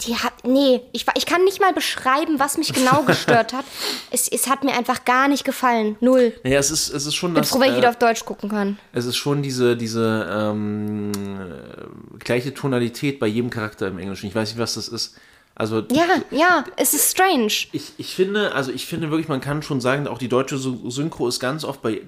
die 0.06 0.16
hat 0.16 0.44
nee, 0.44 0.80
ich 0.92 1.06
ich 1.16 1.26
kann 1.26 1.44
nicht 1.44 1.60
mal 1.60 1.72
beschreiben, 1.72 2.38
was 2.38 2.58
mich 2.58 2.72
genau 2.72 3.02
gestört 3.06 3.52
hat. 3.52 3.64
Es, 4.10 4.28
es 4.28 4.48
hat 4.48 4.64
mir 4.64 4.74
einfach 4.74 5.04
gar 5.04 5.28
nicht 5.28 5.44
gefallen, 5.44 5.96
null. 6.00 6.34
Naja, 6.44 6.58
es 6.58 6.70
ist, 6.70 6.90
es 6.90 7.06
ist 7.06 7.14
schon 7.14 7.34
das. 7.34 7.48
froh, 7.48 7.60
wenn 7.60 7.70
ich 7.70 7.74
äh, 7.74 7.78
wieder 7.78 7.90
auf 7.90 7.96
Deutsch 7.96 8.24
gucken 8.24 8.50
kann. 8.50 8.78
es 8.92 9.06
ist 9.06 9.16
schon 9.16 9.42
diese, 9.42 9.76
diese 9.76 10.28
ähm, 10.30 11.12
äh, 11.12 12.18
gleiche 12.18 12.52
Tonalität 12.52 13.18
bei 13.18 13.26
jedem 13.26 13.50
Charakter 13.50 13.88
im 13.88 13.98
Englischen. 13.98 14.26
Ich 14.26 14.34
weiß 14.34 14.50
nicht, 14.50 14.58
was 14.58 14.74
das 14.74 14.88
ist. 14.88 15.16
Also 15.58 15.82
Ja, 15.90 16.04
ja, 16.30 16.64
es 16.76 16.94
ist 16.94 17.10
strange. 17.10 17.52
ich, 17.72 17.92
ich 17.98 18.14
finde, 18.14 18.54
also 18.54 18.70
ich 18.72 18.86
finde 18.86 19.10
wirklich, 19.10 19.28
man 19.28 19.40
kann 19.40 19.62
schon 19.62 19.80
sagen, 19.80 20.06
auch 20.06 20.18
die 20.18 20.28
deutsche 20.28 20.56
Sy- 20.56 20.78
Synchro 20.90 21.26
ist 21.28 21.40
ganz 21.40 21.64
oft 21.64 21.82
bei, 21.82 22.00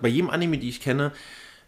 bei, 0.00 0.08
jedem 0.08 0.30
Anime, 0.30 0.56
die 0.58 0.70
ich 0.70 0.80
kenne, 0.80 1.12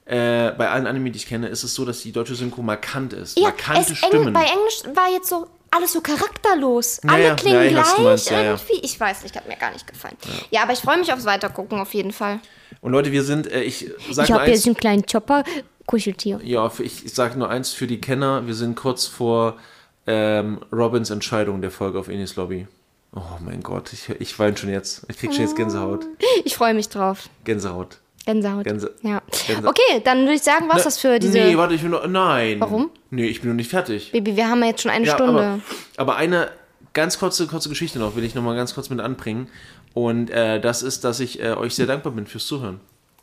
äh, 0.06 0.52
bei 0.52 0.70
allen 0.70 0.86
Anime, 0.86 1.10
die 1.10 1.18
ich 1.18 1.26
kenne, 1.26 1.48
ist 1.48 1.62
es 1.62 1.74
so, 1.74 1.84
dass 1.84 2.00
die 2.00 2.12
deutsche 2.12 2.34
Synchro 2.34 2.62
markant 2.62 3.12
ist. 3.12 3.36
Ja, 3.38 3.44
Markante 3.44 3.92
es 3.92 3.98
Stimmen. 3.98 4.32
bei 4.32 4.44
Englisch 4.44 4.96
war 4.96 5.10
jetzt 5.12 5.28
so 5.28 5.46
alles 5.70 5.92
so 5.92 6.00
charakterlos. 6.00 7.00
Ja, 7.04 7.10
Alle 7.10 7.24
ja, 7.24 7.34
klingen 7.34 7.56
ja, 7.56 7.62
ich 7.64 7.72
gleich 7.72 7.98
meinst, 7.98 8.30
irgendwie. 8.30 8.80
Ich 8.82 8.98
weiß 8.98 9.22
nicht, 9.24 9.36
hat 9.36 9.46
mir 9.48 9.56
gar 9.56 9.72
nicht 9.72 9.86
gefallen. 9.86 10.16
Ja, 10.50 10.62
aber 10.62 10.72
ich 10.72 10.78
freue 10.78 10.96
mich 10.96 11.12
aufs 11.12 11.24
Weitergucken 11.26 11.78
auf 11.80 11.92
jeden 11.92 12.12
Fall. 12.12 12.38
Und 12.80 12.92
Leute, 12.92 13.12
wir 13.12 13.24
sind, 13.24 13.50
äh, 13.50 13.62
ich 13.62 13.90
sag 14.10 14.26
ich 14.28 14.32
habe 14.32 14.46
jetzt 14.50 14.64
einen 14.66 14.76
kleinen 14.76 15.04
Chopper. 15.04 15.44
Kuscheltier. 15.86 16.40
Ja, 16.42 16.68
für- 16.70 16.82
ich 16.82 17.12
sage 17.14 17.38
nur 17.38 17.48
eins 17.50 17.72
für 17.72 17.86
die 17.86 18.00
Kenner. 18.00 18.46
Wir 18.46 18.54
sind 18.54 18.74
kurz 18.74 19.06
vor 19.06 19.56
ähm, 20.06 20.60
Robins 20.72 21.10
Entscheidung 21.10 21.60
der 21.60 21.70
Folge 21.70 21.98
auf 21.98 22.08
Enis 22.08 22.36
Lobby. 22.36 22.66
Oh 23.14 23.20
mein 23.44 23.62
Gott, 23.62 23.92
ich, 23.92 24.08
ich 24.20 24.38
weine 24.38 24.56
schon 24.56 24.70
jetzt. 24.70 25.06
Ich 25.08 25.18
krieg 25.18 25.32
schon 25.32 25.42
jetzt 25.42 25.56
Gänsehaut. 25.56 26.06
Ich 26.44 26.54
freue 26.54 26.74
mich 26.74 26.88
drauf. 26.88 27.28
Gänsehaut. 27.44 27.98
Gänsehaut. 28.26 28.66
Gänse- 28.66 28.90
ja. 29.02 29.22
Gänse- 29.46 29.68
Okay, 29.68 30.02
dann 30.04 30.22
würde 30.22 30.34
ich 30.34 30.42
sagen, 30.42 30.66
was 30.68 30.82
das 30.84 30.98
für 30.98 31.18
diese. 31.18 31.38
Nee, 31.38 31.56
warte, 31.56 31.74
ich 31.74 31.82
bin 31.82 31.92
noch. 31.92 32.06
Nein. 32.06 32.60
Warum? 32.60 32.90
Nee, 33.10 33.26
ich 33.26 33.40
bin 33.40 33.50
noch 33.50 33.56
nicht 33.56 33.70
fertig. 33.70 34.10
Baby, 34.12 34.36
wir 34.36 34.48
haben 34.50 34.60
ja 34.62 34.66
jetzt 34.70 34.82
schon 34.82 34.90
eine 34.90 35.06
Ja, 35.06 35.14
Stunde. 35.14 35.32
aber, 35.42 35.60
aber 35.96 36.16
eine 36.16 36.50
ganz 36.92 37.18
kurze, 37.20 37.46
kurze 37.46 37.68
Geschichte 37.68 37.98
noch, 38.00 38.16
will 38.16 38.24
ich 38.24 38.34
noch 38.34 38.42
mal 38.42 38.56
ganz 38.56 38.74
kurz 38.74 38.90
mit 38.90 39.00
anbringen. 39.00 39.48
Und 39.94 40.28
äh, 40.30 40.60
das 40.60 40.82
ist, 40.82 41.04
dass 41.04 41.20
ich 41.20 41.40
äh, 41.40 41.52
euch 41.54 41.74
sehr 41.74 41.86
dankbar 41.86 42.12
bin 42.12 42.26
fürs 42.26 42.46
Zuhören. 42.46 42.80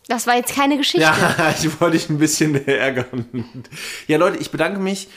Das 0.08 0.26
war 0.26 0.36
jetzt 0.38 0.56
keine 0.56 0.78
Geschichte. 0.78 1.02
Ja, 1.02 1.54
ich 1.62 1.80
wollte 1.82 1.98
dich 1.98 2.10
ein 2.10 2.18
bisschen 2.18 2.56
ärgern. 2.68 3.26
Ja, 4.08 4.18
Leute, 4.18 4.38
ich 4.38 4.52
bedanke 4.52 4.80
mich 4.80 5.10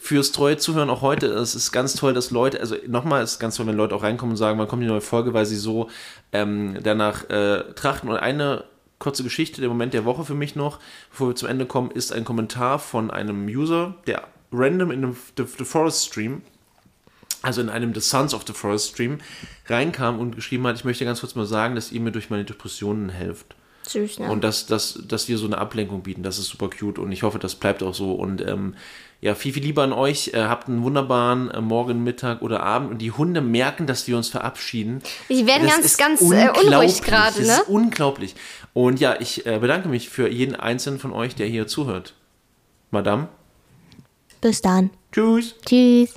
fürs 0.00 0.32
treue 0.32 0.56
Zuhören 0.56 0.88
auch 0.90 1.02
heute. 1.02 1.26
Es 1.26 1.54
ist 1.54 1.72
ganz 1.72 1.94
toll, 1.94 2.14
dass 2.14 2.30
Leute, 2.30 2.58
also 2.58 2.74
nochmal, 2.86 3.22
es 3.22 3.32
ist 3.32 3.38
ganz 3.38 3.56
toll, 3.56 3.66
wenn 3.66 3.76
Leute 3.76 3.94
auch 3.94 4.02
reinkommen 4.02 4.32
und 4.32 4.36
sagen, 4.38 4.58
wann 4.58 4.66
kommt 4.66 4.82
die 4.82 4.86
neue 4.86 5.02
Folge, 5.02 5.34
weil 5.34 5.46
sie 5.46 5.56
so 5.56 5.88
ähm, 6.32 6.78
danach 6.82 7.28
äh, 7.28 7.64
trachten. 7.74 8.08
Und 8.08 8.16
eine 8.16 8.64
kurze 8.98 9.22
Geschichte, 9.22 9.60
der 9.60 9.68
Moment 9.68 9.92
der 9.92 10.06
Woche 10.06 10.24
für 10.24 10.34
mich 10.34 10.56
noch, 10.56 10.80
bevor 11.10 11.28
wir 11.28 11.36
zum 11.36 11.48
Ende 11.48 11.66
kommen, 11.66 11.90
ist 11.90 12.12
ein 12.12 12.24
Kommentar 12.24 12.78
von 12.78 13.10
einem 13.10 13.46
User, 13.46 13.94
der 14.06 14.26
random 14.50 14.90
in 14.90 15.04
einem 15.04 15.16
The, 15.36 15.44
The 15.58 15.64
Forest 15.64 16.06
Stream 16.06 16.42
also 17.42 17.62
in 17.62 17.70
einem 17.70 17.94
The 17.94 18.00
Sons 18.00 18.34
of 18.34 18.44
the 18.46 18.52
Forest 18.52 18.90
Stream, 18.90 19.18
reinkam 19.66 20.18
und 20.18 20.36
geschrieben 20.36 20.66
hat, 20.66 20.76
ich 20.76 20.84
möchte 20.84 21.06
ganz 21.06 21.20
kurz 21.20 21.34
mal 21.34 21.46
sagen, 21.46 21.74
dass 21.74 21.90
ihr 21.90 22.00
mir 22.00 22.12
durch 22.12 22.28
meine 22.28 22.44
Depressionen 22.44 23.08
helft. 23.08 23.54
Süß, 23.86 24.18
ne? 24.18 24.30
Und 24.30 24.44
dass, 24.44 24.66
dass, 24.66 25.00
dass 25.06 25.28
wir 25.28 25.38
so 25.38 25.46
eine 25.46 25.56
Ablenkung 25.56 26.02
bieten, 26.02 26.22
das 26.22 26.38
ist 26.38 26.48
super 26.48 26.68
cute 26.68 26.98
und 26.98 27.12
ich 27.12 27.22
hoffe, 27.22 27.38
das 27.38 27.54
bleibt 27.54 27.82
auch 27.82 27.94
so. 27.94 28.12
Und 28.12 28.46
ähm, 28.46 28.74
ja, 29.20 29.34
viel, 29.34 29.52
viel 29.52 29.62
Liebe 29.62 29.82
an 29.82 29.92
euch. 29.92 30.28
Äh, 30.32 30.44
habt 30.44 30.68
einen 30.68 30.82
wunderbaren 30.82 31.50
äh, 31.50 31.60
Morgen, 31.60 32.02
Mittag 32.02 32.42
oder 32.42 32.62
Abend 32.62 32.90
und 32.90 32.98
die 32.98 33.10
Hunde 33.12 33.40
merken, 33.40 33.86
dass 33.86 34.06
wir 34.08 34.16
uns 34.16 34.28
verabschieden. 34.28 35.02
Die 35.28 35.46
werden 35.46 35.64
Das 35.66 35.74
ganz, 35.74 35.86
ist 35.86 35.98
ganz 35.98 36.20
äh, 36.22 36.48
unruhig 36.66 37.02
gerade, 37.02 37.38
Das 37.38 37.46
ne? 37.46 37.52
ist 37.54 37.68
unglaublich. 37.68 38.34
Und 38.72 39.00
ja, 39.00 39.20
ich 39.20 39.46
äh, 39.46 39.58
bedanke 39.58 39.88
mich 39.88 40.08
für 40.08 40.28
jeden 40.30 40.54
einzelnen 40.54 40.98
von 40.98 41.12
euch, 41.12 41.34
der 41.34 41.46
hier 41.46 41.66
zuhört. 41.66 42.14
Madame, 42.90 43.28
Bis 44.40 44.62
dann. 44.62 44.90
tschüss. 45.12 45.54
Tschüss. 45.66 46.14